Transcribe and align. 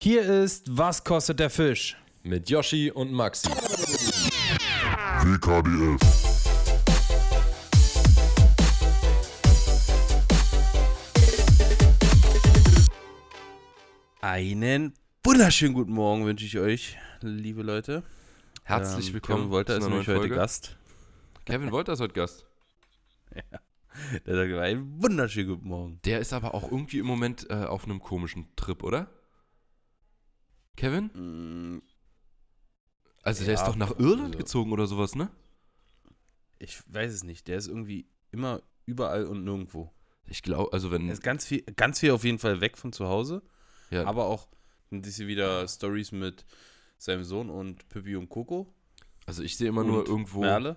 Hier 0.00 0.22
ist 0.22 0.64
Was 0.78 1.02
kostet 1.02 1.40
der 1.40 1.50
Fisch? 1.50 1.96
Mit 2.22 2.48
Yoshi 2.48 2.88
und 2.92 3.10
Maxi. 3.12 3.48
WKDF. 5.24 5.98
Einen 14.20 14.94
wunderschönen 15.24 15.74
guten 15.74 15.92
Morgen 15.92 16.24
wünsche 16.26 16.44
ich 16.44 16.56
euch, 16.58 16.96
liebe 17.20 17.62
Leute. 17.62 18.04
Herzlich 18.62 19.08
Ähm, 19.08 19.14
willkommen 19.14 19.38
Kevin 19.40 19.50
Wolter 19.50 19.78
ist 19.78 19.88
nämlich 19.88 20.06
heute 20.06 20.18
Folge. 20.20 20.34
Gast. 20.36 20.76
Kevin 21.44 21.72
Wolter 21.72 21.94
ist 21.94 22.00
heute 22.00 22.14
Gast. 22.14 22.46
Der 24.26 24.36
sagt 24.36 24.52
einen 24.52 25.02
wunderschönen 25.02 25.48
guten 25.48 25.68
Morgen. 25.68 26.00
Der 26.04 26.20
ist 26.20 26.32
aber 26.32 26.54
auch 26.54 26.70
irgendwie 26.70 27.00
im 27.00 27.06
Moment 27.06 27.50
äh, 27.50 27.64
auf 27.64 27.82
einem 27.84 27.98
komischen 27.98 28.46
Trip, 28.54 28.84
oder? 28.84 29.08
Kevin? 30.78 31.06
Mm, 31.14 31.82
Also 33.24 33.44
der 33.44 33.54
Ja, 33.54 33.60
ist 33.60 33.66
doch 33.68 33.76
nach 33.76 33.98
Irland 33.98 34.28
also- 34.28 34.38
gezogen 34.38 34.72
oder 34.72 34.86
sowas, 34.86 35.14
ne? 35.14 35.28
Ich 36.60 36.80
weiß 36.92 37.12
es 37.12 37.24
nicht. 37.24 37.46
Der 37.48 37.56
ist 37.58 37.66
irgendwie 37.68 38.06
immer 38.30 38.62
überall 38.86 39.26
und 39.26 39.44
nirgendwo. 39.44 39.92
Ich 40.26 40.42
glaube, 40.42 40.72
also 40.72 40.90
wenn. 40.90 41.06
Er 41.08 41.12
ist 41.14 41.22
ganz 41.22 41.44
viel, 41.44 41.62
ganz 41.76 42.00
viel 42.00 42.10
auf 42.12 42.24
jeden 42.24 42.38
Fall 42.38 42.60
weg 42.60 42.76
von 42.78 42.92
zu 42.92 43.06
Hause. 43.08 43.42
ja, 43.90 44.04
Aber 44.06 44.26
auch 44.26 44.48
diese 44.90 45.26
wieder 45.26 45.66
Stories 45.68 46.12
mit 46.12 46.46
seinem 46.96 47.24
Sohn 47.24 47.50
und 47.50 47.88
Pippi 47.88 48.16
und 48.16 48.28
Coco. 48.28 48.72
also 49.26 49.42
ich 49.42 49.56
sehe 49.56 49.68
immer 49.68 49.84
nur 49.84 50.06
irgendwo, 50.06 50.40
Merle. 50.40 50.76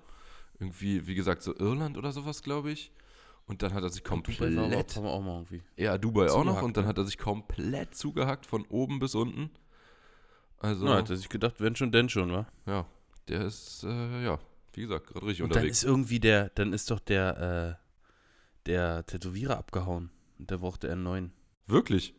irgendwie, 0.59 1.07
wie 1.07 1.15
gesagt, 1.15 1.41
so 1.43 1.55
Irland 1.55 1.97
oder 1.97 2.11
sowas, 2.11 2.41
glaube 2.43 2.71
ich. 2.71 2.91
Und 3.45 3.61
dann 3.63 3.73
hat 3.73 3.83
er 3.83 3.89
sich 3.89 4.03
Und 4.09 4.27
Dubai 4.27 4.53
komplett. 4.53 4.97
auch, 4.97 5.03
auch 5.05 5.21
mal 5.21 5.35
irgendwie. 5.37 5.61
Ja, 5.77 5.97
Dubai 5.97 6.29
auch 6.29 6.43
noch. 6.43 6.61
Und 6.61 6.77
dann 6.77 6.83
ne? 6.85 6.89
hat 6.89 6.97
er 6.97 7.05
sich 7.05 7.17
komplett 7.17 7.95
zugehackt 7.95 8.45
von 8.45 8.65
oben 8.67 8.99
bis 8.99 9.15
unten. 9.15 9.49
Also, 10.61 10.85
Na, 10.85 10.97
hat 10.97 11.09
er 11.09 11.17
sich 11.17 11.29
gedacht, 11.29 11.55
wenn 11.59 11.75
schon, 11.75 11.91
denn 11.91 12.07
schon, 12.09 12.31
wa? 12.31 12.45
ja, 12.67 12.85
der 13.27 13.45
ist, 13.45 13.83
äh, 13.83 14.23
ja, 14.23 14.39
wie 14.73 14.81
gesagt, 14.81 15.07
gerade 15.07 15.25
richtig 15.25 15.43
Und 15.43 15.49
dann 15.51 15.57
unterwegs. 15.59 15.79
ist 15.79 15.83
irgendwie 15.83 16.19
der, 16.19 16.49
dann 16.49 16.71
ist 16.73 16.91
doch 16.91 16.99
der, 16.99 17.77
äh, 17.79 18.67
der 18.67 19.05
Tätowierer 19.05 19.57
abgehauen. 19.57 20.11
Und 20.37 20.49
der 20.51 20.57
brauchte 20.59 20.91
einen 20.91 21.03
neuen. 21.03 21.33
Wirklich? 21.67 22.13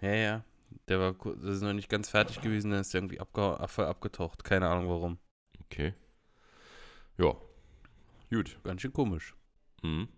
Ja, 0.00 0.14
ja. 0.14 0.44
Der 0.88 1.00
war 1.00 1.12
das 1.42 1.56
ist 1.56 1.62
noch 1.62 1.72
nicht 1.72 1.88
ganz 1.88 2.08
fertig 2.08 2.40
gewesen, 2.40 2.70
dann 2.70 2.80
ist 2.80 2.94
der 2.94 3.00
irgendwie 3.00 3.20
abgeha 3.20 3.66
voll 3.66 3.86
abgetaucht. 3.86 4.44
Keine 4.44 4.68
Ahnung 4.68 4.88
warum. 4.88 5.18
Okay. 5.64 5.94
Ja. 7.18 7.34
Gut. 8.30 8.56
Ganz 8.64 8.80
schön 8.80 8.92
komisch. 8.92 9.34
Mhm. 9.82 10.08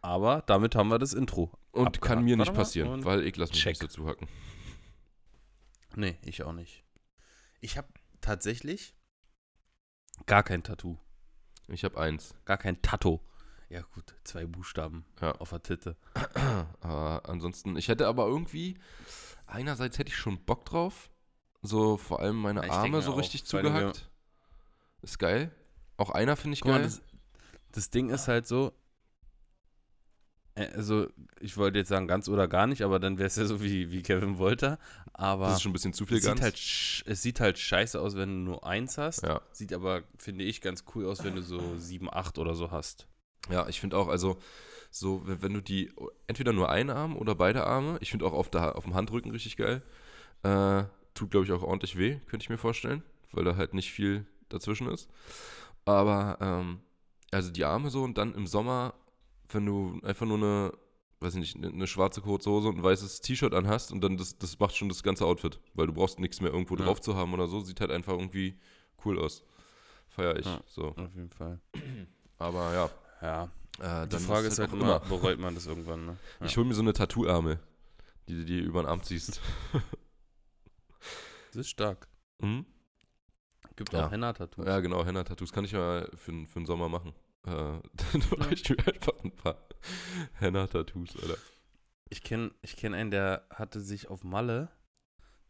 Aber 0.00 0.42
damit 0.46 0.74
haben 0.76 0.88
wir 0.88 0.98
das 0.98 1.12
Intro. 1.12 1.50
Und 1.72 1.88
Abgehakt. 1.88 2.00
kann 2.06 2.24
mir 2.24 2.36
nicht 2.36 2.46
Warte 2.46 2.52
mal, 2.52 2.56
passieren, 2.58 2.88
und 2.90 3.04
weil 3.04 3.24
ich 3.26 3.36
lasse 3.36 3.52
mich 3.52 3.60
check. 3.62 3.80
nicht 3.80 3.92
so 3.92 4.02
zuhacken. 4.02 4.28
Nee, 5.96 6.18
ich 6.22 6.42
auch 6.42 6.52
nicht. 6.52 6.84
Ich 7.60 7.76
habe 7.76 7.88
tatsächlich 8.20 8.94
gar 10.26 10.42
kein 10.42 10.62
Tattoo. 10.62 10.98
Ich 11.68 11.84
habe 11.84 11.98
eins. 12.00 12.34
Gar 12.44 12.58
kein 12.58 12.80
Tattoo. 12.82 13.20
Ja, 13.68 13.82
gut, 13.94 14.14
zwei 14.24 14.46
Buchstaben 14.46 15.04
Ja. 15.20 15.32
auf 15.32 15.50
der 15.50 15.62
Titte. 15.62 15.96
Aber 16.80 17.28
ansonsten, 17.28 17.76
ich 17.76 17.88
hätte 17.88 18.06
aber 18.06 18.26
irgendwie, 18.26 18.78
einerseits 19.46 19.98
hätte 19.98 20.10
ich 20.10 20.16
schon 20.16 20.42
Bock 20.44 20.64
drauf. 20.64 21.10
So 21.60 21.96
vor 21.98 22.20
allem 22.20 22.36
meine 22.40 22.64
ich 22.64 22.70
Arme 22.72 23.02
so 23.02 23.12
auch. 23.12 23.18
richtig 23.18 23.44
zugehackt. 23.44 24.08
Ist 25.02 25.18
geil. 25.18 25.54
Auch 25.98 26.10
einer 26.10 26.36
finde 26.36 26.54
ich 26.54 26.60
Guck 26.62 26.70
mal, 26.70 26.78
geil. 26.78 26.84
das, 26.86 27.02
das 27.72 27.90
Ding 27.90 28.08
ist 28.10 28.28
halt 28.28 28.46
so, 28.46 28.72
also 30.74 31.08
ich 31.40 31.56
wollte 31.56 31.78
jetzt 31.78 31.88
sagen 31.88 32.06
ganz 32.06 32.28
oder 32.28 32.48
gar 32.48 32.66
nicht, 32.66 32.82
aber 32.82 32.98
dann 32.98 33.18
wäre 33.18 33.26
es 33.26 33.36
ja 33.36 33.44
so 33.44 33.62
wie, 33.62 33.90
wie 33.90 34.02
Kevin 34.02 34.38
Wolter. 34.38 34.78
Aber 35.12 35.46
das 35.46 35.56
ist 35.56 35.62
schon 35.62 35.70
ein 35.70 35.72
bisschen 35.72 35.92
zu 35.92 36.06
viel 36.06 36.18
es, 36.18 36.24
sieht 36.24 36.30
ganz. 36.30 36.42
halt, 36.42 36.54
es 37.06 37.22
sieht 37.22 37.40
halt 37.40 37.58
scheiße 37.58 38.00
aus, 38.00 38.16
wenn 38.16 38.28
du 38.28 38.50
nur 38.50 38.66
eins 38.66 38.98
hast. 38.98 39.22
ja. 39.22 39.40
Sieht 39.52 39.72
aber, 39.72 40.02
finde 40.18 40.44
ich, 40.44 40.60
ganz 40.60 40.84
cool 40.94 41.06
aus, 41.06 41.24
wenn 41.24 41.34
du 41.34 41.42
so 41.42 41.76
sieben, 41.76 42.08
acht 42.12 42.38
oder 42.38 42.54
so 42.54 42.70
hast. 42.70 43.06
ja, 43.50 43.68
ich 43.68 43.80
finde 43.80 43.96
auch, 43.96 44.08
also 44.08 44.38
so, 44.90 45.26
wenn 45.26 45.42
wenn 45.42 45.54
du 45.54 45.60
die, 45.60 45.92
entweder 46.26 46.52
nur 46.52 46.70
einen 46.70 46.90
Arm 46.90 47.16
oder 47.16 47.34
beide 47.34 47.66
Arme, 47.66 47.98
ich 48.00 48.10
finde 48.10 48.26
auch 48.26 48.32
auf, 48.32 48.50
der, 48.50 48.76
auf 48.76 48.84
dem 48.84 48.94
Handrücken 48.94 49.30
richtig 49.30 49.56
geil. 49.56 49.82
Äh, 50.42 50.84
tut, 51.14 51.30
glaube 51.30 51.46
ich, 51.46 51.52
auch 51.52 51.62
ordentlich 51.62 51.98
weh, 51.98 52.20
könnte 52.26 52.44
ich 52.44 52.50
mir 52.50 52.58
vorstellen, 52.58 53.02
weil 53.32 53.44
da 53.44 53.56
halt 53.56 53.74
nicht 53.74 53.90
viel 53.90 54.26
dazwischen 54.48 54.88
ist. 54.88 55.08
Aber, 55.84 56.38
ähm, 56.40 56.80
also 57.30 57.50
die 57.50 57.64
Arme 57.64 57.90
so 57.90 58.02
und 58.02 58.16
dann 58.16 58.34
im 58.34 58.46
Sommer, 58.46 58.94
wenn 59.50 59.66
du 59.66 60.00
einfach 60.02 60.26
nur 60.26 60.36
eine, 60.36 60.72
weiß 61.20 61.34
ich 61.34 61.40
nicht, 61.40 61.56
eine, 61.56 61.68
eine 61.68 61.86
schwarze 61.86 62.20
kurze 62.20 62.50
Hose 62.50 62.68
und 62.68 62.76
ein 62.78 62.82
weißes 62.82 63.20
T-Shirt 63.20 63.54
anhast 63.54 63.92
und 63.92 64.00
dann 64.02 64.16
das, 64.16 64.38
das 64.38 64.58
macht 64.58 64.76
schon 64.76 64.88
das 64.88 65.02
ganze 65.02 65.24
Outfit, 65.26 65.60
weil 65.74 65.86
du 65.86 65.92
brauchst 65.92 66.18
nichts 66.20 66.40
mehr 66.40 66.52
irgendwo 66.52 66.76
Ja. 66.76 66.84
drauf 66.84 67.00
zu 67.00 67.16
haben 67.16 67.32
oder 67.34 67.46
so, 67.48 67.60
sieht 67.60 67.80
halt 67.80 67.90
einfach 67.90 68.12
irgendwie 68.12 68.58
cool 69.04 69.18
aus. 69.18 69.42
Feier 70.08 70.36
ich, 70.38 70.46
Ja. 70.46 70.60
so. 70.66 70.88
Auf 70.96 71.14
jeden 71.14 71.30
Fall. 71.30 71.60
Aber 72.38 72.72
ja, 72.72 72.90
Ja, 73.80 74.02
äh, 74.04 74.06
die 74.08 74.18
Frage 74.18 74.46
ist 74.48 74.58
halt 74.58 74.70
auch 74.70 74.74
immer, 74.74 75.00
bereut 75.00 75.38
man 75.40 75.54
das 75.54 75.66
irgendwann, 75.66 76.06
ne? 76.06 76.16
Ja. 76.40 76.46
Ich 76.46 76.56
hole 76.56 76.66
mir 76.66 76.74
so 76.74 76.82
eine 76.82 76.92
Tattoo-Ärmel, 76.92 77.58
die 78.28 78.34
du 78.36 78.44
dir 78.44 78.62
über 78.62 78.82
den 78.82 78.88
Arm 78.88 79.02
ziehst. 79.02 79.40
Das 81.52 81.56
ist 81.62 81.70
stark. 81.70 82.08
mhm. 82.40 82.66
Gibt 83.76 83.92
Ja. 83.92 84.06
auch 84.06 84.10
Henna-Tattoos. 84.10 84.66
Ja, 84.66 84.80
genau, 84.80 85.04
Henna-Tattoos 85.04 85.52
kann 85.52 85.64
ich 85.64 85.72
mal 85.72 86.10
für, 86.16 86.46
für 86.46 86.58
den 86.60 86.66
Sommer 86.66 86.88
machen. 86.88 87.14
Äh, 87.48 87.80
dann 88.12 88.38
mache 88.38 88.54
ich 88.54 88.68
mir 88.68 88.78
einfach 88.78 89.24
ein 89.24 89.32
paar 89.32 89.58
Henna-Tattoos, 90.34 91.16
Alter. 91.22 91.38
Ich 92.10 92.22
kenne 92.22 92.52
ich 92.62 92.76
kenn 92.76 92.94
einen, 92.94 93.10
der 93.10 93.46
hatte 93.50 93.80
sich 93.80 94.08
auf 94.08 94.24
Malle 94.24 94.70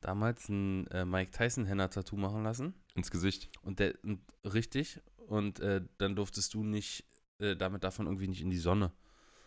damals 0.00 0.48
ein 0.48 0.86
äh, 0.88 1.04
Mike 1.04 1.30
Tyson 1.30 1.66
Henna-Tattoo 1.66 2.16
machen 2.16 2.42
lassen. 2.42 2.74
Ins 2.94 3.10
Gesicht. 3.10 3.50
Und 3.62 3.78
der, 3.78 3.94
und, 4.02 4.20
richtig. 4.44 5.00
Und 5.16 5.60
äh, 5.60 5.82
dann 5.98 6.16
durftest 6.16 6.54
du 6.54 6.64
nicht, 6.64 7.04
äh, 7.38 7.56
damit 7.56 7.84
davon 7.84 8.06
irgendwie 8.06 8.28
nicht 8.28 8.42
in 8.42 8.50
die 8.50 8.58
Sonne. 8.58 8.92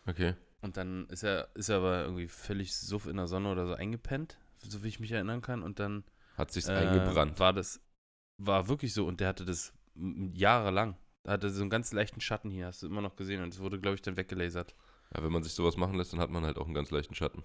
Okay. 0.05 0.35
Und 0.61 0.77
dann 0.77 1.07
ist 1.07 1.23
er, 1.23 1.49
ist 1.55 1.69
er 1.69 1.77
aber 1.77 2.03
irgendwie 2.03 2.27
völlig 2.27 2.75
suff 2.75 3.07
in 3.07 3.17
der 3.17 3.27
Sonne 3.27 3.51
oder 3.51 3.65
so 3.65 3.73
eingepennt, 3.73 4.37
so 4.59 4.83
wie 4.83 4.89
ich 4.89 4.99
mich 4.99 5.11
erinnern 5.11 5.41
kann. 5.41 5.63
Und 5.63 5.79
dann 5.79 6.03
Hat 6.37 6.51
sich's 6.51 6.67
äh, 6.69 6.73
eingebrannt. 6.73 7.39
war 7.39 7.53
das, 7.53 7.81
war 8.37 8.67
wirklich 8.67 8.93
so. 8.93 9.07
Und 9.07 9.19
der 9.19 9.29
hatte 9.29 9.45
das 9.45 9.73
jahrelang. 9.95 10.97
Da 11.23 11.33
hatte 11.33 11.49
so 11.49 11.61
einen 11.61 11.69
ganz 11.69 11.93
leichten 11.93 12.21
Schatten 12.21 12.49
hier, 12.49 12.67
hast 12.67 12.81
du 12.81 12.87
immer 12.87 13.01
noch 13.01 13.15
gesehen. 13.15 13.43
Und 13.43 13.53
es 13.53 13.59
wurde, 13.59 13.79
glaube 13.79 13.95
ich, 13.95 14.01
dann 14.01 14.17
weggelasert. 14.17 14.75
Ja, 15.15 15.23
wenn 15.23 15.31
man 15.31 15.43
sich 15.43 15.53
sowas 15.53 15.77
machen 15.77 15.95
lässt, 15.95 16.13
dann 16.13 16.19
hat 16.19 16.31
man 16.31 16.45
halt 16.45 16.57
auch 16.57 16.65
einen 16.65 16.73
ganz 16.73 16.91
leichten 16.91 17.15
Schatten. 17.15 17.43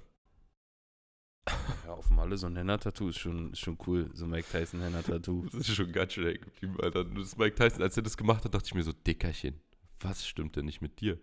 Ja, 1.85 1.93
auf 1.93 2.11
Malle 2.11 2.37
so 2.37 2.49
ein 2.49 2.57
Henna-Tattoo 2.57 3.11
ist 3.11 3.19
schon, 3.19 3.53
ist 3.53 3.61
schon 3.61 3.79
cool. 3.87 4.11
So 4.13 4.25
ein 4.25 4.31
Mike 4.31 4.49
Tyson 4.51 4.81
Henna-Tattoo. 4.81 5.45
Das 5.53 5.69
ist 5.69 5.77
schon 5.77 5.93
ganz 5.93 6.13
schön 6.13 6.27
hängen 6.27 6.41
geblieben, 6.41 6.77
Alter. 6.81 7.05
Das 7.05 7.27
ist 7.27 7.39
Mike 7.39 7.55
Tyson, 7.55 7.81
als 7.83 7.97
er 7.97 8.03
das 8.03 8.17
gemacht 8.17 8.45
hat, 8.45 8.53
dachte 8.53 8.67
ich 8.67 8.75
mir 8.75 8.83
so, 8.83 8.93
Dickerchen, 8.93 9.61
was 10.01 10.27
stimmt 10.27 10.57
denn 10.57 10.65
nicht 10.65 10.81
mit 10.81 11.01
dir? 11.01 11.21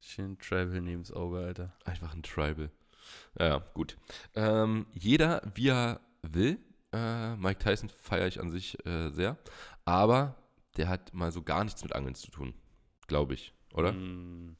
Schön 0.00 0.36
Tribal 0.38 0.80
neben 0.80 1.02
das 1.02 1.12
Auge, 1.12 1.38
Alter. 1.38 1.72
Einfach 1.84 2.12
ein 2.12 2.24
Tribal. 2.24 2.72
Ja, 3.38 3.46
ja, 3.46 3.58
gut. 3.74 3.96
Ähm, 4.34 4.86
jeder, 4.92 5.42
wie 5.54 5.68
er 5.68 6.00
will. 6.22 6.58
Äh, 6.92 7.36
Mike 7.36 7.60
Tyson 7.60 7.88
feiere 7.88 8.26
ich 8.26 8.40
an 8.40 8.50
sich 8.50 8.84
äh, 8.84 9.10
sehr. 9.10 9.38
Aber 9.84 10.34
der 10.76 10.88
hat 10.88 11.12
mal 11.14 11.32
so 11.32 11.42
gar 11.42 11.64
nichts 11.64 11.82
mit 11.82 11.94
Angeln 11.94 12.14
zu 12.14 12.30
tun. 12.30 12.54
Glaube 13.06 13.34
ich, 13.34 13.52
oder? 13.74 13.92
Mm. 13.92 14.56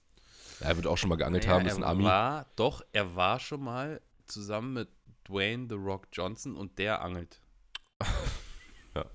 Er 0.61 0.77
wird 0.77 0.87
auch 0.87 0.99
schon 0.99 1.09
mal 1.09 1.17
geangelt 1.17 1.45
Naja, 1.45 1.57
haben, 1.57 1.67
ist 1.67 1.77
ein 1.77 1.83
er 1.83 1.89
Ami. 1.89 2.05
War, 2.05 2.47
doch, 2.57 2.83
er 2.93 3.17
war 3.17 3.41
schon 3.41 3.63
mal 3.63 4.01
zusammen 4.27 4.75
mit 4.75 4.89
Dwayne 5.29 5.67
The 5.69 5.75
Rock 5.75 6.09
Johnson 6.13 6.57
und 6.57 6.79
der 6.79 7.03
angelt. 7.03 7.41
Ja. 8.95 9.07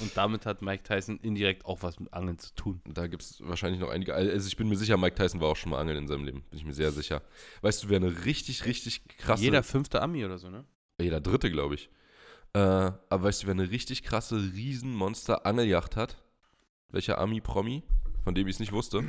Und 0.00 0.16
damit 0.16 0.44
hat 0.44 0.60
Mike 0.60 0.82
Tyson 0.82 1.18
indirekt 1.18 1.64
auch 1.64 1.82
was 1.82 2.00
mit 2.00 2.12
Angeln 2.12 2.36
zu 2.38 2.52
tun. 2.54 2.80
Da 2.84 3.06
gibt 3.06 3.22
es 3.22 3.40
wahrscheinlich 3.46 3.80
noch 3.80 3.90
einige. 3.90 4.12
Also 4.12 4.48
ich 4.48 4.56
bin 4.56 4.68
mir 4.68 4.76
sicher, 4.76 4.96
Mike 4.96 5.14
Tyson 5.14 5.40
war 5.40 5.48
auch 5.50 5.56
schon 5.56 5.70
mal 5.70 5.78
angeln 5.78 5.98
in 5.98 6.08
seinem 6.08 6.24
Leben. 6.24 6.42
Bin 6.50 6.58
ich 6.58 6.64
mir 6.64 6.72
sehr 6.72 6.90
sicher. 6.90 7.22
Weißt 7.62 7.84
du, 7.84 7.88
wer 7.90 7.96
eine 7.98 8.24
richtig, 8.24 8.66
richtig 8.66 9.06
krasse. 9.06 9.42
Jeder 9.42 9.62
fünfte 9.62 10.02
Ami 10.02 10.24
oder 10.24 10.38
so, 10.38 10.50
ne? 10.50 10.64
Jeder 11.00 11.20
dritte, 11.20 11.48
glaube 11.50 11.76
ich. 11.76 11.90
Äh, 12.54 12.58
aber 12.58 13.22
weißt 13.22 13.42
du, 13.42 13.46
wer 13.46 13.52
eine 13.52 13.70
richtig 13.70 14.02
krasse 14.02 14.36
Riesenmonster-Angeljacht 14.36 15.94
hat? 15.94 16.16
Welcher 16.92 17.18
Ami-Promi? 17.18 17.82
Von 18.24 18.34
dem 18.34 18.46
ich 18.48 18.56
es 18.56 18.60
nicht 18.60 18.72
wusste. 18.72 19.02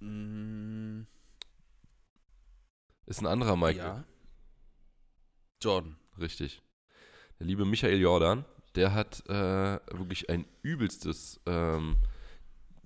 Mm, 0.00 1.02
Ist 3.06 3.20
ein 3.20 3.26
anderer 3.26 3.56
Michael. 3.56 3.76
ja. 3.76 4.04
Jordan. 5.62 5.96
Richtig. 6.18 6.62
Der 7.38 7.46
liebe 7.46 7.64
Michael 7.64 8.00
Jordan, 8.00 8.44
der 8.74 8.94
hat 8.94 9.22
äh, 9.28 9.78
wirklich 9.92 10.28
ein 10.30 10.46
übelstes 10.62 11.40
ähm, 11.46 11.96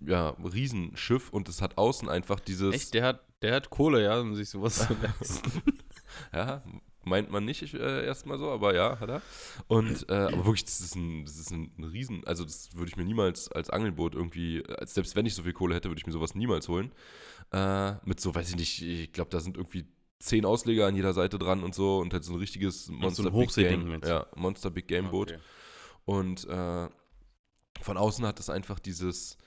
ja, 0.00 0.30
Riesenschiff 0.30 1.30
und 1.30 1.48
es 1.48 1.62
hat 1.62 1.78
außen 1.78 2.08
einfach 2.08 2.40
dieses. 2.40 2.74
Echt? 2.74 2.94
Der 2.94 3.04
hat, 3.04 3.24
der 3.42 3.54
hat 3.54 3.70
Kohle, 3.70 4.02
ja, 4.02 4.18
um 4.20 4.34
sich 4.34 4.48
sowas 4.50 4.86
zu 4.86 4.94
leisten. 4.94 5.62
Ja, 6.32 6.64
meint 7.04 7.30
man 7.30 7.44
nicht 7.44 7.74
äh, 7.74 8.04
erstmal 8.04 8.38
so, 8.38 8.50
aber 8.50 8.74
ja, 8.74 8.98
hat 9.00 9.08
er. 9.08 9.22
Und, 9.68 10.08
äh, 10.08 10.14
aber 10.14 10.44
wirklich, 10.44 10.64
das 10.64 10.80
ist 10.80 10.94
ein, 10.94 11.24
das 11.24 11.38
ist 11.38 11.50
ein, 11.50 11.72
Riesen, 11.82 12.26
also 12.26 12.44
das 12.44 12.74
würde 12.76 12.88
ich 12.88 12.96
mir 12.96 13.04
niemals 13.04 13.50
als 13.50 13.70
Angelboot 13.70 14.14
irgendwie, 14.14 14.64
als, 14.66 14.94
selbst 14.94 15.16
wenn 15.16 15.26
ich 15.26 15.34
so 15.34 15.42
viel 15.42 15.52
Kohle 15.52 15.74
hätte, 15.74 15.88
würde 15.88 15.98
ich 15.98 16.06
mir 16.06 16.12
sowas 16.12 16.34
niemals 16.34 16.68
holen. 16.68 16.92
Äh, 17.52 17.92
mit 18.04 18.20
so, 18.20 18.34
weiß 18.34 18.50
ich 18.50 18.56
nicht, 18.56 18.82
ich 18.82 19.12
glaube, 19.12 19.30
da 19.30 19.40
sind 19.40 19.56
irgendwie 19.56 19.86
zehn 20.18 20.44
Ausleger 20.44 20.86
an 20.86 20.94
jeder 20.94 21.14
Seite 21.14 21.38
dran 21.38 21.64
und 21.64 21.74
so 21.74 21.98
und 21.98 22.12
halt 22.12 22.24
so 22.24 22.34
ein 22.34 22.38
richtiges 22.38 22.86
so 22.86 22.92
ein 22.92 22.98
Monster 22.98 23.30
Big 23.30 23.54
Game. 23.54 24.00
Ja, 24.04 24.26
Monster 24.36 24.70
Big 24.70 24.86
Game 24.86 25.10
Boot. 25.10 25.32
Okay. 25.32 25.40
Und 26.04 26.46
äh, 26.48 26.88
von 27.80 27.96
außen 27.96 28.26
hat 28.26 28.38
es 28.38 28.50
einfach 28.50 28.78
dieses 28.78 29.38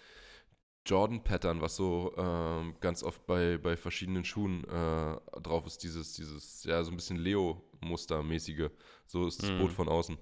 Jordan-Pattern, 0.86 1.62
was 1.62 1.76
so 1.76 2.14
ähm, 2.18 2.76
ganz 2.82 3.04
oft 3.04 3.26
bei, 3.26 3.58
bei 3.58 3.78
verschiedenen 3.78 4.26
Schuhen 4.26 4.64
äh, 4.66 5.18
drauf 5.42 5.66
ist, 5.66 5.84
dieses, 5.84 6.14
dieses, 6.14 6.64
ja, 6.66 6.84
so 6.84 6.92
ein 6.92 6.96
bisschen 6.98 7.18
Leo-Muster-mäßige. 7.18 8.70
So 9.06 9.28
ist 9.28 9.42
das 9.42 9.50
Mhm. 9.52 9.60
Boot 9.60 9.72
von 9.72 9.88
außen. 9.88 10.18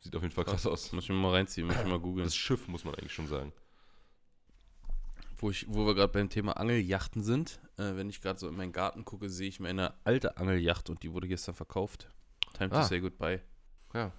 Sieht 0.00 0.14
auf 0.16 0.22
jeden 0.22 0.34
Fall 0.34 0.44
krass 0.44 0.66
aus. 0.66 0.92
Muss 0.92 1.04
ich 1.04 1.10
mir 1.10 1.16
mal 1.16 1.32
reinziehen, 1.32 1.66
muss 1.66 1.76
ich 1.76 1.84
mal 1.86 1.98
googeln. 2.00 2.24
Das 2.26 2.34
Schiff, 2.34 2.66
muss 2.68 2.84
man 2.84 2.94
eigentlich 2.94 3.12
schon 3.12 3.26
sagen. 3.28 3.52
Wo, 5.38 5.50
ich, 5.50 5.66
wo 5.68 5.86
wir 5.86 5.94
gerade 5.94 6.12
beim 6.12 6.28
Thema 6.28 6.56
Angeljachten 6.56 7.22
sind, 7.22 7.60
äh, 7.76 7.96
wenn 7.96 8.08
ich 8.08 8.20
gerade 8.20 8.38
so 8.38 8.48
in 8.48 8.56
meinen 8.56 8.72
Garten 8.72 9.04
gucke, 9.04 9.28
sehe 9.28 9.48
ich 9.48 9.58
meine 9.58 9.94
alte 10.04 10.36
Angeljacht 10.36 10.88
und 10.90 11.02
die 11.02 11.12
wurde 11.12 11.26
gestern 11.28 11.54
verkauft. 11.54 12.08
Time 12.54 12.70
to 12.70 12.76
Ah. 12.76 12.82
say 12.84 13.00
goodbye. 13.00 13.40
Ja. 13.94 14.12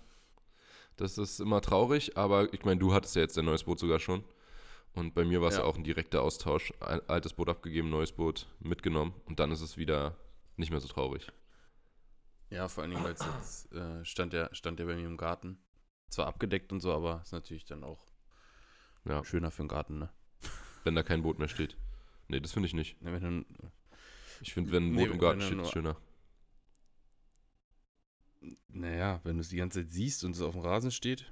Das 0.98 1.18
ist 1.18 1.40
immer 1.40 1.62
traurig, 1.62 2.18
aber 2.18 2.54
ich 2.54 2.64
meine, 2.66 2.80
du 2.80 2.94
hattest 2.94 3.16
ja 3.16 3.22
jetzt 3.22 3.38
dein 3.38 3.46
neues 3.46 3.64
Boot 3.64 3.80
sogar 3.80 4.00
schon. 4.00 4.24
Und 4.94 5.16
bei 5.16 5.26
mir 5.26 5.42
war 5.42 5.50
es 5.50 5.56
ja. 5.58 5.64
Auch 5.64 5.76
ein 5.76 5.84
direkter 5.84 6.22
Austausch. 6.22 6.72
Altes 6.80 7.34
Boot 7.34 7.50
abgegeben, 7.50 7.90
neues 7.90 8.12
Boot 8.12 8.48
mitgenommen. 8.60 9.14
Und 9.26 9.40
dann 9.40 9.52
ist 9.52 9.62
es 9.62 9.78
wieder 9.78 10.18
nicht 10.56 10.70
mehr 10.70 10.80
so 10.80 10.88
traurig. 10.88 11.32
Ja, 12.52 12.68
vor 12.68 12.84
allen 12.84 12.92
Dingen, 12.92 13.04
weil 13.04 13.14
es 13.14 13.26
jetzt 13.26 13.72
äh, 13.74 14.06
stand, 14.06 14.34
ja, 14.34 14.54
stand 14.54 14.80
ja 14.80 14.86
bei 14.86 14.96
mir 14.96 15.06
im 15.08 15.18
Garten. 15.18 15.58
Zwar 16.10 16.28
abgedeckt 16.28 16.72
und 16.72 16.80
so, 16.82 16.94
aber 16.94 17.22
ist 17.24 17.32
natürlich 17.32 17.66
dann 17.66 17.84
auch 17.84 18.06
Ja, 19.06 19.24
schöner 19.26 19.50
für 19.50 19.64
den 19.64 19.68
Garten, 19.70 19.98
ne? 19.98 20.10
wenn 20.84 20.94
da 20.94 21.02
kein 21.02 21.24
Boot 21.24 21.40
mehr 21.40 21.48
steht. 21.48 21.76
Nee, 22.28 22.40
das 22.40 22.52
finde 22.52 22.68
ich 22.68 22.74
nicht. 22.76 23.02
Ne, 23.02 23.12
wenn 23.14 23.42
du, 23.42 23.72
Ich 24.42 24.54
finde, 24.54 24.72
wenn 24.72 24.90
ein 24.90 24.92
Nee, 24.94 25.06
Boot 25.06 25.14
im 25.14 25.20
Garten 25.20 25.42
steht, 25.42 25.60
ist 25.60 25.72
schöner. 25.72 25.98
naja, 28.68 29.22
wenn 29.24 29.38
du 29.38 29.42
es 29.42 29.50
die 29.50 29.58
ganze 29.58 29.82
Zeit 29.82 29.92
siehst 29.92 30.24
und 30.24 30.32
es 30.36 30.42
auf 30.42 30.54
dem 30.54 30.62
Rasen 30.62 30.92
steht, 30.92 31.32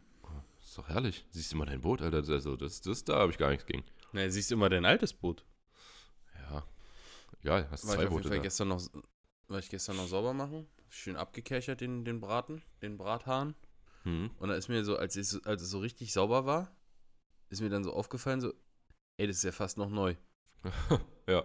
Ist 0.71 0.77
doch 0.77 0.87
herrlich. 0.87 1.25
Siehst 1.31 1.51
du 1.51 1.57
mal 1.57 1.65
dein 1.65 1.81
Boot, 1.81 2.01
Alter. 2.01 2.23
Also, 2.31 2.55
das, 2.55 2.79
das, 2.79 3.03
da 3.03 3.19
habe 3.19 3.29
ich 3.33 3.37
gar 3.37 3.49
nichts 3.49 3.65
gegen. 3.65 3.83
na, 4.13 4.29
siehst 4.29 4.49
du 4.51 4.55
immer 4.55 4.69
dein 4.69 4.85
altes 4.85 5.11
Boot. 5.11 5.43
Ja. 6.33 6.65
Egal, 7.41 7.69
hast 7.69 7.83
War 7.83 7.89
ich 7.89 7.95
zwei 7.95 8.03
jeden 8.03 8.15
Boote 8.15 8.29
Fall 8.29 8.37
da. 8.37 8.43
gestern 8.43 8.69
noch, 8.69 8.81
war 9.49 9.59
ich 9.59 9.69
gestern 9.69 9.97
noch 9.97 10.07
sauber 10.07 10.33
machen. 10.33 10.69
Schön 10.87 11.17
abgekerchert, 11.17 11.81
den, 11.81 12.05
den 12.05 12.21
Braten, 12.21 12.61
den 12.81 12.95
Brathahn. 12.95 13.53
Mhm. 14.05 14.31
Und 14.39 14.47
da 14.47 14.55
ist 14.55 14.69
mir 14.69 14.85
so, 14.85 14.95
als, 14.95 15.17
ich, 15.17 15.45
als 15.45 15.61
es 15.61 15.71
so 15.71 15.79
richtig 15.79 16.13
sauber 16.13 16.45
war, 16.45 16.73
ist 17.49 17.59
mir 17.59 17.69
dann 17.69 17.83
so 17.83 17.91
aufgefallen, 17.91 18.39
so, 18.39 18.53
ey, 19.17 19.27
das 19.27 19.35
ist 19.35 19.43
ja 19.43 19.51
fast 19.51 19.77
noch 19.77 19.89
neu. 19.89 20.15
ja. 21.27 21.43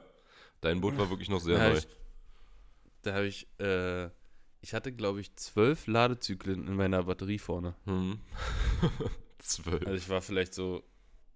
Dein 0.61 0.81
Boot 0.81 0.96
war 0.99 1.11
wirklich 1.11 1.31
noch 1.31 1.40
sehr 1.40 1.56
da 1.58 1.64
hab 1.64 1.73
neu. 1.73 1.78
Ich, 1.78 1.88
da 3.02 3.14
habe 3.14 3.26
ich, 3.26 3.49
äh, 3.58 4.08
ich 4.67 4.75
hatte, 4.75 4.93
glaube 4.93 5.21
ich, 5.21 5.37
zwölf 5.37 5.87
Ladezyklen 5.87 6.67
in 6.67 6.75
meiner 6.75 7.05
Batterie 7.05 7.39
vorne. 7.39 7.77
Zwölf. 9.39 9.87
Also 9.87 9.95
ich 9.95 10.09
war 10.09 10.21
vielleicht 10.21 10.55
so 10.55 10.83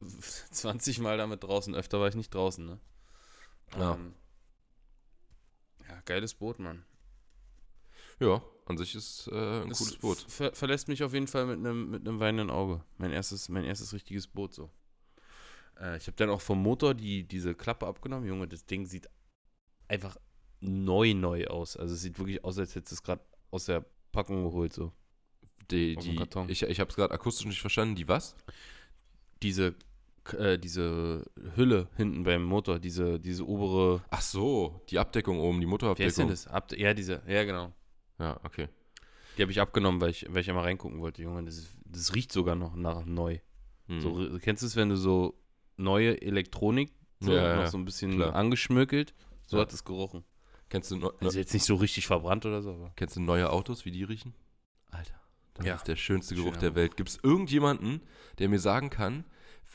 20 0.51 0.99
Mal 0.99 1.17
damit 1.17 1.45
draußen. 1.45 1.73
Öfter 1.77 2.01
war 2.01 2.09
ich 2.09 2.17
nicht 2.17 2.35
draußen, 2.35 2.67
ne? 2.67 2.81
Ja. 3.79 3.95
Ähm, 3.95 4.15
ja, 5.89 6.01
geiles 6.07 6.35
Boot, 6.35 6.59
Mann. 6.59 6.85
Ja, 8.19 8.43
an 8.67 8.77
sich 8.77 8.97
ist 8.97 9.29
äh, 9.29 9.63
ein 9.63 9.71
Es 9.71 9.79
cooles 9.79 9.97
Boot. 9.99 10.19
Ver 10.27 10.53
verlässt 10.53 10.89
mich 10.89 11.05
auf 11.05 11.15
jeden 11.15 11.29
Fall 11.29 11.47
mit 11.47 11.59
einem 11.59 11.89
mit 11.89 12.09
einem 12.09 12.19
weinenden 12.19 12.51
Auge. 12.51 12.85
Mein 12.99 13.13
erstes, 13.13 13.49
mein 13.49 13.63
erstes 13.63 13.93
richtiges 13.93 14.27
Boot 14.27 14.55
so. 14.55 14.73
Äh, 15.79 15.99
ich 15.99 16.09
habe 16.09 16.17
dann 16.17 16.31
auch 16.31 16.41
vom 16.41 16.61
Motor 16.61 16.95
die, 16.95 17.23
diese 17.23 17.55
Klappe 17.55 17.87
abgenommen. 17.87 18.27
Junge, 18.27 18.49
das 18.49 18.67
Ding 18.67 18.87
sieht 18.87 19.09
einfach 19.87 20.17
neu, 20.61 21.15
neu 21.15 21.47
aus. 21.47 21.77
Also 21.77 21.95
es 21.95 22.03
sieht 22.03 22.19
wirklich 22.19 22.45
aus, 22.45 22.59
als 22.59 22.75
hättest 22.75 22.93
du 22.93 22.95
es 22.97 23.03
gerade 23.03 23.23
aus 23.51 23.65
der 23.67 23.85
Packung 24.13 24.45
geholt 24.45 24.73
so. 24.73 24.93
Die, 25.71 25.97
die, 25.97 26.17
Karton. 26.17 26.49
ich 26.49 26.63
ich 26.63 26.81
habe 26.81 26.91
es 26.91 26.97
gerade 26.97 27.15
akustisch 27.15 27.47
nicht 27.47 27.61
verstanden. 27.61 27.95
Die 27.95 28.09
was? 28.09 28.35
Diese, 29.43 29.75
äh, 30.37 30.59
diese 30.59 31.25
Hülle 31.55 31.89
hinten 31.97 32.25
beim 32.25 32.43
Motor, 32.45 32.79
diese, 32.79 33.21
diese 33.21 33.47
obere, 33.47 34.03
Ach 34.11 34.21
so, 34.21 34.83
die 34.91 34.99
Abdeckung 34.99 35.39
oben, 35.39 35.61
die 35.61 35.67
wie 35.67 35.71
heißt 35.73 36.19
denn 36.19 36.27
Motorabdeckung. 36.27 36.29
das? 36.29 36.47
Ab, 36.49 36.73
ja, 36.77 36.93
diese, 36.93 37.23
ja 37.27 37.45
genau. 37.45 37.73
Ja, 38.19 38.39
okay. 38.45 38.69
Die 39.39 39.43
habe 39.43 39.53
ich 39.53 39.61
abgenommen, 39.61 40.01
weil 40.01 40.11
ich, 40.11 40.27
weil 40.29 40.41
ich 40.43 40.49
einmal 40.51 40.65
reingucken 40.65 41.01
wollte, 41.01 41.23
Junge. 41.23 41.45
Das, 41.45 41.57
ist, 41.57 41.75
das 41.85 42.15
riecht 42.15 42.33
sogar 42.33 42.57
noch 42.57 42.75
nach 42.75 43.05
neu. 43.05 43.39
Hm. 43.87 44.01
So, 44.01 44.39
kennst 44.41 44.63
du 44.63 44.67
es, 44.67 44.77
wenn 44.77 44.89
du 44.91 44.97
so 44.97 45.41
neue 45.77 46.21
Elektronik 46.21 46.93
so, 47.21 47.33
Ja, 47.33 47.55
noch 47.55 47.63
ja, 47.63 47.71
so 47.71 47.79
ein 47.79 47.85
bisschen 47.85 48.13
klar. 48.13 48.35
angeschmückelt? 48.35 49.15
So 49.47 49.57
Ja. 49.57 49.63
hat 49.63 49.73
es 49.73 49.85
gerochen. 49.85 50.25
Kennst, 50.71 50.91
du 50.91 50.97
neu- 50.97 51.11
Also 51.21 51.39
jetzt 51.39 51.53
nicht 51.53 51.65
so 51.67 51.75
richtig 51.75 52.07
verbrannt 52.07 52.47
oder 52.47 52.63
so, 52.63 52.71
aber. 52.71 52.93
kennst 52.97 53.17
du 53.17 53.21
neue 53.21 53.51
Autos, 53.51 53.85
wie 53.85 53.91
die 53.91 54.05
riechen? 54.05 54.33
Alter, 54.91 55.21
das 55.55 55.67
Ja. 55.67 55.75
ist 55.75 55.87
der 55.89 55.97
schönste 55.97 56.35
Geruch 56.35 56.49
Schöner 56.55 56.59
der 56.61 56.75
Welt. 56.77 56.97
Gibt 56.97 57.09
es 57.11 57.19
irgendjemanden, 57.23 58.01
der 58.39 58.49
mir 58.49 58.59
sagen 58.61 58.89
kann, 58.89 59.25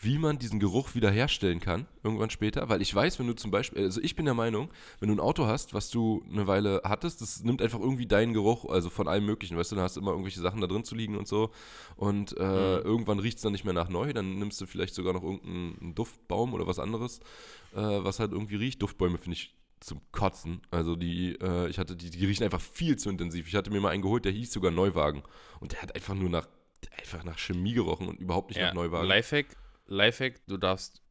wie 0.02 0.18
man 0.18 0.38
diesen 0.40 0.60
Geruch 0.60 0.94
wiederherstellen 0.94 1.62
kann, 1.62 1.88
irgendwann 2.04 2.30
später? 2.30 2.68
Weil 2.68 2.82
ich 2.82 2.94
weiß, 2.94 3.18
wenn 3.18 3.28
du 3.28 3.34
zum 3.34 3.50
Beispiel, 3.50 3.82
also 3.84 4.02
ich 4.02 4.16
bin 4.18 4.26
der 4.26 4.34
Meinung, 4.34 4.70
wenn 5.00 5.08
du 5.08 5.16
ein 5.16 5.22
Auto 5.22 5.46
hast, 5.48 5.74
was 5.74 5.90
du 5.90 6.22
eine 6.30 6.48
Weile 6.48 6.82
hattest, 6.84 7.22
das 7.22 7.44
nimmt 7.44 7.62
einfach 7.62 7.80
irgendwie 7.80 8.06
deinen 8.06 8.34
Geruch, 8.34 8.66
also 8.66 8.90
von 8.90 9.08
allem 9.08 9.26
Möglichen, 9.26 9.56
weißt 9.58 9.72
du, 9.72 9.76
dann 9.78 9.86
hast 9.86 9.96
du 9.96 10.02
immer 10.02 10.12
irgendwelche 10.12 10.42
Sachen 10.42 10.60
da 10.60 10.68
drin 10.68 10.84
zu 10.84 10.96
liegen 10.96 11.18
und 11.18 11.30
so 11.30 11.50
und 11.96 12.36
äh, 12.38 12.42
Mhm. 12.44 12.84
irgendwann 12.86 13.20
riecht 13.20 13.38
es 13.38 13.44
dann 13.44 13.54
nicht 13.54 13.64
mehr 13.64 13.74
nach 13.74 13.88
neu, 13.88 14.12
dann 14.12 14.38
nimmst 14.38 14.60
du 14.60 14.66
vielleicht 14.66 14.96
sogar 14.96 15.14
noch 15.14 15.24
irgendeinen 15.24 15.96
Duftbaum 15.96 16.54
oder 16.54 16.68
was 16.68 16.78
anderes, 16.80 17.20
äh, 17.74 17.78
was 17.80 18.20
halt 18.20 18.34
irgendwie 18.34 18.56
riecht. 18.58 18.82
Duftbäume 18.82 19.18
finde 19.18 19.36
ich 19.38 19.56
zum 19.86 20.02
Kotzen. 20.12 20.62
Also 20.72 20.96
die, 20.96 21.36
äh, 21.40 21.68
ich 21.70 21.78
hatte 21.80 21.96
die, 21.96 22.10
die 22.10 22.26
riechen 22.26 22.44
einfach 22.44 22.62
viel 22.62 22.98
zu 22.98 23.10
intensiv. 23.10 23.48
Ich 23.48 23.56
hatte 23.56 23.72
mir 23.72 23.80
mal 23.82 23.90
einen 23.90 24.02
geholt, 24.02 24.26
der 24.26 24.32
hieß 24.32 24.52
sogar 24.52 24.72
Neuwagen 24.72 25.24
und 25.60 25.72
der 25.74 25.82
hat 25.82 25.96
einfach 25.96 26.16
nur 26.16 26.30
nach, 26.30 26.48
einfach 27.00 27.24
nach 27.24 27.38
Chemie 27.40 27.74
gerochen 27.74 28.08
und 28.08 28.20
überhaupt 28.20 28.50
nicht 28.50 28.60
Ja, 28.60 28.68
nach 28.68 28.74
Neuwagen. 28.74 29.08
Lifehack, 29.08 29.56
Lifehack, 29.88 30.46
du 30.48 30.58
darfst 30.58 31.02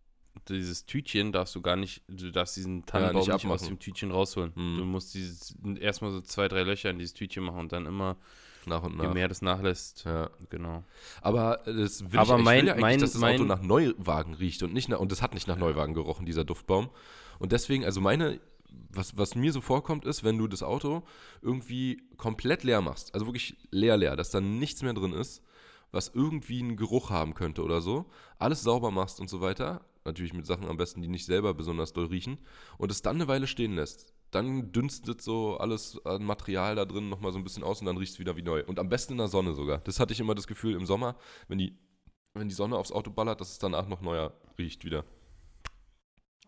dieses 0.49 0.85
Tütchen 0.87 1.31
darfst 1.31 1.55
du 1.55 1.63
gar 1.63 1.77
nicht, 1.77 2.03
du 2.09 2.33
darfst 2.33 2.57
diesen 2.57 2.85
Tannenbaum 2.85 3.21
nicht 3.29 3.33
nicht, 3.45 3.47
aus 3.47 3.63
dem 3.63 3.79
Tütchen 3.79 4.11
rausholen. 4.11 4.53
Mhm. 4.57 4.77
Du 4.79 4.85
musst 4.85 5.15
dieses 5.15 5.55
erstmal 5.79 6.11
so 6.11 6.21
zwei, 6.23 6.49
drei 6.49 6.63
Löcher 6.65 6.91
in 6.91 6.99
dieses 6.99 7.15
Tütchen 7.15 7.45
machen 7.45 7.61
und 7.61 7.73
dann 7.73 7.87
immer, 7.87 8.17
nach 8.67 8.83
und 8.83 8.99
je 9.01 9.07
nach. 9.07 9.15
mehr 9.15 9.29
das 9.29 9.43
nachlässt. 9.43 10.05
Ja. 10.05 10.31
Genau. 10.51 10.83
Aber 11.23 11.65
äh, 11.69 11.75
das 11.77 12.11
will 12.11 12.19
Aber 12.19 12.35
ich, 12.35 12.39
ich 12.41 12.45
mein- 12.45 12.61
will 12.63 12.67
ja 12.67 12.77
mein- 12.81 12.99
dass 12.99 13.13
das 13.13 13.23
Auto 13.23 13.39
mein- 13.39 13.47
nach 13.47 13.63
Neuwagen 13.63 14.35
riecht 14.35 14.65
und 14.65 14.73
nicht 14.75 14.89
nach, 14.89 14.99
und 14.99 15.13
das 15.13 15.23
hat 15.23 15.35
nicht 15.35 15.47
nach 15.47 15.57
Neuwagen 15.57 15.95
gerochen, 15.95 16.27
dieser 16.27 16.43
Duftbaum. 16.45 16.91
Und 17.39 17.53
deswegen, 17.53 17.85
also 17.85 18.01
meine, 18.01 18.41
was, 18.91 19.17
was 19.17 19.35
mir 19.35 19.53
so 19.53 19.61
vorkommt, 19.61 20.05
ist, 20.05 20.25
wenn 20.25 20.39
du 20.39 20.47
das 20.47 20.63
Auto 20.63 21.03
irgendwie 21.43 22.03
komplett 22.17 22.65
leer 22.65 22.81
machst, 22.81 23.15
also 23.15 23.27
wirklich 23.27 23.57
leer, 23.71 23.97
leer, 23.97 24.17
dass 24.17 24.31
da 24.31 24.41
nichts 24.41 24.83
mehr 24.83 24.95
drin 24.95 25.13
ist, 25.13 25.43
was 25.91 26.09
irgendwie 26.09 26.61
einen 26.61 26.77
Geruch 26.77 27.11
haben 27.11 27.35
könnte 27.35 27.63
oder 27.63 27.81
so, 27.81 28.07
alles 28.39 28.63
sauber 28.63 28.91
machst 28.91 29.21
und 29.21 29.31
so 29.31 29.41
weiter, 29.41 29.85
natürlich 30.05 30.33
mit 30.33 30.47
Sachen 30.47 30.69
am 30.69 30.77
besten, 30.77 31.03
die 31.03 31.09
nicht 31.09 31.25
selber 31.25 31.55
besonders 31.55 31.93
doll 31.93 32.07
riechen, 32.07 32.39
und 32.79 32.91
es 32.91 33.03
dann 33.03 33.17
eine 33.17 33.29
Weile 33.29 33.47
stehen 33.47 33.75
lässt. 33.75 34.13
Dann 34.31 34.73
dünstet 34.73 35.23
so 35.23 35.57
alles 35.59 36.05
an 36.05 36.25
Material 36.25 36.75
da 36.75 36.85
drin 36.85 37.09
nochmal 37.09 37.33
so 37.33 37.39
ein 37.39 37.45
bisschen 37.45 37.63
aus 37.63 37.81
und 37.81 37.87
dann 37.87 37.97
riecht 37.97 38.15
es 38.15 38.19
wieder 38.19 38.37
wie 38.37 38.43
neu. 38.43 38.65
Und 38.65 38.81
am 38.81 38.89
besten 38.89 39.13
in 39.13 39.19
der 39.19 39.29
Sonne 39.29 39.55
sogar. 39.55 39.79
Das 39.79 40.01
hatte 40.01 40.13
ich 40.13 40.19
immer 40.19 40.35
das 40.35 40.49
Gefühl 40.49 40.75
im 40.75 40.87
Sommer, 40.87 41.17
wenn 41.47 41.59
die, 41.59 41.79
wenn 42.35 42.49
die 42.49 42.55
Sonne 42.55 42.77
aufs 42.77 42.91
Auto 42.91 43.13
ballert, 43.13 43.41
dass 43.41 43.53
es 43.53 43.59
danach 43.61 43.87
noch 43.87 44.01
neuer 44.01 44.33
riecht 44.59 44.85
wieder. 44.85 45.05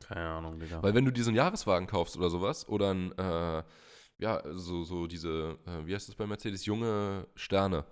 Keine 0.01 0.29
Ahnung, 0.29 0.59
Digga. 0.59 0.83
Weil 0.83 0.95
wenn 0.95 1.05
du 1.05 1.11
diesen 1.11 1.35
Jahreswagen 1.35 1.87
kaufst 1.87 2.17
oder 2.17 2.31
sowas, 2.31 2.69
oder 2.69 2.93
ein, 2.95 3.13
äh, 3.19 3.63
ja, 4.19 4.43
so, 4.53 4.85
so 4.85 5.07
diese, 5.07 5.59
äh, 5.67 5.87
wie 5.87 5.95
heißt 5.95 6.09
das 6.09 6.15
bei 6.15 6.27
Mercedes, 6.27 6.65
junge 6.67 7.27
Sterne. 7.35 7.85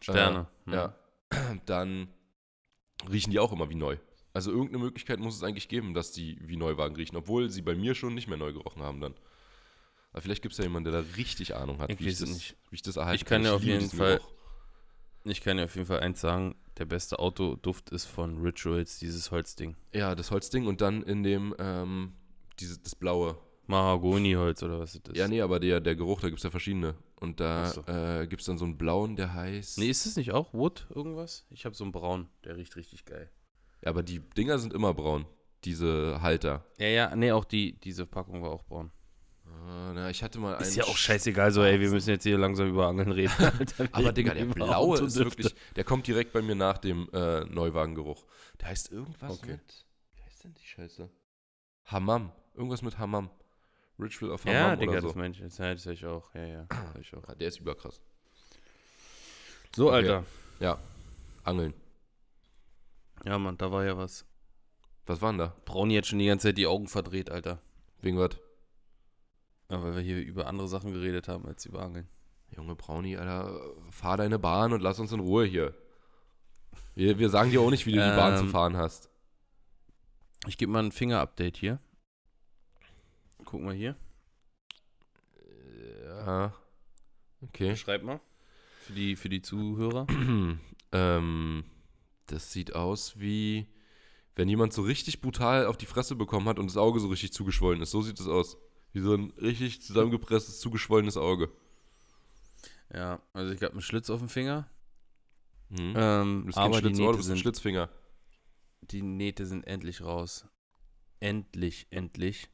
Sterne. 0.00 0.46
Äh, 0.66 0.70
hm. 0.70 0.72
Ja, 0.74 0.94
dann 1.66 2.08
riechen 3.10 3.30
die 3.30 3.38
auch 3.38 3.52
immer 3.52 3.68
wie 3.70 3.74
neu. 3.74 3.96
Also 4.34 4.50
irgendeine 4.50 4.78
Möglichkeit 4.78 5.20
muss 5.20 5.36
es 5.36 5.42
eigentlich 5.42 5.68
geben, 5.68 5.92
dass 5.94 6.10
die 6.12 6.38
wie 6.40 6.56
Neuwagen 6.56 6.96
riechen, 6.96 7.16
obwohl 7.16 7.50
sie 7.50 7.62
bei 7.62 7.74
mir 7.74 7.94
schon 7.94 8.14
nicht 8.14 8.28
mehr 8.28 8.38
neu 8.38 8.52
gerochen 8.52 8.82
haben 8.82 9.00
dann. 9.00 9.14
Aber 10.12 10.22
vielleicht 10.22 10.42
gibt 10.42 10.52
es 10.52 10.58
ja 10.58 10.64
jemanden, 10.64 10.90
der 10.90 11.02
da 11.02 11.08
richtig 11.16 11.54
Ahnung 11.56 11.78
hat, 11.78 11.90
Ich 11.90 12.00
wie, 12.00 12.08
ich 12.08 12.18
das, 12.18 12.28
nicht. 12.30 12.56
wie 12.70 12.74
ich 12.76 12.82
das 12.82 12.96
erhalten 12.96 13.16
Ich 13.16 13.24
kann 13.24 13.44
ja 13.44 13.54
auf 13.54 13.62
jeden 13.62 13.88
Fall- 13.90 14.18
Geruch. 14.18 14.32
Ich 15.24 15.40
kann 15.40 15.56
dir 15.56 15.64
auf 15.64 15.74
jeden 15.74 15.86
Fall 15.86 16.00
eins 16.00 16.20
sagen, 16.20 16.54
der 16.78 16.86
beste 16.86 17.18
Autoduft 17.18 17.90
ist 17.90 18.06
von 18.06 18.40
Rituals, 18.40 18.98
dieses 18.98 19.30
Holzding. 19.30 19.76
Ja, 19.92 20.14
das 20.14 20.30
Holzding 20.30 20.66
und 20.66 20.80
dann 20.80 21.02
in 21.02 21.22
dem, 21.22 21.54
ähm, 21.58 22.12
dieses, 22.58 22.82
das 22.82 22.94
blaue. 22.94 23.36
Mahagoniholz 23.66 24.62
oder 24.62 24.80
was 24.80 24.96
ist 24.96 25.08
das? 25.08 25.16
Ja, 25.16 25.28
nee, 25.28 25.40
aber 25.40 25.60
der, 25.60 25.80
der 25.80 25.94
Geruch, 25.94 26.20
da 26.20 26.28
gibt 26.28 26.38
es 26.38 26.44
ja 26.44 26.50
verschiedene. 26.50 26.96
Und 27.20 27.38
da 27.38 27.66
so. 27.68 27.82
äh, 27.82 28.26
gibt 28.26 28.42
es 28.42 28.46
dann 28.46 28.58
so 28.58 28.64
einen 28.64 28.76
blauen, 28.76 29.14
der 29.14 29.32
heißt. 29.32 29.78
Nee, 29.78 29.88
ist 29.88 30.04
das 30.04 30.16
nicht 30.16 30.32
auch 30.32 30.52
Wood 30.52 30.86
irgendwas? 30.90 31.46
Ich 31.50 31.64
habe 31.64 31.74
so 31.76 31.84
einen 31.84 31.92
braun, 31.92 32.28
der 32.44 32.56
riecht 32.56 32.74
richtig 32.74 33.04
geil. 33.04 33.30
Ja, 33.82 33.90
aber 33.90 34.02
die 34.02 34.18
Dinger 34.18 34.58
sind 34.58 34.72
immer 34.72 34.92
braun. 34.92 35.26
Diese 35.64 36.20
Halter. 36.20 36.64
Ja, 36.78 36.88
ja, 36.88 37.16
nee, 37.16 37.30
auch 37.30 37.44
die, 37.44 37.78
diese 37.78 38.04
Packung 38.04 38.42
war 38.42 38.50
auch 38.50 38.64
braun. 38.64 38.90
Ah, 39.64 39.92
na, 39.94 40.10
ich 40.10 40.22
hatte 40.22 40.38
mal 40.40 40.54
einen. 40.56 40.62
Ist 40.64 40.74
ja 40.74 40.84
auch 40.84 40.96
scheißegal, 40.96 41.52
so, 41.52 41.62
ey, 41.62 41.78
wir 41.80 41.90
müssen 41.90 42.10
jetzt 42.10 42.24
hier 42.24 42.36
langsam 42.36 42.68
über 42.68 42.88
Angeln 42.88 43.12
reden. 43.12 43.32
Alter, 43.38 43.88
Aber 43.92 44.12
Digga, 44.12 44.34
der 44.34 44.46
blaue 44.46 44.98
ist 45.00 45.16
wirklich, 45.16 45.54
der 45.76 45.84
kommt 45.84 46.06
direkt 46.06 46.32
bei 46.32 46.42
mir 46.42 46.54
nach 46.56 46.78
dem 46.78 47.08
äh, 47.12 47.44
Neuwagengeruch. 47.44 48.26
Der 48.60 48.68
heißt 48.68 48.90
irgendwas 48.90 49.30
Okay. 49.38 49.52
mit, 49.52 49.86
wie 50.16 50.22
heißt 50.24 50.44
denn 50.44 50.54
die 50.54 50.64
Scheiße? 50.66 51.08
Hammam. 51.84 52.32
Irgendwas 52.54 52.82
mit 52.82 52.98
Hammam. 52.98 53.30
Ritual 53.98 54.32
of 54.32 54.44
Ja, 54.46 54.64
Hammam 54.64 54.80
Digga, 54.80 54.92
oder 54.92 55.00
das 55.02 55.12
so. 55.12 55.18
meine 55.18 55.34
ich. 55.34 55.40
Das, 55.40 55.58
ja, 55.58 55.72
das 55.72 55.86
hör 55.86 55.92
ich 55.92 56.06
auch. 56.06 56.34
Ja, 56.34 56.44
ja. 56.44 56.66
Ich 57.00 57.14
auch. 57.14 57.28
Ja, 57.28 57.34
der 57.36 57.48
ist 57.48 57.60
überkrass. 57.60 58.00
So, 59.76 59.86
Okay. 59.88 59.96
Alter. 59.96 60.24
Ja, 60.60 60.78
Angeln. 61.44 61.74
Ja, 63.24 63.38
Mann, 63.38 63.56
da 63.58 63.70
war 63.70 63.84
ja 63.84 63.96
was. 63.96 64.24
Was 65.06 65.20
waren 65.20 65.38
da? 65.38 65.54
Brownie 65.64 65.98
hat 65.98 66.06
schon 66.06 66.18
die 66.18 66.26
ganze 66.26 66.48
Zeit 66.48 66.58
die 66.58 66.66
Augen 66.66 66.88
verdreht, 66.88 67.30
Alter. 67.30 67.60
Wegen 68.00 68.18
was? 68.18 68.30
Ja, 69.72 69.82
weil 69.82 69.94
wir 69.94 70.02
hier 70.02 70.18
über 70.18 70.46
andere 70.48 70.68
Sachen 70.68 70.92
geredet 70.92 71.28
haben 71.28 71.46
als 71.46 71.64
über 71.64 71.80
Angeln. 71.80 72.06
Junge 72.54 72.76
Brownie, 72.76 73.16
Alter, 73.16 73.58
fahr 73.90 74.18
deine 74.18 74.38
Bahn 74.38 74.74
und 74.74 74.82
lass 74.82 75.00
uns 75.00 75.12
in 75.12 75.20
Ruhe 75.20 75.46
hier. 75.46 75.74
Wir, 76.94 77.18
wir 77.18 77.30
sagen 77.30 77.50
dir 77.50 77.62
auch 77.62 77.70
nicht, 77.70 77.86
wie 77.86 77.92
du 77.92 78.04
die 78.04 78.16
Bahn 78.16 78.36
zu 78.36 78.44
Ähm, 78.44 78.50
fahren 78.50 78.76
hast. 78.76 79.08
Ich 80.46 80.58
gebe 80.58 80.70
mal 80.70 80.84
ein 80.84 80.92
Finger-Update 80.92 81.56
hier. 81.56 81.80
Guck 83.46 83.62
mal 83.62 83.72
hier. 83.72 83.96
Ja. 86.04 86.52
Okay. 87.40 87.74
Schreib 87.74 88.02
mal. 88.02 88.20
Für 88.82 88.92
die, 88.92 89.16
für 89.16 89.30
die 89.30 89.40
Zuhörer. 89.40 90.06
ähm, 90.92 91.64
das 92.26 92.52
sieht 92.52 92.74
aus 92.74 93.18
wie, 93.18 93.68
wenn 94.34 94.50
jemand 94.50 94.74
so 94.74 94.82
richtig 94.82 95.22
brutal 95.22 95.64
auf 95.64 95.78
die 95.78 95.86
Fresse 95.86 96.14
bekommen 96.14 96.46
hat 96.46 96.58
und 96.58 96.66
das 96.66 96.76
Auge 96.76 97.00
so 97.00 97.08
richtig 97.08 97.32
zugeschwollen 97.32 97.80
ist. 97.80 97.90
So 97.90 98.02
sieht 98.02 98.20
es 98.20 98.26
aus. 98.26 98.58
Wie 98.92 99.00
so 99.00 99.14
ein 99.14 99.30
richtig 99.40 99.82
zusammengepresstes, 99.82 100.60
zugeschwollenes 100.60 101.16
Auge. 101.16 101.50
Ja, 102.94 103.20
also 103.32 103.52
ich 103.52 103.62
habe 103.62 103.72
einen 103.72 103.80
Schlitz 103.82 104.10
auf 104.10 104.18
dem 104.20 104.28
Finger. 104.28 104.68
Mhm. 105.70 105.94
Ähm, 105.96 106.50
du 106.52 106.56
aber 106.60 106.80
die 106.82 106.88
Schlitzohr, 106.88 107.06
du 107.06 107.12
Nähte, 107.12 107.22
sind, 107.22 107.38
Schlitzfinger. 107.38 107.88
die 108.82 109.02
Nähte 109.02 109.46
sind 109.46 109.66
endlich 109.66 110.02
raus. 110.02 110.46
Endlich, 111.20 111.86
endlich. 111.90 112.50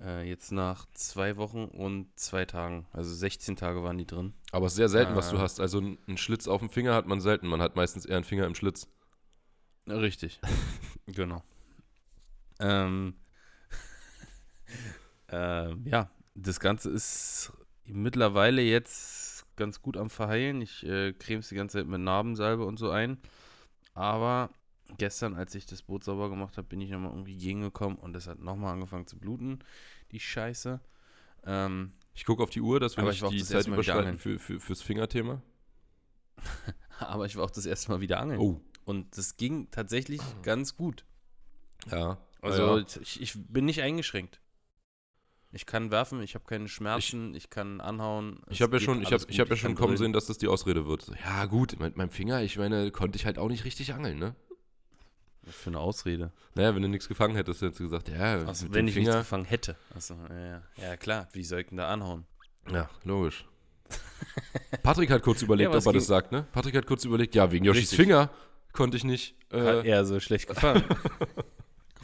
Äh, 0.00 0.26
jetzt 0.26 0.50
nach 0.50 0.86
zwei 0.94 1.36
Wochen 1.36 1.64
und 1.66 2.08
zwei 2.18 2.46
Tagen. 2.46 2.86
Also 2.92 3.12
16 3.14 3.56
Tage 3.56 3.82
waren 3.82 3.98
die 3.98 4.06
drin. 4.06 4.32
Aber 4.52 4.64
es 4.66 4.72
ist 4.72 4.76
sehr 4.76 4.88
selten, 4.88 5.14
was 5.14 5.28
du 5.30 5.36
Ah. 5.36 5.40
hast. 5.40 5.60
Also 5.60 5.78
ein 5.80 5.98
ein 6.08 6.16
Schlitz 6.16 6.48
auf 6.48 6.60
dem 6.60 6.70
Finger 6.70 6.94
hat 6.94 7.06
man 7.06 7.20
selten. 7.20 7.46
Man 7.48 7.60
hat 7.60 7.76
meistens 7.76 8.06
eher 8.06 8.16
einen 8.16 8.24
Finger 8.24 8.46
im 8.46 8.54
Schlitz. 8.54 8.88
Richtig. 9.86 10.40
genau. 11.06 11.42
Ähm, 12.60 13.14
ähm, 15.30 15.84
ja, 15.86 16.10
das 16.34 16.60
Ganze 16.60 16.90
ist 16.90 17.52
mittlerweile 17.84 18.62
jetzt 18.62 19.46
ganz 19.56 19.80
gut 19.80 19.96
am 19.96 20.10
Verheilen. 20.10 20.62
Ich 20.62 20.84
äh, 20.84 21.12
creme 21.12 21.40
es 21.40 21.48
die 21.48 21.54
ganze 21.54 21.78
Zeit 21.78 21.86
mit 21.86 22.00
Narbensalbe 22.00 22.64
und 22.64 22.78
so 22.78 22.90
ein. 22.90 23.18
Aber 23.94 24.50
gestern, 24.98 25.34
als 25.34 25.54
ich 25.54 25.66
das 25.66 25.82
Boot 25.82 26.04
sauber 26.04 26.30
gemacht 26.30 26.56
habe, 26.56 26.66
bin 26.66 26.80
ich 26.80 26.90
nochmal 26.90 27.10
irgendwie 27.10 27.36
gegengekommen 27.36 27.98
und 27.98 28.16
es 28.16 28.26
hat 28.26 28.38
nochmal 28.38 28.72
angefangen 28.72 29.06
zu 29.06 29.18
bluten, 29.18 29.58
die 30.12 30.20
Scheiße. 30.20 30.80
Ähm, 31.44 31.92
Ich 32.14 32.24
gucke 32.24 32.42
auf 32.42 32.50
die 32.50 32.60
Uhr, 32.60 32.80
dass 32.80 32.96
wir 32.96 33.04
nicht 33.04 33.22
die 33.30 33.38
das 33.38 33.48
Zeit 33.48 33.56
erste 33.56 33.70
Mal 33.70 33.78
wieder 33.78 33.94
überschreiten 33.94 34.18
für, 34.18 34.38
für, 34.38 34.60
fürs 34.60 34.82
Fingerthema. 34.82 35.42
aber 36.98 37.26
ich 37.26 37.36
war 37.36 37.44
auch 37.44 37.50
das 37.50 37.66
erste 37.66 37.90
Mal 37.90 38.00
wieder 38.00 38.20
angeln. 38.20 38.40
Oh. 38.40 38.60
Und 38.84 39.16
das 39.16 39.36
ging 39.36 39.70
tatsächlich 39.70 40.20
ganz 40.42 40.76
gut. 40.76 41.04
Ja. 41.90 42.18
Also 42.40 42.78
ja. 42.78 42.84
ich, 43.00 43.20
ich 43.20 43.34
bin 43.36 43.66
nicht 43.66 43.82
eingeschränkt. 43.82 44.40
Ich 45.52 45.66
kann 45.66 45.90
werfen, 45.90 46.22
ich 46.22 46.34
habe 46.36 46.44
keine 46.44 46.68
Schmerzen, 46.68 47.34
ich, 47.34 47.50
kann 47.50 47.80
anhauen. 47.80 48.40
Ich 48.50 48.62
habe 48.62 48.76
ja 48.76 48.80
schon, 48.80 49.02
ich 49.02 49.12
habe 49.12 49.24
ich 49.26 49.40
hab 49.40 49.48
ja 49.48 49.56
schon 49.56 49.74
kommen 49.74 49.96
sehen, 49.96 50.12
dass 50.12 50.26
das 50.26 50.38
die 50.38 50.46
Ausrede 50.46 50.86
wird. 50.86 51.10
Ja, 51.24 51.46
gut, 51.46 51.78
mit 51.80 51.96
meinem 51.96 52.10
Finger, 52.10 52.40
ich 52.42 52.56
meine, 52.56 52.92
konnte 52.92 53.16
ich 53.16 53.26
halt 53.26 53.36
auch 53.38 53.48
nicht 53.48 53.64
richtig 53.64 53.92
angeln, 53.92 54.18
ne? 54.20 54.36
Was 55.42 55.56
für 55.56 55.70
eine 55.70 55.80
Ausrede. 55.80 56.30
Naja, 56.54 56.74
wenn 56.76 56.82
du 56.82 56.88
nichts 56.88 57.08
gefangen 57.08 57.34
hättest, 57.34 57.62
hättest 57.62 57.80
du 57.80 57.84
gesagt, 57.84 58.08
ja, 58.10 58.46
Also, 58.46 58.66
mit 58.66 58.74
wenn 58.74 58.86
dem 58.86 58.88
ich 58.90 58.94
nichts 58.94 59.08
Finger. 59.10 59.22
gefangen 59.22 59.44
hätte. 59.46 59.74
Achso, 59.96 60.14
ja, 60.28 60.38
ja. 60.46 60.62
ja, 60.76 60.96
klar, 60.96 61.28
wie 61.32 61.42
soll 61.42 61.60
ich 61.60 61.66
denn 61.68 61.78
da 61.78 61.88
anhauen? 61.88 62.26
Ja, 62.70 62.88
logisch. 63.04 63.44
Patrick 64.84 65.10
hat 65.10 65.22
kurz 65.22 65.42
überlegt, 65.42 65.72
Ja, 65.72 65.78
ob 65.78 65.84
er 65.86 65.92
das 65.94 66.06
sagt, 66.06 66.30
ne? 66.30 66.46
Patrick 66.52 66.76
hat 66.76 66.86
kurz 66.86 67.04
überlegt, 67.04 67.34
ja, 67.34 67.50
wegen 67.50 67.64
Yoshis 67.64 67.82
Richtig. 67.90 67.96
Finger 67.98 68.30
konnte 68.72 68.96
ich 68.96 69.02
nicht. 69.04 69.34
Hat 69.52 69.84
Äh, 69.84 69.88
er 69.88 70.04
so 70.04 70.20
schlecht 70.20 70.46
gefangen. 70.46 70.84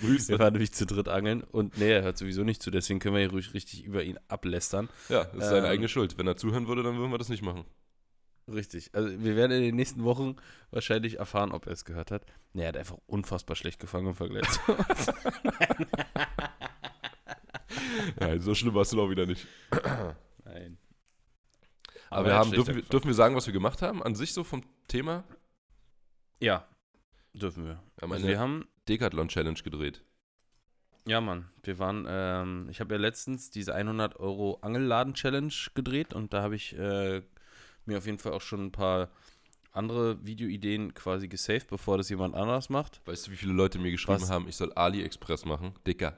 Grüße. 0.00 0.28
wir 0.28 0.38
waren 0.38 0.52
nämlich 0.52 0.72
zu 0.72 0.86
dritt 0.86 1.08
angeln 1.08 1.42
und 1.42 1.78
nee, 1.78 1.90
er 1.90 2.02
hört 2.02 2.18
sowieso 2.18 2.44
nicht 2.44 2.62
zu, 2.62 2.70
deswegen 2.70 3.00
können 3.00 3.14
wir 3.14 3.22
hier 3.22 3.30
ruhig 3.30 3.54
richtig 3.54 3.84
über 3.84 4.02
ihn 4.04 4.18
ablästern. 4.28 4.88
Ja, 5.08 5.24
das 5.24 5.34
ist 5.34 5.48
seine 5.50 5.66
Ähm, 5.66 5.72
eigene 5.72 5.88
Schuld. 5.88 6.16
Wenn 6.18 6.26
er 6.26 6.36
zuhören 6.36 6.68
würde, 6.68 6.82
dann 6.82 6.96
würden 6.96 7.10
wir 7.10 7.18
das 7.18 7.28
nicht 7.28 7.42
machen. 7.42 7.64
Richtig. 8.48 8.90
Also 8.92 9.08
wir 9.22 9.34
werden 9.34 9.52
in 9.52 9.62
den 9.62 9.74
nächsten 9.74 10.04
Wochen 10.04 10.36
wahrscheinlich 10.70 11.18
erfahren, 11.18 11.50
ob 11.52 11.66
er 11.66 11.72
es 11.72 11.84
gehört 11.84 12.10
hat. 12.12 12.24
Nee, 12.52 12.62
er 12.62 12.68
hat 12.68 12.76
einfach 12.76 12.98
unfassbar 13.06 13.56
schlecht 13.56 13.80
gefangen 13.80 14.08
im 14.08 14.14
Vergleich 14.14 14.48
zu 14.48 14.72
uns. 14.72 15.06
Nein, 18.20 18.40
so 18.40 18.54
schlimm 18.54 18.74
warst 18.74 18.92
du 18.92 18.96
doch 18.96 19.10
wieder 19.10 19.26
nicht. 19.26 19.46
Nein. 20.44 20.78
Aber, 22.08 22.26
wir 22.26 22.32
er 22.32 22.38
hat 22.38 22.46
haben, 22.46 22.52
dürfen, 22.52 22.76
wir, 22.76 22.82
dürfen 22.82 23.06
wir 23.08 23.14
sagen, 23.14 23.34
was 23.34 23.46
wir 23.46 23.52
gemacht 23.52 23.82
haben? 23.82 24.02
An 24.02 24.14
sich 24.14 24.32
so 24.32 24.44
vom 24.44 24.62
Thema? 24.86 25.24
Ja, 26.40 26.66
dürfen 27.34 27.64
wir. 27.64 27.82
Wir 27.98 28.12
Also 28.12 28.28
wir 28.28 28.38
haben, 28.38 28.64
Decathlon-Challenge 28.88 29.60
gedreht. 29.62 30.02
ja 31.06 31.20
Mann, 31.20 31.48
wir 31.62 31.78
waren, 31.78 32.06
ähm, 32.08 32.68
ich 32.70 32.80
habe 32.80 32.94
ja 32.94 33.00
letztens 33.00 33.50
diese 33.50 33.74
100 33.74 34.18
Euro 34.18 34.58
Angelladen-Challenge 34.62 35.52
gedreht 35.74 36.14
und 36.14 36.32
da 36.32 36.42
habe 36.42 36.56
ich 36.56 36.76
äh, 36.76 37.22
mir 37.84 37.98
auf 37.98 38.06
jeden 38.06 38.18
Fall 38.18 38.32
auch 38.32 38.40
schon 38.42 38.66
ein 38.66 38.72
paar 38.72 39.10
andere 39.72 40.24
Videoideen 40.24 40.94
quasi 40.94 41.28
gesaved, 41.28 41.68
bevor 41.68 41.98
das 41.98 42.08
jemand 42.08 42.34
anders 42.34 42.70
macht. 42.70 43.00
Weißt 43.04 43.26
du, 43.26 43.30
wie 43.30 43.36
viele 43.36 43.52
Leute 43.52 43.78
mir 43.78 43.90
geschrieben 43.90 44.22
Was? 44.22 44.30
haben, 44.30 44.48
ich 44.48 44.56
soll 44.56 44.72
AliExpress 44.72 45.44
machen? 45.44 45.74
Dicker. 45.86 46.16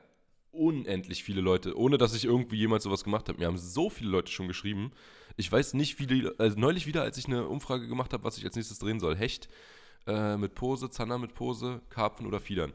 Unendlich 0.52 1.25
viele 1.25 1.40
Leute, 1.40 1.76
ohne 1.76 1.98
dass 1.98 2.14
ich 2.14 2.25
irgendwie 2.25 2.56
jemals 2.56 2.84
sowas 2.84 3.04
gemacht 3.04 3.28
habe. 3.28 3.38
Mir 3.38 3.46
haben 3.46 3.58
so 3.58 3.90
viele 3.90 4.10
Leute 4.10 4.32
schon 4.32 4.48
geschrieben. 4.48 4.92
Ich 5.37 5.50
weiß 5.50 5.75
nicht, 5.75 5.98
wie 5.98 6.06
die, 6.06 6.30
also 6.38 6.58
neulich 6.58 6.87
wieder, 6.87 7.02
als 7.02 7.18
ich 7.18 7.26
eine 7.26 7.46
Umfrage 7.46 7.87
gemacht 7.87 8.12
habe, 8.12 8.25
was 8.25 8.38
ich 8.38 8.44
als 8.44 8.56
nächstes 8.56 8.78
drehen 8.78 9.00
soll. 9.00 9.16
Hecht 9.16 9.48
äh, 10.08 10.36
mit 10.36 10.54
Pose, 10.56 10.90
Zander 10.90 11.18
mit 11.18 11.34
Pose, 11.34 11.80
Karpfen 11.90 12.26
oder 12.26 12.40
Fiedern. 12.40 12.72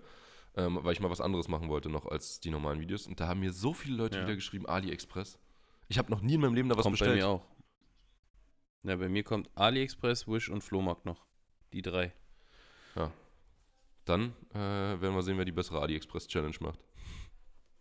Ähm, 0.56 0.78
weil 0.84 0.94
ich 0.94 1.00
mal 1.00 1.10
was 1.10 1.20
anderes 1.20 1.48
machen 1.48 1.68
wollte 1.68 1.90
noch 1.90 2.06
als 2.06 2.40
die 2.40 2.52
normalen 2.52 2.80
Videos. 2.80 3.08
Und 3.08 3.20
da 3.20 3.28
haben 3.28 3.40
mir 3.40 3.52
so 3.52 3.74
viele 3.74 3.98
Leute 3.98 4.18
Ja. 4.20 4.24
wieder 4.24 4.36
geschrieben, 4.36 4.68
AliExpress. 4.68 5.40
Ich 5.88 5.98
habe 5.98 6.12
noch 6.12 6.22
nie 6.22 6.36
in 6.36 6.42
meinem 6.42 6.54
Leben 6.54 6.70
da 6.70 6.78
was 6.78 6.84
kommt 6.84 6.94
bestellt. 6.94 7.20
bei 7.20 7.26
mir 7.26 7.28
auch. 7.28 7.46
Ja, 8.84 8.96
bei 8.96 9.10
mir 9.10 9.24
kommt 9.24 9.50
AliExpress, 9.56 10.28
Wish 10.28 10.50
und 10.50 10.62
Flohmarkt 10.64 11.06
noch. 11.06 11.26
Die 11.74 11.82
drei. 11.82 12.14
Dann 14.06 14.34
äh, 14.54 14.56
werden 14.58 15.16
wir 15.16 15.24
sehen, 15.24 15.38
wer 15.38 15.46
die 15.46 15.54
bessere 15.54 15.80
AliExpress-Challenge 15.82 16.58
macht. 16.60 16.78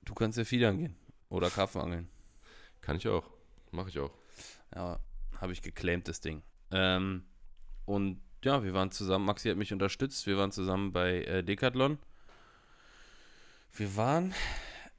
Du 0.02 0.14
kannst 0.14 0.38
ja 0.38 0.44
Fiedern 0.44 0.78
gehen. 0.78 0.96
Oder 1.30 1.50
Karpfen 1.50 1.80
angeln. 1.80 2.08
Kann 2.80 2.96
ich 2.96 3.08
auch. 3.08 3.28
Mache 3.72 3.88
ich 3.88 3.98
auch. 3.98 4.12
Ja, 4.72 5.00
habe 5.40 5.52
ich 5.52 5.62
geclaimt, 5.62 6.06
das 6.06 6.20
Ding. 6.20 6.42
Ähm, 6.70 7.24
und 7.86 8.20
ja, 8.44 8.62
wir 8.64 8.74
waren 8.74 8.90
zusammen, 8.90 9.24
Maxi 9.24 9.48
hat 9.48 9.56
mich 9.56 9.72
unterstützt, 9.72 10.26
wir 10.26 10.36
waren 10.38 10.52
zusammen 10.52 10.92
bei 10.92 11.22
äh, 11.24 11.42
Decathlon. 11.44 11.98
Wir 13.74 13.96
waren 13.96 14.34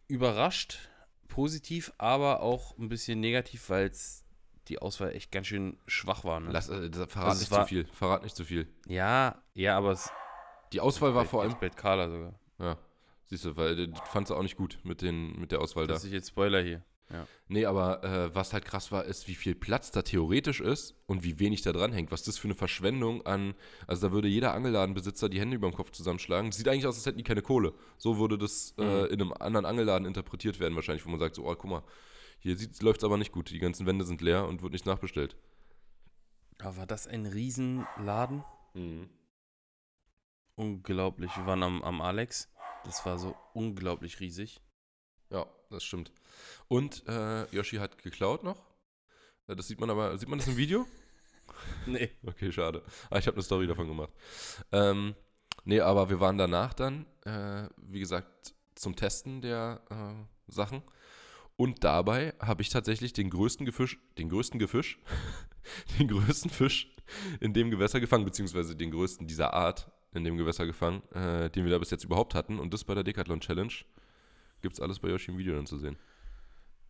überrascht, 0.08 0.80
positiv, 1.28 1.92
aber 1.98 2.42
auch 2.42 2.78
ein 2.78 2.90
bisschen 2.90 3.20
negativ, 3.20 3.70
weil 3.70 3.92
die 4.68 4.80
Auswahl 4.80 5.12
echt 5.14 5.32
ganz 5.32 5.48
schön 5.48 5.78
schwach 5.88 6.24
war. 6.24 6.40
Ne? 6.40 6.50
Lass, 6.52 6.70
äh, 6.70 6.90
das- 6.90 7.12
verrat 7.12 7.30
Also 7.30 7.42
nicht 7.42 7.52
war- 7.52 7.64
zu 7.64 7.68
viel. 7.70 7.86
Verrat 7.94 8.24
nicht 8.24 8.36
zu 8.36 8.46
viel. 8.46 8.68
ja, 8.88 9.42
ja, 9.54 9.78
aber 9.78 9.92
es 9.92 10.10
Die 10.72 10.80
Auswahl 10.80 11.14
war 11.14 11.26
vor 11.26 11.42
allem. 11.44 11.56
bei 11.60 11.70
Carla 11.70 12.10
sogar. 12.10 12.34
Ja, 12.60 12.78
siehst 13.26 13.46
du, 13.46 13.56
weil 13.58 13.76
du 13.88 13.94
fandst 14.12 14.32
du 14.32 14.36
auch 14.36 14.42
nicht 14.42 14.56
gut 14.58 14.80
mit, 14.84 15.02
den, 15.02 15.40
mit 15.40 15.52
der 15.52 15.60
Auswahl 15.62 15.86
da. 15.86 15.94
Das 15.94 16.04
ist 16.06 16.12
jetzt 16.14 16.30
Spoiler 16.30 16.62
hier. 16.62 16.82
Nee, 17.48 17.66
aber 17.66 18.04
äh, 18.04 18.34
was 18.34 18.54
halt 18.54 18.66
krass 18.66 18.92
war, 18.92 19.06
ist, 19.06 19.28
wie 19.28 19.36
viel 19.36 19.54
Platz 19.54 19.92
da 19.92 20.02
theoretisch 20.02 20.62
ist 20.62 20.96
und 21.06 21.24
wie 21.24 21.38
wenig 21.38 21.62
da 21.62 21.72
dran 21.72 21.94
hängt. 21.94 22.12
Was 22.12 22.24
das 22.24 22.38
für 22.40 22.48
eine 22.48 22.56
Verschwendung 22.56 23.24
an. 23.26 23.54
Also, 23.86 24.08
da 24.08 24.14
würde 24.14 24.28
jeder 24.28 24.54
Angelladenbesitzer 24.54 25.30
die 25.30 25.40
Hände 25.40 25.56
über 25.58 25.70
dem 25.70 25.76
Kopf 25.76 25.92
zusammenschlagen. 25.92 26.52
Sieht 26.52 26.68
eigentlich 26.68 26.88
aus, 26.88 26.96
als 26.96 27.06
hätten 27.06 27.20
die 27.20 27.24
keine 27.24 27.44
Kohle. 27.44 27.74
So 27.98 28.18
würde 28.18 28.38
das 28.38 28.74
äh, 28.80 28.84
Mhm. 28.84 29.06
in 29.06 29.22
einem 29.22 29.34
anderen 29.34 29.66
Angelladen 29.66 30.08
interpretiert 30.08 30.60
werden, 30.60 30.76
wahrscheinlich, 30.76 31.06
wo 31.06 31.10
man 31.10 31.20
sagt: 31.20 31.36
so, 31.36 31.46
oh, 31.48 31.54
guck 31.56 31.70
mal, 31.70 31.84
hier 32.40 32.58
läuft 32.82 33.02
es 33.02 33.04
aber 33.04 33.18
nicht 33.18 33.32
gut. 33.32 33.52
Die 33.52 33.60
ganzen 33.60 33.86
Wände 33.86 34.06
sind 34.06 34.22
leer 34.22 34.48
und 34.48 34.64
wird 34.64 34.74
nicht 34.74 34.86
nachbestellt. 34.88 35.36
Aber 36.60 36.78
war 36.78 36.88
das 36.88 37.06
ein 37.08 37.26
Riesenladen? 37.28 38.44
Mhm. 38.74 39.10
Unglaublich. 40.56 41.36
Wir 41.36 41.46
waren 41.46 41.64
am, 41.64 41.84
am 41.84 42.02
Alex. 42.02 42.50
Das 42.86 43.06
war 43.06 43.18
so 43.18 43.36
unglaublich 43.54 44.20
riesig. 44.20 44.62
Ja, 45.34 45.46
das 45.70 45.84
stimmt. 45.84 46.12
Und 46.68 47.04
äh, 47.08 47.46
Yoshi 47.54 47.78
hat 47.78 47.98
geklaut 48.02 48.44
noch. 48.44 48.64
Äh, 49.48 49.56
Das 49.56 49.68
sieht 49.68 49.80
man 49.80 49.90
aber, 49.90 50.18
sieht 50.18 50.30
man 50.30 50.40
das 50.40 50.48
im 50.48 50.58
Video? 50.58 50.86
Nee. 51.86 52.10
Okay, 52.26 52.52
schade. 52.52 52.84
Ah, 53.10 53.18
ich 53.20 53.28
habe 53.28 53.36
eine 53.36 53.44
Story 53.44 53.68
davon 53.68 53.88
gemacht. 53.88 54.12
Ähm, 54.72 55.14
nee, 55.66 55.82
aber 55.82 56.10
wir 56.10 56.20
waren 56.20 56.38
danach 56.38 56.74
dann, 56.74 57.06
äh, 57.26 57.68
wie 57.78 58.00
gesagt, 58.00 58.56
zum 58.76 58.96
Testen 58.96 59.42
der 59.42 59.82
äh, 59.90 60.52
Sachen. 60.52 60.82
Und 61.58 61.84
dabei 61.84 62.34
habe 62.40 62.62
ich 62.62 62.70
tatsächlich 62.70 63.14
den 63.14 63.30
größten 63.30 63.66
Gefisch, 63.66 64.00
den 64.18 64.30
größten 64.30 64.60
Gefisch, 64.60 65.00
den 66.00 66.08
größten 66.08 66.50
Fisch 66.50 66.92
in 67.42 67.54
dem 67.54 67.70
Gewässer 67.72 68.00
gefangen, 68.00 68.26
beziehungsweise 68.26 68.76
den 68.76 68.92
größten 68.92 69.28
dieser 69.28 69.54
Art 69.54 69.92
in 70.14 70.24
dem 70.24 70.38
Gewässer 70.38 70.66
gefangen, 70.66 71.04
äh, 71.12 71.50
den 71.50 71.66
wir 71.66 71.72
da 71.72 71.78
bis 71.80 71.92
jetzt 71.92 72.06
überhaupt 72.06 72.36
hatten. 72.36 72.60
Und 72.60 72.74
das 72.74 72.84
bei 72.86 72.96
der 72.96 73.04
Decathlon 73.04 73.42
Challenge. 73.42 73.74
Gibt 74.64 74.76
es 74.76 74.80
alles 74.80 75.00
bei 75.00 75.10
Yoshi 75.10 75.30
im 75.30 75.38
Video 75.38 75.56
dann 75.56 75.68
zu 75.68 75.78
sehen. 75.78 75.98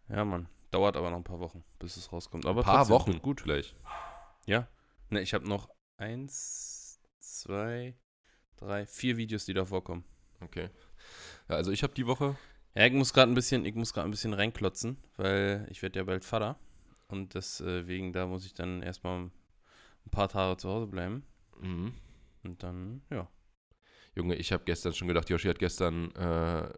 Ja, 0.08 0.24
Mann. 0.24 0.48
Dauert 0.70 0.96
aber 0.96 1.10
noch 1.10 1.18
ein 1.18 1.24
paar 1.24 1.40
Wochen, 1.40 1.64
bis 1.80 1.98
es 1.98 2.14
rauskommt. 2.14 2.46
Aber 2.46 2.62
Ein 2.62 2.66
paar 2.66 2.88
Wochen. 2.90 3.20
Gut. 3.20 3.44
gleich. 3.44 3.76
Ja. 4.46 4.68
Ne, 5.10 5.22
ich 5.22 5.34
habe 5.34 5.50
noch 5.50 5.70
eins, 5.98 7.02
zwei, 7.20 7.96
drei, 8.58 8.86
vier 8.86 9.18
Videos, 9.18 9.46
die 9.46 9.54
da 9.56 9.66
vorkommen. 9.66 10.06
Okay. 10.40 10.70
Ja, 11.50 11.56
also 11.56 11.72
ich 11.72 11.82
habe 11.82 11.96
die 11.96 12.06
Woche. 12.06 12.36
Ja, 12.76 12.86
ich 12.86 12.94
muss 12.94 13.12
gerade 13.12 13.32
ein 13.32 13.36
bisschen, 13.36 13.66
ich 13.66 13.74
muss 13.74 13.92
gerade 13.92 14.08
ein 14.08 14.12
bisschen 14.12 14.34
reinklotzen, 14.34 14.98
weil 15.18 15.68
ich 15.72 15.82
werde 15.82 15.98
ja 15.98 16.04
bald 16.06 16.26
Vater. 16.26 16.60
Und 17.08 17.34
deswegen, 17.34 18.14
da 18.14 18.28
muss 18.28 18.46
ich 18.46 18.54
dann 18.54 18.84
erstmal 18.84 19.20
ein 19.26 19.32
paar 20.12 20.30
Tage 20.30 20.58
zu 20.58 20.70
Hause 20.70 20.88
bleiben. 20.88 21.26
Mhm. 21.60 21.94
Und 22.44 22.62
dann, 22.62 23.02
ja. 23.10 23.28
Junge, 24.16 24.36
ich 24.36 24.52
habe 24.52 24.64
gestern 24.64 24.94
schon 24.94 25.08
gedacht, 25.08 25.30
Yoshi 25.32 25.48
hat 25.48 25.58
gestern, 25.60 26.12
äh, 26.16 26.70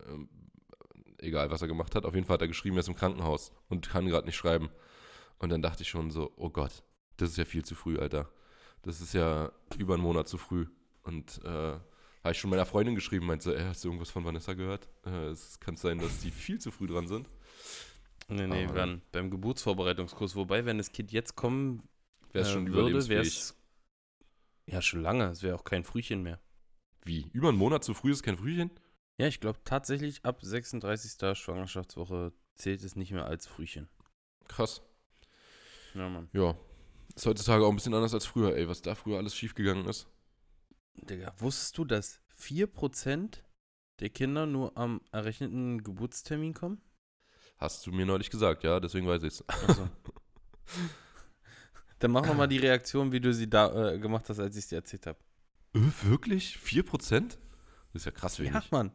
egal 1.19 1.51
was 1.51 1.61
er 1.61 1.67
gemacht 1.67 1.95
hat, 1.95 2.05
auf 2.05 2.13
jeden 2.15 2.25
Fall 2.25 2.35
hat 2.35 2.41
er 2.41 2.47
geschrieben, 2.47 2.75
er 2.77 2.81
ist 2.81 2.87
im 2.87 2.95
Krankenhaus 2.95 3.51
und 3.69 3.89
kann 3.89 4.05
gerade 4.07 4.25
nicht 4.27 4.35
schreiben. 4.37 4.69
Und 5.39 5.49
dann 5.49 5.61
dachte 5.61 5.83
ich 5.83 5.89
schon 5.89 6.11
so, 6.11 6.31
oh 6.37 6.49
Gott, 6.49 6.83
das 7.17 7.31
ist 7.31 7.37
ja 7.37 7.45
viel 7.45 7.63
zu 7.65 7.75
früh, 7.75 7.97
Alter. 7.99 8.29
Das 8.83 9.01
ist 9.01 9.13
ja 9.13 9.51
über 9.77 9.95
einen 9.95 10.03
Monat 10.03 10.27
zu 10.27 10.37
früh. 10.37 10.67
Und 11.03 11.41
äh, 11.43 11.47
habe 11.47 12.31
ich 12.31 12.37
schon 12.39 12.49
meiner 12.49 12.65
Freundin 12.65 12.95
geschrieben, 12.95 13.25
meinte 13.25 13.43
so, 13.45 13.53
ey, 13.53 13.63
hast 13.63 13.83
du 13.83 13.89
irgendwas 13.89 14.09
von 14.11 14.23
Vanessa 14.25 14.53
gehört? 14.53 14.89
Äh, 15.05 15.27
es 15.27 15.59
kann 15.59 15.75
sein, 15.75 15.99
dass 15.99 16.19
die 16.21 16.31
viel 16.31 16.59
zu 16.59 16.71
früh 16.71 16.87
dran 16.87 17.07
sind. 17.07 17.29
Nee, 18.27 18.47
nee, 18.47 18.65
Aber 18.65 18.75
waren 18.75 19.01
beim 19.11 19.29
Geburtsvorbereitungskurs. 19.29 20.35
Wobei, 20.35 20.65
wenn 20.65 20.77
das 20.77 20.91
Kind 20.91 21.11
jetzt 21.11 21.35
kommen 21.35 21.83
Wäre 22.31 22.43
es 22.43 22.49
äh, 22.49 22.53
schon 22.53 22.65
würde, 22.67 22.79
überlebensfähig. 22.79 23.17
wär's- 23.19 23.55
Ja, 24.67 24.81
schon 24.81 25.01
lange. 25.01 25.25
Es 25.25 25.43
wäre 25.43 25.55
auch 25.55 25.63
kein 25.63 25.83
Frühchen 25.83 26.23
mehr. 26.23 26.39
Wie? 27.03 27.29
Über 27.33 27.49
einen 27.49 27.57
Monat 27.59 27.83
zu 27.83 27.93
früh 27.93 28.11
ist 28.11 28.23
kein 28.23 28.37
Frühchen? 28.37 28.71
Ja, 29.17 29.27
ich 29.27 29.39
glaube 29.39 29.59
tatsächlich 29.63 30.25
ab 30.25 30.41
36. 30.41 31.37
Schwangerschaftswoche 31.37 32.33
zählt 32.55 32.83
es 32.83 32.95
nicht 32.95 33.11
mehr 33.11 33.25
als 33.25 33.47
Frühchen. 33.47 33.87
Krass. 34.47 34.81
Ja, 35.93 36.09
Mann. 36.09 36.29
Ja. 36.33 36.57
Ist 37.15 37.25
heutzutage 37.25 37.65
auch 37.65 37.69
ein 37.69 37.75
bisschen 37.75 37.93
anders 37.93 38.13
als 38.13 38.25
früher, 38.25 38.55
ey, 38.55 38.67
was 38.67 38.81
da 38.81 38.93
früher 38.93 39.17
alles 39.17 39.35
schiefgegangen 39.35 39.87
ist. 39.87 40.07
Digga, 40.95 41.33
wusstest 41.37 41.77
du, 41.77 41.85
dass 41.85 42.19
4% 42.37 43.41
der 43.99 44.09
Kinder 44.09 44.45
nur 44.45 44.77
am 44.77 45.01
errechneten 45.11 45.83
Geburtstermin 45.83 46.53
kommen? 46.53 46.81
Hast 47.57 47.87
du 47.87 47.91
mir 47.91 48.05
neulich 48.05 48.29
gesagt, 48.29 48.63
ja, 48.63 48.81
deswegen 48.81 49.07
weiß 49.07 49.23
ich's. 49.23 49.43
Achso. 49.47 49.89
Dann 51.99 52.11
mach 52.11 52.25
noch 52.25 52.35
mal 52.35 52.47
die 52.47 52.57
Reaktion, 52.57 53.13
wie 53.13 53.21
du 53.21 53.33
sie 53.33 53.49
da 53.49 53.93
äh, 53.93 53.99
gemacht 53.99 54.27
hast, 54.27 54.39
als 54.39 54.57
ich 54.57 54.65
es 54.65 54.69
dir 54.69 54.75
erzählt 54.75 55.07
habe. 55.07 55.17
Äh, 55.73 55.79
wirklich? 56.03 56.57
4%? 56.57 57.29
Das 57.29 57.37
ist 57.93 58.05
ja 58.05 58.11
krass 58.11 58.39
wenig. 58.39 58.53
Ja, 58.53 58.63
Mann. 58.71 58.91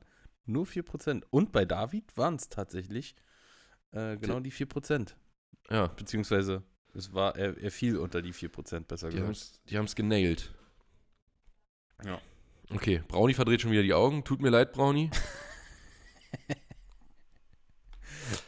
Nur 0.50 0.66
4%. 0.66 1.23
Und 1.30 1.52
bei 1.52 1.64
David 1.64 2.16
waren 2.16 2.35
es 2.37 2.49
tatsächlich 2.49 3.14
äh, 3.92 4.16
genau 4.16 4.40
die 4.40 4.52
4%. 4.52 5.14
Ja, 5.71 5.87
Beziehungsweise 5.88 6.62
es 6.95 7.12
war, 7.14 7.37
er, 7.37 7.57
er 7.59 7.71
fiel 7.71 7.97
unter 7.99 8.21
die 8.23 8.35
4%, 8.35 8.80
besser 8.80 9.09
die 9.09 9.14
gesagt. 9.16 9.25
haben's, 9.26 9.61
die 9.69 9.78
haben's 9.78 9.95
genailt. 9.95 10.52
Ja. 12.04 12.21
Okay, 12.73 13.02
Brownie 13.09 13.35
verdreht 13.35 13.61
schon 13.62 13.71
wieder 13.73 13.83
die 13.83 13.95
Augen. 13.95 14.25
Tut 14.25 14.40
mir 14.42 14.50
leid, 14.50 14.73
Brownie. 14.73 15.11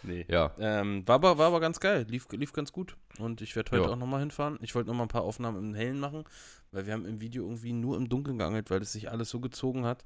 Nee. 0.04 0.24
Ja, 0.28 0.52
Ähm, 0.58 1.06
war, 1.08 1.16
aber, 1.16 1.38
war 1.38 1.46
aber 1.48 1.58
ganz 1.60 1.80
geil, 1.80 2.06
lief, 2.08 2.28
lief 2.30 2.52
ganz 2.52 2.72
gut. 2.72 2.96
Und 3.18 3.40
ich 3.40 3.56
werde 3.56 3.72
heute 3.72 3.84
Ja. 3.84 3.90
auch 3.90 3.96
nochmal 3.96 4.20
hinfahren. 4.20 4.58
Ich 4.60 4.74
wollte 4.74 4.88
nochmal 4.88 5.06
ein 5.06 5.08
paar 5.08 5.22
Aufnahmen 5.22 5.58
im 5.58 5.74
Hellen 5.74 5.98
machen, 5.98 6.24
weil 6.70 6.86
wir 6.86 6.92
haben 6.92 7.04
im 7.04 7.20
Video 7.20 7.44
irgendwie 7.44 7.72
nur 7.72 7.96
im 7.96 8.08
Dunkeln 8.08 8.38
geangelt, 8.38 8.70
weil 8.70 8.80
es 8.82 8.92
sich 8.92 9.10
alles 9.10 9.30
so 9.30 9.40
gezogen 9.40 9.84
hat. 9.84 10.04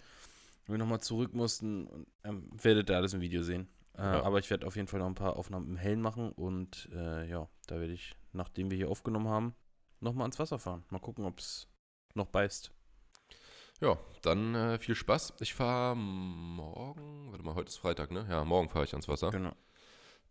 Wir 0.67 0.79
nochmal 0.79 1.01
zurück 1.01 1.35
mussten. 1.35 2.07
Ähm, 2.25 2.51
werdet 2.61 2.91
ihr 2.91 2.97
alles 2.97 3.15
im 3.15 3.21
Video 3.21 3.43
sehen. 3.43 3.69
Äh, 3.97 4.03
Ja. 4.03 4.23
Aber 4.23 4.39
ich 4.39 4.51
werde 4.51 4.67
auf 4.67 4.77
jeden 4.77 4.89
Fall 4.89 5.01
noch 5.01 5.07
ein 5.07 5.15
paar 5.15 5.37
Aufnahmen 5.37 5.69
im 5.69 5.77
Hellen 5.77 6.01
machen. 6.01 6.33
Und 6.33 6.89
äh, 6.93 7.29
ja, 7.29 7.49
da 7.67 7.79
werde 7.81 7.93
ich, 7.93 8.15
nachdem 8.33 8.71
wir 8.71 8.77
hier 8.77 8.91
aufgenommen 8.91 9.29
haben, 9.29 9.55
nochmal 10.01 10.25
ans 10.25 10.39
Wasser 10.39 10.59
fahren. 10.59 10.85
Mal 10.91 10.99
gucken, 10.99 11.25
ob 11.25 11.39
es 11.39 11.69
noch 12.15 12.27
beißt. 12.27 12.73
ja, 13.81 13.99
dann 14.23 14.55
äh, 14.55 14.79
viel 14.79 14.95
Spaß. 14.95 15.35
Ich 15.41 15.55
fahre 15.55 15.97
morgen, 15.97 17.31
warte 17.31 17.45
mal, 17.45 17.55
heute 17.55 17.69
ist 17.69 17.76
Freitag, 17.79 18.11
ne? 18.11 18.26
Ja, 18.29 18.45
morgen 18.45 18.69
fahre 18.69 18.85
ich 18.85 18.93
ans 18.93 19.09
Wasser. 19.09 19.31
Genau. 19.31 19.55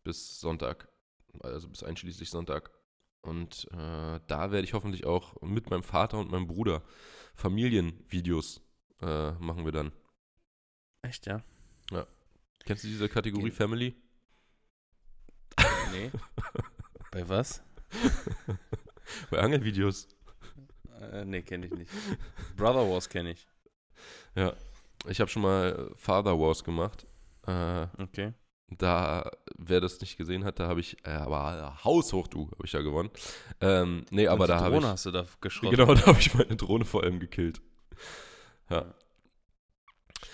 Bis 0.03 0.39
Sonntag. 0.39 0.89
Also 1.41 1.67
bis 1.69 1.83
einschließlich 1.83 2.29
Sonntag. 2.29 2.71
Und 3.21 3.67
äh, 3.71 4.19
da 4.27 4.51
werde 4.51 4.63
ich 4.63 4.73
hoffentlich 4.73 5.05
auch 5.05 5.41
mit 5.41 5.69
meinem 5.69 5.81
Vater 5.83 6.19
und 6.19 6.29
meinem 6.29 6.45
Bruder 6.47 6.83
Familienvideos 7.33 8.61
äh, 9.01 9.31
machen 9.33 9.65
wir 9.65 9.71
dann. 9.71 9.91
Echt, 11.07 11.25
ja? 11.27 11.43
Kennst 12.65 12.83
du 12.83 12.87
diese 12.87 13.07
Kategorie 13.07 13.43
Gehen- 13.49 13.51
Family? 13.55 13.95
Nee. 15.91 16.09
Bei 17.11 17.27
was? 17.29 17.61
Bei 19.29 19.39
Angelvideos. 19.39 20.07
Äh, 20.99 21.25
nee, 21.25 21.43
kenne 21.43 21.67
ich 21.67 21.73
nicht. 21.73 21.91
Brother 22.57 22.89
Wars 22.89 23.07
kenne 23.07 23.31
ich. 23.31 23.47
Ja. 24.33 24.53
Ich 25.07 25.19
habe 25.21 25.29
schon 25.29 25.43
mal 25.43 25.91
Father 25.95 26.39
Wars 26.39 26.63
gemacht. 26.63 27.05
Äh, 27.45 27.85
Okay. 27.99 28.33
da, 28.69 29.29
wer 29.59 29.79
das 29.79 30.01
nicht 30.01 30.17
gesehen 30.17 30.43
hat, 30.43 30.57
da 30.59 30.67
habe 30.67 30.79
ich, 30.79 30.97
äh, 31.05 31.11
aber 31.11 31.83
haushoch 31.83 32.27
du, 32.27 32.49
habe 32.49 32.65
ich 32.65 32.71
da 32.71 32.81
gewonnen. 32.81 33.11
Ähm, 33.61 34.05
nee, 34.09 34.27
aber 34.27 34.47
da 34.47 34.59
habe 34.59 34.71
Drohne 34.71 34.87
ich, 34.87 34.91
hast 34.93 35.05
du 35.05 35.11
da 35.11 35.27
geschrottet. 35.41 35.77
genau, 35.77 35.93
da 35.93 36.07
habe 36.07 36.19
ich 36.19 36.33
meine 36.33 36.55
Drohne 36.55 36.83
vor 36.85 37.03
allem 37.03 37.19
gekillt. 37.19 37.61
Ja. 38.71 38.95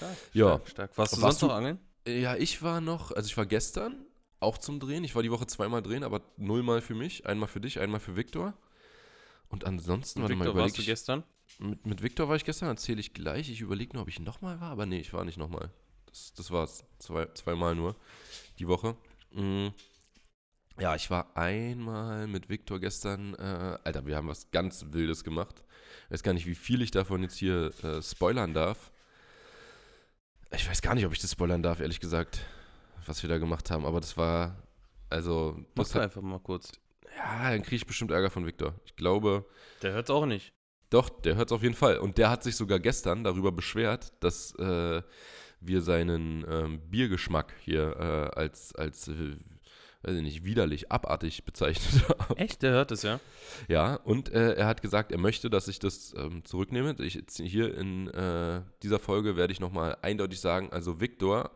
Stark, 0.02 0.18
Ja. 0.34 0.48
stark, 0.56 0.70
stark. 0.70 0.98
Warst 0.98 1.18
du 1.18 1.22
Warst 1.22 1.40
sonst 1.40 1.42
noch 1.44 1.50
du- 1.50 1.56
angeln? 1.56 1.80
Ja, 2.08 2.36
ich 2.36 2.62
war 2.64 2.82
noch, 2.82 3.12
also 3.12 3.28
ich 3.28 3.38
war 3.38 3.46
gestern 3.46 4.06
auch 4.40 4.58
zum 4.58 4.80
Drehen. 4.80 5.04
Ich 5.04 5.14
war 5.16 5.22
die 5.22 5.30
Woche 5.32 5.46
zweimal 5.46 5.84
drehen, 5.84 6.04
aber 6.04 6.22
nullmal 6.38 6.82
für 6.82 6.96
mich. 6.96 7.28
Einmal 7.28 7.48
für 7.48 7.62
dich, 7.62 7.80
einmal 7.80 8.00
für 8.00 8.16
Viktor. 8.16 8.56
Und 9.50 9.66
ansonsten, 9.66 10.22
warte 10.22 10.36
mal, 10.36 10.46
überleg 10.48 10.64
warst 10.64 10.78
du 10.78 10.82
ich, 10.82 10.88
gestern? 10.88 11.24
mit, 11.60 11.86
mit 11.86 12.02
Viktor 12.02 12.28
war 12.28 12.36
ich 12.38 12.46
gestern, 12.46 12.70
erzähle 12.70 13.00
ich 13.02 13.14
gleich. 13.14 13.50
Ich 13.50 13.62
überlege 13.62 13.94
nur, 13.94 14.02
ob 14.04 14.08
ich 14.10 14.20
nochmal 14.20 14.60
war, 14.60 14.72
aber 14.72 14.86
nee, 14.88 15.00
ich 15.00 15.14
war 15.14 15.26
nicht 15.26 15.38
nochmal. 15.38 15.70
Das, 16.08 16.34
das 16.34 16.50
war's. 16.50 16.84
Zwei, 16.98 17.28
zweimal 17.36 17.76
nur 17.76 17.96
die 18.58 18.68
Woche. 18.68 18.96
Mm. 19.34 19.68
Ja, 20.80 20.96
ich 20.96 21.10
war 21.12 21.36
einmal 21.38 22.26
mit 22.28 22.50
Viktor 22.50 22.80
gestern. 22.80 23.36
Äh, 23.36 23.78
Alter, 23.84 24.06
wir 24.08 24.16
haben 24.16 24.28
was 24.28 24.50
ganz 24.52 24.86
Wildes 24.90 25.24
gemacht. 25.24 25.64
Ich 26.08 26.12
weiß 26.14 26.24
gar 26.24 26.34
nicht, 26.34 26.48
wie 26.48 26.56
viel 26.56 26.82
ich 26.82 26.90
davon 26.92 27.22
jetzt 27.22 27.38
hier 27.38 27.72
äh, 27.84 28.02
spoilern 28.02 28.54
darf. 28.56 28.92
Ich 30.54 30.70
weiß 30.70 30.82
gar 30.82 30.96
nicht, 30.96 31.06
ob 31.06 31.14
ich 31.14 31.20
das 31.20 31.32
spoilern 31.32 31.64
darf, 31.64 31.80
ehrlich 31.80 32.00
gesagt, 32.00 32.42
was 33.06 33.22
wir 33.24 33.30
da 33.30 33.38
gemacht 33.38 33.72
haben. 33.72 33.86
Aber 33.86 34.00
das 34.02 34.18
war, 34.18 34.58
also, 35.10 35.56
Mach 35.76 35.84
das 35.84 35.90
doch 35.90 35.96
hat, 35.96 36.04
einfach 36.04 36.22
mal 36.22 36.40
kurz. 36.40 36.72
ja, 37.18 37.52
dann 37.52 37.62
kriege 37.64 37.78
ich 37.78 37.86
bestimmt 37.88 38.12
Ärger 38.12 38.30
von 38.30 38.46
Viktor. 38.46 38.74
Ich 38.86 38.96
glaube, 38.96 39.46
Der 39.82 39.94
hört's 39.94 40.10
auch 40.10 40.26
nicht. 40.26 40.54
doch, 40.90 41.10
der 41.10 41.36
hört 41.36 41.50
es 41.50 41.54
auf 41.54 41.64
jeden 41.64 41.76
Fall. 41.76 41.98
Und 41.98 42.18
der 42.18 42.30
hat 42.30 42.44
sich 42.44 42.56
sogar 42.56 42.80
gestern 42.80 43.24
darüber 43.24 43.52
beschwert, 43.52 44.12
dass 44.24 44.54
äh, 44.56 45.02
wir 45.62 45.82
seinen 45.82 46.46
ähm, 46.50 46.82
Biergeschmack 46.90 47.54
hier 47.62 47.96
äh, 47.98 48.38
als, 48.40 48.76
als 48.76 49.08
äh, 49.08 49.38
weiß 50.04 50.16
ich 50.16 50.24
nicht, 50.24 50.44
widerlich, 50.44 50.92
abartig 50.92 51.46
bezeichnet 51.46 52.08
haben. 52.20 52.38
Echt? 52.38 52.62
Der 52.62 52.72
hört 52.72 52.92
es, 52.92 53.04
ja? 53.04 53.20
Ja, 53.68 53.96
und 53.96 54.30
äh, 54.30 54.54
er 54.54 54.68
hat 54.68 54.82
gesagt, 54.82 55.12
er 55.12 55.18
möchte, 55.18 55.50
dass 55.50 55.68
ich 55.68 55.80
das 55.80 56.14
ähm, 56.18 56.44
zurücknehme. 56.44 56.96
Ich, 57.00 57.22
hier 57.38 57.78
in 57.78 58.08
äh, 58.10 58.62
dieser 58.84 59.00
Folge 59.00 59.36
werde 59.36 59.54
ich 59.54 59.60
nochmal 59.60 59.98
eindeutig 60.02 60.40
sagen, 60.40 60.72
also 60.72 61.00
Viktor 61.00 61.52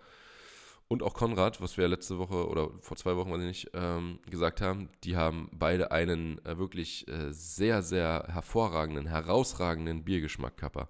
und 0.88 1.02
auch 1.02 1.14
Konrad, 1.16 1.62
was 1.62 1.78
wir 1.78 1.88
letzte 1.88 2.20
Woche 2.20 2.48
oder 2.48 2.70
vor 2.80 2.96
zwei 2.98 3.16
Wochen, 3.16 3.32
weiß 3.32 3.42
ich 3.42 3.48
nicht, 3.48 3.70
ähm, 3.74 4.20
gesagt 4.30 4.62
haben, 4.62 4.90
die 5.04 5.16
haben 5.18 5.50
beide 5.52 5.92
einen 5.92 6.44
äh, 6.46 6.58
wirklich 6.58 7.08
äh, 7.08 7.32
sehr, 7.32 7.82
sehr 7.82 8.26
hervorragenden, 8.30 9.08
herausragenden 9.08 10.04
Biergeschmack, 10.04 10.58
Kappa. 10.58 10.88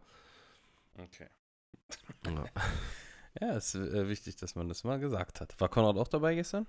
Okay. 0.98 1.28
Ja. 2.26 2.46
Ja, 3.42 3.58
ist 3.58 3.76
äh, 3.76 4.08
wichtig, 4.08 4.38
dass 4.38 4.56
man 4.56 4.70
das 4.70 4.86
mal 4.86 4.98
gesagt 4.98 5.42
hat. 5.42 5.60
War 5.60 5.68
Konrad 5.68 5.98
auch 5.98 6.08
dabei 6.08 6.36
gestern? 6.36 6.68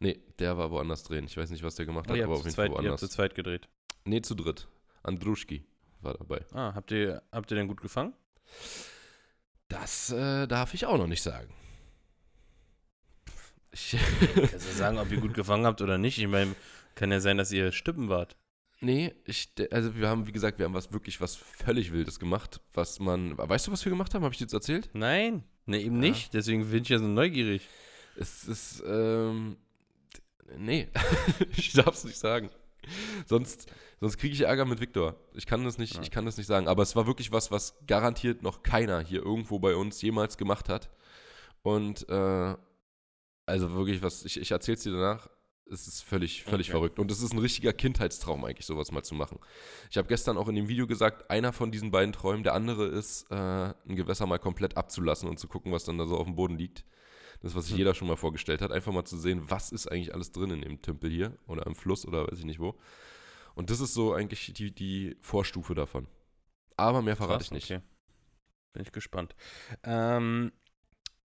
Nee, 0.00 0.20
der 0.38 0.58
war 0.58 0.70
woanders 0.70 1.02
drehen. 1.04 1.24
Ich 1.24 1.36
weiß 1.36 1.50
nicht, 1.50 1.62
was 1.62 1.74
der 1.76 1.86
gemacht 1.86 2.06
Oh, 2.10 2.14
hat, 2.14 2.20
aber 2.20 2.32
auf 2.34 2.40
zu 2.40 2.46
jeden 2.46 2.54
zweit, 2.54 2.72
Fall 2.72 2.84
ihr 2.84 2.90
habt 2.90 2.98
zu 3.00 3.04
woanders. 3.06 3.14
zweit 3.16 3.34
gedreht. 3.34 3.68
Nee, 4.04 4.20
zu 4.22 4.34
dritt. 4.34 4.68
Andruschki 5.02 5.64
war 6.02 6.14
dabei. 6.14 6.44
Ah, 6.52 6.74
habt 6.74 6.90
ihr, 6.90 7.22
habt 7.32 7.50
ihr 7.50 7.56
denn 7.56 7.68
gut 7.68 7.80
gefangen? 7.80 8.12
Das 9.68 10.10
äh, 10.12 10.46
darf 10.46 10.74
ich 10.74 10.86
auch 10.86 10.98
noch 10.98 11.06
nicht 11.06 11.22
sagen. 11.22 11.52
Ich, 13.72 13.96
Kannst 14.34 14.52
du 14.70 14.72
sagen, 14.76 14.98
ob 14.98 15.10
ihr 15.10 15.20
gut 15.20 15.34
gefangen 15.34 15.66
habt 15.66 15.80
oder 15.82 15.98
nicht? 15.98 16.18
Ich 16.18 16.28
meine, 16.28 16.54
kann 16.94 17.10
ja 17.10 17.20
sein, 17.20 17.36
dass 17.36 17.52
ihr 17.52 17.72
Stippen 17.72 18.08
wart. 18.08 18.36
nee, 18.80 19.14
ich, 19.24 19.52
also 19.70 19.96
wir 19.96 20.08
haben, 20.08 20.26
wie 20.26 20.32
gesagt, 20.32 20.58
wir 20.58 20.64
haben 20.66 20.74
was 20.74 20.92
wirklich 20.92 21.20
was 21.20 21.36
völlig 21.36 21.92
Wildes 21.92 22.18
gemacht, 22.18 22.60
was 22.74 23.00
man, 23.00 23.36
weißt 23.36 23.66
du, 23.66 23.72
was 23.72 23.84
wir 23.84 23.90
gemacht 23.90 24.14
haben? 24.14 24.22
Habe 24.24 24.32
ich 24.32 24.38
dir 24.38 24.44
jetzt 24.44 24.52
erzählt? 24.54 24.90
Nein, 24.92 25.44
ne, 25.66 25.80
eben 25.80 25.96
Ja. 25.96 26.08
nicht. 26.10 26.32
Deswegen 26.34 26.70
bin 26.70 26.82
ich 26.82 26.88
ja 26.88 26.98
so 26.98 27.06
neugierig. 27.06 27.66
Es 28.16 28.44
ist, 28.44 28.82
ähm, 28.86 29.56
nee, 30.58 30.88
ich 31.56 31.72
darf 31.72 31.94
es 31.94 32.04
nicht 32.04 32.18
sagen. 32.18 32.50
Sonst, 33.26 33.66
sonst 34.00 34.16
kriege 34.18 34.32
ich 34.34 34.42
Ärger 34.42 34.64
mit 34.64 34.80
Viktor. 34.80 35.16
Ich 35.34 35.46
kann 35.46 35.64
das 35.64 35.76
nicht, 35.78 35.94
Ja. 35.96 36.02
ich 36.02 36.10
kann 36.10 36.24
das 36.24 36.36
nicht 36.36 36.46
sagen. 36.46 36.68
Aber 36.68 36.82
es 36.84 36.94
war 36.94 37.06
wirklich 37.06 37.32
was, 37.32 37.50
was 37.50 37.74
garantiert 37.86 38.42
noch 38.42 38.62
keiner 38.62 39.00
hier 39.00 39.22
irgendwo 39.22 39.58
bei 39.58 39.74
uns 39.74 40.00
jemals 40.02 40.36
gemacht 40.36 40.68
hat. 40.68 40.90
Und 41.62 42.08
äh, 42.08 42.54
Also 43.46 43.72
wirklich, 43.74 44.02
was, 44.02 44.24
ich, 44.24 44.40
ich 44.40 44.50
erzähl's 44.52 44.82
dir 44.82 44.92
danach. 44.92 45.28
Es 45.68 45.88
ist 45.88 46.02
völlig, 46.02 46.44
völlig 46.44 46.68
Okay. 46.68 46.78
verrückt. 46.78 46.98
Und 47.00 47.10
es 47.10 47.20
ist 47.22 47.32
ein 47.32 47.40
richtiger 47.40 47.72
Kindheitstraum, 47.72 48.44
eigentlich, 48.44 48.66
sowas 48.66 48.92
mal 48.92 49.02
zu 49.02 49.16
machen. 49.16 49.40
Ich 49.90 49.96
habe 49.98 50.06
gestern 50.06 50.36
auch 50.36 50.46
in 50.46 50.54
dem 50.54 50.68
Video 50.68 50.86
gesagt, 50.86 51.28
einer 51.28 51.52
von 51.52 51.72
diesen 51.72 51.90
beiden 51.90 52.12
Träumen, 52.12 52.44
der 52.44 52.54
andere 52.54 52.86
ist, 52.86 53.28
äh, 53.32 53.34
ein 53.34 53.96
Gewässer 53.96 54.26
mal 54.26 54.38
komplett 54.38 54.76
abzulassen 54.76 55.28
und 55.28 55.40
zu 55.40 55.48
gucken, 55.48 55.72
was 55.72 55.82
dann 55.82 55.98
da 55.98 56.06
so 56.06 56.16
auf 56.18 56.26
dem 56.26 56.36
Boden 56.36 56.56
liegt. 56.56 56.84
Das, 57.40 57.54
was 57.54 57.64
sich 57.66 57.72
Hm. 57.72 57.78
jeder 57.78 57.94
schon 57.94 58.08
mal 58.08 58.16
vorgestellt 58.16 58.60
hat. 58.62 58.72
Einfach 58.72 58.92
mal 58.92 59.04
zu 59.04 59.16
sehen, 59.18 59.42
was 59.50 59.70
ist 59.72 59.86
eigentlich 59.90 60.14
alles 60.14 60.32
drin 60.32 60.50
in 60.50 60.62
dem 60.62 60.82
Tümpel 60.82 61.10
hier 61.10 61.36
oder 61.46 61.66
im 61.66 61.74
Fluss 61.74 62.06
oder 62.06 62.26
weiß 62.26 62.38
ich 62.38 62.44
nicht 62.44 62.60
wo. 62.60 62.78
Und 63.54 63.70
das 63.70 63.80
ist 63.80 63.94
so 63.94 64.12
eigentlich 64.14 64.52
die, 64.54 64.74
die 64.74 65.16
Vorstufe 65.22 65.74
davon. 65.74 66.06
Aber 66.76 67.02
mehr 67.02 67.16
verrate 67.16 67.38
Krass, 67.38 67.46
ich 67.46 67.52
nicht. 67.52 67.70
Okay. 67.70 67.82
Bin 68.74 68.82
ich 68.82 68.92
gespannt. 68.92 69.34
Ähm, 69.82 70.52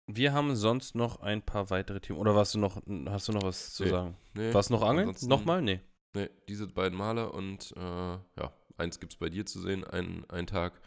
wir 0.08 0.34
haben 0.34 0.56
sonst 0.56 0.96
noch 0.96 1.22
ein 1.22 1.42
paar 1.42 1.70
weitere 1.70 2.00
Themen. 2.02 2.20
Oder 2.20 2.36
warst 2.36 2.54
du 2.54 2.60
noch, 2.60 2.82
hast 3.08 3.28
du 3.28 3.32
noch 3.34 3.44
was 3.44 3.74
zu 3.74 3.84
Nee. 3.84 3.90
sagen? 3.90 4.18
Nee, 4.34 4.54
Warst 4.54 4.70
du 4.70 4.74
noch 4.74 4.84
angeln? 4.84 5.16
Nochmal? 5.22 5.62
Nee. 5.62 5.80
Nee, 6.14 6.30
diese 6.50 6.68
beiden 6.68 6.98
Male 6.98 7.32
und 7.32 7.74
äh, 7.78 7.80
ja, 7.80 8.54
eins 8.78 9.00
gibt 9.00 9.14
es 9.14 9.20
bei 9.20 9.30
dir 9.30 9.46
zu 9.46 9.60
sehen, 9.62 9.84
ein, 9.86 10.26
ein 10.30 10.48
Tag. 10.48 10.82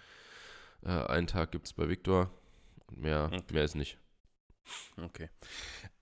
Äh, 0.82 0.88
einen 0.90 1.26
Tag 1.26 1.52
gibt 1.52 1.66
es 1.66 1.72
bei 1.72 1.88
Viktor 1.88 2.30
und 2.88 3.00
mehr, 3.00 3.30
Okay. 3.32 3.42
mehr 3.52 3.64
ist 3.64 3.74
nicht. 3.76 3.98
Okay. 4.96 5.28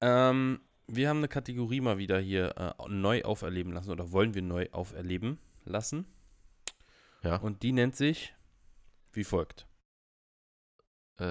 Ähm, 0.01 0.61
wir 0.87 1.09
haben 1.09 1.19
eine 1.19 1.29
Kategorie 1.29 1.81
mal 1.81 1.99
wieder 1.99 2.19
hier 2.19 2.57
äh, 2.57 2.89
neu 2.89 3.23
auferleben 3.23 3.73
lassen 3.73 3.91
oder 3.91 4.11
wollen 4.13 4.35
wir 4.35 4.43
neu 4.43 4.67
auferleben 4.73 5.39
lassen. 5.65 6.07
Ja. 7.23 7.37
Und 7.37 7.63
die 7.63 7.73
nennt 7.73 7.97
sich 7.97 8.35
wie 9.13 9.25
folgt. 9.25 9.67
Äh, 11.19 11.25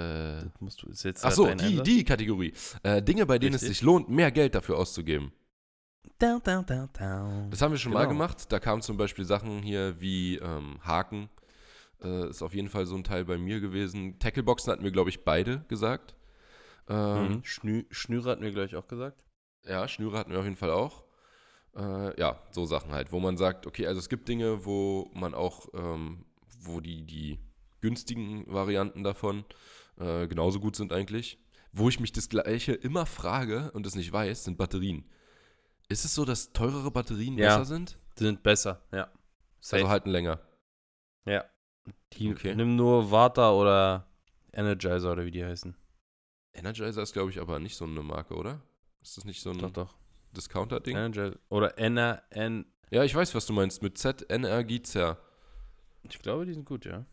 Das 0.43 0.59
musst 0.59 0.81
du, 0.83 0.89
ist 0.89 1.03
jetzt 1.03 1.23
ach 1.25 1.31
so, 1.31 1.53
die, 1.53 1.81
die 1.81 2.03
Kategorie. 2.03 2.53
Äh, 2.83 3.01
Dinge, 3.01 3.25
bei 3.25 3.39
denen 3.39 3.55
es 3.55 3.61
Richtig. 3.61 3.77
sich 3.79 3.85
lohnt, 3.85 4.09
mehr 4.09 4.31
Geld 4.31 4.53
dafür 4.55 4.77
auszugeben. 4.77 5.31
Down, 6.19 6.41
down, 6.43 6.65
down, 6.65 6.89
down. 6.93 7.49
Das 7.51 7.61
haben 7.61 7.71
wir 7.71 7.77
schon 7.77 7.93
mal 7.93 7.99
Genau. 8.05 8.13
gemacht. 8.13 8.51
Da 8.51 8.59
kamen 8.59 8.81
zum 8.81 8.97
Beispiel 8.97 9.23
Sachen 9.25 9.61
hier 9.61 9.99
wie 10.01 10.37
ähm, 10.37 10.79
Haken. 10.83 11.29
Äh, 12.01 12.29
ist 12.29 12.41
auf 12.41 12.53
jeden 12.53 12.69
Fall 12.69 12.85
so 12.85 12.95
ein 12.95 13.03
Teil 13.03 13.23
bei 13.25 13.37
mir 13.37 13.59
gewesen. 13.59 14.19
Tackleboxen 14.19 14.71
hatten 14.71 14.83
wir, 14.83 14.91
glaube 14.91 15.09
ich, 15.09 15.23
beide 15.23 15.63
gesagt. 15.67 16.15
Ähm, 16.89 17.28
Mhm. 17.32 17.43
Schnü 17.43 17.86
Schnüre 17.91 18.30
hatten 18.32 18.41
wir 18.43 18.52
gleich 18.52 18.76
auch 18.76 18.88
gesagt. 18.88 19.23
Ja, 19.65 19.88
Schnüre 19.88 20.17
hatten 20.17 20.32
wir 20.32 20.39
auf 20.39 20.45
jeden 20.45 20.56
Fall 20.56 20.71
auch. 20.71 21.04
Äh, 21.76 22.19
ja, 22.19 22.41
so 22.52 22.65
Sachen 22.65 22.91
halt, 22.91 23.12
wo 23.12 23.19
man 23.19 23.38
sagt, 23.38 23.67
okay, 23.67 23.86
also 23.88 24.00
es 24.00 24.10
gibt 24.10 24.28
Dinge, 24.28 24.65
wo 24.65 25.12
man 25.13 25.34
auch, 25.36 25.67
ähm, 25.73 26.26
wo 26.60 26.80
die, 26.80 27.06
die 27.06 27.39
günstigen 27.82 28.45
Varianten 28.52 29.04
davon 29.04 29.45
äh, 30.00 30.28
genauso 30.28 30.60
gut 30.60 30.76
sind 30.76 30.91
eigentlich. 30.93 31.38
Wo 31.73 31.89
ich 31.89 32.00
mich 32.00 32.12
das 32.13 32.30
Gleiche 32.30 32.73
immer 32.73 33.06
frage 33.06 33.71
und 33.73 33.86
es 33.86 33.93
nicht 33.95 34.12
weiß, 34.12 34.45
sind 34.45 34.58
Batterien. 34.58 35.06
Ist 35.89 36.06
es 36.06 36.15
so, 36.15 36.26
dass 36.26 36.52
teurere 36.54 36.89
Batterien 36.91 37.38
Ja. 37.38 37.50
besser 37.58 37.65
sind? 37.65 38.00
Die 38.17 38.23
sind 38.23 38.41
besser, 38.41 38.82
ja. 38.91 39.12
Safe. 39.60 39.82
Also 39.84 39.89
halten 39.89 40.10
länger. 40.10 40.39
ja. 41.26 41.43
Die, 42.13 42.32
Okay. 42.32 42.56
Nimm 42.56 42.76
nur 42.76 43.12
Vata 43.12 43.52
oder 43.52 44.08
Energizer 44.52 45.12
oder 45.12 45.23
wie 45.26 45.32
die 45.32 45.45
heißen. 45.45 45.76
Energizer 46.53 47.01
ist, 47.01 47.13
glaube 47.13 47.31
ich, 47.31 47.39
aber 47.39 47.60
nicht 47.60 47.75
so 47.75 47.86
eine 47.86 48.01
Marke, 48.01 48.36
oder? 48.36 48.62
Ist 49.01 49.17
das 49.17 49.25
nicht 49.25 49.41
so 49.41 49.51
ein 49.51 49.60
Doch, 49.60 49.71
doch. 49.71 49.95
Discounter-Ding? 50.36 50.95
Energizer. 50.95 51.38
Oder 51.49 51.77
Ener, 51.77 52.23
N. 52.29 52.65
Ja, 52.89 53.03
ich 53.03 53.13
weiß, 53.13 53.36
was 53.36 53.45
du 53.45 53.53
meinst. 53.53 53.81
Mit 53.81 53.97
Z, 53.97 54.25
Energizer. 54.29 55.17
Ich 56.03 56.19
glaube, 56.19 56.45
die 56.45 56.53
sind 56.53 56.65
gut, 56.65 56.86
ja. 56.86 57.05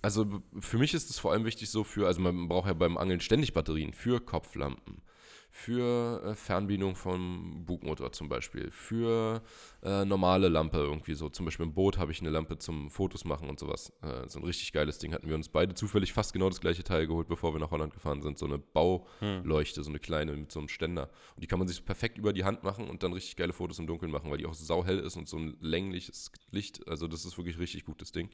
Also 0.00 0.42
für 0.60 0.78
mich 0.78 0.94
ist 0.94 1.10
es 1.10 1.18
vor 1.18 1.32
allem 1.32 1.44
wichtig 1.44 1.70
so 1.70 1.82
für, 1.82 2.06
also 2.06 2.20
man 2.20 2.48
braucht 2.48 2.68
ja 2.68 2.72
beim 2.72 2.96
Angeln 2.96 3.20
ständig 3.20 3.52
Batterien 3.52 3.92
für 3.92 4.20
Kopflampen, 4.20 5.02
für 5.58 6.22
äh, 6.24 6.34
Fernbedienung 6.36 6.94
vom 6.94 7.64
Bugmotor 7.66 8.12
zum 8.12 8.28
Beispiel, 8.28 8.70
für 8.70 9.42
äh, 9.82 10.04
normale 10.04 10.48
Lampe 10.48 10.78
irgendwie 10.78 11.14
so. 11.14 11.28
Zum 11.28 11.46
Beispiel 11.46 11.66
im 11.66 11.74
Boot 11.74 11.98
habe 11.98 12.12
ich 12.12 12.20
eine 12.20 12.30
Lampe 12.30 12.58
zum 12.58 12.90
Fotos 12.90 13.24
machen 13.24 13.50
und 13.50 13.58
sowas. 13.58 13.92
Äh, 14.02 14.28
so 14.28 14.38
ein 14.38 14.44
richtig 14.44 14.72
geiles 14.72 14.98
Ding 14.98 15.12
hatten 15.12 15.28
wir 15.28 15.34
uns 15.34 15.48
beide 15.48 15.74
zufällig 15.74 16.12
fast 16.12 16.32
genau 16.32 16.48
das 16.48 16.60
gleiche 16.60 16.84
Teil 16.84 17.08
geholt, 17.08 17.26
bevor 17.26 17.54
wir 17.54 17.58
nach 17.58 17.72
Holland 17.72 17.92
gefahren 17.92 18.22
sind. 18.22 18.38
So 18.38 18.46
eine 18.46 18.58
Bauleuchte, 18.58 19.82
so 19.82 19.90
eine 19.90 19.98
kleine 19.98 20.32
mit 20.32 20.52
so 20.52 20.60
einem 20.60 20.68
Ständer. 20.68 21.10
Und 21.34 21.42
die 21.42 21.48
kann 21.48 21.58
man 21.58 21.66
sich 21.66 21.84
perfekt 21.84 22.18
über 22.18 22.32
die 22.32 22.44
Hand 22.44 22.62
machen 22.62 22.88
und 22.88 23.02
dann 23.02 23.12
richtig 23.12 23.34
geile 23.34 23.52
Fotos 23.52 23.80
im 23.80 23.88
Dunkeln 23.88 24.12
machen, 24.12 24.30
weil 24.30 24.38
die 24.38 24.46
auch 24.46 24.54
sauhell 24.54 25.00
ist 25.00 25.16
und 25.16 25.28
so 25.28 25.38
ein 25.38 25.56
längliches 25.60 26.30
Licht. 26.52 26.86
Also 26.86 27.08
das 27.08 27.24
ist 27.24 27.36
wirklich 27.36 27.58
richtig 27.58 27.84
gutes 27.84 28.12
Ding. 28.12 28.30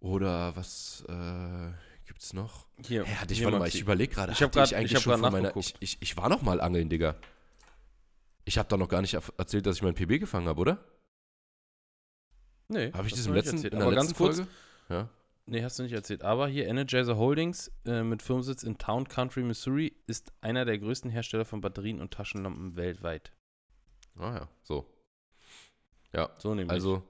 Oder 0.00 0.56
was 0.56 1.04
äh, 1.08 1.70
gibt's 2.10 2.32
noch? 2.32 2.66
Hier, 2.84 3.04
Hä, 3.04 3.14
hatte 3.14 3.32
ich, 3.32 3.44
warte 3.44 3.58
mal, 3.60 3.68
ich 3.68 3.80
überlege 3.80 4.12
gerade, 4.12 4.32
Ich 4.32 4.42
hab 4.42 4.48
hatte 4.48 4.58
grad- 4.58 4.68
ich 4.72 4.76
eigentlich 4.76 4.90
ich 4.90 4.96
hab 4.96 5.02
schon 5.04 5.20
von 5.20 5.32
meiner, 5.32 5.56
ich, 5.56 5.74
ich, 5.78 5.96
ich 6.00 6.16
war 6.16 6.28
noch 6.28 6.42
mal 6.42 6.60
angeln, 6.60 6.88
Digga. 6.88 7.14
Ich 8.44 8.58
habe 8.58 8.68
doch 8.68 8.78
noch 8.78 8.88
gar 8.88 9.00
nicht 9.00 9.14
erzählt, 9.14 9.64
dass 9.64 9.76
ich 9.76 9.82
meinen 9.82 9.94
PB 9.94 10.18
gefangen 10.18 10.48
habe, 10.48 10.60
oder? 10.60 10.84
Nee, 12.68 12.92
Habe 12.92 13.06
ich 13.06 13.12
das 13.14 13.26
im 13.26 13.34
letzten, 13.34 13.56
erzählt. 13.56 13.72
in 13.74 13.78
der 13.78 13.86
Aber 13.86 13.94
letzten 13.94 14.08
ganz 14.08 14.18
kurz, 14.18 14.36
Folge? 14.38 14.50
Ja. 14.88 15.08
Nee, 15.46 15.62
hast 15.64 15.78
du 15.78 15.82
nicht 15.84 15.92
erzählt. 15.92 16.22
Aber 16.22 16.48
hier 16.48 16.66
Energizer 16.66 17.16
Holdings 17.16 17.70
äh, 17.84 18.02
mit 18.02 18.22
Firmensitz 18.22 18.62
in 18.64 18.76
Town 18.78 19.06
Country, 19.08 19.42
Missouri, 19.42 19.94
ist 20.06 20.32
einer 20.40 20.64
der 20.64 20.78
größten 20.78 21.10
Hersteller 21.10 21.44
von 21.44 21.60
Batterien 21.60 22.00
und 22.00 22.12
Taschenlampen 22.12 22.76
weltweit. 22.76 23.32
Ah 24.16 24.34
ja, 24.34 24.48
so. 24.62 24.86
Ja, 26.12 26.30
So 26.38 26.54
nämlich. 26.54 26.70
also 26.72 27.02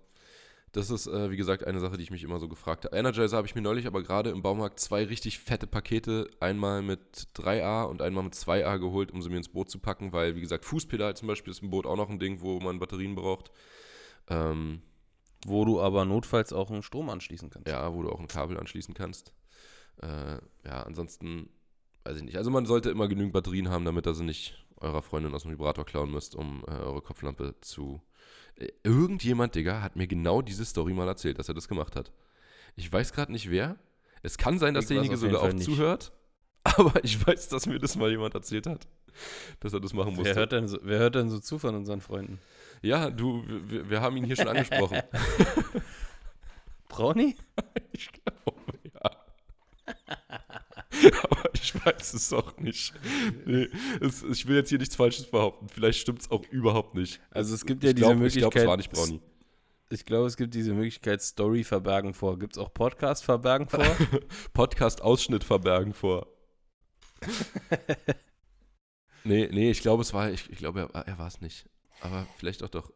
das 0.73 0.91
ist, 0.91 1.07
äh, 1.07 1.31
wie 1.31 1.37
gesagt, 1.37 1.67
eine 1.67 1.81
Sache, 1.81 1.97
die 1.97 2.03
ich 2.05 2.11
mich 2.11 2.23
immer 2.23 2.39
so 2.39 2.49
gefragt 2.49 2.85
habe. 2.85 2.97
Energizer 2.97 3.37
habe 3.37 3.47
ich 3.47 3.55
mir 3.55 3.63
neulich 3.63 3.87
aber 3.87 4.03
gerade 4.03 4.31
im 4.31 4.43
Baumarkt 4.43 4.79
zwei 4.79 5.05
richtig 5.05 5.41
fette 5.41 5.67
Pakete, 5.67 6.29
einmal 6.39 6.83
mit 6.83 7.29
3A 7.35 7.85
und 7.85 8.03
einmal 8.03 8.25
mit 8.25 8.35
2A 8.35 8.79
geholt, 8.79 9.11
um 9.11 9.21
sie 9.21 9.31
mir 9.31 9.39
ins 9.39 9.49
Boot 9.49 9.71
zu 9.71 9.81
packen, 9.81 10.13
weil, 10.13 10.37
wie 10.37 10.41
gesagt, 10.41 10.65
Fußpedal 10.65 11.17
zum 11.17 11.29
Beispiel 11.29 11.51
ist 11.51 11.63
im 11.63 11.71
Boot 11.71 11.87
auch 11.87 11.97
noch 11.97 12.09
ein 12.09 12.21
Ding, 12.21 12.41
wo 12.41 12.61
man 12.61 12.79
Batterien 12.79 13.17
braucht. 13.17 13.51
Ähm, 14.29 14.83
wo 15.47 15.65
du 15.65 15.81
aber 15.81 16.05
notfalls 16.05 16.53
auch 16.53 16.71
einen 16.71 16.83
Strom 16.83 17.09
anschließen 17.09 17.51
kannst. 17.51 17.69
Ja, 17.69 17.93
wo 17.95 18.03
du 18.03 18.11
auch 18.11 18.21
ein 18.21 18.29
Kabel 18.29 18.59
anschließen 18.59 18.95
kannst. 18.95 19.33
Äh, 20.03 20.39
ja, 20.65 20.83
ansonsten 20.83 21.49
weiß 22.05 22.19
ich 22.19 22.23
nicht. 22.23 22.37
Also 22.37 22.51
man 22.51 22.67
sollte 22.67 22.91
immer 22.91 23.09
genügend 23.09 23.33
Batterien 23.33 23.71
haben, 23.71 23.85
damit 23.85 24.07
ihr 24.07 24.15
sie 24.15 24.25
nicht 24.25 24.67
eurer 24.77 25.03
Freundin 25.03 25.35
aus 25.35 25.43
dem 25.43 25.53
Vibrator 25.53 25.85
klauen 25.85 26.11
müsst, 26.11 26.35
um 26.35 26.63
äh, 26.67 26.73
eure 26.73 27.03
Kopflampe 27.03 27.57
zu. 27.61 28.01
Irgendjemand, 28.83 29.55
Digga, 29.55 29.83
hat 29.83 29.97
mir 29.97 30.07
genau 30.07 30.43
diese 30.43 30.65
Story 30.65 30.93
mal 30.93 31.09
erzählt, 31.09 31.39
dass 31.39 31.49
er 31.49 31.55
das 31.55 31.69
gemacht 31.69 31.97
hat. 31.97 32.13
Ich 32.77 32.93
weiß 32.93 33.13
gerade 33.13 33.33
nicht 33.33 33.51
wer. 33.51 33.77
Es 34.23 34.37
kann 34.39 34.59
sein, 34.59 34.75
dass 34.75 34.85
Ich 34.85 34.89
derjenige 34.89 35.15
auf 35.15 35.21
sogar 35.21 35.43
auch 35.43 35.53
nicht. 35.53 35.65
zuhört. 35.65 36.13
Aber 36.63 37.03
ich 37.05 37.27
weiß, 37.27 37.49
dass 37.49 37.67
mir 37.67 37.79
das 37.79 37.97
mal 37.97 38.11
jemand 38.11 38.35
erzählt 38.35 38.67
hat, 38.67 38.87
dass 39.61 39.73
er 39.73 39.81
das 39.81 39.95
machen 39.95 40.15
musste. 40.15 40.27
Wer 40.27 40.35
hört, 40.35 40.53
denn 40.53 40.69
so, 40.69 40.79
wer 40.83 40.99
hört 40.99 41.15
denn 41.15 41.31
so 41.31 41.39
zu 41.39 41.59
von 41.59 41.75
unseren 41.75 42.01
Freunden? 42.03 42.39
ja, 42.83 43.11
du, 43.11 43.45
wir, 43.47 43.89
wir 43.91 44.01
haben 44.01 44.17
ihn 44.17 44.25
hier 44.25 44.37
schon 44.37 44.49
angesprochen. 44.49 45.01
Brownie? 46.89 47.37
Ich 47.93 48.11
glaube, 48.13 48.79
ja. 48.93 49.11
Aber 51.23 51.50
ich 51.63 51.75
weiß 51.85 52.15
es 52.15 52.33
auch 52.33 52.57
nicht. 52.59 52.93
Nee, 53.45 53.69
es, 54.01 54.23
ich 54.23 54.47
will 54.47 54.57
jetzt 54.57 54.69
hier 54.69 54.79
nichts 54.79 54.97
Falsches 54.97 55.31
behaupten. 55.31 55.69
Vielleicht 55.69 56.01
stimmt 56.01 56.23
es 56.23 56.31
auch 56.31 56.45
überhaupt 56.51 56.95
nicht. 56.95 57.21
Also 57.31 57.55
es 57.55 57.65
gibt 57.65 57.83
ich 57.83 57.89
ja 57.89 57.93
diese 57.93 58.07
glaub, 58.07 58.19
Möglichkeit. 58.19 58.45
Ich 58.45 58.51
glaube, 58.51 58.59
es 58.61 58.67
war 58.67 58.77
nicht 58.77 58.91
Brownie. 58.91 59.21
Ich 59.93 60.05
glaube, 60.05 60.27
es 60.27 60.37
gibt 60.37 60.55
diese 60.55 60.73
Möglichkeit, 60.73 61.21
Story 61.21 61.65
verbergen 61.65 62.15
vor. 62.15 62.39
Gibt 62.39 62.53
es 62.53 62.59
auch 62.59 62.73
Podcast 62.73 63.25
verbergen 63.25 63.69
vor? 63.69 63.85
Podcast-Ausschnitt 64.53 65.43
verbergen 65.43 65.93
vor. 65.93 66.29
nee, 69.25 69.49
nee, 69.51 69.71
ich 69.71 69.81
glaube, 69.81 70.03
es 70.03 70.15
war, 70.15 70.31
ich, 70.31 70.49
ich 70.49 70.59
glaube, 70.59 70.89
er, 70.93 71.07
er 71.07 71.19
war 71.19 71.27
es 71.27 71.41
nicht. 71.41 71.69
Aber 72.03 72.27
vielleicht 72.39 72.63
auch 72.63 72.69
doch. 72.69 72.91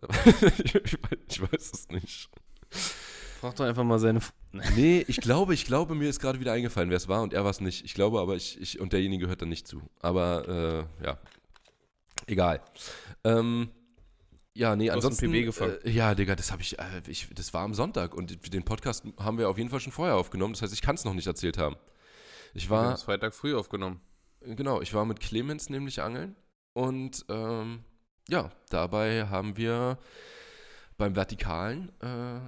ich, 0.65 0.75
ich, 0.75 0.99
ich 1.29 1.43
weiß 1.43 1.73
es 1.73 1.89
nicht. 1.89 2.31
Frag 3.45 3.57
doch 3.57 3.67
einfach 3.67 3.85
mal 3.85 3.99
seine. 3.99 4.21
Nee, 4.75 5.05
ich 5.07 5.21
glaube, 5.21 5.53
ich 5.53 5.67
glaube, 5.67 5.95
mir 5.95 6.09
ist 6.09 6.19
gerade 6.19 6.41
wieder 6.41 6.53
eingefallen, 6.53 6.89
wer 6.89 6.97
es 6.97 7.09
war 7.09 7.21
und 7.23 7.35
er 7.35 7.45
war 7.45 7.51
es 7.51 7.61
nicht. 7.61 7.85
Ich 7.85 7.93
glaube 7.93 8.19
aber, 8.21 8.37
ich, 8.37 8.59
ich 8.59 8.81
und 8.81 8.95
derjenige 8.95 9.25
gehört 9.25 9.43
dann 9.43 9.51
nicht 9.51 9.69
zu. 9.69 9.83
Aber 10.01 10.89
äh, 11.01 11.05
ja, 11.05 11.19
egal. 12.27 12.63
Ähm, 13.23 13.69
ja, 14.55 14.77
nee, 14.77 14.89
ansonsten. 14.89 15.31
PB 15.31 15.45
gefangen. 15.45 15.77
Äh, 15.85 15.91
ja, 15.91 16.15
Digga, 16.15 16.37
das 16.37 16.53
habe 16.53 16.63
ich, 16.63 16.79
äh, 16.79 17.03
ich. 17.07 17.29
Das 17.35 17.53
war 17.53 17.65
am 17.65 17.75
Sonntag 17.75 18.15
und 18.15 18.55
den 18.55 18.63
Podcast 18.63 19.05
haben 19.19 19.37
wir 19.37 19.51
auf 19.51 19.59
jeden 19.59 19.69
Fall 19.69 19.81
schon 19.81 19.93
vorher 19.93 20.17
aufgenommen. 20.17 20.55
Das 20.55 20.63
heißt, 20.63 20.73
ich 20.73 20.81
kann 20.81 20.95
es 20.95 21.05
noch 21.05 21.13
nicht 21.13 21.27
erzählt 21.27 21.59
haben. 21.59 21.77
Ich 22.55 22.71
Wir 22.71 22.79
haben 22.79 22.87
war, 22.87 22.95
es 22.95 23.03
Freitag 23.03 23.35
früh 23.35 23.55
aufgenommen. 23.55 24.01
genau, 24.41 24.81
ich 24.81 24.95
war 24.95 25.05
mit 25.05 25.21
Clemens 25.21 25.69
nämlich 25.69 26.01
angeln 26.01 26.35
und 26.73 27.27
ähm, 27.29 27.85
ja, 28.27 28.51
dabei 28.71 29.27
haben 29.27 29.59
wir 29.59 29.99
beim 30.97 31.15
Vertikalen 31.15 31.93
äh, 32.01 32.41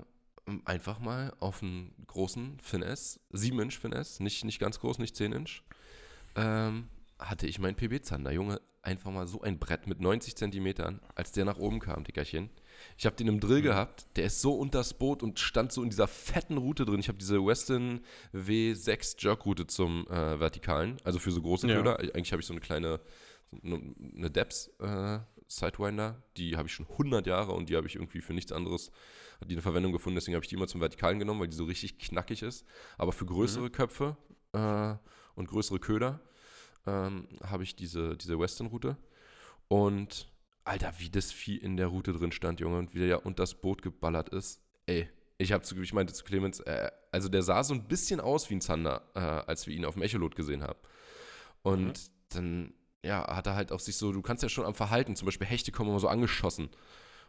einfach 0.65 0.99
mal 0.99 1.33
auf 1.41 1.63
einen 1.63 1.93
großen 2.07 2.59
Finesse, 2.61 3.21
7-Inch 3.33 3.79
Finesse, 3.79 4.23
nicht, 4.23 4.45
nicht 4.45 4.59
ganz 4.59 4.79
groß, 4.81 4.99
nicht 4.99 5.17
10-Inch, 5.17 5.63
ähm, 6.37 6.89
hatte 7.19 7.47
ich 7.47 7.59
meinen 7.59 7.77
PB-Zander, 7.77 8.31
Junge, 8.33 8.61
einfach 8.83 9.11
mal 9.11 9.27
so 9.27 9.41
ein 9.41 9.59
Brett 9.59 9.87
mit 9.87 10.01
90 10.01 10.37
Zentimetern, 10.37 11.01
als 11.15 11.33
der 11.33 11.45
nach 11.45 11.59
oben 11.59 11.81
kam, 11.81 12.05
Dickerchen. 12.05 12.51
Ich 12.97 13.07
habe 13.07 13.17
den 13.17 13.27
im 13.27 13.41
Drill 13.41 13.63
gehabt, 13.63 14.07
der 14.17 14.27
ist 14.27 14.41
so 14.41 14.53
unters 14.55 14.95
Boot 14.95 15.23
und 15.23 15.41
stand 15.41 15.73
so 15.73 15.83
in 15.83 15.91
dieser 15.91 16.07
fetten 16.07 16.59
Route 16.59 16.85
drin. 16.85 17.01
Ich 17.01 17.09
habe 17.09 17.19
diese 17.19 17.45
Weston 17.45 18.01
W6 18.33 19.17
Jerk-Route 19.19 19.67
zum 19.67 20.07
äh, 20.09 20.39
Vertikalen, 20.39 20.99
also 21.03 21.19
für 21.19 21.33
so 21.33 21.43
große 21.43 21.67
Ja. 21.69 21.77
Köder. 21.77 21.99
Eigentlich 21.99 22.33
habe 22.33 22.41
ich 22.41 22.47
so 22.47 22.53
eine 22.53 22.61
kleine 22.61 23.01
eine 23.63 24.31
Depps 24.31 24.71
äh, 24.81 25.19
Sidewinder, 25.49 26.23
die 26.37 26.57
habe 26.57 26.69
ich 26.69 26.75
schon 26.75 26.87
100 26.87 27.27
Jahre 27.27 27.53
und 27.53 27.69
die 27.69 27.77
habe 27.77 27.87
ich 27.87 27.95
irgendwie 27.95 28.21
für 28.21 28.35
nichts 28.35 28.53
anderes, 28.53 28.91
hat 29.41 29.51
die 29.51 29.55
eine 29.55 29.63
Verwendung 29.63 29.93
gefunden, 29.93 30.17
deswegen 30.17 30.35
habe 30.35 30.45
ich 30.45 30.49
die 30.49 30.55
immer 30.55 30.67
zum 30.67 30.81
Vertikalen 30.81 31.19
genommen, 31.19 31.41
weil 31.41 31.49
die 31.49 31.57
so 31.57 31.65
richtig 31.65 31.99
knackig 31.99 32.43
ist. 32.43 32.65
Aber 32.99 33.13
für 33.13 33.27
größere 33.27 33.65
mhm. 33.65 33.73
Köpfe 33.73 34.17
äh, 34.53 34.95
und 35.35 35.49
größere 35.49 35.79
Köder 35.79 36.21
ähm, 36.87 37.29
habe 37.43 37.63
ich 37.63 37.77
diese, 37.77 38.17
diese 38.17 38.39
Western-Route. 38.39 38.97
Und 39.69 40.29
Alter, 40.65 40.95
wie 40.99 41.11
das 41.11 41.33
Vieh 41.33 41.57
in 41.57 41.77
der 41.77 41.89
Route 41.89 42.13
drin 42.13 42.33
stand, 42.33 42.61
Junge, 42.61 42.79
und 42.79 42.95
wie 42.95 42.99
der 42.99 43.09
ja 43.09 43.17
unter 43.17 43.43
das 43.43 43.55
Boot 43.55 43.83
geballert 43.83 44.31
ist. 44.31 44.61
Ey, 44.87 45.09
ich 45.39 45.53
habe 45.53 45.63
zu, 45.63 45.81
ich 45.81 45.93
meinte 45.93 46.13
zu 46.13 46.25
Clemens, 46.25 46.61
äh, 46.61 46.91
also 47.13 47.29
der 47.29 47.43
sah 47.43 47.63
so 47.63 47.75
ein 47.75 47.87
bisschen 47.87 48.21
aus 48.21 48.51
wie 48.51 48.55
ein 48.55 48.61
Zander, 48.61 49.03
äh, 49.15 49.21
als 49.21 49.67
wir 49.67 49.75
ihn 49.75 49.85
auf 49.85 49.95
dem 49.95 50.03
Echolot 50.03 50.35
gesehen 50.35 50.63
haben. 50.63 50.79
Und 51.63 51.87
mhm. 51.87 51.93
dann, 52.31 52.75
ja, 53.05 53.27
hat 53.35 53.47
er 53.47 53.55
halt 53.55 53.73
auch 53.73 53.81
sich 53.81 53.97
so, 53.97 54.13
du 54.13 54.23
kannst 54.23 54.43
ja 54.43 54.49
schon 54.49 54.65
am 54.65 54.75
Verhalten, 54.75 55.17
zum 55.17 55.27
Beispiel 55.27 55.47
Hechte 55.47 55.73
kommen 55.73 55.91
immer 55.91 56.01
so 56.01 56.09
angeschossen. 56.09 56.71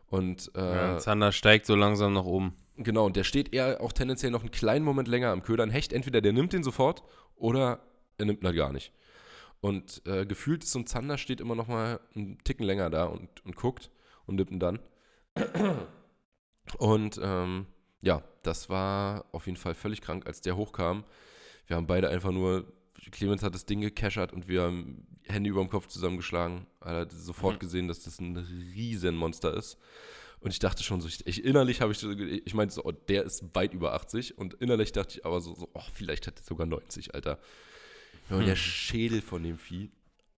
Und 0.10 0.52
äh, 0.56 0.60
ja, 0.60 0.98
Zander 0.98 1.32
steigt 1.32 1.66
so 1.66 1.76
langsam 1.76 2.14
nach 2.14 2.26
oben. 2.26 2.56
Genau, 2.78 3.06
und 3.06 3.16
der 3.16 3.24
steht 3.24 3.54
eher 3.54 3.82
auch 3.82 3.92
tendenziell 3.92 4.32
noch 4.32 4.42
einen 4.42 4.52
kleinen 4.52 4.86
Moment 4.86 5.08
länger 5.08 5.32
am 5.32 5.44
Köder. 5.44 5.64
Ein 5.64 5.72
Hecht, 5.72 5.92
entweder 5.92 6.22
der 6.22 6.34
nimmt 6.34 6.54
den 6.54 6.64
sofort 6.64 7.04
oder 7.36 7.80
er 8.18 8.26
nimmt 8.26 8.42
ihn 8.42 8.48
halt 8.48 8.56
gar 8.56 8.72
nicht. 8.72 8.94
Und 9.60 10.04
äh, 10.06 10.26
gefühlt 10.26 10.64
so 10.64 10.80
ein 10.80 10.86
Zander 10.86 11.18
steht 11.18 11.42
immer 11.42 11.56
noch 11.56 11.68
mal 11.68 12.00
einen 12.16 12.38
Ticken 12.44 12.66
länger 12.66 12.90
da 12.90 13.06
und, 13.06 13.44
und 13.44 13.56
guckt 13.56 13.90
und 14.26 14.36
nimmt 14.36 14.52
ihn 14.52 14.60
dann. 14.60 14.80
Und 16.78 17.18
ähm, 17.24 17.66
ja, 18.02 18.24
das 18.44 18.70
war 18.70 19.24
auf 19.32 19.46
jeden 19.46 19.56
Fall 19.56 19.74
völlig 19.74 20.02
krank, 20.02 20.28
als 20.28 20.42
der 20.42 20.58
hochkam. 20.58 21.06
Wir 21.66 21.78
haben 21.78 21.88
beide 21.88 22.10
einfach 22.10 22.32
nur, 22.32 22.66
Clemens 23.12 23.44
hat 23.44 23.54
das 23.54 23.66
Ding 23.66 23.82
gecachert 23.82 24.34
und 24.34 24.48
wir 24.48 24.64
haben 24.64 25.08
Hände 25.24 25.50
über 25.50 25.62
dem 25.62 25.70
Kopf 25.70 25.88
zusammengeschlagen. 25.88 26.68
Er 26.82 27.02
hat 27.02 27.12
sofort 27.12 27.56
mhm. 27.56 27.60
gesehen, 27.60 27.88
dass 27.88 28.04
das 28.04 28.20
ein 28.20 28.38
Riesenmonster 28.38 29.54
ist. 29.54 29.78
Und 30.40 30.52
ich 30.52 30.60
dachte 30.60 30.84
schon 30.84 31.02
so, 31.02 31.08
ich, 31.08 31.26
ich 31.26 31.44
innerlich 31.44 31.82
habe 31.82 31.92
ich, 31.92 32.04
ich 32.04 32.54
meinte 32.54 32.76
so, 32.76 32.84
oh, 32.84 32.92
der 32.92 33.24
ist 33.24 33.44
weit 33.56 33.74
über 33.74 33.94
80. 33.94 34.38
Und 34.38 34.54
innerlich 34.56 34.92
dachte 34.92 35.18
ich 35.18 35.26
aber 35.26 35.42
so, 35.42 35.56
so 35.56 35.70
oh, 35.74 35.82
vielleicht 35.94 36.28
hat 36.28 36.40
er 36.40 36.44
sogar 36.44 36.68
90, 36.68 37.16
Alter. 37.16 37.40
Ja, 38.30 38.38
und 38.38 38.46
der 38.46 38.56
hm. 38.56 38.62
Schädel 38.62 39.22
von 39.22 39.42
dem 39.44 39.58
Vieh. 39.58 39.92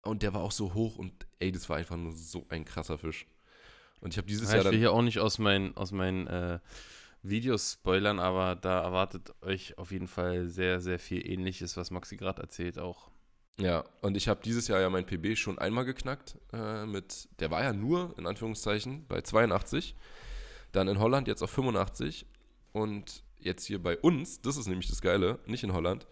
Und 0.04 0.24
der 0.24 0.34
war 0.34 0.41
auch 0.41 0.54
so 0.54 0.74
hoch 0.74 0.98
und 0.98 1.12
ey, 1.39 1.52
das 1.52 1.67
war 1.67 1.78
einfach 1.78 1.98
nur 1.98 2.13
so 2.13 2.45
ein 2.50 2.63
krasser 2.63 2.98
Fisch. 2.98 3.28
Und 4.00 4.13
ich 4.13 4.17
habe 4.17 4.28
dieses 4.28 4.50
ja, 4.50 4.58
Jahr 4.58 4.65
Ich 4.65 4.72
will 4.72 4.80
hier 4.80 4.93
auch 4.93 5.02
nicht 5.02 5.19
aus 5.19 5.39
meinen, 5.39 5.76
aus 5.76 5.91
meinen 5.91 6.28
äh, 6.28 6.60
Videos 7.21 7.73
spoilern, 7.73 8.19
aber 8.19 8.55
da 8.55 8.82
erwartet 8.82 9.34
euch 9.41 9.77
auf 9.77 9.91
jeden 9.91 10.08
Fall 10.08 10.47
sehr, 10.47 10.79
sehr 10.79 10.99
viel 10.99 11.25
Ähnliches, 11.29 11.77
was 11.77 11.91
Maxi 11.91 12.17
gerade 12.17 12.41
erzählt 12.41 12.79
auch. 12.79 13.10
Ja, 13.58 13.84
und 14.01 14.15
ich 14.15 14.29
habe 14.29 14.39
dieses 14.43 14.69
Jahr 14.69 14.79
ja 14.79 14.89
mein 14.89 15.05
PB 15.05 15.38
schon 15.38 15.60
einmal 15.60 15.84
geknackt 15.84 16.38
äh, 16.53 16.86
mit, 16.86 17.27
der 17.39 17.51
war 17.51 17.62
ja 17.62 17.73
nur, 17.73 18.17
in 18.17 18.25
Anführungszeichen, 18.25 19.05
bei 19.08 19.21
82, 19.21 19.95
dann 20.71 20.88
in 20.88 20.99
Holland 20.99 21.27
jetzt 21.27 21.43
auf 21.43 21.51
85 21.51 22.25
und 22.71 23.23
jetzt 23.38 23.65
hier 23.65 23.84
bei 23.84 23.97
uns, 23.97 24.41
das 24.41 24.55
ist 24.55 24.67
nämlich 24.67 24.88
das 24.88 25.01
Geile, 25.01 25.39
nicht 25.45 25.63
in 25.63 25.73
Holland, 25.73 26.08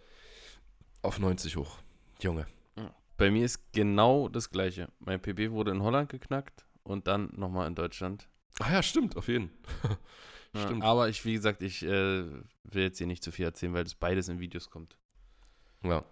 auf 1.01 1.19
90 1.19 1.55
hoch. 1.55 1.77
Junge. 2.21 2.47
Bei 3.17 3.31
mir 3.31 3.43
ist 3.43 3.73
genau 3.73 4.29
das 4.29 4.51
Gleiche. 4.51 4.89
Mein 4.99 5.19
PB 5.19 5.49
wurde 5.49 5.71
in 5.71 5.81
Holland 5.81 6.09
geknackt 6.09 6.65
und 6.83 7.07
dann 7.07 7.31
nochmal 7.35 7.67
in 7.67 7.73
Deutschland. 7.73 8.29
Ah 8.59 8.71
ja, 8.71 8.83
stimmt, 8.83 9.17
auf 9.17 9.27
jeden 9.27 9.49
Fall. 9.81 9.97
stimmt. 10.61 10.83
Aber 10.83 11.09
ich, 11.09 11.23
wie 11.25 11.33
gesagt, 11.33 11.61
ich 11.61 11.83
äh, 11.83 12.23
will 12.63 12.83
jetzt 12.83 12.97
hier 12.97 13.07
nicht 13.07 13.23
zu 13.23 13.31
viel 13.31 13.45
erzählen, 13.45 13.73
weil 13.73 13.83
das 13.83 13.95
beides 13.95 14.29
in 14.29 14.39
Videos 14.39 14.69
kommt. 14.69 14.97
Ja. 15.83 16.03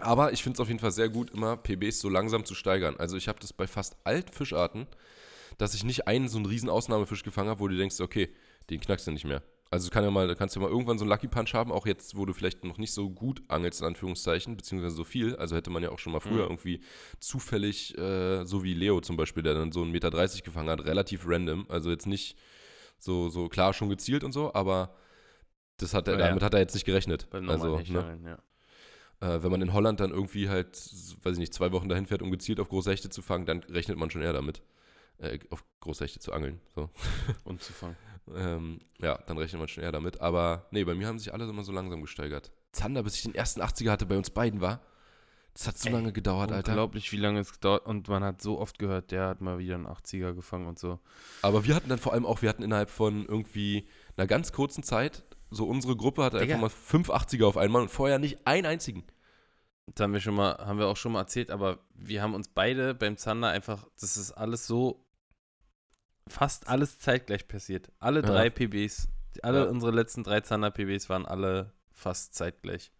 Aber 0.00 0.32
ich 0.32 0.42
finde 0.42 0.56
es 0.56 0.60
auf 0.60 0.68
jeden 0.68 0.80
Fall 0.80 0.90
sehr 0.90 1.08
gut, 1.08 1.30
immer 1.30 1.56
PBs 1.56 2.00
so 2.00 2.08
langsam 2.08 2.44
zu 2.44 2.54
steigern. 2.54 2.96
Also 2.98 3.16
ich 3.16 3.28
habe 3.28 3.40
das 3.40 3.52
bei 3.52 3.66
fast 3.66 3.96
allen 4.04 4.26
Fischarten, 4.28 4.86
dass 5.58 5.74
ich 5.74 5.84
nicht 5.84 6.06
einen 6.06 6.28
so 6.28 6.36
einen 6.36 6.46
riesen 6.46 6.68
Ausnahmefisch 6.68 7.22
gefangen 7.22 7.48
habe, 7.48 7.60
wo 7.60 7.68
du 7.68 7.76
denkst, 7.76 8.00
okay, 8.00 8.28
den 8.68 8.80
knackst 8.80 9.06
du 9.06 9.12
nicht 9.12 9.24
mehr. 9.24 9.42
Also 9.70 9.90
kann 9.90 10.04
ja 10.04 10.10
mal, 10.10 10.32
kannst 10.36 10.54
du 10.54 10.60
ja 10.60 10.66
mal 10.66 10.72
irgendwann 10.72 10.98
so 10.98 11.04
einen 11.04 11.10
Lucky 11.10 11.26
Punch 11.26 11.54
haben, 11.54 11.72
auch 11.72 11.86
jetzt, 11.86 12.16
wo 12.16 12.24
du 12.24 12.32
vielleicht 12.32 12.64
noch 12.64 12.78
nicht 12.78 12.92
so 12.92 13.10
gut 13.10 13.42
angelst, 13.48 13.80
in 13.80 13.86
Anführungszeichen, 13.86 14.56
beziehungsweise 14.56 14.94
so 14.94 15.02
viel. 15.02 15.34
Also 15.36 15.56
hätte 15.56 15.70
man 15.70 15.82
ja 15.82 15.90
auch 15.90 15.98
schon 15.98 16.12
mal 16.12 16.20
früher 16.20 16.44
mhm. 16.44 16.50
irgendwie 16.50 16.80
zufällig, 17.18 17.96
äh, 17.98 18.44
so 18.44 18.62
wie 18.62 18.74
Leo 18.74 19.00
zum 19.00 19.16
Beispiel, 19.16 19.42
der 19.42 19.54
dann 19.54 19.72
so 19.72 19.82
einen 19.82 19.90
Meter 19.90 20.10
30 20.10 20.44
gefangen 20.44 20.70
hat, 20.70 20.84
relativ 20.84 21.24
random. 21.26 21.66
Also 21.68 21.90
jetzt 21.90 22.06
nicht 22.06 22.36
so, 22.98 23.28
so 23.28 23.48
klar 23.48 23.72
schon 23.72 23.88
gezielt 23.88 24.24
und 24.24 24.32
so, 24.32 24.54
aber 24.54 24.94
das 25.78 25.94
hat 25.94 26.08
er, 26.08 26.18
ja, 26.18 26.28
damit 26.28 26.42
hat 26.42 26.54
er 26.54 26.60
jetzt 26.60 26.74
nicht 26.74 26.86
gerechnet. 26.86 27.28
also, 27.32 27.78
ne? 27.78 28.18
ja. 28.24 28.38
Äh, 29.20 29.42
wenn 29.42 29.50
man 29.50 29.62
in 29.62 29.72
Holland 29.72 30.00
dann 30.00 30.10
irgendwie 30.10 30.48
halt, 30.48 30.76
weiß 31.22 31.34
ich 31.34 31.38
nicht, 31.38 31.54
zwei 31.54 31.72
Wochen 31.72 31.88
dahin 31.88 32.06
fährt, 32.06 32.22
um 32.22 32.30
gezielt 32.30 32.60
auf 32.60 32.68
große 32.68 32.90
Hechte 32.90 33.10
zu 33.10 33.22
fangen, 33.22 33.46
dann 33.46 33.60
rechnet 33.64 33.96
man 33.96 34.10
schon 34.10 34.22
eher 34.22 34.32
damit, 34.32 34.62
äh, 35.18 35.38
auf 35.50 35.64
große 35.80 36.04
Hechte 36.04 36.20
zu 36.20 36.32
angeln. 36.32 36.60
So. 36.74 36.90
Und 37.44 37.62
zu 37.62 37.72
fangen. 37.72 37.96
Ähm, 38.34 38.80
ja, 39.00 39.18
dann 39.26 39.38
rechnet 39.38 39.60
man 39.60 39.68
schon 39.68 39.84
eher 39.84 39.92
damit. 39.92 40.20
Aber 40.20 40.66
nee, 40.70 40.84
bei 40.84 40.94
mir 40.94 41.06
haben 41.06 41.18
sich 41.18 41.32
alle 41.32 41.48
immer 41.48 41.62
so 41.62 41.72
langsam 41.72 42.02
gesteigert. 42.02 42.52
Zander, 42.72 43.02
bis 43.02 43.14
ich 43.14 43.22
den 43.22 43.34
ersten 43.34 43.62
80er 43.62 43.90
hatte, 43.90 44.06
bei 44.06 44.16
uns 44.16 44.30
beiden 44.30 44.60
war. 44.60 44.80
Das 45.56 45.68
hat 45.68 45.78
so 45.78 45.88
Ey, 45.88 45.94
lange 45.94 46.12
gedauert, 46.12 46.52
Alter. 46.52 46.72
Unglaublich, 46.72 47.12
wie 47.12 47.16
lange 47.16 47.40
es 47.40 47.50
gedauert 47.50 47.86
Und 47.86 48.08
man 48.08 48.22
hat 48.22 48.42
so 48.42 48.58
oft 48.58 48.78
gehört, 48.78 49.10
der 49.10 49.28
hat 49.28 49.40
mal 49.40 49.58
wieder 49.58 49.76
einen 49.76 49.86
80er 49.86 50.34
gefangen 50.34 50.66
und 50.66 50.78
so. 50.78 51.00
Aber 51.40 51.64
wir 51.64 51.74
hatten 51.74 51.88
dann 51.88 51.98
vor 51.98 52.12
allem 52.12 52.26
auch, 52.26 52.42
wir 52.42 52.50
hatten 52.50 52.62
innerhalb 52.62 52.90
von 52.90 53.24
irgendwie 53.24 53.88
einer 54.18 54.26
ganz 54.26 54.52
kurzen 54.52 54.82
Zeit, 54.82 55.24
so 55.50 55.66
unsere 55.66 55.96
Gruppe 55.96 56.24
hatte 56.24 56.38
Digga. 56.40 56.56
einfach 56.56 56.68
mal 56.68 56.68
fünf 56.68 57.08
80er 57.08 57.46
auf 57.46 57.56
einmal 57.56 57.80
und 57.80 57.90
vorher 57.90 58.18
nicht 58.18 58.46
einen 58.46 58.66
einzigen. 58.66 59.04
Das 59.86 60.02
haben 60.02 60.12
wir 60.12 60.20
schon 60.20 60.34
mal, 60.34 60.58
haben 60.58 60.78
wir 60.78 60.88
auch 60.88 60.96
schon 60.98 61.12
mal 61.12 61.20
erzählt, 61.20 61.50
aber 61.50 61.78
wir 61.94 62.20
haben 62.20 62.34
uns 62.34 62.48
beide 62.48 62.94
beim 62.94 63.16
Zander 63.16 63.48
einfach, 63.48 63.86
das 63.98 64.18
ist 64.18 64.32
alles 64.32 64.66
so 64.66 65.06
fast 66.28 66.68
alles 66.68 66.98
zeitgleich 66.98 67.48
passiert. 67.48 67.90
Alle 67.98 68.20
drei 68.20 68.44
ja. 68.44 68.50
PBs, 68.50 69.08
alle 69.42 69.64
ja. 69.64 69.70
unsere 69.70 69.92
letzten 69.92 70.22
drei 70.22 70.42
Zander-PBs 70.42 71.08
waren 71.08 71.24
alle 71.24 71.72
fast 71.92 72.34
zeitgleich. 72.34 72.92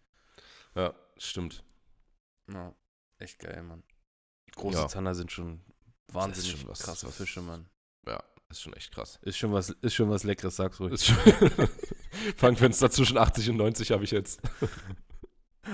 Ja, 0.73 0.95
stimmt. 1.17 1.63
Ja, 2.51 2.73
echt 3.19 3.39
geil, 3.39 3.63
Mann. 3.63 3.83
Große 4.55 4.77
ja. 4.77 4.87
Zander 4.87 5.15
sind 5.15 5.31
schon 5.31 5.61
wahnsinnig 6.11 6.59
schon 6.59 6.69
was, 6.69 6.79
krasse 6.79 7.07
was, 7.07 7.15
Fische, 7.15 7.41
Mann. 7.41 7.69
Ja, 8.05 8.23
ist 8.49 8.61
schon 8.61 8.73
echt 8.73 8.91
krass. 8.91 9.19
Ist 9.21 9.37
schon 9.37 9.51
was, 9.51 9.69
ist 9.69 9.93
schon 9.93 10.09
was 10.09 10.23
Leckeres, 10.23 10.55
sag's 10.55 10.79
ruhig. 10.79 10.93
Ist 10.93 11.11
Fangfenster 12.37 12.89
zwischen 12.89 13.17
80 13.17 13.51
und 13.51 13.57
90 13.57 13.91
habe 13.91 14.03
ich 14.03 14.11
jetzt. 14.11 14.41
ja. 15.65 15.71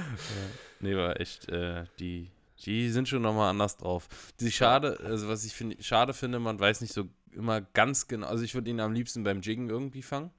Nee, 0.80 0.96
war 0.96 1.20
echt, 1.20 1.48
äh, 1.50 1.86
die, 2.00 2.32
die 2.66 2.90
sind 2.90 3.08
schon 3.08 3.22
nochmal 3.22 3.50
anders 3.50 3.78
drauf. 3.78 4.08
Die 4.40 4.52
schade, 4.52 5.00
also 5.04 5.28
was 5.30 5.46
ich 5.46 5.54
find, 5.54 5.84
schade 5.84 6.14
finde, 6.14 6.40
man 6.40 6.60
weiß 6.60 6.82
nicht 6.82 6.94
so 6.94 7.08
immer 7.32 7.62
ganz 7.62 8.08
genau. 8.08 8.28
Also 8.28 8.44
ich 8.44 8.54
würde 8.54 8.70
ihn 8.70 8.80
am 8.80 8.94
liebsten 8.94 9.24
beim 9.24 9.42
Jiggen 9.42 9.70
irgendwie 9.70 10.02
fangen. 10.02 10.32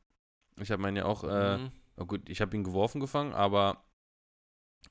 Ich 0.61 0.70
habe 0.70 0.83
meinen 0.83 0.97
ja 0.97 1.05
auch, 1.05 1.25
äh, 1.25 1.59
mhm. 1.59 1.73
oh 1.97 2.05
gut, 2.05 2.29
ich 2.29 2.40
habe 2.40 2.57
ihn 2.57 2.64
geworfen 2.64 3.01
gefangen, 3.01 3.33
aber 3.33 3.85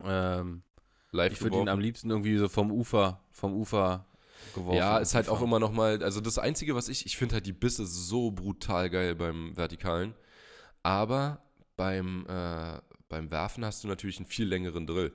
ähm, 0.03 0.63
Live 1.13 1.33
ich 1.33 1.41
würde 1.41 1.59
ihn 1.59 1.69
am 1.69 1.79
liebsten 1.79 2.09
irgendwie 2.09 2.37
so 2.37 2.49
vom 2.49 2.71
Ufer, 2.71 3.21
vom 3.31 3.53
Ufer 3.53 4.05
geworfen. 4.55 4.77
Ja, 4.77 4.97
ist 4.97 5.15
halt 5.15 5.29
auch 5.29 5.41
immer 5.41 5.59
noch 5.59 5.71
mal, 5.71 6.03
also 6.03 6.19
das 6.21 6.37
Einzige, 6.37 6.75
was 6.75 6.89
ich, 6.89 7.05
ich 7.05 7.17
finde 7.17 7.35
halt 7.35 7.45
die 7.45 7.53
Bisse 7.53 7.85
so 7.85 8.31
brutal 8.31 8.89
geil 8.89 9.15
beim 9.15 9.55
Vertikalen, 9.55 10.13
aber 10.81 11.41
beim, 11.75 12.25
äh, 12.27 12.79
beim 13.09 13.31
Werfen 13.31 13.63
hast 13.63 13.83
du 13.83 13.87
natürlich 13.87 14.17
einen 14.17 14.25
viel 14.25 14.47
längeren 14.47 14.87
Drill. 14.87 15.13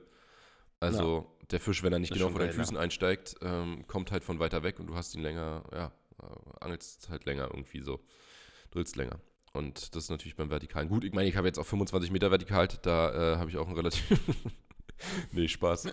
Also 0.79 1.27
ja. 1.41 1.45
der 1.51 1.59
Fisch, 1.59 1.83
wenn 1.83 1.91
er 1.91 1.99
nicht 1.99 2.13
genau 2.13 2.29
vor 2.29 2.39
deinen 2.39 2.53
Füßen 2.53 2.77
einsteigt, 2.77 3.35
ähm, 3.41 3.85
kommt 3.87 4.11
halt 4.11 4.23
von 4.23 4.39
weiter 4.39 4.63
weg 4.63 4.79
und 4.79 4.87
du 4.87 4.95
hast 4.95 5.13
ihn 5.15 5.21
länger, 5.21 5.63
ja, 5.73 5.91
äh, 6.21 6.63
angelst 6.63 7.09
halt 7.09 7.25
länger 7.25 7.49
irgendwie 7.51 7.81
so, 7.81 7.99
drillst 8.71 8.95
länger. 8.95 9.19
Und 9.51 9.95
das 9.95 10.05
ist 10.05 10.09
natürlich 10.09 10.35
beim 10.35 10.49
Vertikalen 10.49 10.89
gut. 10.89 11.03
Ich 11.03 11.13
meine, 11.13 11.27
ich 11.27 11.35
habe 11.35 11.47
jetzt 11.47 11.57
auch 11.59 11.65
25 11.65 12.11
Meter 12.11 12.31
vertikal, 12.31 12.67
da 12.81 13.33
äh, 13.33 13.37
habe 13.37 13.49
ich 13.49 13.57
auch 13.57 13.67
ein 13.67 13.75
relativ. 13.75 14.05
nee, 15.31 15.47
Spaß. 15.47 15.85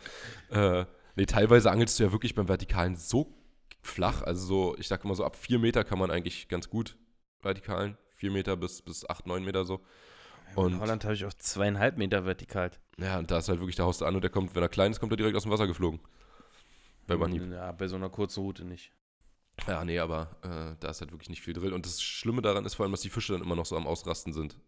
äh, 0.51 0.85
nee, 1.17 1.27
teilweise 1.27 1.71
angelst 1.71 1.99
du 1.99 2.05
ja 2.05 2.13
wirklich 2.13 2.35
beim 2.35 2.49
Vertikalen 2.49 2.97
so 2.97 3.35
flach. 3.83 4.23
Also 4.23 4.47
so, 4.47 4.77
ich 4.79 4.89
sage 4.89 5.05
immer 5.05 5.15
so, 5.15 5.25
ab 5.25 5.37
4 5.37 5.59
Meter 5.59 5.85
kann 5.85 5.99
man 5.99 6.11
eigentlich 6.11 6.49
ganz 6.49 6.69
gut 6.69 6.97
vertikalen. 7.41 7.97
4 8.17 8.31
Meter 8.31 8.57
bis, 8.57 8.83
bis 8.83 9.09
8, 9.09 9.27
9 9.27 9.45
Meter 9.45 9.65
so. 9.65 9.81
Und 10.55 10.75
in 10.75 10.81
Holland 10.81 11.05
habe 11.05 11.15
ich 11.15 11.25
auch 11.25 11.35
zweieinhalb 11.35 11.99
Meter 11.99 12.25
vertikal. 12.25 12.71
Ja, 12.99 13.19
und 13.19 13.31
da 13.31 13.39
ist 13.39 13.49
halt 13.49 13.61
wirklich, 13.61 13.77
der 13.77 13.85
haust 13.85 14.01
du 14.01 14.07
an 14.07 14.15
und 14.15 14.23
der 14.23 14.31
kommt, 14.31 14.55
wenn 14.55 14.63
er 14.63 14.69
klein 14.69 14.91
ist, 14.91 15.01
kommt 15.01 15.13
er 15.13 15.17
direkt 15.17 15.37
aus 15.37 15.43
dem 15.43 15.53
Wasser 15.53 15.67
geflogen. 15.67 16.01
Bei 17.07 17.17
man 17.17 17.53
Ja, 17.53 17.73
bei 17.73 17.89
so 17.89 17.97
einer 17.97 18.09
kurzen 18.09 18.41
Route 18.41 18.65
nicht. 18.65 18.93
Ja, 19.67 19.85
nee, 19.85 19.99
aber 19.99 20.37
äh, 20.43 20.77
da 20.81 20.91
ist 20.91 21.01
halt 21.01 21.13
wirklich 21.13 21.31
nicht 21.31 21.43
viel 21.43 21.55
Drill. 21.55 21.73
Und 21.73 21.87
das 21.87 22.03
Schlimme 22.03 22.43
daran 22.43 22.65
ist 22.65 22.75
vor 22.75 22.85
allem, 22.85 22.93
dass 22.93 23.01
die 23.01 23.11
Fische 23.11 23.33
dann 23.33 23.43
immer 23.43 23.57
noch 23.57 23.67
so 23.67 23.77
am 23.77 23.87
Ausrasten 23.87 24.33
sind. 24.33 24.59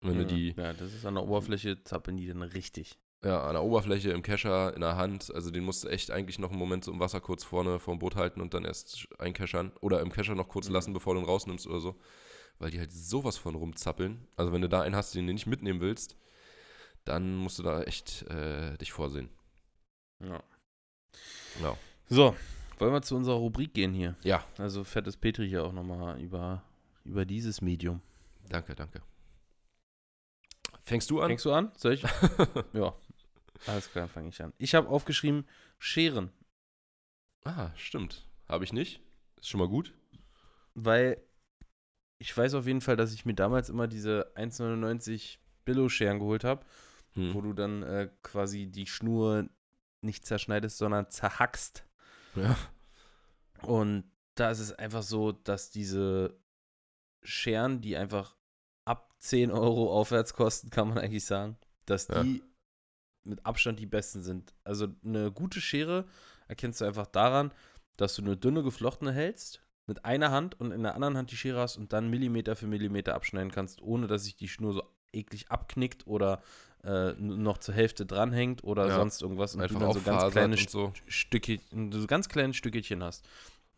Wenn 0.00 0.14
ja, 0.14 0.20
du 0.20 0.26
die. 0.26 0.54
Ja, 0.56 0.72
das 0.72 0.92
ist 0.92 1.06
an 1.06 1.14
der 1.14 1.24
Oberfläche, 1.24 1.82
zappeln 1.82 2.16
die 2.16 2.26
dann 2.26 2.42
richtig. 2.42 2.98
Ja, 3.24 3.44
an 3.44 3.54
der 3.54 3.62
Oberfläche, 3.62 4.10
im 4.10 4.22
Kescher, 4.22 4.74
in 4.74 4.80
der 4.80 4.96
Hand. 4.96 5.32
Also 5.32 5.50
den 5.52 5.62
musst 5.64 5.84
du 5.84 5.88
echt 5.88 6.10
eigentlich 6.10 6.40
noch 6.40 6.50
einen 6.50 6.58
Moment 6.58 6.84
so 6.84 6.90
im 6.92 6.98
Wasser 6.98 7.20
kurz 7.20 7.44
vorne 7.44 7.78
vorm 7.78 8.00
Boot 8.00 8.16
halten 8.16 8.40
und 8.40 8.52
dann 8.52 8.64
erst 8.64 9.06
einkeschern. 9.18 9.70
Oder 9.80 10.00
im 10.00 10.10
Kescher 10.10 10.34
noch 10.34 10.48
kurz 10.48 10.68
mhm. 10.68 10.74
lassen, 10.74 10.92
bevor 10.92 11.14
du 11.14 11.20
ihn 11.20 11.26
rausnimmst 11.26 11.66
oder 11.68 11.78
so. 11.78 11.94
Weil 12.58 12.70
die 12.70 12.80
halt 12.80 12.92
sowas 12.92 13.38
von 13.38 13.54
rumzappeln. 13.54 14.26
Also 14.36 14.52
wenn 14.52 14.62
du 14.62 14.68
da 14.68 14.82
einen 14.82 14.96
hast, 14.96 15.14
den 15.14 15.26
du 15.26 15.32
nicht 15.32 15.46
mitnehmen 15.46 15.80
willst, 15.80 16.16
dann 17.04 17.36
musst 17.36 17.60
du 17.60 17.62
da 17.62 17.82
echt 17.82 18.22
äh, 18.22 18.76
dich 18.78 18.92
vorsehen. 18.92 19.28
Ja. 20.20 20.42
Ja. 21.60 21.76
So, 22.08 22.34
wollen 22.78 22.92
wir 22.92 23.02
zu 23.02 23.14
unserer 23.14 23.36
Rubrik 23.36 23.74
gehen 23.74 23.94
hier? 23.94 24.16
Ja, 24.22 24.44
Also 24.58 24.82
fettes 24.82 25.16
Petri 25.16 25.48
hier 25.48 25.64
auch 25.64 25.72
nochmal 25.72 26.20
über, 26.20 26.64
über 27.04 27.24
dieses 27.24 27.60
Medium. 27.60 28.00
danke, 28.48 28.74
danke. 28.74 29.02
Fängst 30.84 31.10
du 31.10 31.20
an? 31.20 31.28
Fängst 31.28 31.44
du 31.44 31.52
an? 31.52 31.70
Soll 31.76 31.92
ich? 31.92 32.02
ja. 32.72 32.92
Alles 33.66 33.90
klar, 33.90 34.08
fange 34.08 34.28
ich 34.28 34.42
an. 34.42 34.52
Ich 34.58 34.74
habe 34.74 34.88
aufgeschrieben, 34.88 35.46
Scheren. 35.78 36.30
ah, 37.44 37.70
stimmt. 37.76 38.26
Habe 38.48 38.64
ich 38.64 38.72
nicht. 38.72 39.00
Ist 39.40 39.48
schon 39.48 39.60
mal 39.60 39.68
gut. 39.68 39.94
Weil 40.74 41.22
ich 42.18 42.36
weiß 42.36 42.54
auf 42.54 42.66
jeden 42.66 42.80
Fall, 42.80 42.96
dass 42.96 43.12
ich 43.12 43.24
mir 43.24 43.34
damals 43.34 43.68
immer 43.68 43.88
diese 43.88 44.32
1,99 44.36 45.38
Billo-Scheren 45.64 46.18
geholt 46.18 46.44
habe, 46.44 46.64
Hm. 47.14 47.34
wo 47.34 47.40
du 47.42 47.52
dann 47.52 47.82
äh, 47.82 48.08
quasi 48.22 48.66
die 48.68 48.86
Schnur 48.86 49.48
nicht 50.00 50.24
zerschneidest, 50.26 50.78
sondern 50.78 51.10
zerhackst. 51.10 51.84
Ja. 52.34 52.56
Und 53.62 54.04
da 54.34 54.50
ist 54.50 54.60
es 54.60 54.72
einfach 54.72 55.02
so, 55.02 55.30
dass 55.32 55.70
diese 55.70 56.38
Scheren, 57.22 57.80
die 57.82 57.96
einfach 57.98 58.34
ab 58.86 59.14
10 59.18 59.50
Euro 59.50 59.92
aufwärts 59.92 60.32
kosten, 60.34 60.70
kann 60.70 60.88
man 60.88 60.98
eigentlich 60.98 61.26
sagen, 61.26 61.58
dass 61.86 62.08
Ja. 62.08 62.24
Mit 63.24 63.44
Abstand 63.46 63.78
die 63.78 63.86
besten 63.86 64.22
sind. 64.22 64.52
Also 64.64 64.88
eine 65.04 65.30
gute 65.30 65.60
Schere 65.60 66.04
erkennst 66.48 66.80
du 66.80 66.84
einfach 66.84 67.06
daran, 67.06 67.52
dass 67.96 68.14
du 68.14 68.22
eine 68.22 68.36
dünne 68.36 68.62
geflochtene 68.62 69.12
hältst, 69.12 69.60
mit 69.86 70.04
einer 70.04 70.30
Hand 70.30 70.58
und 70.60 70.70
in 70.72 70.82
der 70.82 70.94
anderen 70.94 71.16
Hand 71.16 71.30
die 71.32 71.36
Schere 71.36 71.58
hast 71.60 71.76
und 71.76 71.92
dann 71.92 72.08
Millimeter 72.08 72.54
für 72.56 72.66
Millimeter 72.66 73.14
abschneiden 73.14 73.50
kannst, 73.50 73.82
ohne 73.82 74.06
dass 74.06 74.24
sich 74.24 74.36
die 74.36 74.48
Schnur 74.48 74.72
so 74.72 74.82
eklig 75.12 75.50
abknickt 75.50 76.06
oder 76.06 76.40
äh, 76.84 77.12
noch 77.18 77.58
zur 77.58 77.74
Hälfte 77.74 78.06
dranhängt 78.06 78.64
oder 78.64 78.88
Ja. 78.88 78.94
sonst 78.96 79.20
irgendwas 79.20 79.54
und 79.54 79.60
Einfach 79.62 79.80
du 79.80 79.86
dann 79.86 79.92
so 79.92 80.00
ganz 80.00 80.32
kleine 80.32 80.56
so. 80.56 80.92
Stückchen, 81.06 81.92
so 81.92 82.06
ganz 82.06 82.28
kleine 82.28 82.54
Stückchen 82.54 83.02
hast. 83.02 83.24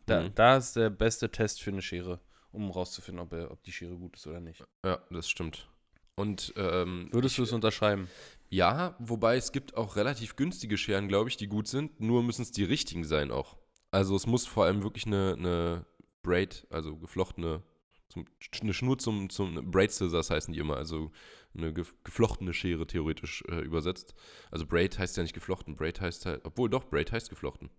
Da, 0.05 0.21
Mhm. 0.23 0.31
da 0.35 0.57
ist 0.57 0.75
der 0.75 0.89
beste 0.91 1.31
Test 1.31 1.61
für 1.61 1.71
eine 1.71 1.81
Schere, 1.81 2.19
um 2.51 2.69
rauszufinden, 2.71 3.21
ob, 3.21 3.33
ob 3.51 3.63
die 3.63 3.71
Schere 3.71 3.95
gut 3.97 4.15
ist 4.15 4.27
oder 4.27 4.39
nicht. 4.39 4.63
Ja, 4.85 4.99
das 5.09 5.27
stimmt. 5.27 5.67
Und 6.15 6.53
ähm, 6.55 7.09
Würdest 7.11 7.37
du 7.37 7.43
es 7.43 7.51
unterschreiben? 7.51 8.09
Ja, 8.55 8.95
wobei 8.99 9.35
es 9.35 9.51
gibt 9.51 9.75
auch 9.75 9.95
relativ 9.97 10.35
günstige 10.37 10.77
Scheren, 10.77 11.07
glaube 11.07 11.29
ich, 11.29 11.35
die 11.37 11.47
gut 11.47 11.67
sind. 11.67 11.99
Nur 11.99 12.23
müssen 12.23 12.43
es 12.43 12.51
die 12.51 12.63
richtigen 12.63 13.03
sein 13.03 13.29
auch. 13.31 13.57
Also 13.91 14.15
es 14.15 14.27
muss 14.27 14.45
vor 14.45 14.63
allem 14.65 14.81
wirklich 14.83 15.05
eine, 15.05 15.35
eine 15.37 15.85
Braid, 16.23 16.65
also 16.69 16.95
geflochtene, 16.97 17.63
zum, 18.07 18.25
eine 18.61 18.73
Schnur 18.73 18.97
zum, 18.97 19.29
zum 19.29 19.71
Braid 19.71 19.91
Scissors 19.91 20.29
heißen 20.29 20.53
die 20.53 20.59
immer, 20.59 20.77
also 20.77 21.11
eine 21.53 21.71
gef- 21.71 21.93
geflochtene 22.03 22.53
Schere 22.53 22.87
theoretisch 22.87 23.43
äh, 23.49 23.59
übersetzt. 23.59 24.15
Also 24.51 24.65
Braid 24.65 24.97
heißt 24.99 25.17
ja 25.17 25.23
nicht 25.23 25.33
geflochten, 25.33 25.75
Braid 25.75 25.99
heißt 25.99 26.25
halt, 26.25 26.41
obwohl 26.45 26.69
doch, 26.69 26.85
Braid 26.85 27.11
heißt 27.11 27.29
geflochten. 27.29 27.69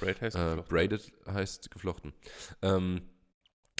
Braid 0.00 0.20
heißt 0.20 0.36
Äh, 0.36 0.38
geflochten. 0.38 0.68
braided 0.68 1.12
heißt 1.26 1.70
geflochten. 1.70 2.12
Ähm, 2.62 3.02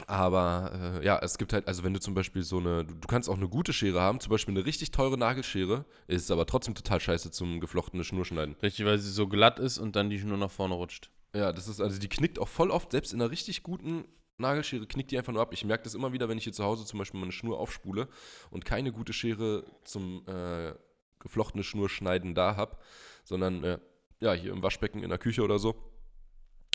aber 0.08 1.00
äh, 1.00 1.04
ja, 1.04 1.18
es 1.18 1.38
gibt 1.38 1.52
halt, 1.52 1.66
also 1.68 1.84
wenn 1.84 1.94
du 1.94 2.00
zum 2.00 2.14
Beispiel 2.14 2.42
so 2.42 2.58
eine, 2.58 2.84
du, 2.84 2.94
du 2.94 3.08
kannst 3.08 3.28
auch 3.28 3.36
eine 3.36 3.48
gute 3.48 3.72
Schere 3.72 4.00
haben, 4.00 4.20
zum 4.20 4.30
Beispiel 4.30 4.56
eine 4.56 4.66
richtig 4.66 4.90
teure 4.90 5.18
Nagelschere, 5.18 5.84
ist 6.06 6.30
aber 6.30 6.46
trotzdem 6.46 6.74
total 6.74 7.00
scheiße 7.00 7.30
zum 7.30 7.60
geflochtene 7.60 8.04
Schnurschneiden. 8.04 8.56
Richtig, 8.62 8.86
weil 8.86 8.98
sie 8.98 9.10
so 9.10 9.28
glatt 9.28 9.58
ist 9.58 9.78
und 9.78 9.96
dann 9.96 10.10
die 10.10 10.18
Schnur 10.18 10.36
nach 10.36 10.50
vorne 10.50 10.74
rutscht. 10.74 11.10
Ja, 11.34 11.52
das 11.52 11.68
ist, 11.68 11.80
also 11.80 11.98
die 11.98 12.08
knickt 12.08 12.38
auch 12.38 12.48
voll 12.48 12.70
oft, 12.70 12.92
selbst 12.92 13.12
in 13.12 13.20
einer 13.20 13.30
richtig 13.30 13.62
guten 13.62 14.04
Nagelschere 14.38 14.86
knickt 14.86 15.10
die 15.10 15.18
einfach 15.18 15.32
nur 15.32 15.42
ab. 15.42 15.52
Ich 15.52 15.64
merke 15.64 15.84
das 15.84 15.94
immer 15.94 16.12
wieder, 16.12 16.28
wenn 16.28 16.38
ich 16.38 16.44
hier 16.44 16.52
zu 16.52 16.64
Hause 16.64 16.84
zum 16.84 16.98
Beispiel 16.98 17.20
meine 17.20 17.32
Schnur 17.32 17.58
aufspule 17.58 18.08
und 18.50 18.64
keine 18.64 18.90
gute 18.90 19.12
Schere 19.12 19.64
zum 19.84 20.26
äh, 20.26 20.72
geflochtene 21.18 21.62
Schnurschneiden 21.62 22.34
da 22.34 22.56
habe, 22.56 22.78
sondern 23.24 23.62
äh, 23.62 23.78
ja, 24.20 24.32
hier 24.32 24.52
im 24.52 24.62
Waschbecken 24.62 25.02
in 25.02 25.10
der 25.10 25.18
Küche 25.18 25.42
oder 25.42 25.58
so 25.58 25.90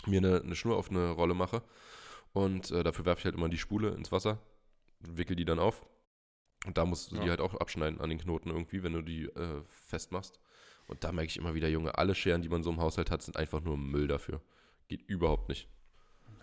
mir 0.06 0.18
eine, 0.18 0.40
eine 0.40 0.54
Schnur 0.54 0.76
auf 0.76 0.90
eine 0.90 1.10
Rolle 1.10 1.34
mache. 1.34 1.62
Und 2.36 2.70
äh, 2.70 2.82
dafür 2.84 3.06
werfe 3.06 3.20
ich 3.20 3.24
halt 3.24 3.34
immer 3.34 3.48
die 3.48 3.56
Spule 3.56 3.94
ins 3.94 4.12
Wasser, 4.12 4.38
wickel 5.00 5.36
die 5.36 5.46
dann 5.46 5.58
auf. 5.58 5.86
Und 6.66 6.76
da 6.76 6.84
musst 6.84 7.10
du 7.10 7.16
die 7.16 7.22
Ja. 7.22 7.30
halt 7.30 7.40
auch 7.40 7.54
abschneiden 7.54 7.98
an 7.98 8.10
den 8.10 8.18
Knoten 8.18 8.50
irgendwie, 8.50 8.82
wenn 8.82 8.92
du 8.92 9.00
die 9.00 9.24
äh, 9.24 9.62
festmachst. 9.70 10.38
Und 10.86 11.02
da 11.02 11.12
merke 11.12 11.30
ich 11.30 11.38
immer 11.38 11.54
wieder, 11.54 11.66
Junge, 11.68 11.96
alle 11.96 12.14
Scheren, 12.14 12.42
die 12.42 12.50
man 12.50 12.62
so 12.62 12.68
im 12.68 12.78
Haushalt 12.78 13.10
hat, 13.10 13.22
sind 13.22 13.38
einfach 13.38 13.62
nur 13.62 13.78
Müll 13.78 14.06
dafür. 14.06 14.42
Geht 14.86 15.00
überhaupt 15.08 15.48
nicht. 15.48 15.66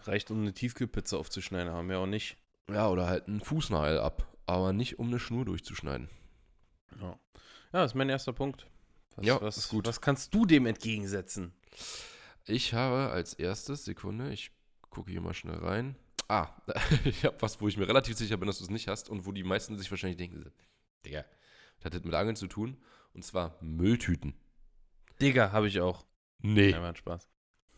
Reicht, 0.05 0.31
um 0.31 0.41
eine 0.41 0.51
Tiefkühlpizza 0.53 1.15
aufzuschneiden, 1.15 1.71
haben 1.71 1.89
wir 1.89 1.99
auch 1.99 2.07
nicht. 2.07 2.37
Ja, 2.71 2.89
oder 2.89 3.05
halt 3.05 3.27
einen 3.27 3.41
Fußnagel 3.41 3.99
ab, 3.99 4.35
aber 4.47 4.73
nicht 4.73 4.97
um 4.97 5.09
eine 5.09 5.19
Schnur 5.19 5.45
durchzuschneiden. 5.45 6.09
Ja, 6.99 7.09
ja 7.09 7.17
das 7.71 7.91
ist 7.91 7.95
mein 7.95 8.09
erster 8.09 8.33
Punkt. 8.33 8.65
Was, 9.15 9.25
Ja, 9.27 9.39
was, 9.41 9.57
ist 9.57 9.69
gut. 9.69 9.85
Was 9.85 10.01
kannst 10.01 10.33
du 10.33 10.47
dem 10.47 10.65
entgegensetzen? 10.65 11.53
Ich 12.45 12.73
habe 12.73 13.11
als 13.11 13.35
erstes, 13.35 13.85
Sekunde, 13.85 14.33
ich 14.33 14.51
gucke 14.93 15.11
hier 15.11 15.21
mal 15.21 15.33
schnell 15.33 15.57
rein. 15.57 15.95
Ah, 16.29 16.49
ich 17.03 17.25
habe 17.25 17.35
was, 17.41 17.59
wo 17.59 17.67
ich 17.67 17.77
mir 17.77 17.87
relativ 17.87 18.15
sicher 18.17 18.37
bin, 18.37 18.47
dass 18.47 18.59
du 18.59 18.63
es 18.63 18.69
nicht 18.69 18.87
hast 18.87 19.09
und 19.09 19.25
wo 19.25 19.31
die 19.31 19.43
meisten 19.43 19.77
sich 19.77 19.91
wahrscheinlich 19.91 20.17
denken, 20.17 20.45
Digga, 21.05 21.25
das 21.81 21.93
hat 21.93 22.05
mit 22.05 22.13
Angeln 22.13 22.35
zu 22.35 22.47
tun. 22.47 22.77
Und 23.13 23.23
zwar 23.23 23.57
Mülltüten. 23.61 24.33
Digga, 25.21 25.51
habe 25.51 25.67
ich 25.67 25.79
auch. 25.81 26.05
Nee. 26.39 26.71
Nein, 26.71 26.81
macht 26.81 26.97
Spaß. 26.97 27.29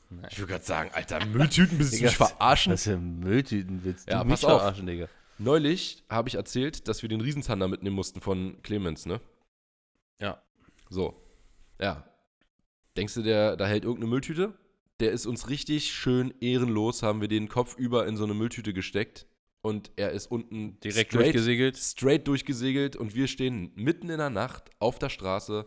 Nein. 0.09 0.27
Ich 0.31 0.37
würde 0.39 0.53
gerade 0.53 0.63
sagen, 0.63 0.91
Alter, 0.93 1.25
Mülltüten, 1.25 1.77
bist 1.77 1.99
du 1.99 2.03
mich 2.03 2.15
verarschen? 2.15 2.73
Was 2.73 2.83
für 2.83 2.97
Mülltüten 2.97 3.83
willst 3.83 4.07
du 4.07 4.11
Ja, 4.13 4.23
mich 4.23 4.31
pass 4.41 4.45
auf. 4.45 4.59
verarschen, 4.61 4.85
Digga? 4.85 5.09
Neulich 5.37 6.03
habe 6.09 6.29
ich 6.29 6.35
erzählt, 6.35 6.87
dass 6.87 7.01
wir 7.01 7.09
den 7.09 7.19
Riesenzander 7.19 7.67
mitnehmen 7.67 7.95
mussten 7.95 8.21
von 8.21 8.61
Clemens, 8.61 9.05
ne? 9.05 9.19
Ja. 10.19 10.41
So. 10.89 11.21
Ja. 11.81 12.07
Denkst 12.95 13.15
du, 13.15 13.21
der, 13.23 13.57
da 13.57 13.65
hält 13.67 13.83
irgendeine 13.83 14.09
Mülltüte? 14.11 14.53
Der 14.99 15.11
ist 15.11 15.25
uns 15.25 15.49
richtig 15.49 15.91
schön 15.91 16.33
ehrenlos, 16.39 17.03
haben 17.03 17.21
wir 17.21 17.27
den 17.27 17.49
Kopf 17.49 17.77
über 17.77 18.07
in 18.07 18.15
so 18.15 18.23
eine 18.23 18.33
Mülltüte 18.33 18.73
gesteckt 18.73 19.27
und 19.65 19.91
er 19.95 20.11
ist 20.11 20.27
unten 20.27 20.79
Direkt 20.79 21.09
straight, 21.11 21.25
durchgesegelt. 21.25 21.77
straight 21.77 22.27
durchgesegelt 22.27 22.95
und 22.95 23.15
wir 23.15 23.27
stehen 23.27 23.71
mitten 23.75 24.09
in 24.09 24.19
der 24.19 24.29
Nacht 24.29 24.69
auf 24.77 24.99
der 24.99 25.09
Straße, 25.09 25.65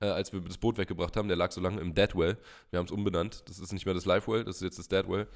äh, 0.00 0.06
als 0.06 0.34
wir 0.34 0.40
das 0.42 0.58
Boot 0.58 0.76
weggebracht 0.76 1.16
haben. 1.16 1.28
Der 1.28 1.36
lag 1.36 1.50
so 1.50 1.60
lange 1.62 1.80
im 1.80 1.94
Deadwell. 1.94 2.36
Wir 2.70 2.78
haben 2.78 2.84
es 2.84 2.92
umbenannt. 2.92 3.44
Das 3.48 3.58
ist 3.58 3.72
nicht 3.72 3.86
mehr 3.86 3.94
das 3.94 4.04
Livewell, 4.04 4.44
das 4.44 4.56
ist 4.56 4.62
jetzt 4.62 4.78
das 4.78 4.88
Deadwell. 4.88 5.28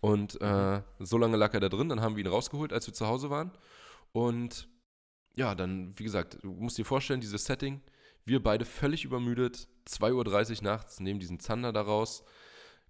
Und 0.00 0.38
äh, 0.42 0.82
so 0.98 1.16
lange 1.16 1.38
lag 1.38 1.54
er 1.54 1.60
da 1.60 1.70
drin. 1.70 1.88
Dann 1.88 2.02
haben 2.02 2.16
wir 2.16 2.24
ihn 2.24 2.30
rausgeholt, 2.30 2.72
als 2.72 2.86
wir 2.86 2.92
zu 2.92 3.06
Hause 3.06 3.30
waren. 3.30 3.50
Und 4.12 4.68
ja, 5.34 5.54
dann, 5.54 5.98
wie 5.98 6.04
gesagt, 6.04 6.38
du 6.42 6.52
musst 6.52 6.76
dir 6.76 6.84
vorstellen, 6.84 7.22
dieses 7.22 7.46
Setting. 7.46 7.80
Wir 8.26 8.42
beide 8.42 8.66
völlig 8.66 9.04
übermüdet, 9.06 9.68
2.30 9.88 10.58
Uhr 10.58 10.64
nachts, 10.64 11.00
nehmen 11.00 11.18
diesen 11.18 11.40
Zander 11.40 11.72
da 11.72 11.80
raus. 11.80 12.24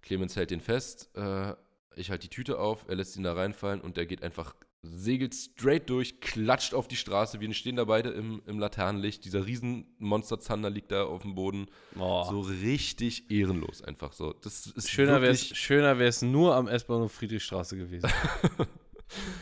Clemens 0.05 0.35
hält 0.35 0.51
den 0.51 0.61
fest. 0.61 1.09
Äh, 1.15 1.53
ich 1.97 2.09
halte 2.09 2.27
die 2.27 2.33
Tüte 2.33 2.59
auf, 2.59 2.85
er 2.87 2.95
lässt 2.95 3.15
ihn 3.17 3.23
da 3.23 3.33
reinfallen 3.33 3.81
und 3.81 3.97
der 3.97 4.05
geht 4.05 4.21
einfach, 4.23 4.55
segelt 4.81 5.33
straight 5.33 5.89
durch, 5.89 6.19
klatscht 6.19 6.73
auf 6.73 6.87
die 6.87 6.95
Straße. 6.95 7.39
Wir 7.39 7.51
stehen 7.53 7.75
da 7.77 7.85
beide 7.85 8.09
im, 8.09 8.41
im 8.45 8.59
Laternenlicht. 8.59 9.25
Dieser 9.25 9.45
riesen 9.45 9.87
Monster-Zander 9.97 10.69
liegt 10.69 10.91
da 10.91 11.05
auf 11.05 11.23
dem 11.23 11.35
Boden. 11.35 11.67
Oh. 11.97 12.23
So 12.29 12.41
richtig 12.41 13.31
ehrenlos 13.31 13.81
einfach 13.81 14.13
so. 14.13 14.33
Das 14.33 14.67
ist 14.67 14.89
schöner 14.89 15.21
wäre 15.21 15.31
es 15.33 15.43
wirklich- 15.45 15.59
schöner 15.59 15.97
wär's 15.99 16.21
nur 16.21 16.55
am 16.55 16.67
S-Bahnhof 16.67 17.11
Friedrichstraße 17.11 17.77
gewesen. 17.77 18.09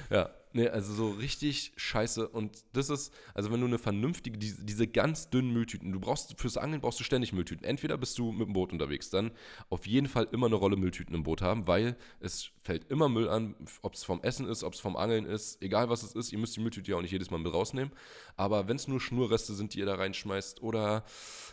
Ja, 0.10 0.30
nee, 0.54 0.68
also 0.68 0.94
so 0.94 1.10
richtig 1.10 1.74
scheiße. 1.76 2.28
Und 2.30 2.64
das 2.74 2.90
ist, 2.90 3.14
also 3.34 3.52
wenn 3.52 3.60
du 3.60 3.68
eine 3.68 3.80
vernünftige, 3.80 4.38
diese, 4.38 4.64
diese 4.64 4.88
ganz 4.88 5.30
dünnen 5.30 5.52
Mülltüten, 5.52 5.92
du 5.92 6.00
brauchst 6.00 6.40
fürs 6.40 6.58
Angeln 6.58 6.82
brauchst 6.82 7.00
du 7.00 7.04
ständig 7.04 7.34
Mülltüten. 7.34 7.66
Entweder 7.66 7.98
bist 7.98 8.18
du 8.18 8.32
mit 8.32 8.48
dem 8.48 8.54
Boot 8.54 8.72
unterwegs, 8.72 9.10
dann 9.10 9.32
auf 9.70 9.86
jeden 9.86 10.08
Fall 10.08 10.28
immer 10.32 10.46
eine 10.48 10.56
Rolle 10.56 10.78
Mülltüten 10.78 11.14
im 11.16 11.24
Boot 11.24 11.42
haben, 11.42 11.68
weil 11.68 11.98
es 12.20 12.50
fällt 12.62 12.90
immer 12.90 13.10
Müll 13.10 13.28
an, 13.28 13.56
ob 13.82 13.96
es 13.96 14.04
vom 14.04 14.22
Essen 14.22 14.48
ist, 14.48 14.64
ob 14.64 14.74
es 14.74 14.80
vom 14.80 14.96
Angeln 14.96 15.26
ist, 15.26 15.62
egal 15.62 15.90
was 15.90 16.04
es 16.04 16.14
ist, 16.16 16.32
ihr 16.32 16.40
müsst 16.40 16.56
die 16.56 16.62
Mülltüte 16.62 16.92
ja 16.92 16.98
auch 16.98 17.02
nicht 17.02 17.12
jedes 17.12 17.30
Mal 17.30 17.40
mit 17.40 17.54
rausnehmen. 17.54 17.92
Aber 18.38 18.68
wenn 18.68 18.78
es 18.78 18.88
nur 18.88 19.02
Schnurreste 19.02 19.54
sind, 19.54 19.74
die 19.74 19.80
ihr 19.80 19.86
da 19.86 19.96
reinschmeißt, 19.96 20.62
oder 20.62 21.04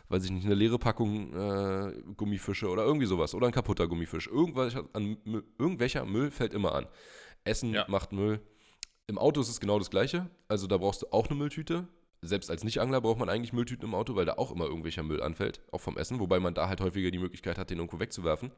weiß 0.09 0.25
ich 0.25 0.31
nicht, 0.31 0.45
eine 0.47 0.55
leere 0.55 0.79
Packung 0.79 1.35
äh, 1.35 2.03
Gummifische 2.17 2.69
oder 2.69 2.85
irgendwie 2.85 3.07
sowas, 3.07 3.35
oder 3.35 3.47
ein 3.47 3.53
kaputter 3.53 3.89
Gummifisch, 3.89 4.27
irgendwelcher, 4.29 4.85
an, 4.93 5.17
Müll- 5.25 5.45
irgendwelcher 5.59 6.05
Müll 6.05 6.31
fällt 6.31 6.55
immer 6.55 6.75
an. 6.75 6.87
Essen 7.45 7.73
Ja. 7.73 7.87
macht 7.89 8.13
Müll. 8.13 8.41
Im 9.11 9.19
Auto 9.19 9.41
ist 9.41 9.49
es 9.49 9.59
genau 9.59 9.77
das 9.81 9.91
Gleiche. 9.91 10.31
Also 10.47 10.69
da 10.69 10.77
brauchst 10.79 11.03
du 11.03 11.07
auch 11.11 11.27
eine 11.27 11.37
Mülltüte. 11.37 11.89
Selbst 12.23 12.49
als 12.49 12.63
Nicht-Angler 12.63 13.01
braucht 13.01 13.19
man 13.19 13.29
eigentlich 13.29 13.53
Mülltüten 13.53 13.89
im 13.89 13.95
Auto, 13.97 14.15
weil 14.15 14.25
da 14.25 14.35
auch 14.35 14.53
immer 14.53 14.67
irgendwelcher 14.67 15.03
Müll 15.03 15.21
anfällt, 15.21 15.61
auch 15.73 15.81
vom 15.81 15.99
Essen, 15.99 16.21
wobei 16.21 16.39
man 16.39 16.55
da 16.55 16.69
halt 16.69 16.81
häufiger 16.81 17.11
die 17.11 17.19
Möglichkeit 17.19 17.59
hat, 17.59 17.71
den 17.71 17.79
irgendwo 17.79 17.99
wegzuwerfen. 17.99 18.53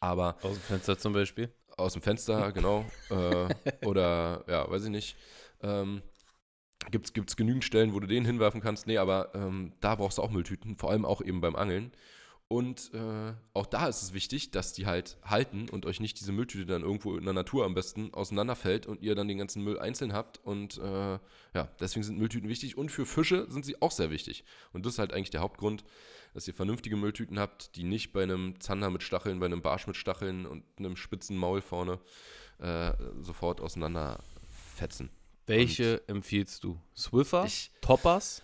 Aber 0.00 0.36
Aus 0.40 0.54
dem 0.54 0.62
Fenster 0.62 0.96
zum 0.96 1.12
Beispiel. 1.12 1.52
aus 1.76 1.92
dem 1.92 2.00
Fenster, 2.00 2.52
genau. 2.54 2.86
äh, 3.10 3.48
oder, 3.84 4.44
ja, 4.48 4.70
weiß 4.70 4.84
ich 4.84 4.90
nicht. 4.90 5.16
Ähm, 5.60 6.00
Gibt 6.90 7.18
es 7.28 7.36
genügend 7.36 7.64
Stellen, 7.64 7.92
wo 7.92 8.00
du 8.00 8.06
den 8.06 8.24
hinwerfen 8.24 8.62
kannst? 8.62 8.86
Nee, 8.86 8.96
aber 8.96 9.34
ähm, 9.34 9.74
da 9.80 9.96
brauchst 9.96 10.16
du 10.16 10.22
auch 10.22 10.30
Mülltüten, 10.30 10.76
vor 10.78 10.90
allem 10.90 11.04
auch 11.04 11.20
eben 11.20 11.42
beim 11.42 11.54
Angeln. 11.56 11.92
Und 12.48 12.94
äh, 12.94 13.32
auch 13.54 13.66
da 13.66 13.88
ist 13.88 14.02
es 14.02 14.12
wichtig, 14.12 14.52
dass 14.52 14.72
die 14.72 14.86
halt 14.86 15.16
halten 15.24 15.68
und 15.68 15.84
euch 15.84 15.98
nicht 15.98 16.20
diese 16.20 16.30
Mülltüte 16.30 16.64
dann 16.64 16.82
irgendwo 16.82 17.16
in 17.16 17.24
der 17.24 17.34
Natur 17.34 17.64
am 17.64 17.74
besten 17.74 18.14
auseinanderfällt 18.14 18.86
und 18.86 19.02
ihr 19.02 19.16
dann 19.16 19.26
den 19.26 19.38
ganzen 19.38 19.64
Müll 19.64 19.80
einzeln 19.80 20.12
habt. 20.12 20.38
Und 20.44 20.78
äh, 20.78 21.18
ja, 21.54 21.68
deswegen 21.80 22.04
sind 22.04 22.18
Mülltüten 22.18 22.48
wichtig. 22.48 22.78
Und 22.78 22.90
für 22.90 23.04
Fische 23.04 23.50
sind 23.50 23.64
sie 23.64 23.82
auch 23.82 23.90
sehr 23.90 24.10
wichtig. 24.10 24.44
Und 24.72 24.86
das 24.86 24.92
ist 24.92 24.98
halt 25.00 25.12
eigentlich 25.12 25.30
der 25.30 25.40
Hauptgrund, 25.40 25.82
dass 26.34 26.46
ihr 26.46 26.54
vernünftige 26.54 26.96
Mülltüten 26.96 27.40
habt, 27.40 27.74
die 27.74 27.82
nicht 27.82 28.12
bei 28.12 28.22
einem 28.22 28.60
Zander 28.60 28.90
mit 28.90 29.02
Stacheln, 29.02 29.40
bei 29.40 29.46
einem 29.46 29.62
Barsch 29.62 29.88
mit 29.88 29.96
Stacheln 29.96 30.46
und 30.46 30.62
einem 30.78 30.96
spitzen 30.96 31.36
Maul 31.36 31.60
vorne 31.60 31.98
äh, 32.60 32.92
sofort 33.22 33.60
auseinanderfetzen. 33.60 35.10
Welche 35.46 36.06
empfiehlst 36.08 36.62
du? 36.62 36.80
Swiffer? 36.96 37.44
Ich, 37.44 37.72
Toppers? 37.80 38.42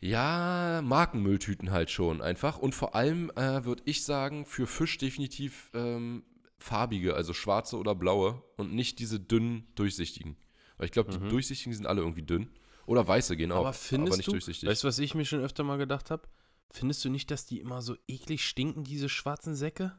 Ja, 0.00 0.80
Markenmülltüten 0.82 1.70
halt 1.70 1.90
schon 1.90 2.22
einfach. 2.22 2.58
Und 2.58 2.74
vor 2.74 2.94
allem 2.94 3.30
äh, 3.36 3.64
würde 3.64 3.82
ich 3.84 4.04
sagen, 4.04 4.46
für 4.46 4.66
Fisch 4.66 4.96
definitiv 4.98 5.70
ähm, 5.74 6.24
farbige, 6.58 7.14
also 7.14 7.34
schwarze 7.34 7.76
oder 7.76 7.94
blaue 7.94 8.42
und 8.56 8.72
nicht 8.74 8.98
diese 8.98 9.20
dünnen, 9.20 9.66
durchsichtigen. 9.74 10.36
Weil 10.78 10.86
ich 10.86 10.92
glaube, 10.92 11.10
die 11.10 11.18
Mhm. 11.18 11.28
durchsichtigen 11.28 11.74
sind 11.74 11.86
alle 11.86 12.00
irgendwie 12.00 12.22
dünn. 12.22 12.48
Oder 12.86 13.06
weiße 13.06 13.36
gehen 13.36 13.52
auch, 13.52 13.60
Aber 13.60 13.72
findest 13.74 14.16
nicht 14.16 14.26
du, 14.26 14.32
durchsichtig. 14.32 14.68
weißt 14.68 14.82
du, 14.84 14.88
was 14.88 14.98
ich 14.98 15.14
mir 15.14 15.24
schon 15.26 15.40
öfter 15.40 15.64
mal 15.64 15.76
gedacht 15.78 16.10
habe? 16.10 16.22
Findest 16.70 17.04
du 17.04 17.10
nicht, 17.10 17.30
dass 17.30 17.44
die 17.46 17.60
immer 17.60 17.82
so 17.82 17.96
eklig 18.08 18.44
stinken, 18.44 18.84
diese 18.84 19.08
schwarzen 19.08 19.54
Säcke? 19.54 19.96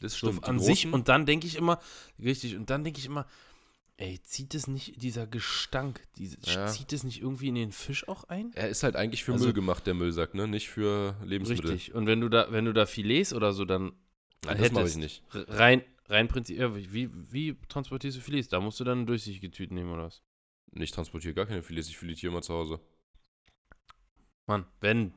das 0.00 0.12
So 0.14 0.28
stimmt. 0.28 0.44
die 0.44 0.48
an 0.48 0.58
sich. 0.58 0.92
Und 0.92 1.08
dann 1.08 1.26
denke 1.26 1.46
ich 1.46 1.54
immer, 1.56 1.78
richtig, 2.18 2.56
und 2.56 2.68
dann 2.70 2.82
denke 2.82 2.98
ich 2.98 3.06
immer, 3.06 3.26
ey, 3.98 4.20
zieht 4.22 4.54
es 4.54 4.66
nicht, 4.66 5.00
dieser 5.02 5.26
Gestank, 5.26 6.00
diese, 6.16 6.36
Ja. 6.44 6.66
zieht 6.66 6.92
es 6.92 7.04
nicht 7.04 7.20
irgendwie 7.22 7.48
in 7.48 7.54
den 7.54 7.72
Fisch 7.72 8.08
auch 8.08 8.24
ein? 8.24 8.50
er 8.54 8.68
ist 8.68 8.82
halt 8.82 8.96
eigentlich 8.96 9.22
für 9.24 9.32
Also- 9.32 9.44
Müll 9.46 9.54
gemacht, 9.54 9.86
der 9.86 9.94
Müllsack, 9.94 10.34
ne? 10.34 10.48
Nicht 10.48 10.68
für 10.70 11.16
Lebensmittel. 11.24 11.70
Richtig. 11.72 11.94
Und 11.94 12.06
wenn 12.06 12.20
du 12.20 12.28
da, 12.28 12.50
wenn 12.50 12.64
du 12.64 12.72
da 12.72 12.86
Filets 12.86 13.32
oder 13.32 13.52
so 13.52 13.64
dann 13.64 13.92
Nein, 14.44 14.58
das 14.58 14.72
mache 14.72 14.86
ich 14.86 14.96
hättest, 14.96 14.96
nicht. 14.98 15.22
rein, 15.32 15.82
rein 16.06 16.26
Prinzip, 16.28 16.58
ja, 16.58 16.74
wie, 16.74 17.08
wie 17.32 17.56
transportierst 17.68 18.16
du 18.16 18.20
Filets? 18.20 18.48
Da 18.48 18.58
musst 18.60 18.80
du 18.80 18.84
dann 18.84 19.06
durchsichtige 19.06 19.50
Tüten 19.50 19.74
nehmen 19.74 19.92
oder 19.92 20.04
was? 20.04 20.22
Ich 20.74 20.90
transportiere 20.90 21.34
gar 21.34 21.46
keine 21.46 21.62
Filets, 21.62 21.88
ich 21.88 21.96
filetiere 21.98 22.32
immer 22.32 22.42
zu 22.42 22.54
Hause. 22.54 22.80
Mann, 24.46 24.66
wenn. 24.80 25.14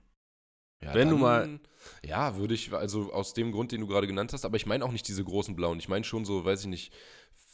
Ja, 0.83 0.93
Wenn 0.93 1.07
du 1.09 1.15
dann- 1.15 1.21
mal- 1.21 1.59
Ja, 2.05 2.35
würde 2.37 2.53
ich, 2.53 2.71
also 2.73 3.11
aus 3.13 3.33
dem 3.33 3.51
Grund, 3.51 3.71
den 3.71 3.81
du 3.81 3.87
gerade 3.87 4.05
genannt 4.07 4.33
hast, 4.33 4.43
aber 4.45 4.57
ich 4.57 4.65
meine 4.65 4.83
auch 4.85 4.91
nicht 4.91 5.07
diese 5.07 5.23
großen 5.23 5.55
blauen. 5.55 5.79
Ich 5.79 5.87
meine 5.87 6.03
schon 6.03 6.25
so, 6.25 6.43
weiß 6.45 6.61
ich 6.61 6.67
nicht, 6.67 6.93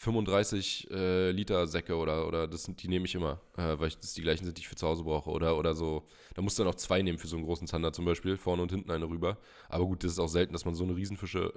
35 0.01 0.89
äh, 0.89 1.29
Liter 1.29 1.67
Säcke 1.67 1.95
oder, 1.95 2.27
oder 2.27 2.47
das 2.47 2.63
sind, 2.63 2.81
die 2.81 2.87
nehme 2.87 3.05
ich 3.05 3.13
immer, 3.13 3.39
äh, 3.55 3.77
weil 3.77 3.87
ich, 3.89 3.99
das 3.99 4.15
die 4.15 4.23
gleichen 4.23 4.45
sind, 4.45 4.57
die 4.57 4.61
ich 4.61 4.67
für 4.67 4.75
zu 4.75 4.87
Hause 4.87 5.03
brauche. 5.03 5.29
Oder, 5.29 5.55
oder 5.57 5.75
so, 5.75 6.07
da 6.33 6.41
musst 6.41 6.57
du 6.57 6.63
dann 6.63 6.71
auch 6.73 6.77
zwei 6.77 7.03
nehmen 7.03 7.19
für 7.19 7.27
so 7.27 7.35
einen 7.35 7.45
großen 7.45 7.67
Zander 7.67 7.93
zum 7.93 8.05
Beispiel, 8.05 8.35
vorne 8.35 8.63
und 8.63 8.71
hinten 8.71 8.89
eine 8.89 9.07
rüber. 9.07 9.37
Aber 9.69 9.85
gut, 9.85 10.03
das 10.03 10.13
ist 10.13 10.19
auch 10.19 10.27
selten, 10.27 10.53
dass 10.53 10.65
man 10.65 10.73
so 10.73 10.83
eine 10.85 10.95
Riesenfische 10.95 11.53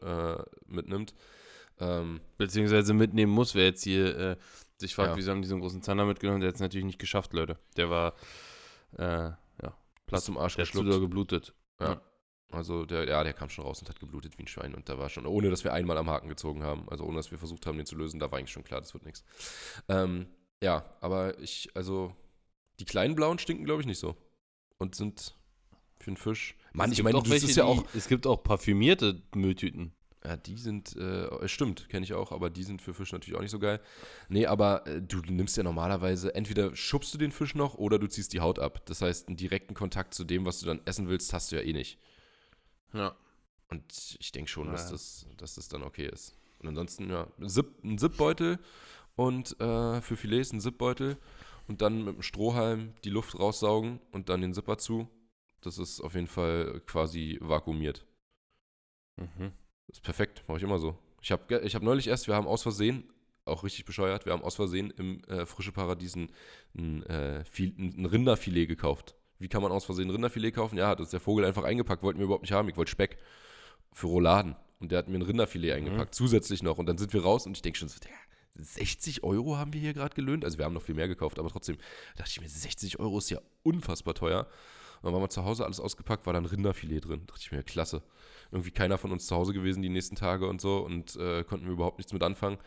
äh, 0.47 0.71
mitnimmt. 0.71 1.15
Ähm, 1.81 2.21
Beziehungsweise 2.37 2.93
mitnehmen 2.93 3.33
muss, 3.33 3.55
wer 3.55 3.65
jetzt 3.65 3.83
hier 3.83 4.15
äh, 4.17 4.37
sich 4.77 4.95
fragt, 4.95 5.13
Ja. 5.13 5.17
wieso 5.17 5.31
haben 5.31 5.41
die 5.41 5.49
so 5.49 5.55
einen 5.55 5.63
großen 5.63 5.81
Zander 5.83 6.05
mitgenommen, 6.05 6.41
der 6.41 6.49
hat 6.49 6.57
es 6.57 6.61
natürlich 6.61 6.85
nicht 6.85 6.99
geschafft, 6.99 7.33
Leute. 7.33 7.57
Der 7.79 7.89
war, 7.89 8.13
äh, 8.99 9.31
ja, 9.63 9.77
Platz 10.07 10.27
zum 10.27 10.37
Arsch 10.37 10.57
der 10.57 10.67
geschluckt. 10.67 10.89
doll 10.89 11.01
geblutet. 11.01 11.55
Ja. 11.81 12.01
Also 12.51 12.85
der, 12.85 13.09
ja, 13.09 13.25
der 13.25 13.33
kam 13.33 13.49
schon 13.51 13.65
raus 13.65 13.81
und 13.81 13.89
hat 13.89 13.99
geblutet 13.99 14.39
wie 14.39 14.45
ein 14.45 14.47
Schwein 14.47 14.75
und 14.75 14.89
da 14.89 14.97
war 14.99 15.09
schon, 15.09 15.27
ohne 15.27 15.51
dass 15.51 15.65
wir 15.65 15.73
einmal 15.73 15.97
am 15.99 16.09
Haken 16.09 16.29
gezogen 16.29 16.63
haben, 16.63 16.89
also 16.89 17.05
ohne 17.05 17.17
dass 17.17 17.31
wir 17.33 17.39
versucht 17.39 17.67
haben, 17.67 17.77
den 17.79 17.87
zu 17.87 17.97
lösen, 17.97 18.21
da 18.21 18.31
war 18.31 18.39
eigentlich 18.39 18.53
schon 18.53 18.63
klar, 18.65 18.81
das 18.81 18.95
wird 18.95 19.05
nichts. 19.05 19.25
Ähm, 19.89 20.27
ja, 20.63 20.85
aber 21.01 21.39
ich, 21.41 21.69
also 21.75 22.15
die 22.79 22.85
kleinen 22.85 23.15
blauen 23.17 23.39
stinken, 23.39 23.65
glaube 23.65 23.81
ich, 23.81 23.87
nicht 23.87 23.99
so. 23.99 24.17
Und 24.79 24.95
sind 24.95 25.35
für 25.99 26.09
einen 26.09 26.17
Fisch. 26.17 26.55
Mann, 26.73 26.91
Es 26.93 26.99
ich 26.99 27.05
meine, 27.05 27.19
das 27.21 27.29
welche, 27.31 27.47
ist 27.47 27.57
ja 27.57 27.65
die- 27.65 27.71
auch. 27.71 27.85
Es 27.95 28.09
gibt 28.09 28.27
auch 28.27 28.43
parfümierte 28.43 29.23
Mülltüten. 29.35 29.93
Ja, 30.25 30.37
die 30.37 30.57
sind, 30.57 30.97
äh, 30.97 31.47
stimmt, 31.49 31.89
kenne 31.91 32.05
ich 32.05 32.15
auch, 32.15 32.33
aber 32.33 32.49
die 32.51 32.63
sind 32.63 32.81
für 32.81 32.95
Fisch 32.95 33.13
natürlich 33.13 33.37
auch 33.37 33.43
nicht 33.43 33.51
so 33.51 33.59
geil. 33.59 33.81
Nee, 34.29 34.47
aber 34.47 34.87
äh, 34.87 35.03
du 35.03 35.19
nimmst 35.19 35.57
ja 35.57 35.63
normalerweise, 35.63 36.35
entweder 36.35 36.75
schubst 36.75 37.13
du 37.13 37.19
den 37.19 37.31
Fisch 37.31 37.55
noch 37.55 37.75
oder 37.75 37.99
du 37.99 38.07
ziehst 38.07 38.33
die 38.33 38.41
Haut 38.41 38.59
ab. 38.59 38.87
Das 38.87 39.03
heißt, 39.03 39.29
einen 39.29 39.37
direkten 39.37 39.75
Kontakt 39.75 40.15
zu 40.15 40.25
dem, 40.25 40.47
was 40.47 40.61
du 40.61 40.67
dann 40.67 40.81
essen 40.87 41.09
willst, 41.09 41.33
hast 41.35 41.53
du 41.53 41.57
ja 41.57 41.63
eh 41.63 41.73
nicht. 41.75 41.99
Ja. 42.95 43.15
Und 43.69 44.17
ich 44.19 44.33
denke 44.33 44.51
schon, 44.51 44.67
Ja. 44.67 44.73
dass, 44.73 44.91
das, 44.91 45.27
dass 45.37 45.55
das 45.57 45.69
dann 45.69 45.83
okay 45.83 46.07
ist. 46.07 46.37
Und 46.61 46.69
ansonsten, 46.69 47.11
ja, 47.11 47.27
Zip, 47.47 47.67
ein 47.85 47.99
Zipbeutel 47.99 48.59
und 49.17 49.59
äh, 49.61 50.01
für 50.01 50.17
Filets 50.17 50.53
ein 50.53 50.61
Zipbeutel 50.61 51.19
und 51.69 51.83
dann 51.83 52.05
mit 52.05 52.15
dem 52.15 52.23
Strohhalm 52.23 52.95
die 53.05 53.11
Luft 53.11 53.39
raussaugen 53.39 54.01
und 54.13 54.29
dann 54.29 54.41
den 54.41 54.55
Zipper 54.55 54.79
zu. 54.79 55.09
Das 55.61 55.79
ist 55.79 56.01
auf 56.01 56.15
jeden 56.15 56.27
Fall 56.27 56.81
quasi 56.87 57.39
vakuumiert. 57.41 58.07
Mhm. 59.17 59.53
Das 59.89 59.99
ist 59.99 60.03
perfekt, 60.05 60.45
mache 60.47 60.59
ich 60.59 60.65
immer 60.65 60.79
so. 60.79 60.97
Ich 61.23 61.33
habe 61.33 61.61
ich 61.61 61.75
hab 61.75 61.83
neulich 61.83 62.07
erst, 62.07 62.27
wir 62.27 62.35
haben 62.35 62.47
aus 62.47 62.63
Versehen, 62.63 63.05
auch 63.47 63.63
richtig 63.65 63.85
bescheuert, 63.85 64.25
wir 64.27 64.33
haben 64.33 64.43
aus 64.43 64.57
Versehen 64.57 64.91
im 64.91 65.23
äh, 65.25 65.47
Frische 65.47 65.73
Paradies 65.73 66.17
ein, 66.17 66.31
ein, 66.77 67.03
äh, 67.05 67.45
ein 67.59 68.07
Rinderfilet 68.07 68.67
gekauft. 68.67 69.17
Wie 69.39 69.49
kann 69.49 69.63
man 69.63 69.73
aus 69.73 69.85
Versehen 69.85 70.11
Rinderfilet 70.11 70.53
kaufen? 70.53 70.79
Ja, 70.79 70.89
hat 70.89 71.01
uns 71.01 71.11
der 71.11 71.21
Vogel 71.21 71.45
einfach 71.45 71.65
eingepackt, 71.65 72.03
wollten 72.03 72.19
wir 72.19 72.25
überhaupt 72.25 72.43
nicht 72.43 72.53
haben. 72.53 72.69
Ich 72.69 72.77
wollte 72.77 72.91
Speck 72.91 73.19
für 73.93 74.07
Rouladen. 74.07 74.57
Und 74.81 74.91
der 74.93 74.99
hat 74.99 75.09
mir 75.09 75.19
ein 75.19 75.23
Rinderfilet 75.23 75.73
eingepackt, 75.73 76.15
zusätzlich 76.15 76.63
noch. 76.63 76.79
Und 76.79 76.87
dann 76.87 76.99
sind 76.99 77.13
wir 77.13 77.23
raus 77.23 77.47
und 77.47 77.57
ich 77.57 77.63
denke 77.63 77.79
schon 77.79 77.89
so, 77.89 77.99
Digga, 77.99 78.15
60 78.55 79.25
Euro 79.25 79.57
haben 79.57 79.73
wir 79.73 79.81
hier 79.81 79.95
gerade 79.95 80.15
gelöhnt. 80.15 80.45
Also 80.45 80.59
wir 80.59 80.65
haben 80.65 80.75
noch 80.75 80.83
viel 80.83 80.95
mehr 80.95 81.09
gekauft, 81.09 81.39
aber 81.39 81.49
trotzdem 81.49 81.77
dachte 82.17 82.31
ich 82.31 82.41
mir, 82.41 82.49
60 82.49 83.01
Euro 83.01 83.19
ist 83.19 83.31
ja 83.31 83.41
unfassbar 83.63 84.15
teuer. 84.15 84.47
Und 84.97 85.05
dann 85.05 85.15
waren 85.15 85.23
wir 85.23 85.29
zu 85.29 85.45
Hause, 85.45 85.65
alles 85.65 85.81
ausgepackt, 85.81 86.27
war 86.27 86.33
dann 86.33 86.47
Rinderfilet 86.47 87.01
drin. 87.01 87.21
Da 87.27 87.33
dachte 87.33 87.41
ich 87.43 87.53
mir, 87.53 87.63
klasse. 87.63 88.03
Irgendwie 88.51 88.71
keiner 88.71 88.99
von 88.99 89.13
uns 89.13 89.27
zu 89.27 89.35
Hause 89.35 89.53
gewesen 89.53 89.83
die 89.83 89.89
nächsten 89.89 90.17
Tage 90.17 90.49
und 90.49 90.61
so 90.61 90.79
und 90.79 91.17
äh, 91.17 91.45
konnten 91.45 91.67
wir 91.67 91.73
überhaupt 91.73 91.99
nichts 91.99 92.13
mit 92.13 92.23
anfangen. 92.23 92.59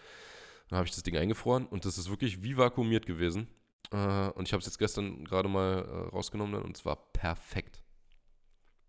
Dann 0.69 0.77
habe 0.77 0.87
ich 0.87 0.93
das 0.93 1.03
Ding 1.03 1.15
eingefroren 1.15 1.65
und 1.65 1.85
das 1.85 1.97
ist 1.97 2.09
wirklich 2.09 2.43
wie 2.43 2.57
vakuumiert 2.57 3.05
gewesen. 3.05 3.47
Äh, 3.91 4.29
und 4.31 4.47
ich 4.47 4.53
habe 4.53 4.59
es 4.59 4.65
jetzt 4.65 4.79
gestern 4.79 5.23
gerade 5.25 5.47
mal 5.49 5.79
äh, 5.79 6.15
rausgenommen 6.15 6.53
dann, 6.53 6.63
und 6.63 6.77
es 6.77 6.85
war 6.85 6.95
perfekt. 7.13 7.81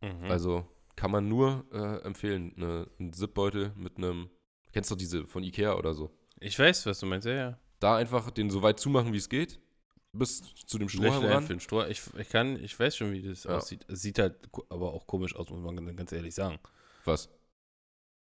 Mhm. 0.01 0.24
Also 0.30 0.66
kann 0.96 1.11
man 1.11 1.28
nur 1.28 1.64
äh, 1.72 2.03
empfehlen. 2.05 2.53
Ne, 2.57 2.88
ein 2.99 3.12
Zipbeutel 3.12 3.72
mit 3.76 3.96
einem, 3.99 4.30
kennst 4.72 4.90
du 4.90 4.96
diese 4.96 5.26
von 5.26 5.42
Ikea 5.42 5.74
oder 5.76 5.94
so? 5.94 6.11
ich 6.40 6.57
weiß, 6.59 6.86
was 6.86 7.01
du 7.01 7.07
meinst, 7.07 7.26
ja, 7.26 7.32
ja. 7.34 7.59
Da 7.80 7.96
einfach 7.96 8.30
den 8.30 8.49
so 8.51 8.62
weit 8.62 8.78
zumachen, 8.78 9.12
wie 9.12 9.16
es 9.18 9.28
geht, 9.28 9.61
bis 10.12 10.40
zu 10.66 10.78
dem 10.78 10.88
Strohhalm 10.88 11.14
Schlecht 11.20 11.34
ran. 11.34 11.42
für 11.44 11.55
den 11.55 11.61
Stroh. 11.61 11.84
Ich, 11.84 12.03
ich 12.16 12.28
kann, 12.28 12.62
ich 12.62 12.78
weiß 12.78 12.96
schon, 12.96 13.12
wie 13.12 13.22
das 13.22 13.44
Ja. 13.44 13.57
aussieht. 13.57 13.84
Es 13.88 14.03
sieht 14.03 14.18
halt 14.18 14.36
aber 14.68 14.92
auch 14.92 15.07
komisch 15.07 15.34
aus, 15.36 15.51
muss 15.51 15.61
man 15.61 15.96
ganz 15.96 16.12
ehrlich 16.12 16.34
sagen. 16.34 16.59
Was? 17.05 17.28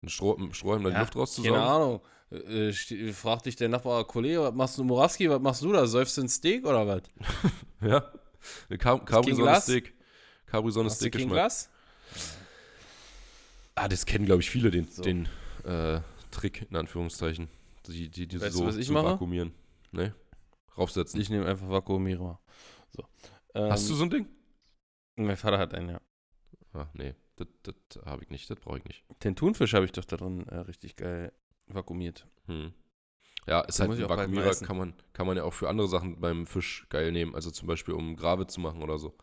Ein 0.04 0.10
Stroh, 0.10 0.38
Strohhalm 0.52 0.84
da 0.84 0.90
die 0.90 0.96
Ja, 0.96 1.00
Luft 1.02 1.16
rauszusaugen? 1.16 1.54
Keine 1.54 1.66
Ahnung. 1.66 2.02
Äh, 2.32 2.74
ste- 2.74 3.14
fragt 3.14 3.46
dich 3.46 3.56
der 3.56 3.70
Nachbar, 3.70 4.04
Kollege, 4.06 4.42
was 4.42 4.54
machst 4.54 4.78
du, 4.78 4.84
Moraski, 4.84 5.30
was 5.30 5.40
machst 5.42 5.62
du 5.62 5.72
da? 5.72 5.86
Säufst 5.88 6.18
du 6.18 6.22
ein 6.22 6.30
Steak 6.30 6.66
oder 6.66 6.86
was? 6.88 7.02
Ja. 7.82 8.12
Eine 8.70 8.78
Car 8.78 8.98
kein 8.98 9.06
Capri-Sonne 9.06 9.44
Glas? 9.44 9.66
Du? 9.66 9.82
Ah, 13.76 13.88
das 13.88 14.06
kennen, 14.06 14.26
glaube 14.26 14.42
ich, 14.42 14.50
viele, 14.50 14.72
den, 14.72 14.86
So. 14.88 15.02
den 15.04 15.28
äh, 15.66 16.00
Trick, 16.32 16.68
in 16.70 16.76
Anführungszeichen. 16.76 17.50
Die, 17.88 18.10
die, 18.10 18.28
die 18.28 18.40
Weißt 18.42 18.54
du, 18.56 18.60
so 18.60 18.66
was 18.68 18.78
ich 18.78 18.88
zu 18.88 18.94
mache? 18.94 19.06
vakuumieren. 19.14 19.54
Ne? 19.92 20.14
Raufsetzen. 20.78 21.20
Ich 21.20 21.30
nehme 21.30 21.46
einfach 21.46 21.70
Vakuumierer. 21.70 22.40
So. 22.92 23.04
Ähm, 23.56 23.72
Hast 23.72 23.90
du 23.90 23.94
so 23.96 24.04
ein 24.04 24.10
Ding? 24.10 24.28
Mein 25.16 25.38
Vater 25.38 25.58
hat 25.60 25.74
einen, 25.74 25.90
ja. 25.90 26.02
Ah, 26.74 26.88
nee. 26.94 27.14
Das, 27.36 27.48
das 27.64 28.06
habe 28.06 28.24
ich 28.24 28.30
nicht. 28.30 28.50
Das 28.50 28.60
brauche 28.60 28.78
ich 28.78 28.86
nicht. 28.86 29.04
Den 29.24 29.36
Thunfisch 29.36 29.74
habe 29.74 29.86
ich 29.86 29.92
doch 29.92 30.06
da 30.06 30.18
drin 30.18 30.48
äh, 30.48 30.58
richtig 30.60 30.96
geil 30.96 31.34
vakuumiert. 31.68 32.28
Hm. 32.46 32.74
Ja, 33.48 33.62
ist 33.62 33.80
Den 33.80 33.90
halt 33.90 34.00
ein 34.02 34.10
Vakuumierer, 34.10 34.56
kann 34.56 34.78
man, 34.78 34.94
kann 35.12 35.28
man 35.28 35.36
ja 35.36 35.44
auch 35.44 35.54
für 35.54 35.68
andere 35.68 35.88
Sachen 35.88 36.20
beim 36.22 36.48
Fisch 36.48 36.86
geil 36.90 37.12
nehmen. 37.12 37.36
Also 37.36 37.52
zum 37.52 37.68
Beispiel, 37.68 37.94
um 37.94 38.16
Grave 38.16 38.48
zu 38.48 38.62
machen 38.62 38.82
oder 38.82 38.98
so. 38.98 39.18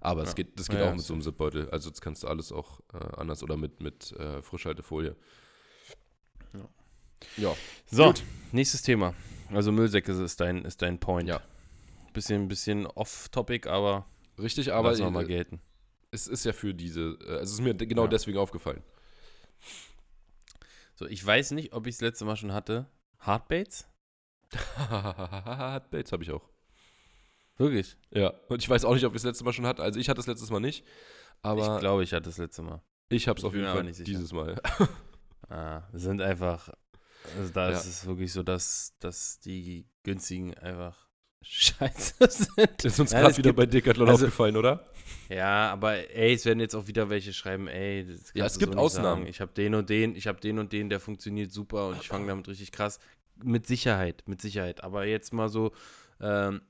Aber 0.00 0.22
es 0.22 0.30
Ja. 0.30 0.34
geht, 0.34 0.58
das 0.58 0.68
geht 0.68 0.78
Ja, 0.78 0.86
auch 0.86 0.88
ja, 0.90 0.96
mit 0.96 1.04
so 1.04 1.12
einem 1.12 1.22
Zipbeutel. 1.22 1.70
Also 1.70 1.90
das 1.90 2.00
kannst 2.00 2.24
du 2.24 2.28
alles 2.28 2.50
auch 2.50 2.80
äh, 2.92 2.98
anders 3.16 3.42
oder 3.42 3.56
mit, 3.56 3.80
mit 3.80 4.10
äh, 4.12 4.42
Frischhaltefolie. 4.42 5.14
Ja. 6.54 6.68
Ja. 7.36 7.56
So, 7.86 8.06
Gut. 8.06 8.24
nächstes 8.50 8.82
Thema. 8.82 9.14
Also 9.50 9.70
Müllsäcke 9.70 10.10
ist 10.10 10.40
dein, 10.40 10.64
ist 10.64 10.82
dein 10.82 10.98
Point. 10.98 11.28
Ja. 11.28 11.40
Bisschen, 12.12 12.48
bisschen 12.48 12.86
off-topic, 12.86 13.68
aber, 13.68 14.06
Richtig, 14.38 14.72
aber 14.72 14.96
wir 14.98 15.10
mal 15.10 15.24
äh, 15.24 15.28
gelten. 15.28 15.60
Es 16.12 16.28
ist 16.28 16.44
ja 16.44 16.52
für 16.52 16.72
diese, 16.74 17.18
äh, 17.26 17.40
es 17.40 17.50
ist 17.50 17.60
mir 17.60 17.74
genau 17.74 18.02
Ja. 18.04 18.08
deswegen 18.08 18.38
aufgefallen. 18.38 18.82
So, 20.94 21.06
ich 21.06 21.24
weiß 21.24 21.50
nicht, 21.52 21.72
ob 21.72 21.86
ich 21.86 21.96
das 21.96 22.02
letzte 22.02 22.24
Mal 22.24 22.36
schon 22.36 22.52
hatte. 22.52 22.86
Hardbaits? 23.18 23.88
Bates 24.52 26.12
habe 26.12 26.22
ich 26.22 26.30
auch. 26.30 26.48
Wirklich? 27.56 27.96
Ja, 28.10 28.32
und 28.48 28.62
ich 28.62 28.68
weiß 28.68 28.84
auch 28.84 28.94
nicht, 28.94 29.04
ob 29.04 29.12
ich 29.14 29.22
das 29.22 29.24
letzte 29.24 29.44
Mal 29.44 29.52
schon 29.52 29.66
hatte. 29.66 29.82
Also 29.82 29.98
ich 29.98 30.08
hatte 30.08 30.18
das 30.18 30.26
letztes 30.26 30.50
Mal 30.50 30.60
nicht, 30.60 30.84
aber 31.42 31.74
ich 31.74 31.80
glaube, 31.80 32.02
ich 32.04 32.12
hatte 32.12 32.24
das 32.24 32.38
letzte 32.38 32.62
Mal. 32.62 32.82
ich 33.08 33.28
habe 33.28 33.38
es 33.38 33.44
auf 33.44 33.54
jeden 33.54 33.66
Fall 33.66 33.84
dieses 33.90 34.32
Mal. 34.32 34.60
Ah, 35.48 35.82
sind 35.92 36.22
einfach. 36.22 36.70
Also 37.36 37.52
da 37.52 37.70
Ja. 37.70 37.76
ist 37.76 37.84
es 37.84 38.06
wirklich 38.06 38.32
so, 38.32 38.42
dass, 38.42 38.94
dass 39.00 39.38
die 39.40 39.86
günstigen 40.02 40.54
einfach 40.56 41.08
scheiße 41.42 42.14
sind. 42.28 42.84
Ist 42.84 43.00
uns 43.00 43.10
gerade 43.10 43.36
wieder 43.36 43.50
gibt- 43.50 43.56
bei 43.56 43.66
Decathlon 43.66 44.08
also- 44.08 44.26
aufgefallen, 44.26 44.56
oder? 44.56 44.86
Ja, 45.28 45.72
aber 45.72 45.94
ey, 46.14 46.34
es 46.34 46.44
werden 46.44 46.60
jetzt 46.60 46.74
auch 46.74 46.86
wieder 46.88 47.08
welche 47.08 47.32
schreiben, 47.32 47.66
ey, 47.68 48.06
Ja, 48.34 48.44
es 48.44 48.58
gibt 48.58 48.74
so 48.74 48.78
Ausnahmen. 48.78 49.22
Sagen. 49.22 49.30
Ich 49.30 49.40
habe 49.40 49.52
den 49.52 49.74
und 49.74 49.88
den, 49.88 50.14
ich 50.14 50.26
habe 50.26 50.40
den 50.40 50.58
und 50.58 50.72
den, 50.72 50.90
der 50.90 51.00
funktioniert 51.00 51.52
super 51.52 51.88
und 51.88 52.00
ich 52.00 52.08
fange 52.08 52.26
damit 52.26 52.48
richtig 52.48 52.70
krass. 52.72 52.98
Mit 53.42 53.66
Sicherheit, 53.66 54.22
mit 54.26 54.42
Sicherheit. 54.42 54.84
Aber 54.84 55.06
jetzt 55.06 55.32
mal 55.32 55.48
so 55.48 55.72
ähm, 56.20 56.60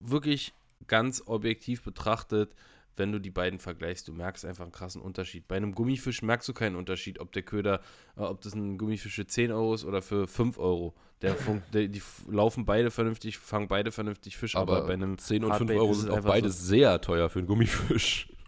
wirklich 0.00 0.52
ganz 0.88 1.22
objektiv 1.26 1.82
betrachtet, 1.84 2.54
wenn 2.96 3.12
du 3.12 3.18
die 3.20 3.30
beiden 3.30 3.58
vergleichst, 3.58 4.06
du 4.08 4.12
merkst 4.12 4.44
einfach 4.44 4.62
einen 4.64 4.72
krassen 4.72 5.00
Unterschied. 5.02 5.48
Bei 5.48 5.56
einem 5.56 5.74
Gummifisch 5.74 6.22
merkst 6.22 6.48
du 6.48 6.52
keinen 6.52 6.76
Unterschied, 6.76 7.18
ob 7.20 7.32
der 7.32 7.42
Köder, 7.42 7.80
äh, 8.16 8.20
ob 8.20 8.40
das 8.42 8.54
ein 8.54 8.78
Gummifisch 8.78 9.14
für 9.14 9.26
10 9.26 9.50
Euro 9.52 9.74
ist 9.74 9.84
oder 9.84 10.02
für 10.02 10.26
5 10.28 10.58
Euro. 10.58 10.94
Der 11.22 11.34
der, 11.72 11.88
die 11.88 12.02
laufen 12.28 12.64
beide 12.64 12.90
vernünftig, 12.90 13.38
fangen 13.38 13.68
beide 13.68 13.90
vernünftig 13.92 14.36
Fisch, 14.36 14.56
aber, 14.56 14.78
Aber 14.78 14.86
bei 14.88 14.92
einem 14.94 15.18
10 15.18 15.44
und 15.44 15.50
5 15.50 15.60
Hardbait 15.60 15.78
Euro 15.78 15.90
ist 15.90 15.96
es 15.98 16.02
sind 16.04 16.12
auch 16.12 16.20
beide 16.24 16.50
so- 16.50 16.64
sehr 16.66 17.00
teuer 17.00 17.28
für 17.30 17.38
einen 17.40 17.48
Gummifisch. 17.48 18.28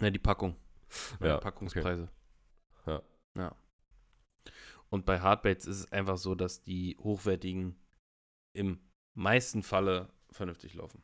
Ja, 0.00 0.08
die 0.08 0.18
Packung. 0.18 0.56
Ja, 1.20 1.26
Ja, 1.26 1.36
Packungspreise. 1.36 2.08
Ja. 2.86 3.02
Ja. 3.36 3.54
Und 4.88 5.04
bei 5.04 5.20
Hardbaits 5.20 5.66
ist 5.66 5.80
es 5.80 5.92
einfach 5.92 6.16
so, 6.16 6.34
dass 6.34 6.62
die 6.62 6.96
hochwertigen 6.98 7.76
im 8.54 8.78
meisten 9.14 9.62
Falle 9.62 10.08
vernünftig 10.30 10.72
laufen. 10.74 11.02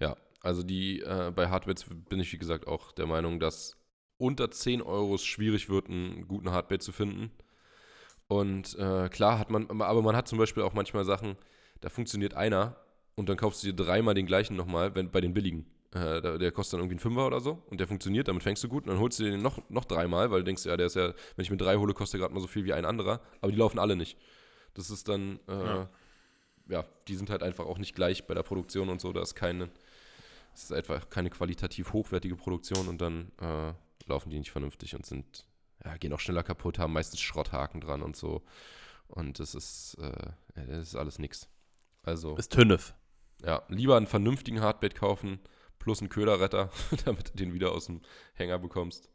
Ja, 0.00 0.16
also 0.46 0.62
die, 0.62 1.00
äh, 1.00 1.32
bei 1.34 1.48
Hardbaits 1.48 1.86
bin 2.08 2.20
ich 2.20 2.32
wie 2.32 2.38
gesagt 2.38 2.66
auch 2.66 2.92
der 2.92 3.06
Meinung, 3.06 3.40
dass 3.40 3.76
unter 4.16 4.50
10 4.50 4.80
Euro 4.80 5.16
es 5.16 5.24
schwierig 5.24 5.68
wird, 5.68 5.88
einen 5.88 6.28
guten 6.28 6.50
Hardbait 6.50 6.82
zu 6.82 6.92
finden. 6.92 7.30
Und 8.28 8.76
äh, 8.78 9.08
klar 9.08 9.38
hat 9.38 9.50
man, 9.50 9.68
aber 9.68 10.02
man 10.02 10.16
hat 10.16 10.28
zum 10.28 10.38
Beispiel 10.38 10.62
auch 10.62 10.72
manchmal 10.72 11.04
Sachen, 11.04 11.36
da 11.80 11.88
funktioniert 11.88 12.34
einer 12.34 12.76
und 13.16 13.28
dann 13.28 13.36
kaufst 13.36 13.62
du 13.62 13.66
dir 13.66 13.74
dreimal 13.74 14.14
den 14.14 14.26
gleichen 14.26 14.56
nochmal, 14.56 14.94
wenn 14.94 15.10
bei 15.10 15.20
den 15.20 15.34
billigen. 15.34 15.66
Äh, 15.92 16.20
der, 16.20 16.38
der 16.38 16.52
kostet 16.52 16.74
dann 16.74 16.80
irgendwie 16.80 16.94
einen 16.94 17.00
Fünfer 17.00 17.26
oder 17.26 17.40
so 17.40 17.62
und 17.66 17.78
der 17.80 17.88
funktioniert, 17.88 18.28
damit 18.28 18.42
fängst 18.42 18.62
du 18.64 18.68
gut 18.68 18.84
und 18.84 18.90
dann 18.90 19.00
holst 19.00 19.18
du 19.18 19.24
dir 19.24 19.30
den 19.32 19.42
noch, 19.42 19.58
noch 19.68 19.84
dreimal, 19.84 20.30
weil 20.30 20.40
du 20.40 20.44
denkst, 20.44 20.64
ja, 20.64 20.76
der 20.76 20.86
ist 20.86 20.96
ja, 20.96 21.12
wenn 21.36 21.42
ich 21.42 21.50
mir 21.50 21.56
drei 21.56 21.76
hole, 21.76 21.92
kostet 21.94 22.14
der 22.14 22.20
gerade 22.20 22.34
mal 22.34 22.40
so 22.40 22.46
viel 22.46 22.64
wie 22.64 22.72
ein 22.72 22.84
anderer, 22.84 23.20
aber 23.40 23.52
die 23.52 23.58
laufen 23.58 23.78
alle 23.78 23.96
nicht. 23.96 24.16
Das 24.74 24.90
ist 24.90 25.08
dann, 25.08 25.40
äh, 25.48 25.64
ja. 25.64 25.88
Ja. 26.68 26.84
die 27.08 27.14
sind 27.14 27.30
halt 27.30 27.42
einfach 27.42 27.66
auch 27.66 27.78
nicht 27.78 27.94
gleich 27.94 28.26
bei 28.26 28.34
der 28.34 28.42
Produktion 28.42 28.88
und 28.88 29.00
so, 29.00 29.12
da 29.12 29.22
ist 29.22 29.34
keine, 29.34 29.70
es 30.56 30.64
ist 30.64 30.72
einfach 30.72 31.10
keine 31.10 31.28
qualitativ 31.28 31.92
hochwertige 31.92 32.34
Produktion 32.34 32.88
und 32.88 32.98
dann 32.98 33.30
äh, 33.40 33.74
laufen 34.06 34.30
die 34.30 34.38
nicht 34.38 34.50
vernünftig 34.50 34.94
und 34.94 35.04
sind, 35.04 35.46
ja, 35.84 35.96
gehen 35.98 36.12
auch 36.14 36.20
schneller 36.20 36.42
kaputt, 36.42 36.78
haben 36.78 36.94
meistens 36.94 37.20
Schrotthaken 37.20 37.80
dran 37.82 38.02
und 38.02 38.16
so. 38.16 38.42
Und 39.08 39.38
das 39.38 39.54
ist, 39.54 39.96
äh, 40.00 40.30
das 40.54 40.88
ist 40.88 40.96
alles 40.96 41.18
nix. 41.18 41.48
Also, 42.02 42.36
Ist 42.36 42.52
Tünnef. 42.52 42.94
ja, 43.44 43.62
lieber 43.68 43.96
einen 43.98 44.06
vernünftigen 44.06 44.60
Hardbait 44.62 44.94
kaufen, 44.94 45.40
plus 45.78 46.00
einen 46.00 46.08
Köderretter, 46.08 46.70
damit 47.04 47.28
du 47.28 47.36
den 47.36 47.52
wieder 47.52 47.72
aus 47.72 47.86
dem 47.86 48.00
Hänger 48.34 48.58
bekommst. 48.58 49.10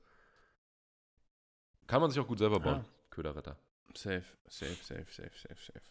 Kann 1.87 2.01
man 2.01 2.11
sich 2.11 2.19
auch 2.19 2.27
gut 2.27 2.37
selber 2.37 2.59
bauen, 2.59 2.81
Ja. 2.83 2.85
Köderretter. 3.09 3.57
Safe, 3.95 4.23
safe, 4.47 4.75
safe, 4.83 5.05
safe, 5.11 5.31
safe, 5.35 5.59
safe. 5.59 5.81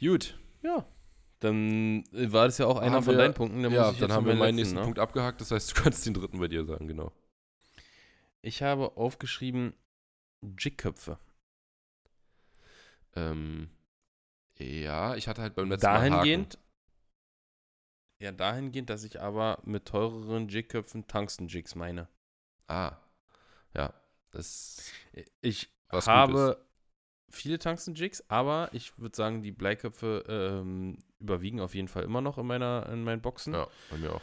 Gut, 0.00 0.38
Ja. 0.62 0.86
Dann 1.44 2.04
war 2.12 2.46
das 2.46 2.56
ja 2.56 2.64
auch 2.66 2.78
einer 2.78 2.96
Haben 2.96 3.04
von 3.04 3.14
wir- 3.14 3.18
deinen 3.18 3.34
Punkten. 3.34 3.60
ja, 3.60 3.68
muss 3.68 3.92
ich 3.92 3.98
dann 4.00 4.12
haben 4.12 4.24
wir 4.24 4.34
meinen 4.34 4.56
letzten, 4.56 4.56
nächsten 4.56 4.74
ne? 4.76 4.82
Punkt 4.82 4.98
abgehakt, 4.98 5.42
das 5.42 5.50
heißt, 5.50 5.76
du 5.76 5.82
kannst 5.82 6.06
den 6.06 6.14
dritten 6.14 6.38
bei 6.40 6.48
dir 6.48 6.64
sagen, 6.64 6.88
genau. 6.88 7.12
Ich 8.40 8.62
habe 8.62 8.96
aufgeschrieben 8.96 9.74
Jigköpfe. 10.58 11.18
Ähm, 13.14 13.68
ja, 14.58 15.14
ich 15.16 15.28
hatte 15.28 15.42
halt 15.42 15.54
beim 15.54 15.68
letzten 15.70 15.86
Mal 15.86 16.00
Haken. 16.00 16.10
Dahingehend, 16.12 16.58
ja, 18.20 18.32
dahingehend, 18.32 18.88
dass 18.90 19.04
ich 19.04 19.20
aber 19.20 19.60
mit 19.64 19.84
teureren 19.86 20.48
Jigköpfen 20.48 21.06
Tungsten-Jigs 21.06 21.74
meine. 21.74 22.08
Ah, 22.68 22.96
ja, 23.74 23.92
das 24.30 24.90
Ich 25.42 25.68
habe 25.92 26.64
viele 27.34 27.58
Tungsten-Jigs, 27.58 28.24
aber 28.28 28.68
ich 28.72 28.98
würde 28.98 29.16
sagen, 29.16 29.42
die 29.42 29.52
Bleiköpfe 29.52 30.24
ähm, 30.28 30.98
überwiegen 31.20 31.60
auf 31.60 31.74
jeden 31.74 31.88
Fall 31.88 32.04
immer 32.04 32.20
noch 32.20 32.38
in, 32.38 32.46
meiner, 32.46 32.88
in 32.90 33.04
meinen 33.04 33.20
Boxen. 33.22 33.54
Ja, 33.54 33.68
bei 33.90 33.98
mir 33.98 34.14
auch. 34.14 34.22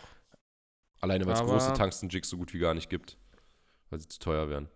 Alleine, 1.02 1.26
weil 1.26 1.34
es 1.34 1.42
große 1.42 1.74
Tungsten-Jigs 1.74 2.30
so 2.30 2.38
gut 2.38 2.54
wie 2.54 2.60
gar 2.60 2.74
nicht 2.74 2.90
gibt, 2.90 3.18
weil 3.90 4.00
sie 4.00 4.08
zu 4.08 4.20
teuer 4.20 4.50
wären. 4.50 4.70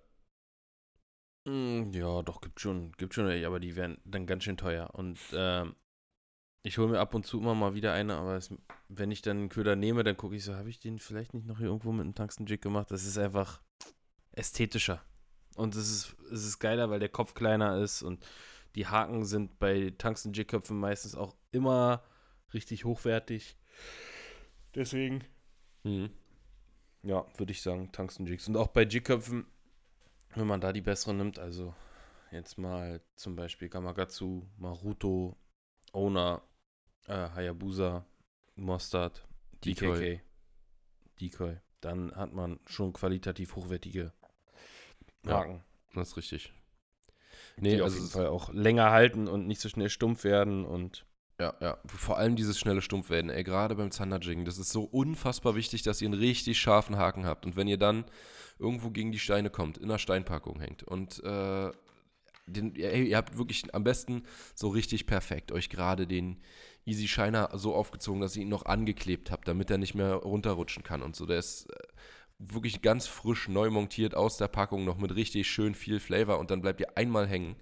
Mm, 1.48 1.92
Ja, 1.94 2.22
doch, 2.24 2.42
gibt 2.42 2.60
schon, 2.60 2.92
gibt 2.94 3.14
schon, 3.14 3.28
welche, 3.28 3.46
aber 3.48 3.60
die 3.60 3.76
wären 3.76 4.00
dann 4.06 4.26
ganz 4.26 4.44
schön 4.44 4.58
teuer. 4.58 4.90
Und 4.94 5.20
ähm, 5.34 5.76
ich 6.64 6.78
hole 6.80 6.88
mir 6.90 7.00
ab 7.00 7.14
und 7.14 7.26
zu 7.26 7.40
immer 7.40 7.54
mal 7.54 7.76
wieder 7.76 7.94
eine, 7.94 8.16
aber 8.16 8.36
es, 8.36 8.52
wenn 8.88 9.12
ich 9.12 9.22
dann 9.22 9.38
einen 9.38 9.50
Köder 9.50 9.76
nehme, 9.76 10.04
dann 10.04 10.18
gucke 10.18 10.36
ich 10.36 10.44
so, 10.44 10.56
habe 10.56 10.70
ich 10.70 10.80
den 10.80 10.98
vielleicht 10.98 11.34
nicht 11.36 11.46
noch 11.46 11.60
hier 11.60 11.68
irgendwo 11.68 11.92
mit 11.92 12.04
einem 12.06 12.16
Tungsten-Jig 12.16 12.62
gemacht? 12.62 12.90
Das 12.90 13.06
ist 13.06 13.18
einfach 13.20 13.62
ästhetischer. 14.32 15.04
Und 15.56 15.76
es 15.76 15.89
ist, 15.89 16.16
es 16.32 16.45
ist 16.45 16.60
geiler, 16.60 16.89
weil 16.89 16.99
der 16.99 17.10
Kopf 17.10 17.34
kleiner 17.34 17.78
ist 17.78 18.03
und 18.03 18.26
die 18.76 18.88
Haken 18.88 19.24
sind 19.24 19.58
bei 19.58 19.93
Tungsten-Jig-Köpfen 19.97 20.78
meistens 20.78 21.16
auch 21.16 21.34
immer 21.51 22.03
richtig 22.53 22.86
hochwertig. 22.86 23.58
Deswegen 24.76 25.24
Mhm. 25.84 26.10
ja, 27.03 27.26
würde 27.38 27.51
ich 27.51 27.62
sagen, 27.62 27.91
Tungsten-Jigs. 27.91 28.47
Und 28.47 28.58
auch 28.58 28.68
bei 28.68 28.84
Jig-Köpfen, 28.84 29.45
wenn 30.34 30.47
man 30.47 30.60
da 30.60 30.74
die 30.74 30.82
besseren 30.82 31.18
nimmt, 31.18 31.39
also 31.39 31.74
jetzt 32.32 32.58
mal 32.58 33.01
zum 33.16 33.36
Beispiel 33.36 33.70
Kamagatsu, 33.70 34.43
Maruto, 34.58 35.38
Owner, 35.93 36.41
äh, 37.08 37.30
Hayabusa, 37.30 38.06
Mustard, 38.56 39.28
Decoy. 39.64 40.18
DKK, 40.18 40.22
Decoy, 41.22 41.58
dann 41.82 42.14
hat 42.16 42.34
man 42.34 42.60
schon 42.66 42.91
qualitativ 42.91 43.56
hochwertige 43.56 44.12
Ja, 45.28 45.40
Haken, 45.40 45.64
Das 45.94 46.10
ist 46.10 46.18
richtig. 46.18 46.54
die 47.58 47.62
Nee, 47.62 47.76
auf 47.82 47.86
also 47.86 47.96
jeden 47.98 48.08
es- 48.08 48.14
Fall 48.14 48.28
auch 48.28 48.52
länger 48.54 48.92
halten 48.92 49.28
und 49.28 49.48
nicht 49.48 49.62
so 49.62 49.70
schnell 49.70 49.90
stumpf 49.90 50.24
werden 50.24 50.66
und 50.66 51.06
Ja, 51.40 51.54
ja. 51.60 51.78
Vor 51.86 52.18
allem 52.18 52.38
dieses 52.38 52.58
schnelle 52.58 52.82
Stumpfwerden, 52.82 53.30
ey, 53.30 53.44
gerade 53.44 53.76
beim 53.76 53.92
Zanderjiggen. 53.92 54.46
Das 54.46 54.58
ist 54.58 54.72
so 54.72 54.84
unfassbar 54.86 55.54
wichtig, 55.56 55.82
dass 55.84 56.02
ihr 56.02 56.08
einen 56.08 56.14
richtig 56.20 56.58
scharfen 56.60 56.96
Haken 56.96 57.26
habt. 57.26 57.46
Und 57.46 57.58
wenn 57.58 57.68
ihr 57.68 57.78
dann 57.78 58.06
irgendwo 58.58 58.90
gegen 58.90 59.12
die 59.12 59.20
Steine 59.20 59.50
kommt, 59.50 59.78
in 59.78 59.84
einer 59.86 60.00
Steinpackung 60.00 60.62
hängt 60.62 60.84
und 60.84 61.22
äh, 61.26 61.72
den, 62.48 62.74
ey, 62.76 63.10
ihr 63.10 63.18
habt 63.18 63.38
wirklich 63.38 63.74
am 63.76 63.84
besten 63.84 64.24
so 64.54 64.70
richtig 64.70 65.08
perfekt 65.08 65.52
euch 65.52 65.70
gerade 65.70 66.08
den 66.08 66.42
Easy 66.86 67.08
Shiner 67.08 67.50
so 67.56 67.74
aufgezogen, 67.76 68.22
dass 68.22 68.36
ihr 68.38 68.44
ihn 68.44 68.50
noch 68.50 68.66
angeklebt 68.66 69.30
habt, 69.30 69.48
damit 69.50 69.70
er 69.72 69.78
nicht 69.78 69.94
mehr 69.96 70.14
runterrutschen 70.14 70.84
kann 70.84 71.02
und 71.02 71.18
so. 71.18 71.26
Der 71.26 71.40
ist 71.40 71.70
äh, 71.70 71.76
wirklich 72.40 72.82
ganz 72.82 73.08
frisch 73.08 73.48
neu 73.48 73.70
montiert 73.70 74.16
aus 74.16 74.38
der 74.38 74.48
Packung, 74.48 74.84
noch 74.86 74.98
mit 74.98 75.16
richtig 75.16 75.48
schön 75.50 75.74
viel 75.76 76.00
Flavor 76.00 76.40
und 76.40 76.52
dann 76.52 76.62
bleibt 76.62 76.80
ihr 76.82 76.98
einmal 76.98 77.28
hängen 77.28 77.56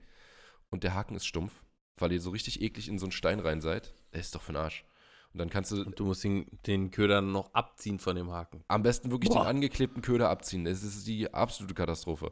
und 0.70 0.84
der 0.84 0.94
Haken 0.96 1.16
ist 1.16 1.26
stumpf, 1.26 1.54
weil 1.98 2.12
ihr 2.12 2.22
so 2.22 2.32
richtig 2.32 2.62
eklig 2.62 2.88
in 2.88 2.98
so 3.00 3.06
einen 3.06 3.12
Stein 3.12 3.40
rein 3.40 3.62
seid. 3.62 3.94
Der 4.14 4.22
ist 4.22 4.34
doch 4.36 4.42
für 4.42 4.52
den 4.54 4.62
Arsch. 4.62 4.84
Und 5.32 5.40
dann 5.40 5.50
kannst 5.50 5.72
du 5.72 5.82
und 5.84 6.00
du 6.00 6.06
musst 6.06 6.24
den, 6.24 6.46
den 6.68 6.92
Köder 6.92 7.22
noch 7.22 7.54
abziehen 7.56 7.98
von 8.00 8.16
dem 8.16 8.32
Haken. 8.32 8.64
am 8.68 8.84
besten 8.84 9.10
wirklich 9.10 9.32
Boah. 9.32 9.42
den 9.44 9.48
angeklebten 9.48 10.02
Köder 10.04 10.30
abziehen. 10.30 10.66
Das 10.66 10.84
ist 10.84 11.08
die 11.08 11.34
absolute 11.34 11.74
Katastrophe. 11.74 12.32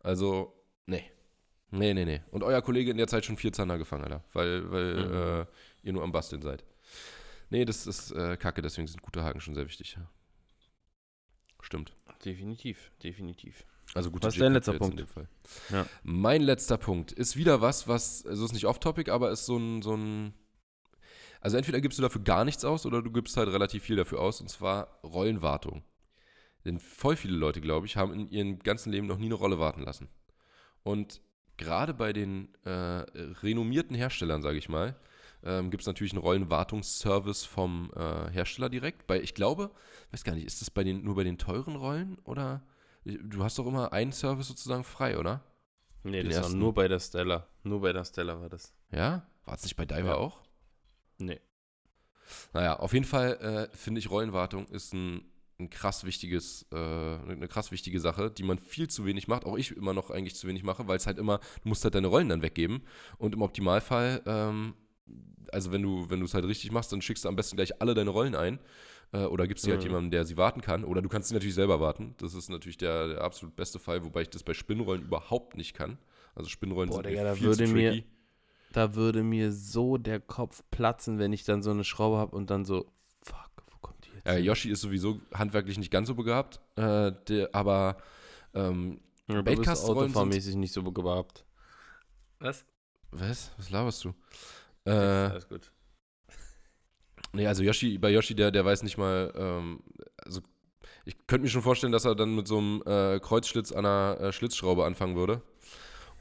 Also, 0.00 0.52
nee. 0.86 1.02
Nee, 1.70 1.94
nee, 1.94 2.04
nee. 2.04 2.20
Und 2.30 2.44
euer 2.44 2.62
Kollege 2.62 2.92
in 2.92 2.96
der 2.96 3.08
Zeit 3.08 3.24
schon 3.24 3.36
vier 3.36 3.52
Zander 3.52 3.76
gefangen, 3.76 4.04
Alter. 4.04 4.24
Weil, 4.32 4.70
weil 4.70 4.94
Mhm. 4.94 5.12
äh, 5.42 5.46
ihr 5.82 5.92
nur 5.92 6.02
am 6.04 6.12
Basteln 6.12 6.40
seid. 6.42 6.64
Nee, 7.50 7.64
das 7.64 7.86
ist 7.88 8.12
äh, 8.12 8.36
kacke, 8.36 8.62
deswegen 8.62 8.86
sind 8.86 9.02
gute 9.02 9.22
Haken 9.24 9.40
schon 9.40 9.54
sehr 9.54 9.66
wichtig. 9.66 9.98
Stimmt. 11.60 11.94
Definitiv, 12.24 12.90
definitiv. 13.02 13.64
Also 13.94 14.10
gute 14.10 14.26
Was 14.26 14.34
ist 14.34 14.40
dein 14.40 14.52
letzter 14.52 14.74
Punkt? 14.74 14.98
In 14.98 15.06
dem 15.06 15.06
Fall. 15.06 15.28
Ja. 15.70 15.86
Mein 16.02 16.42
letzter 16.42 16.76
Punkt 16.76 17.12
ist 17.12 17.36
wieder 17.36 17.60
was, 17.60 17.88
was, 17.88 18.26
also 18.26 18.44
ist 18.44 18.52
nicht 18.52 18.66
off-topic, 18.66 19.10
aber 19.10 19.30
ist 19.30 19.46
so 19.46 19.56
ein, 19.56 19.82
so 19.82 19.94
ein. 19.96 20.34
Also 21.40 21.56
entweder 21.56 21.80
gibst 21.80 21.98
du 21.98 22.02
dafür 22.02 22.22
gar 22.22 22.44
nichts 22.44 22.64
aus 22.64 22.84
oder 22.84 23.00
du 23.00 23.12
gibst 23.12 23.36
halt 23.36 23.48
relativ 23.48 23.84
viel 23.84 23.96
dafür 23.96 24.20
aus, 24.20 24.40
und 24.40 24.48
zwar 24.50 25.00
Rollenwartung. 25.02 25.84
Denn 26.64 26.80
voll 26.80 27.16
viele 27.16 27.36
Leute, 27.36 27.60
glaube 27.60 27.86
ich, 27.86 27.96
haben 27.96 28.12
in 28.12 28.28
ihrem 28.28 28.58
ganzen 28.58 28.90
Leben 28.92 29.06
noch 29.06 29.18
nie 29.18 29.26
eine 29.26 29.34
Rolle 29.34 29.58
warten 29.58 29.82
lassen. 29.82 30.08
Und 30.82 31.20
gerade 31.56 31.94
bei 31.94 32.12
den 32.12 32.54
äh, 32.64 32.70
renommierten 32.70 33.94
Herstellern, 33.94 34.42
sage 34.42 34.58
ich 34.58 34.68
mal, 34.68 34.96
ähm, 35.44 35.70
gibt 35.70 35.82
es 35.82 35.86
natürlich 35.86 36.12
einen 36.12 36.22
Rollenwartungsservice 36.22 37.44
vom 37.44 37.90
äh, 37.94 38.30
Hersteller 38.30 38.68
direkt. 38.68 39.06
Bei, 39.06 39.20
ich 39.20 39.34
glaube, 39.34 39.70
weiß 40.12 40.24
gar 40.24 40.34
nicht, 40.34 40.46
ist 40.46 40.60
das 40.60 40.70
bei 40.70 40.84
den, 40.84 41.02
nur 41.04 41.14
bei 41.14 41.24
den 41.24 41.38
teuren 41.38 41.76
Rollen 41.76 42.18
oder? 42.24 42.62
Du 43.04 43.42
hast 43.42 43.58
doch 43.58 43.66
immer 43.66 43.92
einen 43.92 44.12
Service 44.12 44.48
sozusagen 44.48 44.84
frei, 44.84 45.18
oder? 45.18 45.42
Nee, 46.02 46.22
Den 46.22 46.26
das 46.26 46.36
war 46.36 46.42
ersten. 46.44 46.58
nur 46.58 46.74
bei 46.74 46.88
der 46.88 47.00
Stella. 47.00 47.46
Nur 47.62 47.80
bei 47.80 47.92
der 47.92 48.04
Stella 48.04 48.40
war 48.40 48.48
das. 48.48 48.74
Ja? 48.90 49.26
War 49.44 49.54
es 49.54 49.62
nicht 49.62 49.76
bei 49.76 49.86
Diver 49.86 50.04
Ja. 50.08 50.14
auch? 50.16 50.40
Nee. 51.18 51.40
Naja, 52.52 52.78
auf 52.78 52.92
jeden 52.92 53.06
Fall 53.06 53.68
äh, 53.72 53.76
finde 53.76 53.98
ich, 54.00 54.10
Rollenwartung 54.10 54.66
ist 54.68 54.92
ein, 54.92 55.22
ein 55.58 55.70
krass 55.70 56.04
wichtiges, 56.04 56.66
äh, 56.70 56.76
eine 56.76 57.48
krass 57.48 57.70
wichtige 57.72 57.98
Sache, 58.00 58.30
die 58.30 58.42
man 58.42 58.58
viel 58.58 58.88
zu 58.88 59.06
wenig 59.06 59.26
macht. 59.28 59.44
Auch 59.46 59.56
ich 59.56 59.74
immer 59.76 59.94
noch 59.94 60.10
eigentlich 60.10 60.36
zu 60.36 60.46
wenig 60.46 60.62
mache, 60.62 60.86
weil 60.86 60.98
es 60.98 61.06
halt 61.06 61.18
immer, 61.18 61.38
du 61.62 61.68
musst 61.68 61.82
halt 61.84 61.94
deine 61.94 62.08
Rollen 62.08 62.28
dann 62.28 62.42
weggeben. 62.42 62.82
Und 63.16 63.34
im 63.34 63.42
Optimalfall 63.42 64.22
ähm, 64.26 64.74
also 65.52 65.72
wenn 65.72 65.82
du, 65.82 66.08
wenn 66.10 66.20
du 66.20 66.26
es 66.26 66.34
halt 66.34 66.44
richtig 66.44 66.70
machst, 66.72 66.92
dann 66.92 67.00
schickst 67.02 67.24
du 67.24 67.28
am 67.28 67.36
besten 67.36 67.56
gleich 67.56 67.80
alle 67.80 67.94
deine 67.94 68.10
Rollen 68.10 68.34
ein. 68.34 68.58
Äh, 69.12 69.24
oder 69.24 69.46
gibst 69.46 69.64
sie 69.64 69.70
halt 69.70 69.80
Mhm. 69.80 69.86
jemandem, 69.86 70.10
der 70.10 70.24
sie 70.26 70.36
warten 70.36 70.60
kann. 70.60 70.84
Oder 70.84 71.00
du 71.00 71.08
kannst 71.08 71.28
sie 71.30 71.34
natürlich 71.34 71.54
selber 71.54 71.80
warten. 71.80 72.14
Das 72.18 72.34
ist 72.34 72.50
natürlich 72.50 72.76
der, 72.76 73.08
der 73.08 73.20
absolut 73.22 73.56
beste 73.56 73.78
Fall, 73.78 74.04
wobei 74.04 74.20
ich 74.22 74.28
das 74.30 74.42
bei 74.42 74.52
Spinnrollen 74.52 75.02
überhaupt 75.02 75.56
nicht 75.56 75.72
kann. 75.74 75.96
Also 76.34 76.50
Spinnrollen 76.50 76.90
Boah, 76.90 76.96
sind 76.96 77.06
Digga, 77.06 77.22
mir 77.22 77.28
da 77.28 77.34
viel 77.34 77.46
würde 77.46 77.64
zu 77.66 77.72
mir- 77.72 77.90
tricky. 77.92 78.06
Da 78.72 78.94
würde 78.94 79.22
mir 79.22 79.50
so 79.50 79.96
der 79.96 80.20
Kopf 80.20 80.62
platzen, 80.70 81.18
wenn 81.18 81.32
ich 81.32 81.44
dann 81.44 81.62
so 81.62 81.70
eine 81.70 81.84
Schraube 81.84 82.18
habe 82.18 82.36
und 82.36 82.50
dann 82.50 82.66
so, 82.66 82.84
fuck, 83.22 83.48
wo 83.70 83.78
kommt 83.80 84.04
die 84.04 84.10
jetzt? 84.14 84.26
Ja, 84.26 84.34
hin? 84.34 84.44
Yoshi 84.44 84.70
ist 84.70 84.82
sowieso 84.82 85.22
handwerklich 85.32 85.78
nicht 85.78 85.90
ganz 85.90 86.06
so 86.08 86.14
begabt, 86.14 86.60
äh, 86.76 87.10
der, 87.28 87.54
aber 87.54 87.96
ähm, 88.52 89.00
Ja, 89.26 89.40
Baitcast-Rollen 89.40 90.12
sind- 90.42 90.60
nicht 90.60 90.74
so 90.74 90.82
gehabt. 90.82 91.46
Was? 92.40 92.66
was? 93.10 93.52
Was 93.56 93.70
laberst 93.70 94.04
du? 94.04 94.12
Äh, 94.92 95.30
Alles 95.30 95.48
gut. 95.48 95.72
nee, 97.32 97.46
also 97.46 97.62
Yoshi, 97.62 97.98
bei 97.98 98.10
Yoshi, 98.10 98.34
der, 98.34 98.50
der 98.50 98.64
weiß 98.64 98.82
nicht 98.82 98.98
mal, 98.98 99.32
ähm, 99.36 99.80
also 100.24 100.40
ich 101.04 101.16
könnte 101.26 101.44
mir 101.44 101.50
schon 101.50 101.62
vorstellen, 101.62 101.92
dass 101.92 102.04
er 102.06 102.14
dann 102.14 102.36
mit 102.36 102.48
so 102.48 102.58
einem 102.58 102.82
äh, 102.86 103.20
Kreuzschlitz 103.20 103.72
an 103.72 103.86
einer 103.86 104.20
äh, 104.20 104.32
Schlitzschraube 104.32 104.84
anfangen 104.84 105.16
würde 105.16 105.42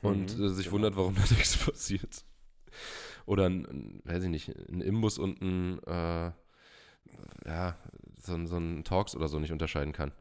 und 0.02 0.34
Mhm, 0.34 0.40
äh, 0.40 0.50
sich 0.50 0.72
genau. 0.72 0.74
wundert, 0.74 0.98
warum 0.98 1.16
da 1.18 1.22
nichts 1.22 1.58
passiert. 1.58 2.26
Oder 3.26 3.46
ein, 3.48 3.66
ein, 3.66 4.02
weiß 4.06 4.24
ich 4.24 4.30
nicht, 4.30 4.50
ein 4.70 4.82
Imbus 4.82 5.18
und 5.18 5.42
ein, 5.42 5.80
äh, 5.86 6.32
ja, 7.46 7.76
so, 8.22 8.34
ein- 8.34 8.48
so 8.48 8.58
ein 8.58 8.84
Talks 8.84 9.16
oder 9.16 9.28
so 9.28 9.40
nicht 9.40 9.52
unterscheiden 9.52 9.94
kann. 9.94 10.12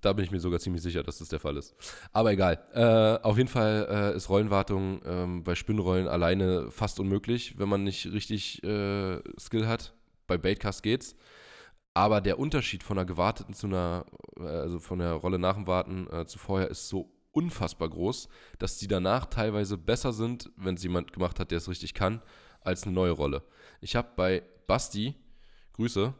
Da 0.00 0.12
bin 0.12 0.24
ich 0.24 0.30
mir 0.30 0.40
sogar 0.40 0.60
ziemlich 0.60 0.82
sicher, 0.82 1.02
dass 1.02 1.18
das 1.18 1.28
der 1.28 1.40
Fall 1.40 1.56
ist. 1.56 1.74
Aber 2.12 2.32
egal. 2.32 2.58
Äh, 2.72 3.22
auf 3.24 3.36
jeden 3.36 3.48
Fall 3.48 3.86
äh, 3.90 4.16
ist 4.16 4.28
Rollenwartung 4.28 5.02
ähm, 5.04 5.44
bei 5.44 5.54
Spinnrollen 5.54 6.08
alleine 6.08 6.70
fast 6.70 7.00
unmöglich, 7.00 7.58
wenn 7.58 7.68
man 7.68 7.84
nicht 7.84 8.06
richtig 8.06 8.62
äh, 8.64 9.20
Skill 9.38 9.66
hat. 9.66 9.94
Bei 10.26 10.38
Baitcast 10.38 10.82
geht's. 10.82 11.16
Aber 11.92 12.20
der 12.20 12.38
Unterschied 12.38 12.82
von 12.82 12.98
einer 12.98 13.06
gewarteten 13.06 13.52
zu 13.52 13.66
einer, 13.66 14.06
äh, 14.38 14.44
also 14.44 14.78
von 14.78 15.00
der 15.00 15.12
Rolle 15.12 15.38
nach 15.38 15.56
dem 15.56 15.66
Warten 15.66 16.06
äh, 16.10 16.24
zu 16.26 16.38
vorher 16.38 16.70
ist 16.70 16.88
so 16.88 17.12
unfassbar 17.32 17.88
groß, 17.88 18.28
dass 18.58 18.78
die 18.78 18.88
danach 18.88 19.26
teilweise 19.26 19.76
besser 19.76 20.12
sind, 20.12 20.50
wenn 20.56 20.74
es 20.74 20.82
jemand 20.82 21.12
gemacht 21.12 21.38
hat, 21.38 21.50
der 21.50 21.58
es 21.58 21.68
richtig 21.68 21.94
kann, 21.94 22.22
als 22.62 22.84
eine 22.84 22.92
neue 22.92 23.12
Rolle. 23.12 23.42
Ich 23.80 23.96
habe 23.96 24.08
bei 24.16 24.42
Basti, 24.66 25.14
Grüße, 25.72 26.14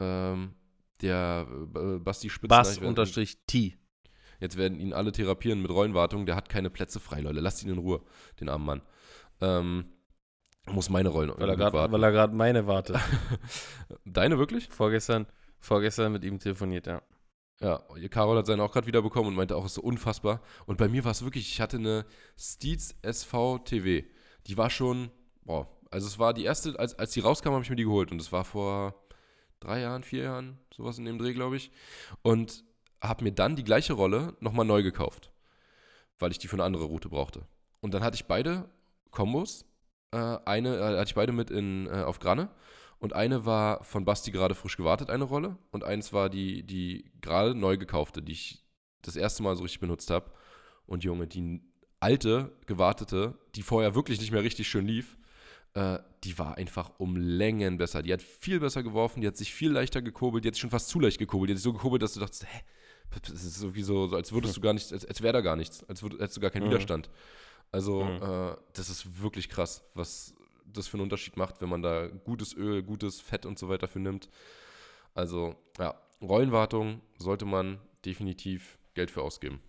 ähm, 0.00 0.54
der 1.02 1.46
äh, 1.74 1.98
Basti 1.98 2.30
Spitzname, 2.30 2.62
Bass 2.62 2.78
unterstrich 2.78 3.38
T. 3.46 3.76
Jetzt 4.40 4.56
werden 4.56 4.78
ihn 4.78 4.92
alle 4.92 5.12
therapieren 5.12 5.62
mit 5.62 5.70
Rollenwartung. 5.70 6.26
Der 6.26 6.36
hat 6.36 6.48
keine 6.48 6.70
Plätze 6.70 7.00
frei, 7.00 7.20
Leute. 7.20 7.40
Lasst 7.40 7.62
ihn 7.62 7.70
in 7.70 7.78
Ruhe, 7.78 8.02
den 8.40 8.48
armen 8.48 8.66
Mann. 8.66 8.82
Ähm, 9.40 9.86
muss 10.70 10.90
meine 10.90 11.08
Rollen 11.08 11.32
Weil 11.36 11.48
er 11.48 11.56
gerade 11.56 11.76
warten. 11.76 11.92
weil 11.92 12.02
er 12.02 12.12
grad 12.12 12.34
meine 12.34 12.66
wartet. 12.66 12.98
Deine 14.04 14.38
wirklich? 14.38 14.68
vorgestern, 14.68 15.26
vorgestern 15.58 16.12
mit 16.12 16.24
ihm 16.24 16.38
telefoniert, 16.38 16.86
ja. 16.86 17.02
Ja, 17.60 17.82
Carol 18.10 18.36
hat 18.36 18.46
seine 18.46 18.62
auch 18.62 18.72
gerade 18.72 18.86
wieder 18.86 19.00
bekommen 19.00 19.28
und 19.28 19.34
meinte 19.34 19.56
auch, 19.56 19.64
es 19.64 19.70
ist 19.70 19.76
so 19.76 19.82
unfassbar. 19.82 20.42
Und 20.66 20.76
bei 20.76 20.88
mir 20.88 21.04
war 21.04 21.12
es 21.12 21.24
wirklich, 21.24 21.50
ich 21.50 21.60
hatte 21.60 21.78
eine 21.78 22.04
Steeds 22.38 22.94
SV 23.00 23.58
TV. 23.58 24.06
Die 24.46 24.58
war 24.58 24.68
schon, 24.68 25.10
boah, 25.42 25.66
also 25.90 26.06
es 26.06 26.18
war 26.18 26.34
die 26.34 26.44
erste, 26.44 26.78
als, 26.78 26.98
als 26.98 27.12
die 27.12 27.20
rauskam, 27.20 27.52
habe 27.52 27.62
ich 27.62 27.70
mir 27.70 27.76
die 27.76 27.84
geholt. 27.84 28.12
Und 28.12 28.20
es 28.20 28.30
war 28.30 28.44
vor 28.44 29.05
drei 29.60 29.80
Jahren, 29.80 30.02
vier 30.02 30.24
Jahren, 30.24 30.58
sowas 30.74 30.98
in 30.98 31.04
dem 31.04 31.18
Dreh, 31.18 31.32
glaube 31.32 31.56
ich. 31.56 31.70
Und 32.22 32.64
habe 33.02 33.24
mir 33.24 33.32
dann 33.32 33.56
die 33.56 33.64
gleiche 33.64 33.92
Rolle 33.92 34.34
nochmal 34.40 34.66
neu 34.66 34.82
gekauft, 34.82 35.32
weil 36.18 36.30
ich 36.30 36.38
die 36.38 36.48
für 36.48 36.56
eine 36.56 36.64
andere 36.64 36.84
Route 36.84 37.08
brauchte. 37.08 37.46
Und 37.80 37.94
dann 37.94 38.02
hatte 38.02 38.16
ich 38.16 38.26
beide 38.26 38.68
Kombos. 39.10 39.64
Äh, 40.12 40.38
eine 40.44 40.76
äh, 40.76 40.98
hatte 40.98 41.08
ich 41.08 41.14
beide 41.14 41.32
mit 41.32 41.50
in, 41.50 41.86
äh, 41.86 42.02
auf 42.02 42.18
Granne. 42.18 42.50
Und 42.98 43.12
eine 43.12 43.44
war 43.44 43.84
von 43.84 44.04
Basti 44.04 44.30
gerade 44.30 44.54
frisch 44.54 44.76
gewartet, 44.76 45.10
eine 45.10 45.24
Rolle. 45.24 45.58
Und 45.70 45.84
eins 45.84 46.12
war 46.12 46.30
die, 46.30 46.62
die 46.62 47.10
gerade 47.20 47.54
neu 47.54 47.76
gekaufte, 47.76 48.22
die 48.22 48.32
ich 48.32 48.64
das 49.02 49.16
erste 49.16 49.42
Mal 49.42 49.54
so 49.56 49.62
richtig 49.62 49.80
benutzt 49.80 50.10
habe. 50.10 50.30
Und 50.86 51.04
Junge, 51.04 51.26
die 51.26 51.62
alte, 52.00 52.52
gewartete, 52.66 53.38
die 53.54 53.62
vorher 53.62 53.94
wirklich 53.94 54.20
nicht 54.20 54.32
mehr 54.32 54.42
richtig 54.42 54.68
schön 54.68 54.86
lief, 54.86 55.18
äh, 55.76 55.98
die 56.24 56.38
war 56.38 56.56
einfach 56.56 56.90
um 56.98 57.16
Längen 57.16 57.76
besser. 57.76 58.02
Die 58.02 58.12
hat 58.12 58.22
viel 58.22 58.60
besser 58.60 58.82
geworfen, 58.82 59.20
die 59.20 59.26
hat 59.26 59.36
sich 59.36 59.52
viel 59.54 59.70
leichter 59.70 60.02
gekurbelt, 60.02 60.44
die 60.44 60.48
hat 60.48 60.54
sich 60.54 60.62
schon 60.62 60.70
fast 60.70 60.88
zu 60.88 60.98
leicht 61.00 61.18
gekurbelt. 61.18 61.50
Die 61.50 61.52
hat 61.52 61.58
sich 61.58 61.64
so 61.64 61.72
gekurbelt, 61.72 62.02
dass 62.02 62.14
du 62.14 62.20
dachtest, 62.20 62.44
hä? 62.46 62.60
Das 63.22 63.30
ist 63.44 63.54
so 63.60 63.74
wie 63.74 63.82
so, 63.82 64.08
so 64.08 64.16
als 64.16 64.32
würdest 64.32 64.56
du 64.56 64.60
gar 64.66 64.72
nichts, 64.72 64.92
als, 64.92 65.04
als 65.04 65.22
wäre 65.22 65.32
da 65.34 65.40
gar 65.40 65.54
nichts, 65.56 65.84
als 65.84 66.02
würd, 66.02 66.14
hättest 66.14 66.36
du 66.36 66.40
gar 66.40 66.50
keinen 66.50 66.64
Mhm. 66.64 66.70
Widerstand. 66.70 67.10
Also, 67.72 68.02
Mhm. 68.04 68.22
äh, 68.22 68.56
das 68.72 68.88
ist 68.90 69.20
wirklich 69.22 69.48
krass, 69.48 69.84
was 69.94 70.34
das 70.64 70.88
für 70.88 70.94
einen 70.94 71.02
Unterschied 71.04 71.36
macht, 71.36 71.60
wenn 71.60 71.68
man 71.68 71.82
da 71.82 72.08
gutes 72.08 72.54
Öl, 72.54 72.82
gutes 72.82 73.20
Fett 73.20 73.46
und 73.46 73.58
so 73.58 73.68
weiter 73.68 73.86
für 73.86 74.00
nimmt. 74.00 74.28
Also, 75.14 75.54
ja, 75.78 75.94
Rollenwartung 76.20 77.00
sollte 77.18 77.44
man 77.44 77.78
definitiv 78.04 78.78
Geld 78.94 79.10
für 79.10 79.22
ausgeben. 79.22 79.60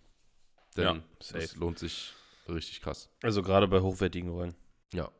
Denn 0.75 0.83
Ja, 0.83 1.03
das 1.19 1.29
safe. 1.29 1.59
lohnt 1.59 1.79
sich 1.79 2.13
richtig 2.47 2.81
krass. 2.81 3.09
Also 3.23 3.41
gerade 3.43 3.67
bei 3.67 3.81
hochwertigen 3.81 4.29
Rollen. 4.29 4.55
Ja. 4.93 5.11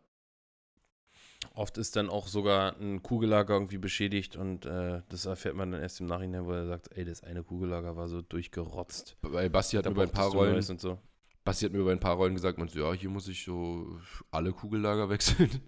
Oft 1.54 1.78
ist 1.78 1.96
dann 1.96 2.10
auch 2.10 2.28
sogar 2.28 2.76
ein 2.80 3.02
Kugellager 3.04 3.54
irgendwie 3.54 3.78
beschädigt 3.78 4.36
und 4.36 4.66
äh, 4.66 5.02
das 5.10 5.26
erfährt 5.26 5.56
man 5.56 5.72
dann 5.72 5.82
erst 5.82 6.00
im 6.00 6.08
Nachhinein, 6.08 6.46
wo 6.46 6.52
er 6.52 6.66
sagt, 6.68 6.90
ey, 6.96 7.06
das 7.06 7.24
eine 7.24 7.44
Kugellager 7.44 7.96
war 7.96 8.08
so 8.08 8.22
durchgerotzt. 8.22 9.18
Bei 9.22 9.48
Basti 9.50 9.78
hat 9.78 9.86
Da 9.86 9.90
mir 9.90 9.96
bei 9.96 10.04
ein 10.04 10.12
paar 10.12 10.30
Rollen, 10.30 10.56
und 10.56 10.82
so. 10.82 10.98
Basti 11.46 11.66
hat 11.66 11.74
mir 11.74 11.84
bei 11.84 11.92
ein 11.92 12.00
paar 12.00 12.16
Rollen 12.16 12.34
gesagt, 12.36 12.58
man 12.58 12.68
so, 12.68 12.80
ja, 12.80 12.94
hier 12.94 13.10
muss 13.10 13.28
ich 13.28 13.44
so 13.46 14.00
alle 14.32 14.52
Kugellager 14.52 15.10
wechseln. 15.10 15.62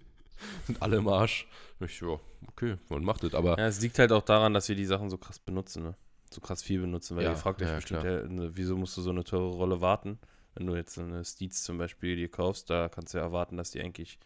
Sind 0.66 0.80
alle 0.82 0.96
im 0.96 1.08
Arsch. 1.08 1.46
Ich, 1.80 2.00
ja, 2.00 2.18
okay, 2.48 2.76
man 2.88 3.04
macht 3.04 3.22
das, 3.22 3.34
aber 3.34 3.58
Ja, 3.58 3.66
es 3.66 3.80
liegt 3.80 3.98
halt 3.98 4.12
auch 4.12 4.22
daran, 4.22 4.54
dass 4.54 4.68
wir 4.68 4.76
die 4.76 4.86
Sachen 4.86 5.08
so 5.10 5.18
krass 5.18 5.38
benutzen, 5.38 5.82
ne? 5.82 5.94
So 6.30 6.40
krass 6.40 6.62
viel 6.62 6.80
benutzen, 6.80 7.16
weil 7.16 7.24
Ja, 7.24 7.30
ihr 7.30 7.36
fragt 7.36 7.60
euch 7.62 7.68
ja, 7.68 7.76
bestimmt, 7.76 8.04
ja, 8.04 8.22
ne, 8.26 8.50
wieso 8.54 8.76
musst 8.76 8.96
du 8.96 9.02
so 9.02 9.10
eine 9.10 9.24
teure 9.24 9.50
Rolle 9.54 9.80
warten? 9.80 10.18
Wenn 10.54 10.66
du 10.66 10.74
jetzt 10.74 10.98
eine 10.98 11.24
Steeds 11.24 11.62
zum 11.62 11.78
Beispiel 11.78 12.16
dir 12.16 12.28
kaufst, 12.28 12.70
da 12.70 12.88
kannst 12.88 13.14
du 13.14 13.18
ja 13.18 13.24
erwarten, 13.24 13.56
dass 13.56 13.70
die 13.70 13.80
eigentlich 13.80 14.18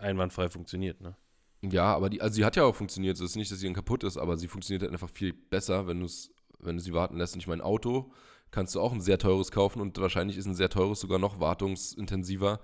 einwandfrei 0.00 0.48
funktioniert, 0.48 1.00
ne? 1.00 1.16
Ja, 1.62 1.94
aber 1.94 2.08
die, 2.08 2.22
also 2.22 2.34
sie 2.34 2.44
hat 2.44 2.56
ja 2.56 2.64
auch 2.64 2.74
funktioniert. 2.74 3.16
Es 3.16 3.20
ist 3.20 3.36
nicht, 3.36 3.50
dass 3.52 3.58
sie 3.60 3.66
dann 3.66 3.74
kaputt 3.74 4.02
ist, 4.02 4.16
aber 4.16 4.36
sie 4.38 4.48
funktioniert 4.48 4.82
halt 4.82 4.92
einfach 4.92 5.10
viel 5.10 5.32
besser, 5.34 5.86
wenn 5.86 6.00
du 6.00 6.06
es, 6.06 6.32
wenn 6.58 6.76
du 6.76 6.82
sie 6.82 6.94
warten 6.94 7.16
lässt. 7.18 7.34
Und 7.34 7.40
ich 7.40 7.46
meine, 7.46 7.62
Auto 7.64 8.12
kannst 8.50 8.74
du 8.74 8.80
auch 8.80 8.92
ein 8.92 9.00
sehr 9.02 9.18
teures 9.18 9.50
kaufen 9.52 9.80
und 9.82 9.98
wahrscheinlich 9.98 10.36
ist 10.38 10.46
ein 10.46 10.54
sehr 10.54 10.70
teures 10.70 11.00
sogar 11.00 11.18
noch 11.18 11.38
wartungsintensiver 11.38 12.60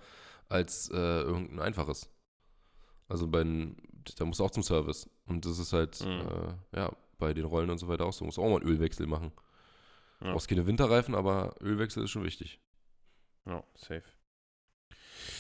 als 0.49 0.89
äh, 0.91 0.97
irgendein 0.97 1.61
einfaches. 1.61 2.09
Also 3.09 3.29
bei 3.29 3.45
den, 3.45 3.77
da 4.17 4.25
musst 4.25 4.41
du 4.41 4.45
auch 4.45 4.51
zum 4.51 4.63
Service. 4.63 5.09
Und 5.27 5.45
das 5.45 5.59
ist 5.59 5.73
halt, 5.75 6.01
Mhm. 6.01 6.57
äh, 6.75 6.79
ja, 6.79 6.93
bei 7.19 7.35
den 7.35 7.45
Rollen 7.45 7.71
und 7.71 7.79
so 7.79 7.89
weiter 7.89 8.07
auch 8.07 8.13
so. 8.13 8.25
Musst 8.25 8.39
du 8.39 8.43
auch 8.43 8.49
mal 8.51 8.61
einen 8.61 8.69
Ölwechsel 8.69 9.07
machen. 9.07 9.33
Ja. 10.23 10.33
Brauchst 10.33 10.49
keine 10.49 10.67
Winterreifen, 10.67 11.15
aber 11.15 11.55
Ölwechsel 11.61 12.03
ist 12.05 12.11
schon 12.11 12.25
wichtig. 12.25 12.61
Ja, 13.45 13.63
safe. 13.75 14.03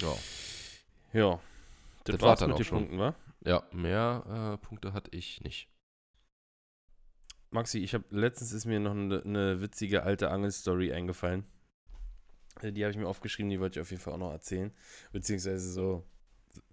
Ja. 0.00 0.14
Ja. 1.12 1.40
Das, 2.06 2.18
Das 2.18 2.22
war's 2.22 2.40
dann 2.40 2.48
mit 2.48 2.54
auch 2.54 2.58
den 2.58 2.64
schon. 2.64 2.78
Punkten, 2.78 2.98
wa? 2.98 3.14
Ja, 3.44 3.62
mehr 3.72 4.54
äh, 4.54 4.66
Punkte 4.66 4.92
hatte 4.92 5.10
ich 5.16 5.40
nicht. 5.42 5.68
Maxi, 7.50 7.78
ich 7.78 7.94
habe 7.94 8.04
letztens 8.10 8.52
ist 8.52 8.66
mir 8.66 8.80
noch 8.80 8.90
eine, 8.92 9.22
eine 9.22 9.60
witzige 9.60 10.02
alte 10.02 10.30
Angelstory 10.30 10.92
eingefallen. 10.92 11.44
Äh, 12.60 12.72
Die 12.72 12.84
habe 12.84 12.90
ich 12.92 12.98
mir 12.98 13.08
aufgeschrieben, 13.08 13.50
die 13.50 13.60
wollte 13.60 13.78
ich 13.78 13.82
auf 13.82 13.90
jeden 13.90 14.02
Fall 14.02 14.14
auch 14.14 14.18
noch 14.18 14.32
erzählen. 14.32 14.72
Beziehungsweise 15.12 15.70
so, 15.72 16.04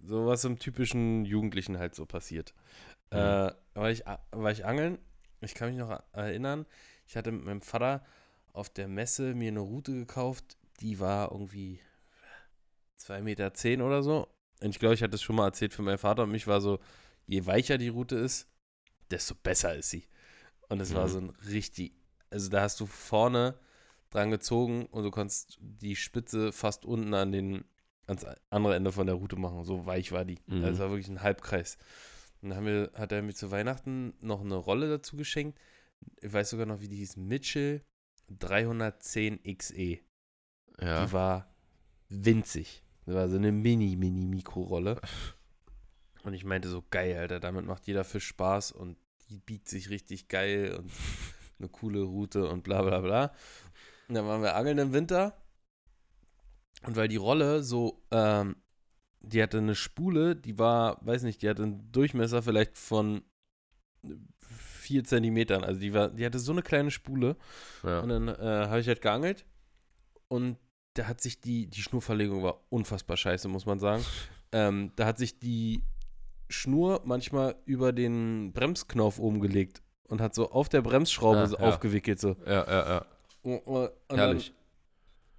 so 0.02 0.26
was 0.26 0.44
im 0.44 0.58
typischen 0.58 1.24
Jugendlichen 1.24 1.78
halt 1.78 1.94
so 1.94 2.06
passiert. 2.06 2.54
Mhm. 3.10 3.18
Äh, 3.18 3.52
war, 3.74 3.90
ich, 3.90 4.04
war 4.32 4.50
ich 4.50 4.64
angeln, 4.64 4.98
ich 5.40 5.54
kann 5.54 5.68
mich 5.70 5.78
noch 5.78 6.02
erinnern, 6.12 6.66
ich 7.06 7.16
hatte 7.16 7.32
mit 7.32 7.44
meinem 7.44 7.62
Vater 7.62 8.04
auf 8.52 8.68
der 8.70 8.88
Messe 8.88 9.34
mir 9.34 9.48
eine 9.48 9.60
Route 9.60 9.92
gekauft, 9.92 10.56
die 10.80 11.00
war 11.00 11.30
irgendwie 11.32 11.80
2,10 13.00 13.22
Meter 13.22 13.54
zehn 13.54 13.82
oder 13.82 14.02
so. 14.02 14.28
Und 14.64 14.70
ich 14.70 14.78
glaube, 14.78 14.94
ich 14.94 15.02
hatte 15.02 15.14
es 15.14 15.22
schon 15.22 15.36
mal 15.36 15.46
erzählt 15.46 15.74
für 15.74 15.82
meinen 15.82 15.98
Vater 15.98 16.22
und 16.24 16.30
mich 16.30 16.46
war 16.46 16.60
so, 16.60 16.78
je 17.26 17.44
weicher 17.46 17.78
die 17.78 17.88
Route 17.88 18.16
ist, 18.16 18.48
desto 19.10 19.34
besser 19.34 19.74
ist 19.76 19.90
sie. 19.90 20.08
Und 20.68 20.80
es 20.80 20.94
war 20.94 21.04
Mhm. 21.06 21.10
so 21.10 21.18
ein 21.18 21.30
richtig, 21.50 21.92
also 22.30 22.48
da 22.50 22.62
hast 22.62 22.80
du 22.80 22.86
vorne 22.86 23.58
dran 24.10 24.30
gezogen 24.30 24.86
und 24.86 25.04
du 25.04 25.10
konntest 25.10 25.58
die 25.60 25.96
Spitze 25.96 26.52
fast 26.52 26.84
unten 26.84 27.12
an 27.14 27.32
den, 27.32 27.64
ans 28.06 28.24
andere 28.50 28.74
Ende 28.76 28.92
von 28.92 29.06
der 29.06 29.16
Route 29.16 29.36
machen. 29.36 29.64
So 29.64 29.86
weich 29.86 30.12
war 30.12 30.24
die. 30.24 30.38
Mhm. 30.46 30.64
Also 30.64 30.72
es 30.72 30.78
war 30.78 30.90
wirklich 30.90 31.08
ein 31.08 31.22
Halbkreis. 31.22 31.76
Und 32.40 32.50
dann 32.50 32.58
haben 32.58 32.66
wir, 32.66 32.90
hat 32.94 33.12
er 33.12 33.22
mir 33.22 33.34
zu 33.34 33.50
Weihnachten 33.50 34.14
noch 34.20 34.40
eine 34.40 34.56
Rolle 34.56 34.88
dazu 34.88 35.16
geschenkt. 35.16 35.58
Ich 36.20 36.32
weiß 36.32 36.50
sogar 36.50 36.66
noch, 36.66 36.80
wie 36.80 36.88
die 36.88 36.96
hieß. 36.96 37.16
Mitchell 37.16 37.82
310 38.30 39.42
XE. 39.56 39.98
Ja. 40.80 41.06
Die 41.06 41.12
war 41.12 41.54
winzig. 42.08 42.83
Das 43.06 43.14
war 43.14 43.28
so 43.28 43.36
eine 43.36 43.52
Mini-Mini-Mikrorolle. 43.52 45.00
Und 46.24 46.32
ich 46.32 46.44
meinte 46.44 46.68
so, 46.68 46.82
geil, 46.90 47.18
Alter, 47.18 47.38
damit 47.38 47.66
macht 47.66 47.86
jeder 47.86 48.04
Fisch 48.04 48.26
Spaß 48.26 48.72
und 48.72 48.96
die 49.28 49.38
biegt 49.38 49.68
sich 49.68 49.90
richtig 49.90 50.28
geil 50.28 50.74
und 50.78 50.90
eine 51.58 51.68
coole 51.68 52.02
Route 52.02 52.48
und 52.48 52.62
bla 52.62 52.82
bla 52.82 53.00
bla. 53.00 53.32
Und 54.08 54.14
dann 54.14 54.26
waren 54.26 54.42
wir 54.42 54.56
angeln 54.56 54.78
im 54.78 54.92
Winter. 54.92 55.36
Und 56.86 56.96
weil 56.96 57.08
die 57.08 57.16
Rolle 57.16 57.62
so, 57.62 58.02
ähm, 58.10 58.56
die 59.20 59.42
hatte 59.42 59.58
eine 59.58 59.74
Spule, 59.74 60.36
die 60.36 60.58
war, 60.58 60.98
weiß 61.04 61.22
nicht, 61.22 61.42
die 61.42 61.48
hatte 61.48 61.62
einen 61.62 61.90
Durchmesser 61.92 62.42
vielleicht 62.42 62.76
von 62.76 63.22
vier 64.84 65.04
Zentimetern. 65.04 65.64
Also 65.64 65.80
die 65.80 65.94
war, 65.94 66.10
die 66.10 66.26
hatte 66.26 66.38
so 66.38 66.52
eine 66.52 66.62
kleine 66.62 66.90
Spule. 66.90 67.36
Ja. 67.82 68.00
Und 68.00 68.10
dann 68.10 68.28
äh, 68.28 68.68
habe 68.68 68.80
ich 68.80 68.88
halt 68.88 69.00
geangelt 69.00 69.46
und 70.28 70.58
da 70.94 71.06
hat 71.06 71.20
sich 71.20 71.40
die, 71.40 71.66
die 71.66 71.82
Schnurverlegung 71.82 72.42
war 72.42 72.60
unfassbar 72.70 73.16
scheiße, 73.16 73.48
muss 73.48 73.66
man 73.66 73.78
sagen. 73.78 74.04
ähm, 74.52 74.92
da 74.96 75.06
hat 75.06 75.18
sich 75.18 75.38
die 75.38 75.82
Schnur 76.48 77.00
manchmal 77.04 77.56
über 77.64 77.92
den 77.92 78.52
Bremsknauf 78.52 79.18
oben 79.18 79.40
gelegt 79.40 79.82
und 80.08 80.20
hat 80.20 80.34
so 80.34 80.50
auf 80.50 80.68
der 80.68 80.82
Bremsschraube 80.82 81.38
Ah, 81.38 81.46
so 81.46 81.56
ja. 81.56 81.62
aufgewickelt 81.64 82.20
so. 82.20 82.36
ja, 82.46 82.64
ja, 82.66 82.88
ja. 82.88 83.06
Und, 83.42 83.58
und 83.66 83.90
dann- 84.08 84.18
Herrlich. 84.18 84.52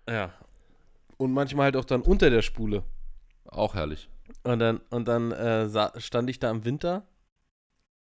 ja. 0.10 0.34
Und 1.18 1.32
manchmal 1.32 1.66
halt 1.66 1.78
auch 1.78 1.86
dann 1.86 2.02
unter 2.02 2.30
der 2.30 2.42
Spule. 2.42 2.84
Auch 3.46 3.74
herrlich. 3.76 4.10
Und 4.44 4.60
dann, 4.60 4.82
und 4.90 5.08
dann 5.08 5.32
äh, 5.32 5.70
stand 6.02 6.30
ich 6.30 6.40
da 6.40 6.52
im 6.52 6.66
Winter, 6.66 7.08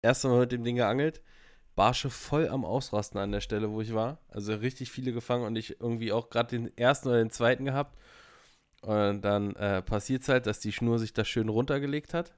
erst 0.02 0.24
Mal 0.24 0.40
mit 0.40 0.52
dem 0.52 0.62
Ding 0.64 0.76
geangelt, 0.76 1.22
Barsche 1.78 2.10
voll 2.10 2.48
am 2.48 2.64
Ausrasten 2.64 3.20
an 3.20 3.30
der 3.30 3.40
Stelle, 3.40 3.70
wo 3.70 3.80
ich 3.80 3.94
war. 3.94 4.18
Also 4.30 4.52
richtig 4.52 4.90
viele 4.90 5.12
gefangen 5.12 5.44
und 5.44 5.54
ich 5.54 5.80
irgendwie 5.80 6.10
auch 6.10 6.28
gerade 6.28 6.58
den 6.58 6.76
ersten 6.76 7.06
oder 7.06 7.18
den 7.18 7.30
zweiten 7.30 7.64
gehabt. 7.64 7.96
Und 8.82 9.22
dann 9.22 9.54
äh, 9.54 9.80
passiert 9.80 10.22
es 10.22 10.28
halt, 10.28 10.46
dass 10.46 10.58
die 10.58 10.72
Schnur 10.72 10.98
sich 10.98 11.12
da 11.12 11.24
schön 11.24 11.48
runtergelegt 11.48 12.14
hat. 12.14 12.34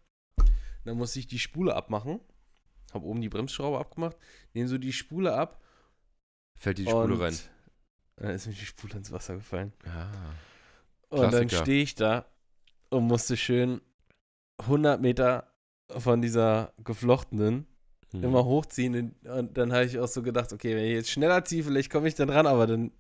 Dann 0.85 0.99
musste 0.99 1.21
ich 1.21 1.27
die 1.27 1.39
Spule 1.39 1.75
abmachen. 1.75 2.21
Habe 2.93 3.07
oben 3.07 3.23
die 3.23 3.31
Bremsschraube 3.31 3.79
abgemacht, 3.79 4.19
nehme 4.53 4.69
so 4.69 4.77
die 4.77 4.93
Spule 4.93 5.33
ab. 5.33 5.63
Fällt 6.59 6.77
die 6.77 6.85
Spule 6.85 7.19
rein. 7.19 7.39
Dann 8.17 8.33
ist 8.33 8.47
mir 8.47 8.53
die 8.53 8.67
Spule 8.67 8.93
ins 8.93 9.11
Wasser 9.11 9.37
gefallen. 9.37 9.73
Ja. 9.87 10.11
Und 11.09 11.33
dann 11.33 11.49
stehe 11.49 11.83
ich 11.83 11.95
da 11.95 12.27
und 12.91 13.07
musste 13.07 13.39
schön 13.39 13.81
100 14.59 15.01
Meter 15.01 15.51
von 15.89 16.21
dieser 16.21 16.75
geflochtenen 16.85 17.70
Hm. 18.13 18.25
immer 18.25 18.45
hochziehen. 18.45 19.15
Und- 19.25 19.57
dann 19.57 19.73
habe 19.73 19.85
ich 19.85 19.99
auch 19.99 20.09
so 20.09 20.23
gedacht, 20.23 20.53
okay, 20.53 20.75
wenn 20.75 20.85
ich 20.85 20.93
jetzt 20.93 21.11
schneller 21.11 21.45
ziehe, 21.45 21.63
vielleicht 21.63 21.91
komme 21.91 22.09
ich 22.09 22.15
dann 22.15 22.31
ran, 22.31 22.47
aber 22.47 22.67
dann 22.67 22.91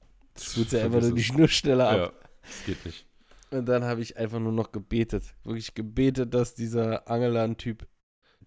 tut 0.54 0.70
ja 0.72 0.84
einfach 0.84 1.00
nur 1.00 1.14
die 1.14 1.22
Schnur 1.22 1.48
schneller 1.48 1.88
ab. 1.90 1.96
Ja, 1.98 2.12
das 2.42 2.64
geht 2.66 2.84
nicht. 2.86 3.06
Und 3.50 3.66
dann 3.66 3.82
habe 3.82 4.00
ich 4.00 4.16
einfach 4.16 4.38
nur 4.38 4.52
noch 4.52 4.70
gebetet. 4.70 5.24
Wirklich 5.42 5.74
gebetet, 5.74 6.32
dass 6.32 6.54
dieser 6.54 7.08
Angelan-Typ 7.08 7.86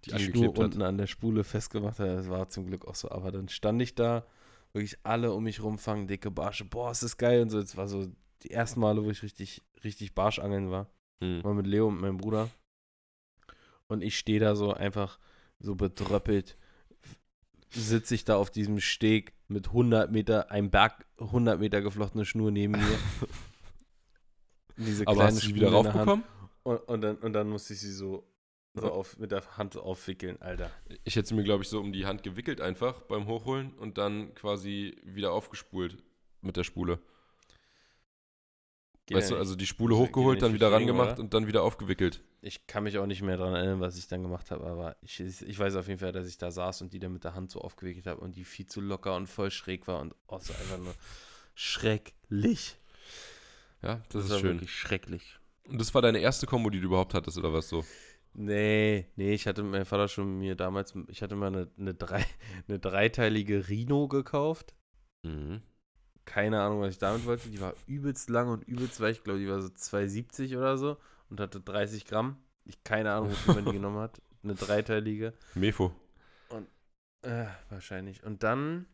Die 0.05 0.11
die, 0.11 0.19
Schnur 0.23 0.47
hat. 0.49 0.59
unten 0.59 0.81
an 0.81 0.97
der 0.97 1.07
Spule 1.07 1.43
festgemacht 1.43 1.99
hat. 1.99 2.07
Das 2.07 2.29
war 2.29 2.47
zum 2.47 2.67
Glück 2.67 2.85
auch 2.87 2.95
so. 2.95 3.11
Aber 3.11 3.31
dann 3.33 3.49
stand 3.49 3.81
ich 3.81 3.95
da, 3.95 4.25
wirklich 4.71 4.97
alle 5.03 5.33
um 5.33 5.43
mich 5.43 5.61
rumfangen, 5.61 6.07
dicke 6.07 6.31
Barsche. 6.31 6.63
Boah, 6.63 6.91
ist 6.91 7.03
das 7.03 7.17
geil. 7.17 7.41
Und 7.41 7.49
so, 7.49 7.59
das 7.59 7.75
war 7.75 7.89
so 7.89 8.07
die 8.43 8.51
ersten 8.51 8.79
Male, 8.79 9.03
wo 9.03 9.09
ich 9.09 9.21
richtig, 9.23 9.61
richtig 9.83 10.15
Barschangeln 10.15 10.71
war. 10.71 10.87
Hm. 11.21 11.41
Mal 11.41 11.53
mit 11.53 11.67
Leo 11.67 11.87
und 11.87 11.99
meinem 11.99 12.17
Bruder. 12.17 12.49
Und 13.87 14.01
ich 14.03 14.17
stehe 14.17 14.39
da 14.39 14.55
so 14.55 14.73
einfach 14.73 15.19
so 15.63 15.75
betröppelt, 15.75 16.57
sitze 17.71 18.13
ich 18.13 18.25
da 18.25 18.35
auf 18.35 18.51
diesem 18.51 18.79
Steg 18.79 19.33
mit 19.47 19.67
100 19.69 20.11
Meter, 20.11 20.51
ein 20.51 20.69
Berg 20.69 21.07
100 21.19 21.59
Meter 21.59 21.81
geflochtene 21.81 22.25
Schnur 22.25 22.51
neben 22.51 22.73
mir. 22.73 22.99
Diese 24.77 25.07
Aber 25.07 25.23
hast 25.23 25.41
du 25.41 25.47
die 25.47 25.55
wieder 25.55 25.71
raufbekommen? 25.71 26.23
Und, 26.63 26.77
und, 26.87 27.01
dann, 27.01 27.17
und 27.17 27.33
dann 27.33 27.49
musste 27.49 27.73
ich 27.73 27.79
sie 27.79 27.91
so, 27.91 28.27
so 28.73 28.91
auf, 28.91 29.17
mit 29.17 29.31
der 29.31 29.57
Hand 29.57 29.77
aufwickeln, 29.77 30.41
Alter. 30.41 30.71
Ich 31.03 31.15
hätte 31.15 31.29
sie 31.29 31.35
mir, 31.35 31.43
glaube 31.43 31.63
ich, 31.63 31.69
so 31.69 31.79
um 31.79 31.93
die 31.93 32.05
Hand 32.05 32.23
gewickelt 32.23 32.59
einfach 32.59 33.01
beim 33.01 33.27
Hochholen 33.27 33.73
und 33.73 33.97
dann 33.97 34.33
quasi 34.33 34.97
wieder 35.03 35.31
aufgespult 35.31 35.97
mit 36.41 36.57
der 36.57 36.63
Spule. 36.63 36.99
Geht 39.05 39.17
weißt 39.17 39.31
ja 39.31 39.35
du, 39.35 39.39
also 39.39 39.55
die 39.55 39.65
Spule 39.65 39.95
hochgeholt, 39.95 40.41
dann 40.41 40.53
wieder 40.53 40.71
rangemacht 40.71 41.13
oder? 41.13 41.19
und 41.21 41.33
dann 41.33 41.47
wieder 41.47 41.63
aufgewickelt. 41.63 42.21
Ich 42.43 42.67
kann 42.67 42.83
mich 42.83 42.97
auch 42.97 43.05
nicht 43.05 43.21
mehr 43.21 43.37
daran 43.37 43.55
erinnern, 43.55 43.79
was 43.79 43.97
ich 43.97 44.07
dann 44.07 44.21
gemacht 44.21 44.51
habe, 44.51 44.65
aber 44.65 44.97
ich, 45.01 45.19
ich 45.19 45.57
weiß 45.57 45.75
auf 45.75 45.87
jeden 45.87 45.99
Fall, 45.99 46.11
dass 46.11 46.27
ich 46.27 46.37
da 46.37 46.51
saß 46.51 46.81
und 46.81 46.91
die 46.91 46.99
dann 46.99 47.13
mit 47.13 47.23
der 47.23 47.35
Hand 47.35 47.49
so 47.49 47.61
aufgewickelt 47.61 48.05
habe 48.05 48.19
und 48.19 48.35
die 48.35 48.43
viel 48.43 48.67
zu 48.67 48.81
locker 48.81 49.15
und 49.15 49.27
voll 49.27 49.49
schräg 49.49 49.87
war 49.87 50.01
und 50.01 50.13
oh, 50.27 50.39
so 50.39 50.53
einfach 50.53 50.77
nur 50.77 50.93
schrecklich. 51.55 52.75
Ja, 53.81 54.01
das, 54.09 54.29
war 54.29 54.35
ist 54.35 54.41
schön. 54.41 54.55
wirklich 54.55 54.75
schrecklich. 54.75 55.39
Und 55.69 55.79
das 55.79 55.93
war 55.93 56.01
deine 56.01 56.19
erste 56.19 56.45
Kombo, 56.45 56.69
die 56.69 56.81
du 56.81 56.87
überhaupt 56.87 57.13
hattest, 57.13 57.37
oder 57.37 57.53
was 57.53 57.69
so? 57.69 57.85
Nee, 58.33 59.07
nee, 59.15 59.33
ich 59.33 59.47
hatte 59.47 59.63
meinem 59.63 59.85
Vater 59.85 60.09
schon 60.09 60.39
mir 60.39 60.55
damals, 60.55 60.93
ich 61.07 61.21
hatte 61.21 61.35
mal 61.35 61.47
eine, 61.47 61.69
eine, 61.79 61.93
drei, 61.93 62.25
eine 62.67 62.79
dreiteilige 62.79 63.69
Rhino 63.69 64.09
gekauft. 64.09 64.75
Mhm. 65.23 65.61
Keine 66.25 66.61
Ahnung, 66.61 66.81
was 66.81 66.91
ich 66.91 66.97
damit 66.97 67.25
wollte. 67.25 67.49
Die 67.49 67.61
war 67.61 67.73
übelst 67.87 68.29
lang 68.29 68.49
und 68.49 68.65
übelst 68.65 68.99
weich. 68.99 69.17
Ich 69.17 69.23
glaube, 69.23 69.39
die 69.39 69.47
war 69.47 69.61
so 69.61 69.69
2,70 69.69 70.57
oder 70.57 70.77
so 70.77 70.97
und 71.33 71.39
hatte 71.39 71.59
30 71.59 72.05
Gramm. 72.05 72.37
Ich 72.63 72.83
keine 72.83 73.11
Ahnung, 73.11 73.31
wofür 73.31 73.55
man 73.55 73.65
die 73.65 73.71
genommen 73.73 73.97
hat. 73.97 74.21
Eine 74.43 74.53
dreiteilige. 74.55 75.33
Mefo. 75.55 75.91
Äh, 77.23 77.45
wahrscheinlich. 77.69 78.21
Und 78.23 78.43
dann 78.43 78.85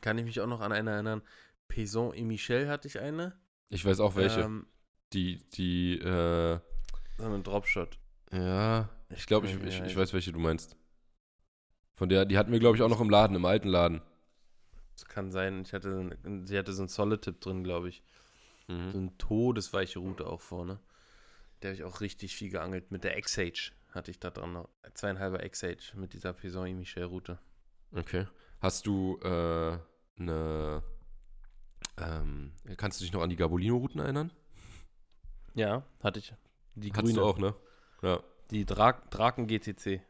kann 0.00 0.16
ich 0.16 0.24
mich 0.24 0.40
auch 0.40 0.46
noch 0.46 0.60
an 0.60 0.72
eine 0.72 0.92
erinnern. 0.92 1.22
Payson 1.68 2.14
et 2.14 2.24
Michel 2.24 2.68
hatte 2.68 2.86
ich 2.88 3.00
eine. 3.00 3.36
Ich 3.68 3.84
weiß 3.84 3.98
auch 4.00 4.14
welche. 4.16 4.40
Ähm, 4.40 4.66
die, 5.12 5.38
die, 5.50 5.98
äh, 5.98 6.58
so 7.18 7.24
eine 7.24 7.40
Dropshot. 7.42 7.98
ja, 8.32 8.88
ich 9.10 9.26
glaube, 9.26 9.46
ich, 9.48 9.60
ich, 9.62 9.80
ich 9.82 9.96
weiß, 9.96 10.12
welche 10.14 10.32
du 10.32 10.38
meinst. 10.38 10.76
Von 11.96 12.08
der, 12.08 12.24
die 12.24 12.38
hatten 12.38 12.52
wir, 12.52 12.60
glaube 12.60 12.76
ich, 12.76 12.82
auch 12.82 12.88
noch 12.88 13.00
im 13.00 13.10
Laden, 13.10 13.34
im 13.36 13.44
alten 13.44 13.68
Laden. 13.68 14.00
Das 14.94 15.04
kann 15.06 15.30
sein. 15.32 15.62
Ich 15.62 15.72
hatte, 15.72 16.10
ein- 16.24 16.46
sie 16.46 16.56
hatte 16.58 16.72
so 16.72 16.82
einen 16.82 16.88
Solid-Tipp 16.88 17.40
drin, 17.40 17.64
glaube 17.64 17.88
ich. 17.88 18.02
So 18.68 18.72
Mhm. 18.74 18.90
eine 18.94 19.18
todesweiche 19.18 19.98
Route 19.98 20.26
auch 20.26 20.40
vorne. 20.40 20.78
Der 21.66 21.72
habe 21.72 21.82
ich 21.82 21.84
auch 21.84 22.00
richtig 22.00 22.36
viel 22.36 22.48
geangelt. 22.48 22.92
Mit 22.92 23.02
der 23.02 23.18
X-Age 23.18 23.72
hatte 23.90 24.12
ich 24.12 24.20
da 24.20 24.30
dran 24.30 24.52
noch. 24.52 24.68
Zweieinhalber 24.94 25.44
X-Age 25.44 25.94
mit 25.94 26.12
dieser 26.12 26.32
Payson 26.32 26.68
et 26.68 26.76
Michel 26.76 27.02
Route. 27.02 27.40
Okay. 27.92 28.28
Hast 28.60 28.86
du 28.86 29.18
äh, 29.24 29.76
eine, 30.16 30.84
ähm, 31.98 32.52
kannst 32.76 33.00
du 33.00 33.04
dich 33.04 33.12
noch 33.12 33.20
an 33.22 33.30
die 33.30 33.36
Gabolino-Routen 33.36 34.00
erinnern? 34.00 34.32
Ja, 35.54 35.82
hatte 36.04 36.20
ich. 36.20 36.32
Die 36.76 36.92
Hattest 36.92 37.02
grüne. 37.14 37.14
du 37.14 37.24
auch, 37.24 37.38
ne? 37.38 37.52
Ja. 38.00 38.20
Die 38.52 38.64
Dra 38.64 38.92
Draken 39.10 39.48
GTC. 39.48 40.00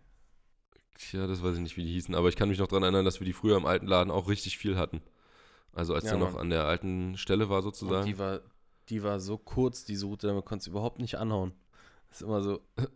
Tja, 0.98 1.26
das 1.26 1.42
weiß 1.42 1.54
ich 1.54 1.62
nicht, 1.62 1.78
wie 1.78 1.84
die 1.84 1.92
hießen, 1.92 2.14
aber 2.14 2.28
ich 2.28 2.36
kann 2.36 2.50
mich 2.50 2.58
noch 2.58 2.68
daran 2.68 2.82
erinnern, 2.82 3.06
dass 3.06 3.18
wir 3.18 3.24
die 3.24 3.32
früher 3.32 3.56
im 3.56 3.64
alten 3.64 3.86
Laden 3.86 4.10
auch 4.10 4.28
richtig 4.28 4.58
viel 4.58 4.76
hatten. 4.76 5.00
Also 5.72 5.94
als 5.94 6.04
Ja, 6.04 6.10
der 6.10 6.18
noch 6.18 6.36
an 6.36 6.50
der 6.50 6.64
alten 6.64 7.16
Stelle 7.16 7.48
war 7.48 7.58
Und 7.58 7.64
sozusagen. 7.64 8.04
die 8.06 8.18
war, 8.18 8.40
die 8.88 9.02
war 9.02 9.20
so 9.20 9.36
kurz, 9.38 9.84
diese 9.84 10.06
Route, 10.06 10.26
damit 10.28 10.44
konntest 10.44 10.66
du 10.68 10.70
überhaupt 10.72 10.98
nicht 11.00 11.16
anhauen. 11.18 11.52
Das 12.08 12.20
ist 12.20 12.26
immer 12.26 12.42
so. 12.42 12.60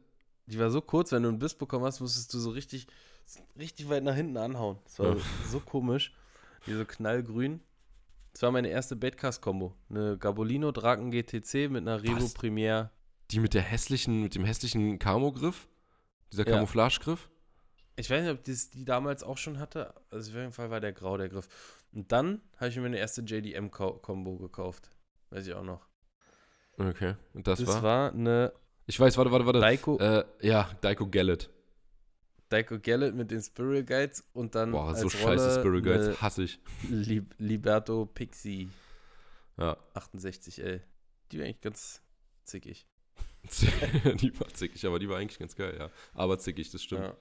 Die 0.46 0.58
war 0.58 0.70
so 0.72 0.80
kurz, 0.80 1.12
wenn 1.12 1.22
du 1.22 1.28
einen 1.28 1.38
Biss 1.38 1.54
bekommen 1.54 1.84
hast, 1.84 2.00
musstest 2.00 2.34
du 2.34 2.40
so 2.40 2.50
richtig, 2.50 2.88
richtig 3.56 3.88
weit 3.88 4.02
nach 4.02 4.16
hinten 4.16 4.36
anhauen. 4.36 4.78
Das 4.82 4.98
war 4.98 5.14
Ja. 5.16 5.22
so 5.48 5.60
komisch. 5.60 6.12
Die 6.66 6.72
so 6.74 6.84
knallgrün. 6.84 7.60
Das 8.32 8.42
war 8.42 8.50
meine 8.50 8.66
erste 8.68 8.96
Baitcast-Kombo. 8.96 9.76
Eine 9.90 10.18
Gabolino 10.18 10.72
Draken 10.72 11.12
GTC 11.12 11.68
mit 11.70 11.82
einer 11.82 12.02
Revo 12.02 12.22
Was? 12.24 12.34
Premier. 12.34 12.90
Die 13.30 13.38
mit 13.38 13.54
der 13.54 13.62
hässlichen, 13.62 14.22
mit 14.22 14.34
dem 14.34 14.44
hässlichen 14.44 14.98
Camo-Griff? 14.98 15.68
Dieser 16.32 16.44
Ja. 16.48 16.54
Camouflage-Griff? 16.54 17.28
Ich 17.94 18.10
weiß 18.10 18.22
nicht, 18.24 18.32
ob 18.32 18.42
das 18.42 18.70
die 18.70 18.84
damals 18.84 19.22
auch 19.22 19.38
schon 19.38 19.60
hatte. 19.60 19.94
Also 20.10 20.32
auf 20.32 20.36
jeden 20.36 20.52
Fall 20.52 20.70
war 20.70 20.80
der 20.80 20.92
grau, 20.92 21.16
der 21.16 21.28
Griff. 21.28 21.46
Und 21.92 22.10
dann 22.10 22.40
habe 22.56 22.70
ich 22.70 22.76
mir 22.76 22.82
meine 22.82 22.98
erste 22.98 23.20
JDM-Kombo 23.22 24.36
gekauft. 24.38 24.90
Weiß 25.30 25.46
ich 25.46 25.54
auch 25.54 25.64
noch. 25.64 25.86
Okay. 26.76 27.14
Und 27.34 27.46
das, 27.46 27.58
Das, 27.58 27.68
war? 27.68 27.82
war 27.82 28.12
eine 28.12 28.52
Ich 28.86 28.98
weiß, 28.98 29.16
warte, 29.16 29.30
warte, 29.30 29.46
warte. 29.46 29.60
Daiko, 29.60 29.98
Äh, 29.98 30.24
ja, 30.40 30.70
Daiko 30.80 31.08
Gallet. 31.08 31.50
Daiko 32.48 32.78
Gallet 32.80 33.14
mit 33.14 33.30
den 33.30 33.40
Spiral 33.40 33.84
Guides 33.84 34.24
und 34.32 34.54
dann 34.56 34.72
Boah, 34.72 34.94
so 34.94 35.08
scheiße 35.08 35.60
Spirit 35.60 35.84
Guides, 35.84 36.20
hasse 36.20 36.42
ich. 36.42 36.58
Lib 36.88 37.32
Liberto 37.38 38.06
Pixie 38.06 38.68
Ja. 39.56 39.76
68L. 39.94 40.80
Die 41.30 41.38
war 41.38 41.44
eigentlich 41.44 41.60
ganz 41.60 42.02
zickig. 42.44 42.86
die 44.20 44.38
war 44.40 44.48
zickig, 44.48 44.84
aber 44.84 44.98
die 44.98 45.08
war 45.08 45.18
eigentlich 45.18 45.38
ganz 45.38 45.54
geil, 45.54 45.76
ja. 45.78 45.90
Aber 46.12 46.38
zickig, 46.38 46.70
das 46.72 46.82
stimmt. 46.82 47.04
Ja. 47.04 47.16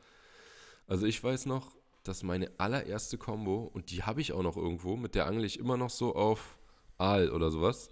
Also 0.87 1.05
ich 1.05 1.23
weiß 1.23 1.45
noch, 1.45 1.75
dass 2.03 2.23
meine 2.23 2.49
allererste 2.57 3.19
Combo, 3.19 3.69
und 3.71 3.91
die 3.91 4.03
habe 4.03 4.21
ich 4.21 4.33
auch 4.33 4.41
noch 4.41 4.57
irgendwo, 4.57 4.95
mit 4.95 5.13
der 5.13 5.27
angle 5.27 5.45
ich 5.45 5.59
immer 5.59 5.77
noch 5.77 5.91
so 5.91 6.15
auf 6.15 6.57
Aal 6.97 7.29
oder 7.29 7.51
sowas. 7.51 7.89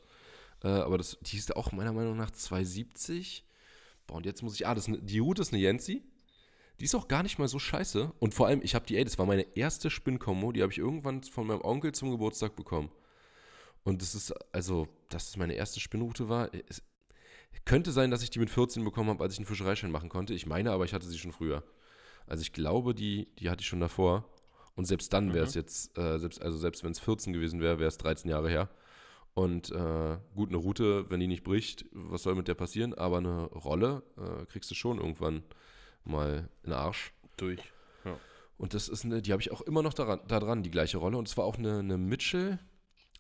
Äh, 0.64 0.68
aber 0.70 0.98
das, 0.98 1.18
die 1.22 1.38
ist 1.38 1.56
auch 1.56 1.72
meiner 1.72 1.94
Meinung 1.94 2.18
nach 2.18 2.32
270. 2.32 3.46
Boah, 4.08 4.16
und 4.16 4.26
jetzt 4.26 4.42
muss 4.42 4.56
ich, 4.56 4.68
ah, 4.68 4.76
das 4.76 4.88
eine, 4.88 5.00
die 5.00 5.20
Route 5.20 5.42
ist 5.42 5.54
eine 5.54 5.62
Jensi. 5.62 6.04
Die 6.80 6.86
ist 6.86 6.96
auch 6.96 7.08
gar 7.08 7.24
nicht 7.24 7.40
mal 7.40 7.48
so 7.48 7.60
scheiße. 7.60 8.12
Und 8.20 8.34
vor 8.34 8.48
allem, 8.48 8.62
ich 8.64 8.76
habe 8.76 8.86
die, 8.86 8.98
ey, 8.98 9.04
das 9.04 9.18
war 9.18 9.26
meine 9.26 9.46
erste 9.56 9.90
Spin-Kombo, 9.90 10.52
die 10.52 10.62
habe 10.62 10.72
ich 10.72 10.78
irgendwann 10.78 11.24
von 11.24 11.48
meinem 11.48 11.62
Onkel 11.62 11.92
zum 11.92 12.12
Geburtstag 12.12 12.56
bekommen. 12.56 12.92
Und 13.84 14.02
das 14.02 14.16
ist, 14.16 14.34
also, 14.54 14.88
dass 15.10 15.30
es 15.30 15.38
meine 15.38 15.54
erste 15.54 15.80
Spinnroute 15.80 16.30
war, 16.30 16.52
es 16.70 16.84
könnte 17.66 17.92
sein, 17.92 18.12
dass 18.12 18.22
ich 18.22 18.30
die 18.30 18.40
mit 18.40 18.50
14 18.50 18.84
bekommen 18.84 19.10
habe, 19.10 19.24
als 19.24 19.34
ich 19.34 19.40
einen 19.40 19.46
Fischereischein 19.48 19.92
machen 19.92 20.10
konnte. 20.10 20.34
Ich 20.34 20.46
meine 20.46 20.72
aber, 20.72 20.86
ich 20.86 20.94
hatte 20.94 21.08
sie 21.08 21.18
schon 21.18 21.32
früher. 21.32 21.64
Also 22.28 22.42
ich 22.42 22.54
glaube, 22.54 22.94
die, 22.94 23.28
die 23.40 23.50
hatte 23.50 23.62
ich 23.62 23.68
schon 23.68 23.80
davor. 23.80 24.26
Und 24.76 24.86
selbst 24.86 25.12
dann 25.14 25.34
wäre 25.34 25.46
es 25.46 25.56
Mhm. 25.56 25.62
jetzt, 25.62 25.98
äh, 25.98 26.20
selbst, 26.20 26.42
also 26.42 26.58
selbst 26.58 26.84
wenn 26.84 26.92
es 26.92 27.00
14 27.00 27.34
gewesen 27.34 27.62
wäre, 27.62 27.80
wäre 27.80 27.88
es 27.88 27.98
13 27.98 28.30
Jahre 28.30 28.50
her. 28.50 28.70
Und 29.38 29.70
äh, 29.70 30.18
gut, 30.34 30.50
eine 30.50 30.58
Route, 30.58 31.12
wenn 31.12 31.20
die 31.20 31.28
nicht 31.28 31.44
bricht, 31.44 31.86
was 31.92 32.24
soll 32.24 32.34
mit 32.34 32.48
der 32.48 32.56
passieren? 32.56 32.96
Aber 32.96 33.20
eine 33.20 33.44
Rolle 33.44 34.02
äh, 34.18 34.48
kriegst 34.48 34.72
du 34.72 34.74
schon 34.74 34.98
irgendwann 34.98 35.44
mal 36.04 36.50
in 36.64 36.72
den 36.72 36.74
Arsch. 36.74 37.14
Durch. 37.38 37.62
Und 38.58 38.74
das 38.74 38.90
ist 38.90 39.06
eine, 39.06 39.22
die 39.22 39.32
habe 39.34 39.42
ich 39.44 39.52
auch 39.52 39.62
immer 39.62 39.84
noch 39.84 39.94
daran, 39.94 40.22
da 40.28 40.40
dran, 40.40 40.64
die 40.64 40.72
gleiche 40.72 40.98
Rolle. 40.98 41.20
Und 41.20 41.28
es 41.28 41.38
war 41.38 41.46
auch 41.46 41.60
eine, 41.60 41.78
eine 41.78 42.00
Mitchell, 42.00 42.58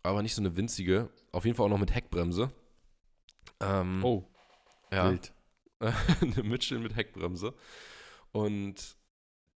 aber 0.02 0.24
nicht 0.24 0.34
so 0.34 0.42
eine 0.42 0.58
winzige. 0.58 1.12
Auf 1.32 1.46
jeden 1.46 1.56
Fall 1.56 1.68
auch 1.68 1.70
noch 1.70 1.78
mit 1.78 1.94
Heckbremse. 1.94 2.52
Ähm, 3.60 4.04
Oh, 4.04 4.28
ja. 4.92 5.12
wild. 5.12 5.32
eine 5.80 6.42
Mitchell 6.42 6.80
mit 6.80 6.96
Heckbremse. 6.96 7.54
Und 8.32 8.98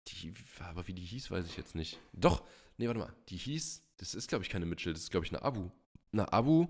die, 0.08 0.34
aber 0.58 0.88
wie 0.88 0.94
die 0.94 1.04
hieß, 1.04 1.30
weiß 1.30 1.46
ich 1.46 1.56
jetzt 1.56 1.76
nicht. 1.76 2.00
Doch, 2.12 2.42
nee, 2.78 2.88
warte 2.88 2.98
mal. 2.98 3.14
Die 3.28 3.36
hieß, 3.36 3.84
das 3.98 4.16
ist, 4.16 4.26
glaube 4.26 4.42
ich, 4.42 4.50
keine 4.50 4.66
Mitchell, 4.66 4.92
das 4.92 5.02
ist, 5.02 5.12
glaube 5.12 5.24
ich, 5.24 5.30
eine 5.30 5.42
Abu. 5.42 5.70
Eine 6.12 6.32
Abu, 6.32 6.68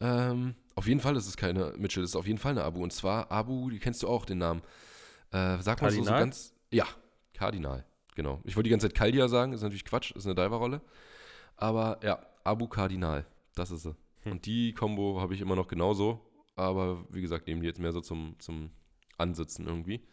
ähm, 0.00 0.54
auf 0.74 0.86
jeden 0.86 1.00
Fall 1.00 1.16
ist 1.16 1.26
es 1.26 1.36
keine 1.36 1.74
Mitchell, 1.76 2.02
ist 2.02 2.16
auf 2.16 2.26
jeden 2.26 2.38
Fall 2.38 2.52
eine 2.52 2.64
Abu. 2.64 2.82
Und 2.82 2.92
zwar 2.92 3.30
Abu, 3.30 3.70
die 3.70 3.78
kennst 3.78 4.02
du 4.02 4.08
auch, 4.08 4.24
den 4.24 4.38
Namen. 4.38 4.62
Äh, 5.30 5.58
sag 5.60 5.80
mal 5.80 5.90
so, 5.90 6.02
so 6.02 6.10
ganz, 6.10 6.54
ja, 6.70 6.86
Kardinal, 7.34 7.84
genau. 8.14 8.40
Ich 8.44 8.56
wollte 8.56 8.64
die 8.64 8.70
ganze 8.70 8.88
Zeit 8.88 8.96
Kaldia 8.96 9.28
sagen, 9.28 9.52
ist 9.52 9.62
natürlich 9.62 9.84
Quatsch, 9.84 10.12
ist 10.12 10.26
eine 10.26 10.34
Diver-Rolle. 10.34 10.82
Aber 11.56 12.00
ja, 12.02 12.24
Abu 12.44 12.66
Kardinal, 12.66 13.26
das 13.54 13.70
ist 13.70 13.82
sie. 13.82 13.94
Hm. 14.22 14.32
Und 14.32 14.46
die 14.46 14.74
Combo 14.74 15.20
habe 15.20 15.34
ich 15.34 15.40
immer 15.40 15.56
noch 15.56 15.68
genauso. 15.68 16.20
Aber 16.54 17.06
wie 17.10 17.22
gesagt, 17.22 17.46
nehmen 17.46 17.62
die 17.62 17.66
jetzt 17.66 17.80
mehr 17.80 17.92
so 17.92 18.00
zum, 18.00 18.36
zum 18.38 18.70
Ansitzen 19.18 19.66
irgendwie. 19.66 20.06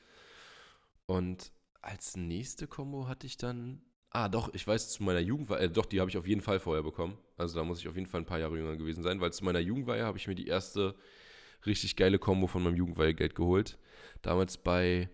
Und 1.05 1.51
als 1.81 2.15
nächste 2.15 2.67
Combo 2.67 3.07
hatte 3.07 3.25
ich 3.25 3.37
dann. 3.37 3.81
Ah, 4.11 4.27
doch, 4.27 4.53
ich 4.53 4.65
weiß, 4.65 4.89
zu 4.89 5.03
meiner 5.03 5.19
Jugendweihe, 5.19 5.59
äh, 5.59 5.69
doch, 5.69 5.85
die 5.85 5.99
habe 5.99 6.09
ich 6.09 6.17
auf 6.17 6.27
jeden 6.27 6.41
Fall 6.41 6.59
vorher 6.59 6.83
bekommen. 6.83 7.17
Also 7.37 7.57
da 7.59 7.63
muss 7.63 7.79
ich 7.79 7.87
auf 7.87 7.95
jeden 7.95 8.07
Fall 8.07 8.21
ein 8.21 8.25
paar 8.25 8.39
Jahre 8.39 8.57
jünger 8.57 8.75
gewesen 8.75 9.03
sein, 9.03 9.21
weil 9.21 9.31
zu 9.31 9.45
meiner 9.45 9.59
Jugendweihe 9.59 10.03
habe 10.03 10.17
ich 10.17 10.27
mir 10.27 10.35
die 10.35 10.47
erste 10.47 10.95
richtig 11.65 11.95
geile 11.95 12.17
Combo 12.17 12.47
von 12.47 12.63
meinem 12.63 12.75
Jugendweihegeld 12.75 13.35
geholt. 13.35 13.77
Damals 14.21 14.57
bei 14.57 15.09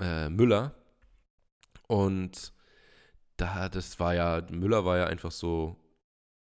äh, 0.00 0.30
Müller. 0.30 0.74
Und 1.88 2.52
da, 3.36 3.68
das 3.68 4.00
war 4.00 4.14
ja, 4.14 4.46
Müller 4.50 4.84
war 4.84 4.96
ja 4.96 5.06
einfach 5.06 5.30
so, 5.30 5.76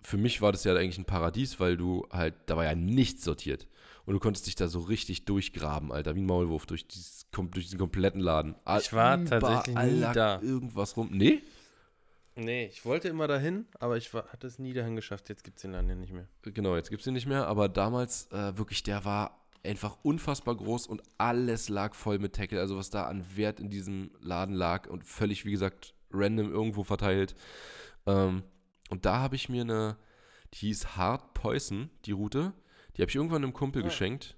für 0.01 0.17
mich 0.17 0.41
war 0.41 0.51
das 0.51 0.63
ja 0.63 0.73
eigentlich 0.73 0.97
ein 0.97 1.05
Paradies, 1.05 1.59
weil 1.59 1.77
du 1.77 2.07
halt, 2.11 2.33
da 2.47 2.57
war 2.57 2.63
ja 2.63 2.75
nichts 2.75 3.23
sortiert. 3.23 3.67
Und 4.05 4.13
du 4.13 4.19
konntest 4.19 4.47
dich 4.47 4.55
da 4.55 4.69
so 4.69 4.79
richtig 4.79 5.25
durchgraben, 5.25 5.91
Alter, 5.91 6.15
wie 6.15 6.21
ein 6.21 6.25
Maulwurf 6.25 6.65
durch, 6.65 6.87
dieses, 6.87 7.27
durch 7.29 7.65
diesen 7.65 7.77
kompletten 7.77 8.21
Laden. 8.21 8.55
Ich 8.79 8.93
war 8.93 9.23
tatsächlich 9.25 9.75
nie 9.75 10.01
da. 10.13 10.41
irgendwas 10.41 10.95
rum. 10.95 11.09
Nee? 11.11 11.41
Nee, 12.37 12.65
ich 12.67 12.85
wollte 12.85 13.07
immer 13.09 13.27
dahin, 13.27 13.65
aber 13.79 13.97
ich 13.97 14.13
war, 14.13 14.27
hatte 14.27 14.47
es 14.47 14.59
nie 14.59 14.73
dahin 14.73 14.95
geschafft. 14.95 15.27
Jetzt 15.29 15.43
gibt 15.43 15.57
es 15.57 15.63
den 15.63 15.71
Laden 15.71 15.89
ja 15.89 15.95
nicht 15.95 16.13
mehr. 16.13 16.27
Genau, 16.43 16.75
jetzt 16.75 16.89
gibt 16.89 17.01
es 17.01 17.07
ihn 17.07 17.13
nicht 17.13 17.25
mehr, 17.25 17.47
aber 17.47 17.67
damals 17.67 18.31
äh, 18.31 18.57
wirklich, 18.57 18.83
der 18.83 19.03
war 19.05 19.43
einfach 19.63 19.97
unfassbar 20.03 20.55
groß 20.55 20.87
und 20.87 21.01
alles 21.17 21.67
lag 21.67 21.93
voll 21.95 22.19
mit 22.19 22.33
Tackle. 22.35 22.59
Also 22.59 22.77
was 22.77 22.89
da 22.89 23.07
an 23.07 23.25
Wert 23.35 23.59
in 23.59 23.69
diesem 23.69 24.11
Laden 24.21 24.55
lag 24.55 24.87
und 24.87 25.03
völlig, 25.03 25.45
wie 25.45 25.51
gesagt, 25.51 25.93
random 26.11 26.51
irgendwo 26.51 26.83
verteilt. 26.83 27.35
Ähm, 28.05 28.43
und 28.89 29.05
da 29.05 29.17
habe 29.19 29.35
ich 29.35 29.49
mir 29.49 29.63
eine, 29.63 29.97
die 30.53 30.67
hieß 30.67 30.95
Hard 30.95 31.33
Poison, 31.33 31.89
die 32.05 32.13
Route. 32.13 32.53
Die 32.95 33.01
habe 33.01 33.09
ich 33.09 33.15
irgendwann 33.15 33.43
einem 33.43 33.53
Kumpel 33.53 33.81
Ja. 33.81 33.87
geschenkt. 33.89 34.36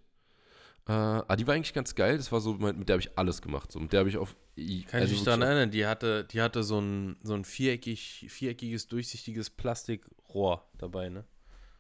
Äh, 0.87 0.91
ah, 0.91 1.35
die 1.35 1.45
war 1.45 1.53
eigentlich 1.55 1.73
ganz 1.73 1.93
geil. 1.95 2.17
Das 2.17 2.31
war 2.31 2.41
so, 2.41 2.53
mit 2.53 2.89
der 2.89 2.93
habe 2.95 3.01
ich 3.01 3.17
alles 3.17 3.41
gemacht. 3.41 3.71
So, 3.71 3.79
mit 3.79 3.93
der 3.93 3.99
habe 3.99 4.09
ich 4.09 4.17
auf. 4.17 4.35
Kann 4.55 5.01
also 5.01 5.05
ich 5.05 5.11
mich 5.11 5.23
daran 5.23 5.41
erinnern, 5.41 5.71
die 5.71 5.85
hatte, 5.85 6.25
die 6.25 6.41
hatte 6.41 6.63
so 6.63 6.79
ein, 6.79 7.17
so 7.23 7.33
ein 7.33 7.45
viereckig, 7.45 8.25
viereckiges, 8.29 8.87
durchsichtiges 8.87 9.49
Plastikrohr 9.49 10.67
dabei, 10.77 11.09
ne? 11.09 11.25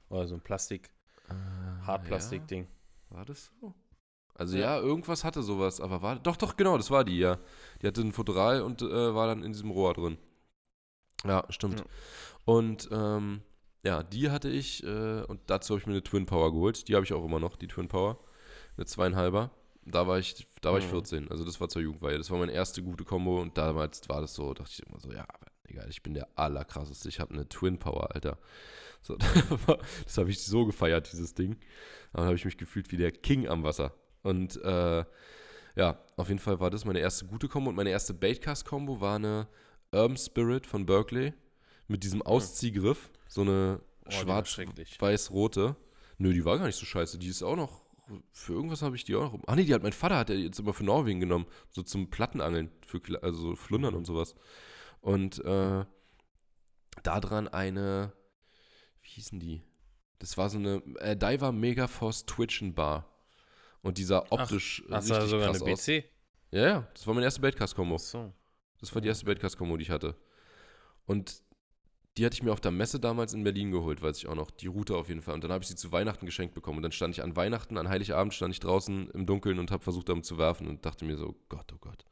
Oder 0.09 0.27
so 0.27 0.35
ein 0.35 0.41
Plastik, 0.41 0.89
Äh, 1.29 1.33
Hartplastik-Ding. 1.85 2.67
Ja, 3.09 3.17
war 3.17 3.25
das 3.25 3.51
so? 3.59 3.73
Also 4.35 4.57
ja. 4.57 4.79
irgendwas 4.79 5.23
hatte 5.23 5.43
sowas, 5.43 5.81
aber 5.81 6.01
war. 6.01 6.17
Doch, 6.17 6.37
doch, 6.37 6.55
genau, 6.55 6.77
das 6.77 6.89
war 6.89 7.03
die, 7.03 7.17
ja. 7.19 7.37
Die 7.81 7.87
hatte 7.87 8.01
ein 8.01 8.13
Futteral 8.13 8.61
und 8.61 8.81
äh, 8.81 9.13
war 9.13 9.27
dann 9.27 9.43
in 9.43 9.51
diesem 9.51 9.69
Rohr 9.71 9.93
drin. 9.93 10.17
Ja, 11.25 11.45
stimmt. 11.49 11.79
Ja. 11.79 11.85
Und 12.45 12.87
ähm, 12.91 13.41
ja, 13.83 14.03
die 14.03 14.29
hatte 14.29 14.49
ich 14.49 14.83
äh, 14.83 15.23
und 15.23 15.41
dazu 15.47 15.73
habe 15.73 15.81
ich 15.81 15.87
mir 15.87 15.93
eine 15.93 16.03
Twin 16.03 16.25
Power 16.25 16.53
geholt. 16.53 16.87
Die 16.87 16.95
habe 16.95 17.05
ich 17.05 17.13
auch 17.13 17.25
immer 17.25 17.39
noch, 17.39 17.57
die 17.57 17.67
Twin 17.67 17.89
Power. 17.89 18.17
Eine 18.79 18.85
zweieinhalber. 18.85 19.51
Da 19.83 20.07
war 20.07 20.19
ich, 20.19 20.47
da 20.61 20.71
war 20.71 20.79
ich 20.79 20.85
Mhm. 20.85 20.91
14. 20.91 21.31
Also 21.31 21.43
das 21.43 21.59
war 21.59 21.67
zur 21.67 21.81
Jugendweihe. 21.81 22.17
Das 22.17 22.31
war 22.31 22.37
meine 22.39 22.53
erste 22.53 22.81
gute 22.81 23.03
Kombo 23.03 23.41
und 23.41 23.57
damals 23.57 24.07
war 24.07 24.21
das 24.21 24.35
so, 24.35 24.53
dachte 24.53 24.71
ich 24.71 24.87
immer 24.87 24.99
so, 25.01 25.11
ja, 25.11 25.23
aber 25.27 25.47
egal, 25.67 25.89
ich 25.89 26.01
bin 26.01 26.13
der 26.13 26.29
allerkrasseste. 26.35 27.09
Ich 27.09 27.19
habe 27.19 27.33
eine 27.33 27.49
Twin 27.49 27.77
Power, 27.77 28.15
Alter. 28.15 28.37
So, 29.01 29.17
das 30.05 30.17
habe 30.17 30.29
ich 30.29 30.41
so 30.41 30.65
gefeiert, 30.65 31.11
dieses 31.11 31.33
Ding. 31.33 31.57
Dann 32.13 32.23
habe 32.25 32.35
ich 32.35 32.45
mich 32.45 32.57
gefühlt 32.57 32.89
wie 32.93 32.97
der 32.97 33.11
King 33.11 33.49
am 33.49 33.63
Wasser. 33.63 33.93
Und 34.23 34.55
äh, 34.63 35.03
ja, 35.75 35.99
auf 36.15 36.29
jeden 36.29 36.39
Fall 36.39 36.61
war 36.61 36.69
das 36.69 36.85
meine 36.85 36.99
erste 36.99 37.25
gute 37.25 37.49
Kombo. 37.49 37.69
Und 37.69 37.75
meine 37.75 37.89
erste 37.89 38.13
Baitcast-Kombo 38.13 39.01
war 39.01 39.15
eine 39.17 39.47
Urban 39.91 40.15
Spirit 40.17 40.65
von 40.67 40.85
Berkeley 40.85 41.33
mit 41.89 42.03
diesem 42.05 42.21
Ausziehgriff. 42.21 43.09
So 43.27 43.41
eine 43.41 43.81
Oh, 44.05 44.11
schwarz-weiß-rote. 44.11 45.75
Nö, 46.17 46.33
die 46.33 46.45
war 46.45 46.57
gar 46.57 46.65
nicht 46.65 46.77
so 46.77 46.85
scheiße. 46.85 47.17
Die 47.19 47.27
ist 47.27 47.43
auch 47.43 47.55
noch. 47.57 47.81
Für 48.31 48.53
irgendwas 48.53 48.81
habe 48.81 48.95
ich 48.95 49.03
die 49.03 49.15
auch 49.15 49.33
noch. 49.33 49.39
Ach 49.47 49.55
nee, 49.55 49.63
die 49.63 49.73
hat 49.73 49.83
mein 49.83 49.93
Vater 49.93 50.17
hat 50.17 50.29
er 50.29 50.37
jetzt 50.37 50.59
immer 50.59 50.73
für 50.73 50.83
Norwegen 50.83 51.19
genommen. 51.19 51.45
So 51.69 51.81
zum 51.81 52.09
Plattenangeln. 52.09 52.71
Für, 52.85 53.01
also 53.21 53.41
so 53.41 53.55
Flundern 53.55 53.95
und 53.95 54.05
sowas. 54.05 54.35
Und 55.01 55.39
äh, 55.45 55.85
da 57.03 57.19
dran 57.19 57.47
eine. 57.47 58.13
Wie 59.01 59.09
hießen 59.09 59.39
die? 59.39 59.61
Das 60.19 60.37
war 60.37 60.49
so 60.49 60.57
eine 60.57 60.81
äh, 60.99 61.15
Diver 61.15 61.51
Megaforce 61.51 62.25
Twitchen 62.25 62.73
Bar. 62.73 63.05
Und 63.81 63.97
die 63.97 64.03
sah 64.03 64.25
optisch 64.29 64.83
Hast 64.89 65.09
du 65.09 65.13
richtig 65.13 65.29
sogar 65.29 65.47
krass 65.47 65.61
eine 65.61 65.73
aus. 65.73 65.85
BC? 65.85 66.03
Ja, 66.51 66.67
ja, 66.67 66.87
das 66.93 67.07
war 67.07 67.13
meine 67.13 67.25
erste 67.25 67.41
Baitcast-Kombo. 67.41 67.97
So. 67.97 68.33
Das 68.79 68.93
war 68.93 69.01
die 69.01 69.07
erste 69.07 69.25
Baitcast-Kombo, 69.25 69.77
die 69.77 69.83
ich 69.83 69.89
hatte. 69.89 70.15
Und 71.05 71.43
die 72.17 72.25
hatte 72.25 72.33
ich 72.33 72.43
mir 72.43 72.51
auf 72.51 72.59
der 72.59 72.71
Messe 72.71 72.99
damals 72.99 73.33
in 73.33 73.43
Berlin 73.43 73.71
geholt, 73.71 74.01
weiß 74.01 74.17
ich 74.17 74.27
auch 74.27 74.35
noch. 74.35 74.51
Die 74.51 74.67
Route 74.67 74.95
auf 74.95 75.07
jeden 75.07 75.21
Fall. 75.21 75.35
Und 75.35 75.43
dann 75.43 75.51
habe 75.51 75.63
ich 75.63 75.69
sie 75.69 75.75
zu 75.75 75.91
Weihnachten 75.91 76.25
geschenkt 76.25 76.53
bekommen. 76.53 76.77
Und 76.77 76.83
dann 76.83 76.91
stand 76.91 77.15
ich 77.15 77.23
an 77.23 77.35
Weihnachten, 77.35 77.77
an 77.77 77.87
Heiligabend 77.87 78.33
stand 78.33 78.53
ich 78.53 78.59
draußen 78.59 79.09
im 79.11 79.25
Dunkeln 79.25 79.59
und 79.59 79.71
habe 79.71 79.83
versucht, 79.83 80.09
damit 80.09 80.25
zu 80.25 80.37
werfen 80.37 80.67
und 80.67 80.85
dachte 80.85 81.05
mir 81.05 81.17
so, 81.17 81.29
oh 81.29 81.35
Gott, 81.47 81.71
oh 81.73 81.77
Gott. 81.79 82.05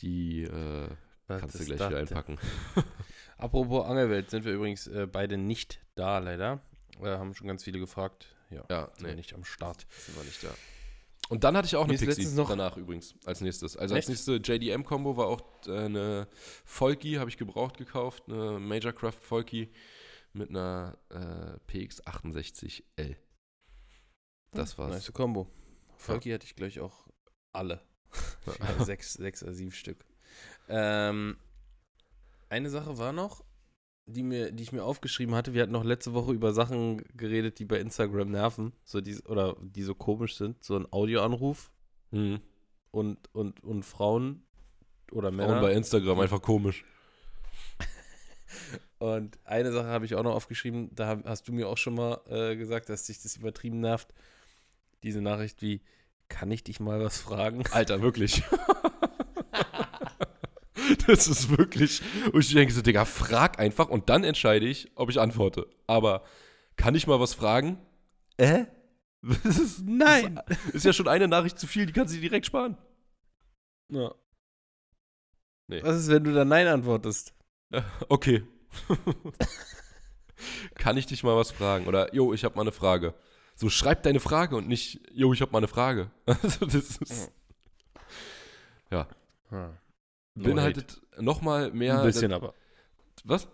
Die 0.00 0.42
äh, 0.42 0.88
kannst 1.26 1.58
du 1.58 1.64
gleich 1.64 1.80
wieder 1.80 1.98
einpacken. 1.98 2.38
Apropos 3.38 3.86
Angelwelt, 3.86 4.30
sind 4.30 4.44
wir 4.44 4.52
übrigens 4.52 4.86
äh, 4.88 5.06
beide 5.10 5.38
nicht 5.38 5.80
da, 5.94 6.18
leider. 6.18 6.60
Äh, 7.00 7.16
haben 7.16 7.34
schon 7.34 7.46
ganz 7.46 7.64
viele 7.64 7.78
gefragt. 7.78 8.34
Ja, 8.50 8.64
Ja, 8.68 8.90
sind 8.94 9.00
wir 9.00 9.08
nee, 9.08 9.16
nicht 9.16 9.34
am 9.34 9.44
Start. 9.44 9.86
sind 9.90 10.16
wir 10.16 10.24
nicht 10.24 10.42
da. 10.42 10.50
Und 11.28 11.44
dann 11.44 11.56
hatte 11.56 11.66
ich 11.66 11.76
auch 11.76 11.84
eine 11.84 11.96
Pixie 11.98 12.26
noch- 12.34 12.48
danach 12.48 12.76
übrigens, 12.76 13.14
als 13.26 13.40
nächstes. 13.40 13.76
Also 13.76 13.94
als 13.94 14.08
Echt? 14.08 14.28
nächste 14.28 14.36
JDM-Kombo 14.36 15.16
war 15.16 15.26
auch 15.26 15.42
äh, 15.66 15.76
eine 15.78 16.28
Folky, 16.64 17.14
habe 17.14 17.28
ich 17.28 17.36
gebraucht 17.36 17.76
gekauft, 17.76 18.24
eine 18.28 18.58
Majorcraft 18.58 19.12
Folky 19.20 19.70
mit 20.32 20.48
einer 20.50 20.96
äh, 21.10 21.58
PX68L. 21.70 23.16
Das 24.52 24.78
war's. 24.78 24.92
Nice 24.92 25.12
Combo. 25.12 25.50
Volki 25.96 26.30
hatte 26.30 26.46
ich 26.46 26.54
gleich 26.56 26.80
auch 26.80 27.08
alle. 27.52 27.82
Ja, 28.58 28.84
sechs, 28.84 29.14
sechs 29.14 29.42
oder 29.42 29.52
sieben 29.52 29.72
Stück. 29.72 30.04
Ähm, 30.68 31.36
eine 32.48 32.70
Sache 32.70 32.96
war 32.96 33.12
noch, 33.12 33.44
die, 34.08 34.22
mir, 34.22 34.50
die 34.52 34.62
ich 34.62 34.72
mir 34.72 34.84
aufgeschrieben 34.84 35.34
hatte. 35.34 35.54
Wir 35.54 35.62
hatten 35.62 35.72
noch 35.72 35.84
letzte 35.84 36.14
Woche 36.14 36.32
über 36.32 36.52
Sachen 36.52 37.04
geredet, 37.16 37.58
die 37.58 37.64
bei 37.64 37.78
Instagram 37.78 38.30
nerven. 38.30 38.72
So 38.84 39.00
die, 39.00 39.18
oder 39.24 39.56
die 39.60 39.82
so 39.82 39.94
komisch 39.94 40.36
sind. 40.36 40.62
So 40.64 40.76
ein 40.76 40.86
Audioanruf 40.92 41.70
Mhm. 42.10 42.40
und, 42.90 43.18
und, 43.34 43.62
und 43.62 43.82
Frauen 43.84 44.42
oder 45.12 45.30
Männer. 45.30 45.50
Frauen 45.50 45.60
bei 45.62 45.72
Instagram, 45.74 46.20
einfach 46.20 46.40
komisch. 46.40 46.84
Und 48.98 49.38
eine 49.44 49.70
Sache 49.72 49.86
habe 49.86 50.06
ich 50.06 50.14
auch 50.16 50.24
noch 50.24 50.34
aufgeschrieben, 50.34 50.92
da 50.94 51.22
hast 51.24 51.46
du 51.46 51.52
mir 51.52 51.68
auch 51.68 51.76
schon 51.78 51.94
mal 51.94 52.20
äh, 52.28 52.56
gesagt, 52.56 52.88
dass 52.88 53.04
dich 53.04 53.22
das 53.22 53.36
übertrieben 53.36 53.78
nervt. 53.78 54.12
Diese 55.04 55.20
Nachricht 55.20 55.62
wie, 55.62 55.82
kann 56.28 56.50
ich 56.50 56.64
dich 56.64 56.80
mal 56.80 57.00
was 57.00 57.20
fragen? 57.20 57.62
Alter, 57.70 58.02
wirklich. 58.02 58.42
das 61.08 61.26
ist 61.26 61.56
wirklich. 61.56 62.02
Und 62.32 62.40
ich 62.40 62.52
denke 62.52 62.72
so, 62.72 62.82
Digga, 62.82 63.04
frag 63.04 63.58
einfach 63.58 63.88
und 63.88 64.08
dann 64.08 64.24
entscheide 64.24 64.66
ich, 64.66 64.92
ob 64.94 65.10
ich 65.10 65.18
antworte. 65.18 65.66
Aber 65.86 66.22
kann 66.76 66.94
ich 66.94 67.06
mal 67.06 67.18
was 67.18 67.34
fragen? 67.34 67.78
Äh? 68.36 68.66
Das 69.22 69.58
ist, 69.58 69.80
Nein! 69.84 70.40
Das 70.46 70.74
ist 70.74 70.84
ja 70.84 70.92
schon 70.92 71.08
eine 71.08 71.26
Nachricht 71.26 71.58
zu 71.58 71.66
viel, 71.66 71.86
die 71.86 71.92
kannst 71.92 72.12
du 72.14 72.18
dir 72.18 72.28
direkt 72.28 72.46
sparen. 72.46 72.76
Ja. 73.90 74.14
Nee. 75.66 75.82
Was 75.82 75.96
ist, 75.96 76.08
wenn 76.08 76.24
du 76.24 76.32
dann 76.32 76.48
Nein 76.48 76.66
antwortest? 76.66 77.34
Okay. 78.08 78.44
Kann 80.76 80.96
ich 80.96 81.06
dich 81.06 81.24
mal 81.24 81.36
was 81.36 81.50
fragen? 81.50 81.86
Oder, 81.86 82.14
jo, 82.14 82.32
ich 82.32 82.44
habe 82.44 82.54
mal 82.54 82.62
eine 82.62 82.72
Frage. 82.72 83.14
So, 83.56 83.68
schreib 83.68 84.04
deine 84.04 84.20
Frage 84.20 84.56
und 84.56 84.68
nicht, 84.68 85.00
jo, 85.12 85.32
ich 85.32 85.42
habe 85.42 85.52
mal 85.52 85.58
eine 85.58 85.68
Frage. 85.68 86.10
Also, 86.26 86.64
das 86.64 86.96
ist, 86.98 87.32
ja, 88.90 89.06
Hm. 89.50 89.76
No 90.38 90.44
beinhaltet 90.44 91.00
nochmal 91.20 91.70
mehr. 91.72 91.98
ein 92.00 92.06
bisschen 92.06 92.32
aber. 92.32 92.54
Was? 93.24 93.48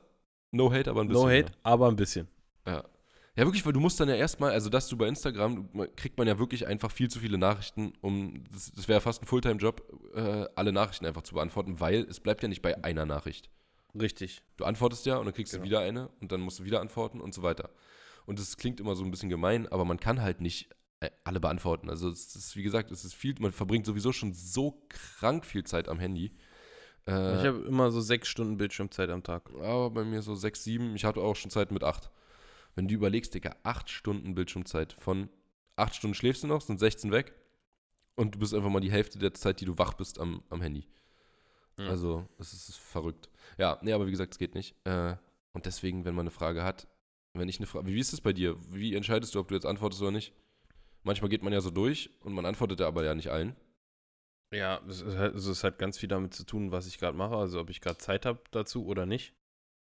No 0.50 0.72
hate, 0.72 0.90
aber 0.90 1.00
ein 1.02 1.08
bisschen. 1.08 1.22
No 1.24 1.30
hate, 1.30 1.52
aber 1.62 1.88
ein 1.88 1.96
bisschen. 1.96 2.28
Ja. 2.66 2.84
Ja, 3.36 3.44
wirklich, 3.44 3.66
weil 3.66 3.72
du 3.72 3.80
musst 3.80 3.98
dann 3.98 4.08
ja 4.08 4.14
erstmal, 4.14 4.52
also 4.52 4.70
dass 4.70 4.86
du 4.88 4.96
bei 4.96 5.08
Instagram, 5.08 5.68
kriegt 5.96 6.16
man 6.18 6.28
ja 6.28 6.38
wirklich 6.38 6.68
einfach 6.68 6.92
viel 6.92 7.10
zu 7.10 7.18
viele 7.18 7.36
Nachrichten, 7.36 7.92
um, 8.00 8.44
das, 8.52 8.70
das 8.70 8.86
wäre 8.86 9.00
fast 9.00 9.22
ein 9.22 9.26
Fulltime-Job, 9.26 9.82
äh, 10.14 10.46
alle 10.54 10.70
Nachrichten 10.72 11.04
einfach 11.04 11.22
zu 11.22 11.34
beantworten, 11.34 11.80
weil 11.80 12.02
es 12.08 12.20
bleibt 12.20 12.42
ja 12.44 12.48
nicht 12.48 12.62
bei 12.62 12.84
einer 12.84 13.04
Nachricht. 13.06 13.50
Richtig. 14.00 14.42
Du 14.56 14.64
antwortest 14.64 15.04
ja 15.06 15.16
und 15.16 15.24
dann 15.26 15.34
kriegst 15.34 15.52
Genau. 15.52 15.64
du 15.64 15.68
wieder 15.68 15.80
eine 15.80 16.08
und 16.20 16.30
dann 16.30 16.40
musst 16.42 16.60
du 16.60 16.64
wieder 16.64 16.80
antworten 16.80 17.20
und 17.20 17.34
so 17.34 17.42
weiter. 17.42 17.70
Und 18.26 18.38
das 18.38 18.56
klingt 18.56 18.78
immer 18.78 18.94
so 18.94 19.04
ein 19.04 19.10
bisschen 19.10 19.30
gemein, 19.30 19.66
aber 19.66 19.84
man 19.84 19.98
kann 19.98 20.22
halt 20.22 20.40
nicht 20.40 20.68
äh, 21.00 21.10
alle 21.24 21.40
beantworten. 21.40 21.90
Also 21.90 22.08
es 22.10 22.36
ist, 22.36 22.54
wie 22.54 22.62
gesagt, 22.62 22.92
es 22.92 23.04
ist 23.04 23.14
viel, 23.14 23.34
man 23.40 23.50
verbringt 23.52 23.84
sowieso 23.84 24.12
schon 24.12 24.32
so 24.32 24.84
krank 24.88 25.44
viel 25.44 25.64
Zeit 25.64 25.88
am 25.88 25.98
Handy. 25.98 26.32
Äh, 27.06 27.40
Ich 27.40 27.46
habe 27.46 27.58
immer 27.66 27.90
so 27.90 28.00
sechs 28.00 28.28
Stunden 28.28 28.56
Bildschirmzeit 28.56 29.10
am 29.10 29.22
Tag. 29.22 29.50
aber 29.54 29.90
bei 29.90 30.04
mir 30.04 30.22
so 30.22 30.34
sechs, 30.34 30.64
sieben. 30.64 30.94
Ich 30.96 31.04
hatte 31.04 31.20
auch 31.20 31.36
schon 31.36 31.50
Zeit 31.50 31.70
mit 31.70 31.84
acht. 31.84 32.10
Wenn 32.74 32.88
du 32.88 32.94
überlegst, 32.94 33.34
Digga, 33.34 33.54
acht 33.62 33.90
Stunden 33.90 34.34
Bildschirmzeit. 34.34 34.96
Von 34.98 35.28
acht 35.76 35.94
Stunden 35.94 36.14
schläfst 36.14 36.42
du 36.42 36.46
noch, 36.46 36.60
sind 36.60 36.78
16 36.80 37.10
weg. 37.12 37.34
Und 38.16 38.34
du 38.34 38.38
bist 38.38 38.54
einfach 38.54 38.70
mal 38.70 38.80
die 38.80 38.92
Hälfte 38.92 39.18
der 39.18 39.34
Zeit, 39.34 39.60
die 39.60 39.64
du 39.64 39.76
wach 39.78 39.94
bist, 39.94 40.18
am, 40.20 40.42
am 40.48 40.60
Handy. 40.62 40.86
Ja. 41.78 41.88
Also, 41.88 42.28
es 42.38 42.52
ist 42.52 42.76
verrückt. 42.76 43.28
Ja, 43.58 43.78
nee, 43.82 43.92
aber 43.92 44.06
wie 44.06 44.12
gesagt, 44.12 44.32
es 44.32 44.38
geht 44.38 44.54
nicht. 44.54 44.76
Äh, 44.84 45.16
und 45.52 45.66
deswegen, 45.66 46.04
wenn 46.04 46.14
man 46.14 46.22
eine 46.24 46.30
Frage 46.30 46.62
hat, 46.62 46.86
wenn 47.32 47.48
ich 47.48 47.58
eine 47.58 47.66
Frage, 47.66 47.86
wie 47.86 47.98
ist 47.98 48.12
es 48.12 48.20
bei 48.20 48.32
dir? 48.32 48.56
Wie 48.70 48.94
entscheidest 48.94 49.34
du, 49.34 49.40
ob 49.40 49.48
du 49.48 49.54
jetzt 49.54 49.66
antwortest 49.66 50.00
oder 50.00 50.12
nicht? 50.12 50.32
Manchmal 51.02 51.28
geht 51.28 51.42
man 51.42 51.52
ja 51.52 51.60
so 51.60 51.70
durch 51.70 52.10
und 52.20 52.32
man 52.32 52.46
antwortet 52.46 52.78
ja 52.80 52.86
aber 52.86 53.04
ja 53.04 53.14
nicht 53.16 53.28
allen. 53.30 53.56
Ja, 54.54 54.80
es 54.88 55.00
ist 55.00 55.16
halt, 55.16 55.34
also 55.34 55.50
es 55.50 55.64
hat 55.64 55.78
ganz 55.78 55.98
viel 55.98 56.08
damit 56.08 56.32
zu 56.32 56.44
tun, 56.44 56.70
was 56.70 56.86
ich 56.86 56.98
gerade 56.98 57.16
mache, 57.16 57.36
also 57.36 57.60
ob 57.60 57.70
ich 57.70 57.80
gerade 57.80 57.98
Zeit 57.98 58.24
habe 58.24 58.40
dazu 58.52 58.86
oder 58.86 59.04
nicht. 59.04 59.34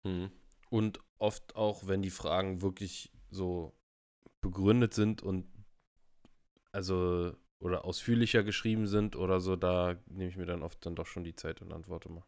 Mhm. 0.04 0.30
Und 0.70 1.00
oft 1.18 1.56
auch, 1.56 1.86
wenn 1.86 2.00
die 2.00 2.10
Fragen 2.10 2.62
wirklich 2.62 3.10
so 3.30 3.74
begründet 4.40 4.94
sind 4.94 5.22
und 5.22 5.46
also 6.70 7.34
oder 7.58 7.84
ausführlicher 7.84 8.42
geschrieben 8.42 8.86
sind 8.86 9.16
oder 9.16 9.40
so, 9.40 9.56
da 9.56 9.96
nehme 10.06 10.30
ich 10.30 10.36
mir 10.36 10.46
dann 10.46 10.62
oft 10.62 10.84
dann 10.86 10.94
doch 10.94 11.06
schon 11.06 11.24
die 11.24 11.36
Zeit 11.36 11.60
und 11.60 11.72
antworte 11.72 12.10
mal. 12.10 12.24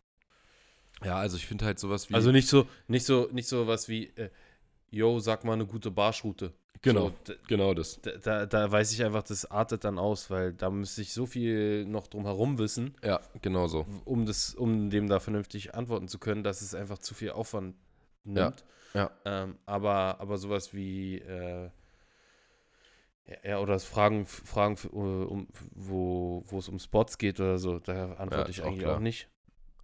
Ja, 1.02 1.16
also 1.16 1.36
ich 1.36 1.46
finde 1.46 1.64
halt 1.64 1.78
sowas 1.78 2.08
wie. 2.08 2.14
Also 2.14 2.30
nicht 2.30 2.48
so, 2.48 2.68
nicht 2.88 3.04
so, 3.04 3.28
nicht 3.32 3.48
so 3.48 3.66
was 3.66 3.88
wie, 3.88 4.06
äh, 4.16 4.30
yo, 4.90 5.18
sag 5.18 5.44
mal 5.44 5.54
eine 5.54 5.66
gute 5.66 5.90
Barschroute. 5.90 6.52
Genau, 6.84 7.10
So, 7.26 7.34
genau 7.48 7.74
das. 7.74 8.00
da, 8.02 8.12
da, 8.18 8.46
da 8.46 8.70
weiß 8.70 8.92
ich 8.92 9.02
einfach, 9.04 9.22
das 9.22 9.50
artet 9.50 9.84
dann 9.84 9.98
aus, 9.98 10.30
weil 10.30 10.52
da 10.52 10.70
müsste 10.70 11.02
ich 11.02 11.12
so 11.12 11.26
viel 11.26 11.84
noch 11.86 12.06
drum 12.06 12.24
herum 12.24 12.58
wissen, 12.58 12.94
Ja, 13.02 13.20
genau 13.42 13.66
so. 13.66 13.86
um 14.04 14.26
das, 14.26 14.54
um 14.54 14.90
dem 14.90 15.08
da 15.08 15.20
vernünftig 15.20 15.74
antworten 15.74 16.08
zu 16.08 16.18
können, 16.18 16.42
dass 16.44 16.62
es 16.62 16.74
einfach 16.74 16.98
zu 16.98 17.14
viel 17.14 17.30
Aufwand 17.30 17.76
nimmt. 18.24 18.64
ja. 18.94 19.10
Ähm, 19.24 19.58
aber, 19.66 20.20
aber 20.20 20.38
sowas 20.38 20.74
wie 20.74 21.18
äh, 21.18 21.70
ja, 23.26 23.36
ja, 23.44 23.58
oder 23.60 23.72
das 23.74 23.84
Fragen, 23.84 24.26
Fragen 24.26 24.76
um, 24.88 25.48
wo, 25.74 26.44
wo 26.46 26.58
es 26.58 26.68
um 26.68 26.78
Spots 26.78 27.18
geht 27.18 27.40
oder 27.40 27.58
so, 27.58 27.78
da 27.78 28.14
antworte 28.14 28.50
Ja, 28.50 28.50
ich 28.50 28.62
auch 28.62 28.66
eigentlich 28.68 28.80
klar. 28.80 28.96
auch 28.96 29.00
nicht. 29.00 29.28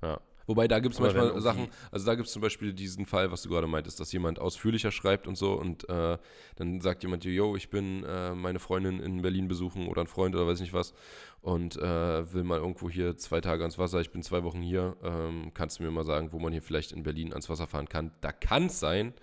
Ja. 0.03 0.21
Wobei 0.51 0.67
da 0.67 0.81
gibt 0.81 0.95
es 0.95 1.01
manchmal 1.01 1.41
Sachen, 1.41 1.69
also 1.93 2.07
da 2.07 2.17
gibt 2.17 2.27
es 2.27 2.33
zum 2.33 2.43
Beispiel 2.43 2.73
diesen 2.73 3.07
Fall, 3.07 3.31
was 3.31 3.43
du 3.43 3.49
gerade 3.49 3.69
meintest, 3.69 4.01
dass 4.01 4.11
jemand 4.11 4.41
ausführlicher 4.41 4.91
schreibt 4.91 5.29
und 5.29 5.37
so 5.37 5.53
und 5.53 5.89
äh, 5.89 6.19
dann 6.57 6.81
sagt 6.81 7.05
jemand, 7.05 7.25
yo, 7.25 7.55
ich 7.55 7.71
bin 7.71 8.03
äh, 8.03 8.35
meine 8.35 8.59
Freundin 8.59 8.99
in 8.99 9.23
Berlin 9.23 9.47
besuchen 9.47 9.87
oder 9.87 10.01
ein 10.01 10.09
Freund 10.09 10.35
oder 10.35 10.49
weiß 10.49 10.59
nicht 10.59 10.73
was 10.73 10.93
und 11.41 11.77
äh, 11.77 12.33
will 12.33 12.43
mal 12.43 12.59
irgendwo 12.59 12.91
hier 12.91 13.17
zwei 13.17 13.41
Tage 13.41 13.63
ans 13.63 13.79
Wasser, 13.79 14.01
ich 14.01 14.11
bin 14.11 14.25
zwei 14.25 14.43
Wochen 14.43 14.61
hier, 14.61 14.97
ähm, 15.05 15.53
kannst 15.55 15.79
du 15.79 15.85
mir 15.85 15.93
mal 15.93 16.03
sagen, 16.03 16.33
wo 16.33 16.41
man 16.41 16.51
hier 16.51 16.63
vielleicht 16.63 16.91
in 16.91 17.05
Berlin 17.05 17.31
ans 17.31 17.49
Wasser 17.49 17.69
fahren 17.69 17.89
kann? 17.89 18.11
Da 18.21 18.33
kann 18.33 18.67
es 18.67 18.81
sein, 18.81 19.15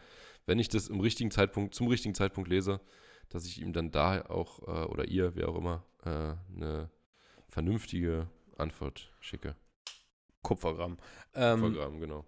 wenn 0.46 0.60
ich 0.60 0.70
das 0.70 0.88
im 0.88 1.02
richtigen 1.02 1.30
Zeitpunkt, 1.30 1.76
zum 1.76 1.90
richtigen 1.90 2.16
Zeitpunkt 2.16 2.50
lese, 2.50 2.80
dass 3.28 3.46
ich 3.46 3.62
ihm 3.62 3.74
dann 3.74 3.92
da 3.92 4.22
auch, 4.30 4.66
äh, 4.66 4.86
oder 4.86 5.10
ihr, 5.10 5.36
wer 5.36 5.50
auch 5.50 5.58
immer, 5.58 5.84
äh, 6.06 6.36
eine 6.56 6.90
vernünftige 7.50 8.30
Antwort 8.56 9.12
schicke. 9.20 9.58
Kupfergramm. 10.44 10.98
Ähm, 11.34 11.60
Programm, 11.62 12.00
genau. 12.00 12.26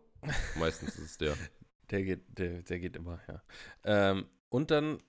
Meistens 0.57 0.95
ist 0.97 1.05
es 1.11 1.17
der. 1.17 1.35
Der 1.91 2.03
geht, 2.03 2.37
der, 2.37 2.61
der 2.61 2.79
geht 2.79 2.95
immer, 2.95 3.19
ja. 3.27 3.41
Ähm, 3.83 4.27
und 4.49 4.69
dann 4.69 5.01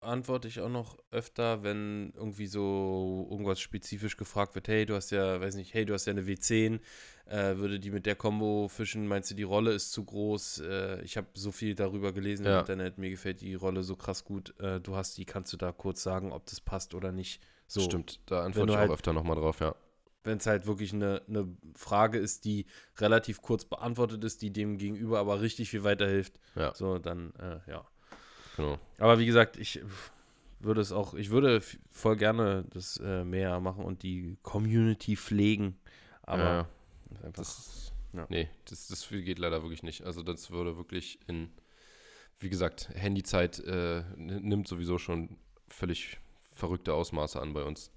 antworte 0.00 0.48
ich 0.48 0.58
auch 0.60 0.68
noch 0.68 0.98
öfter, 1.12 1.62
wenn 1.62 2.12
irgendwie 2.16 2.48
so 2.48 3.28
irgendwas 3.30 3.60
spezifisch 3.60 4.16
gefragt 4.16 4.56
wird, 4.56 4.66
hey, 4.66 4.84
du 4.84 4.96
hast 4.96 5.12
ja, 5.12 5.40
weiß 5.40 5.54
nicht, 5.54 5.74
hey, 5.74 5.84
du 5.86 5.94
hast 5.94 6.06
ja 6.06 6.10
eine 6.12 6.22
W10, 6.22 6.80
äh, 7.26 7.56
würde 7.58 7.78
die 7.78 7.92
mit 7.92 8.04
der 8.04 8.16
Combo 8.16 8.66
fischen, 8.66 9.06
meinst 9.06 9.30
du, 9.30 9.36
die 9.36 9.44
Rolle 9.44 9.70
ist 9.70 9.92
zu 9.92 10.04
groß? 10.04 10.58
Äh, 10.60 11.02
ich 11.02 11.16
habe 11.16 11.28
so 11.34 11.52
viel 11.52 11.76
darüber 11.76 12.12
gelesen 12.12 12.46
Ja. 12.46 12.54
im 12.54 12.58
Internet, 12.62 12.98
mir 12.98 13.10
gefällt 13.10 13.40
die 13.42 13.54
Rolle 13.54 13.84
so 13.84 13.94
krass 13.94 14.24
gut. 14.24 14.58
Äh, 14.58 14.80
du 14.80 14.96
hast 14.96 15.18
die, 15.18 15.24
kannst 15.24 15.52
du 15.52 15.56
da 15.56 15.70
kurz 15.70 16.02
sagen, 16.02 16.32
ob 16.32 16.46
das 16.46 16.60
passt 16.60 16.94
oder 16.94 17.12
nicht? 17.12 17.40
So, 17.68 17.82
Stimmt, 17.82 18.18
da 18.26 18.42
antworte 18.44 18.72
ich 18.72 18.76
halt- 18.78 18.90
auch 18.90 18.94
öfter 18.94 19.12
nochmal 19.12 19.36
drauf, 19.36 19.60
ja. 19.60 19.76
Wenn 20.24 20.38
es 20.38 20.46
halt 20.46 20.66
wirklich 20.66 20.92
eine, 20.92 21.22
eine 21.28 21.48
Frage 21.74 22.18
ist, 22.18 22.44
die 22.44 22.66
relativ 22.98 23.40
kurz 23.42 23.64
beantwortet 23.64 24.22
ist, 24.24 24.42
die 24.42 24.52
dem 24.52 24.78
Gegenüber 24.78 25.18
aber 25.18 25.40
richtig 25.40 25.70
viel 25.70 25.84
weiterhilft, 25.84 26.38
Ja. 26.54 26.74
so 26.74 26.98
dann, 26.98 27.32
äh, 27.36 27.60
ja. 27.70 27.84
Genau. 28.56 28.78
Aber 28.98 29.18
wie 29.18 29.26
gesagt, 29.26 29.56
ich 29.56 29.80
würde 30.60 30.80
es 30.80 30.90
auch, 30.92 31.14
ich 31.14 31.30
würde 31.30 31.62
voll 31.90 32.16
gerne 32.16 32.64
das 32.70 32.98
äh, 32.98 33.24
mehr 33.24 33.60
machen 33.60 33.84
und 33.84 34.02
die 34.02 34.36
Community 34.42 35.16
pflegen. 35.16 35.78
Aber 36.22 36.42
ja, 36.42 36.68
ist 37.12 37.24
einfach, 37.24 37.42
das, 37.42 37.92
ja. 38.12 38.26
nee, 38.28 38.48
das, 38.64 38.88
das 38.88 39.08
geht 39.08 39.38
leider 39.38 39.62
wirklich 39.62 39.82
nicht. 39.82 40.02
Also 40.02 40.22
das 40.22 40.50
würde 40.50 40.76
wirklich 40.76 41.20
in, 41.28 41.50
wie 42.40 42.50
gesagt, 42.50 42.90
Handyzeit 42.94 43.60
äh, 43.60 44.02
nimmt 44.16 44.66
sowieso 44.66 44.98
schon 44.98 45.38
völlig 45.68 46.18
verrückte 46.50 46.94
Ausmaße 46.94 47.40
an 47.40 47.52
bei 47.54 47.62
uns. 47.62 47.92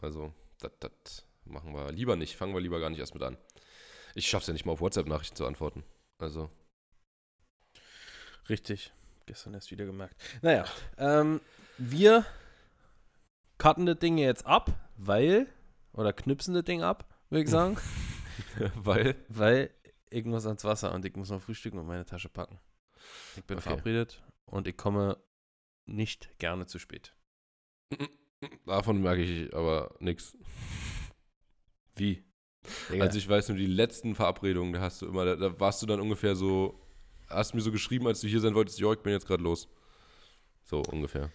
Also 0.00 0.32
das, 0.60 0.70
das 0.78 1.24
machen 1.48 1.72
wir 1.74 1.92
lieber 1.92 2.16
nicht, 2.16 2.36
fangen 2.36 2.54
wir 2.54 2.60
lieber 2.60 2.80
gar 2.80 2.90
nicht 2.90 2.98
erst 2.98 3.14
mit 3.14 3.22
an. 3.22 3.36
Ich 4.14 4.28
schaff's 4.28 4.46
ja 4.46 4.52
nicht 4.52 4.64
mal 4.64 4.72
auf 4.72 4.80
WhatsApp-Nachrichten 4.80 5.36
zu 5.36 5.46
antworten. 5.46 5.84
Also, 6.18 6.50
richtig. 8.48 8.92
Gestern 9.26 9.54
erst 9.54 9.70
wieder 9.70 9.84
gemerkt. 9.84 10.16
Naja, 10.42 10.64
ähm, 10.96 11.40
wir 11.76 12.24
cutten 13.58 13.84
das 13.86 13.98
Ding 13.98 14.16
jetzt 14.18 14.46
ab, 14.46 14.70
weil, 14.96 15.46
oder 15.92 16.12
knipsen 16.12 16.54
das 16.54 16.64
Ding 16.64 16.82
ab, 16.82 17.14
würde 17.28 17.44
ich 17.44 17.50
sagen, 17.50 17.76
weil, 18.74 19.16
weil 19.28 19.70
ich 20.10 20.24
muss 20.24 20.46
ans 20.46 20.64
Wasser 20.64 20.92
und 20.94 21.04
ich 21.04 21.14
muss 21.14 21.28
noch 21.30 21.42
frühstücken 21.42 21.78
und 21.78 21.86
meine 21.86 22.06
Tasche 22.06 22.30
packen. 22.30 22.58
Ich 23.36 23.44
bin 23.44 23.58
Okay. 23.58 23.68
verabredet 23.68 24.22
und 24.46 24.66
ich 24.66 24.76
komme 24.76 25.18
nicht 25.84 26.38
gerne 26.38 26.66
zu 26.66 26.78
spät. 26.78 27.14
davon 28.66 29.02
merke 29.02 29.22
ich 29.22 29.54
aber 29.54 29.94
nichts. 30.00 30.36
Wie? 31.98 32.24
Also 33.00 33.18
ich 33.18 33.28
weiß 33.28 33.48
nur, 33.48 33.58
die 33.58 33.66
letzten 33.66 34.14
Verabredungen, 34.14 34.72
da 34.72 34.80
hast 34.80 35.02
du 35.02 35.06
immer, 35.06 35.24
da, 35.24 35.36
da 35.36 35.60
warst 35.60 35.80
du 35.82 35.86
dann 35.86 36.00
ungefähr 36.00 36.34
so, 36.34 36.80
hast 37.28 37.54
mir 37.54 37.60
so 37.60 37.72
geschrieben, 37.72 38.06
als 38.06 38.20
du 38.20 38.26
hier 38.26 38.40
sein 38.40 38.54
wolltest, 38.54 38.78
jo, 38.78 38.92
ich 38.92 39.00
bin 39.00 39.12
jetzt 39.12 39.26
gerade 39.26 39.42
los. 39.42 39.68
So 40.64 40.82
ungefähr. 40.82 41.30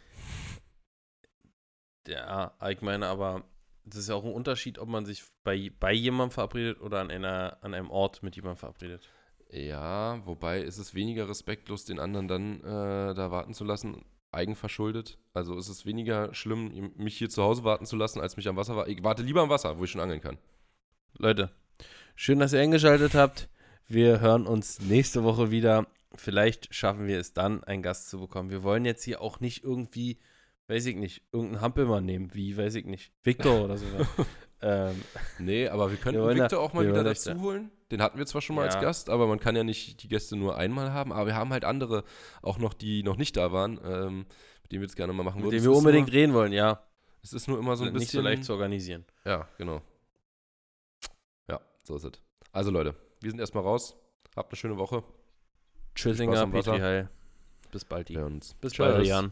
Ja, 2.07 2.55
ich 2.69 2.81
meine 2.81 3.07
aber, 3.07 3.45
das 3.85 4.01
ist 4.01 4.09
ja 4.09 4.15
auch 4.15 4.25
ein 4.25 4.33
Unterschied, 4.33 4.77
ob 4.77 4.89
man 4.89 5.05
sich 5.05 5.23
bei, 5.43 5.71
bei 5.79 5.93
jemandem 5.93 6.31
verabredet 6.31 6.81
oder 6.81 6.99
an, 6.99 7.09
einer, 7.09 7.57
an 7.61 7.73
einem 7.73 7.89
Ort 7.89 8.21
mit 8.23 8.35
jemandem 8.35 8.57
verabredet. 8.57 9.09
Ja, 9.49 10.25
wobei 10.25 10.61
ist 10.61 10.77
es 10.77 10.93
weniger 10.93 11.29
respektlos, 11.29 11.85
den 11.85 11.99
anderen 11.99 12.27
dann 12.27 12.59
äh, 12.61 13.13
da 13.13 13.31
warten 13.31 13.53
zu 13.53 13.63
lassen, 13.63 14.03
eigenverschuldet. 14.33 15.17
Also 15.33 15.57
ist 15.57 15.69
es 15.69 15.85
weniger 15.85 16.33
schlimm, 16.33 16.91
mich 16.95 17.17
hier 17.17 17.29
zu 17.29 17.43
Hause 17.43 17.63
warten 17.63 17.85
zu 17.85 17.95
lassen, 17.95 18.21
als 18.21 18.37
mich 18.37 18.47
am 18.47 18.55
Wasser 18.55 18.75
warten. 18.75 18.91
Ich 18.91 19.03
warte 19.03 19.23
lieber 19.23 19.41
am 19.41 19.49
Wasser, 19.49 19.77
wo 19.77 19.83
ich 19.83 19.91
schon 19.91 20.01
angeln 20.01 20.21
kann. 20.21 20.37
Leute, 21.17 21.51
schön, 22.15 22.39
dass 22.39 22.53
ihr 22.53 22.59
eingeschaltet 22.61 23.13
habt. 23.15 23.49
Wir 23.87 24.19
hören 24.21 24.47
uns 24.47 24.79
nächste 24.81 25.23
Woche 25.23 25.51
wieder. 25.51 25.87
Vielleicht 26.15 26.73
schaffen 26.73 27.07
wir 27.07 27.19
es 27.19 27.33
dann, 27.33 27.63
einen 27.63 27.81
Gast 27.83 28.09
zu 28.09 28.19
bekommen. 28.19 28.49
Wir 28.49 28.63
wollen 28.63 28.85
jetzt 28.85 29.03
hier 29.03 29.21
auch 29.21 29.39
nicht 29.39 29.63
irgendwie, 29.63 30.19
weiß 30.67 30.85
ich 30.85 30.95
nicht, 30.95 31.23
irgendeinen 31.31 31.61
Hampelmann 31.61 32.05
nehmen, 32.05 32.33
wie, 32.33 32.55
weiß 32.57 32.75
ich 32.75 32.85
nicht, 32.85 33.11
Victor 33.23 33.63
oder 33.63 33.77
so. 33.77 33.85
ähm, 34.61 35.01
Nee, 35.39 35.67
aber 35.67 35.89
wir 35.91 35.97
können 35.97 36.17
Victor 36.27 36.47
da- 36.47 36.57
auch 36.57 36.73
mal 36.73 36.87
wieder 36.87 37.03
dazu 37.03 37.39
holen. 37.41 37.71
Den 37.93 38.01
hatten 38.01 38.17
wir 38.17 38.25
zwar 38.25 38.41
schon 38.41 38.55
mal 38.55 38.65
als 38.65 38.73
Ja. 38.73 38.81
Gast, 38.81 39.07
aber 39.09 39.27
man 39.27 39.39
kann 39.39 39.55
ja 39.55 39.63
nicht 39.63 40.01
die 40.01 40.07
Gäste 40.07 40.35
nur 40.35 40.57
einmal 40.57 40.91
haben. 40.91 41.13
Aber 41.13 41.27
wir 41.27 41.35
haben 41.35 41.51
halt 41.53 41.63
andere 41.63 42.03
auch 42.41 42.57
noch, 42.57 42.73
die 42.73 43.03
noch 43.03 43.17
nicht 43.17 43.37
da 43.37 43.51
waren, 43.51 43.79
ähm, 43.85 44.25
mit 44.63 44.71
denen 44.71 44.81
wir 44.81 44.87
es 44.87 44.95
gerne 44.95 45.13
mal 45.13 45.21
machen 45.23 45.37
mit 45.41 45.45
würden. 45.45 45.51
dem 45.51 45.57
Es 45.59 45.63
wir 45.63 45.77
unbedingt 45.77 46.07
Nur, 46.07 46.13
reden 46.15 46.33
wollen, 46.33 46.51
ja. 46.53 46.81
es 47.21 47.33
ist 47.33 47.47
nur 47.47 47.59
immer 47.59 47.75
so 47.77 47.83
ein 47.85 47.93
nicht 47.93 48.01
so 48.09 48.17
bisschen. 48.17 48.23
leicht 48.23 48.43
zu 48.45 48.53
organisieren. 48.53 49.05
Ja, 49.25 49.47
genau. 49.59 49.81
Ja, 51.47 51.59
so 51.83 51.95
ist 51.95 52.03
es. 52.05 52.11
Also 52.51 52.71
Leute, 52.71 52.95
wir 53.21 53.29
sind 53.29 53.39
erstmal 53.39 53.63
raus. 53.63 53.95
Habt 54.35 54.51
eine 54.51 54.57
schöne 54.57 54.77
Woche. 54.77 55.03
Tschüssinger. 55.93 56.47
Petri 56.47 56.79
Heil. 56.79 57.09
Bis 57.71 57.85
bald. 57.85 58.09
Uns. 58.09 58.55
Bis 58.55 58.75
bald, 58.75 59.05
Jan. 59.05 59.31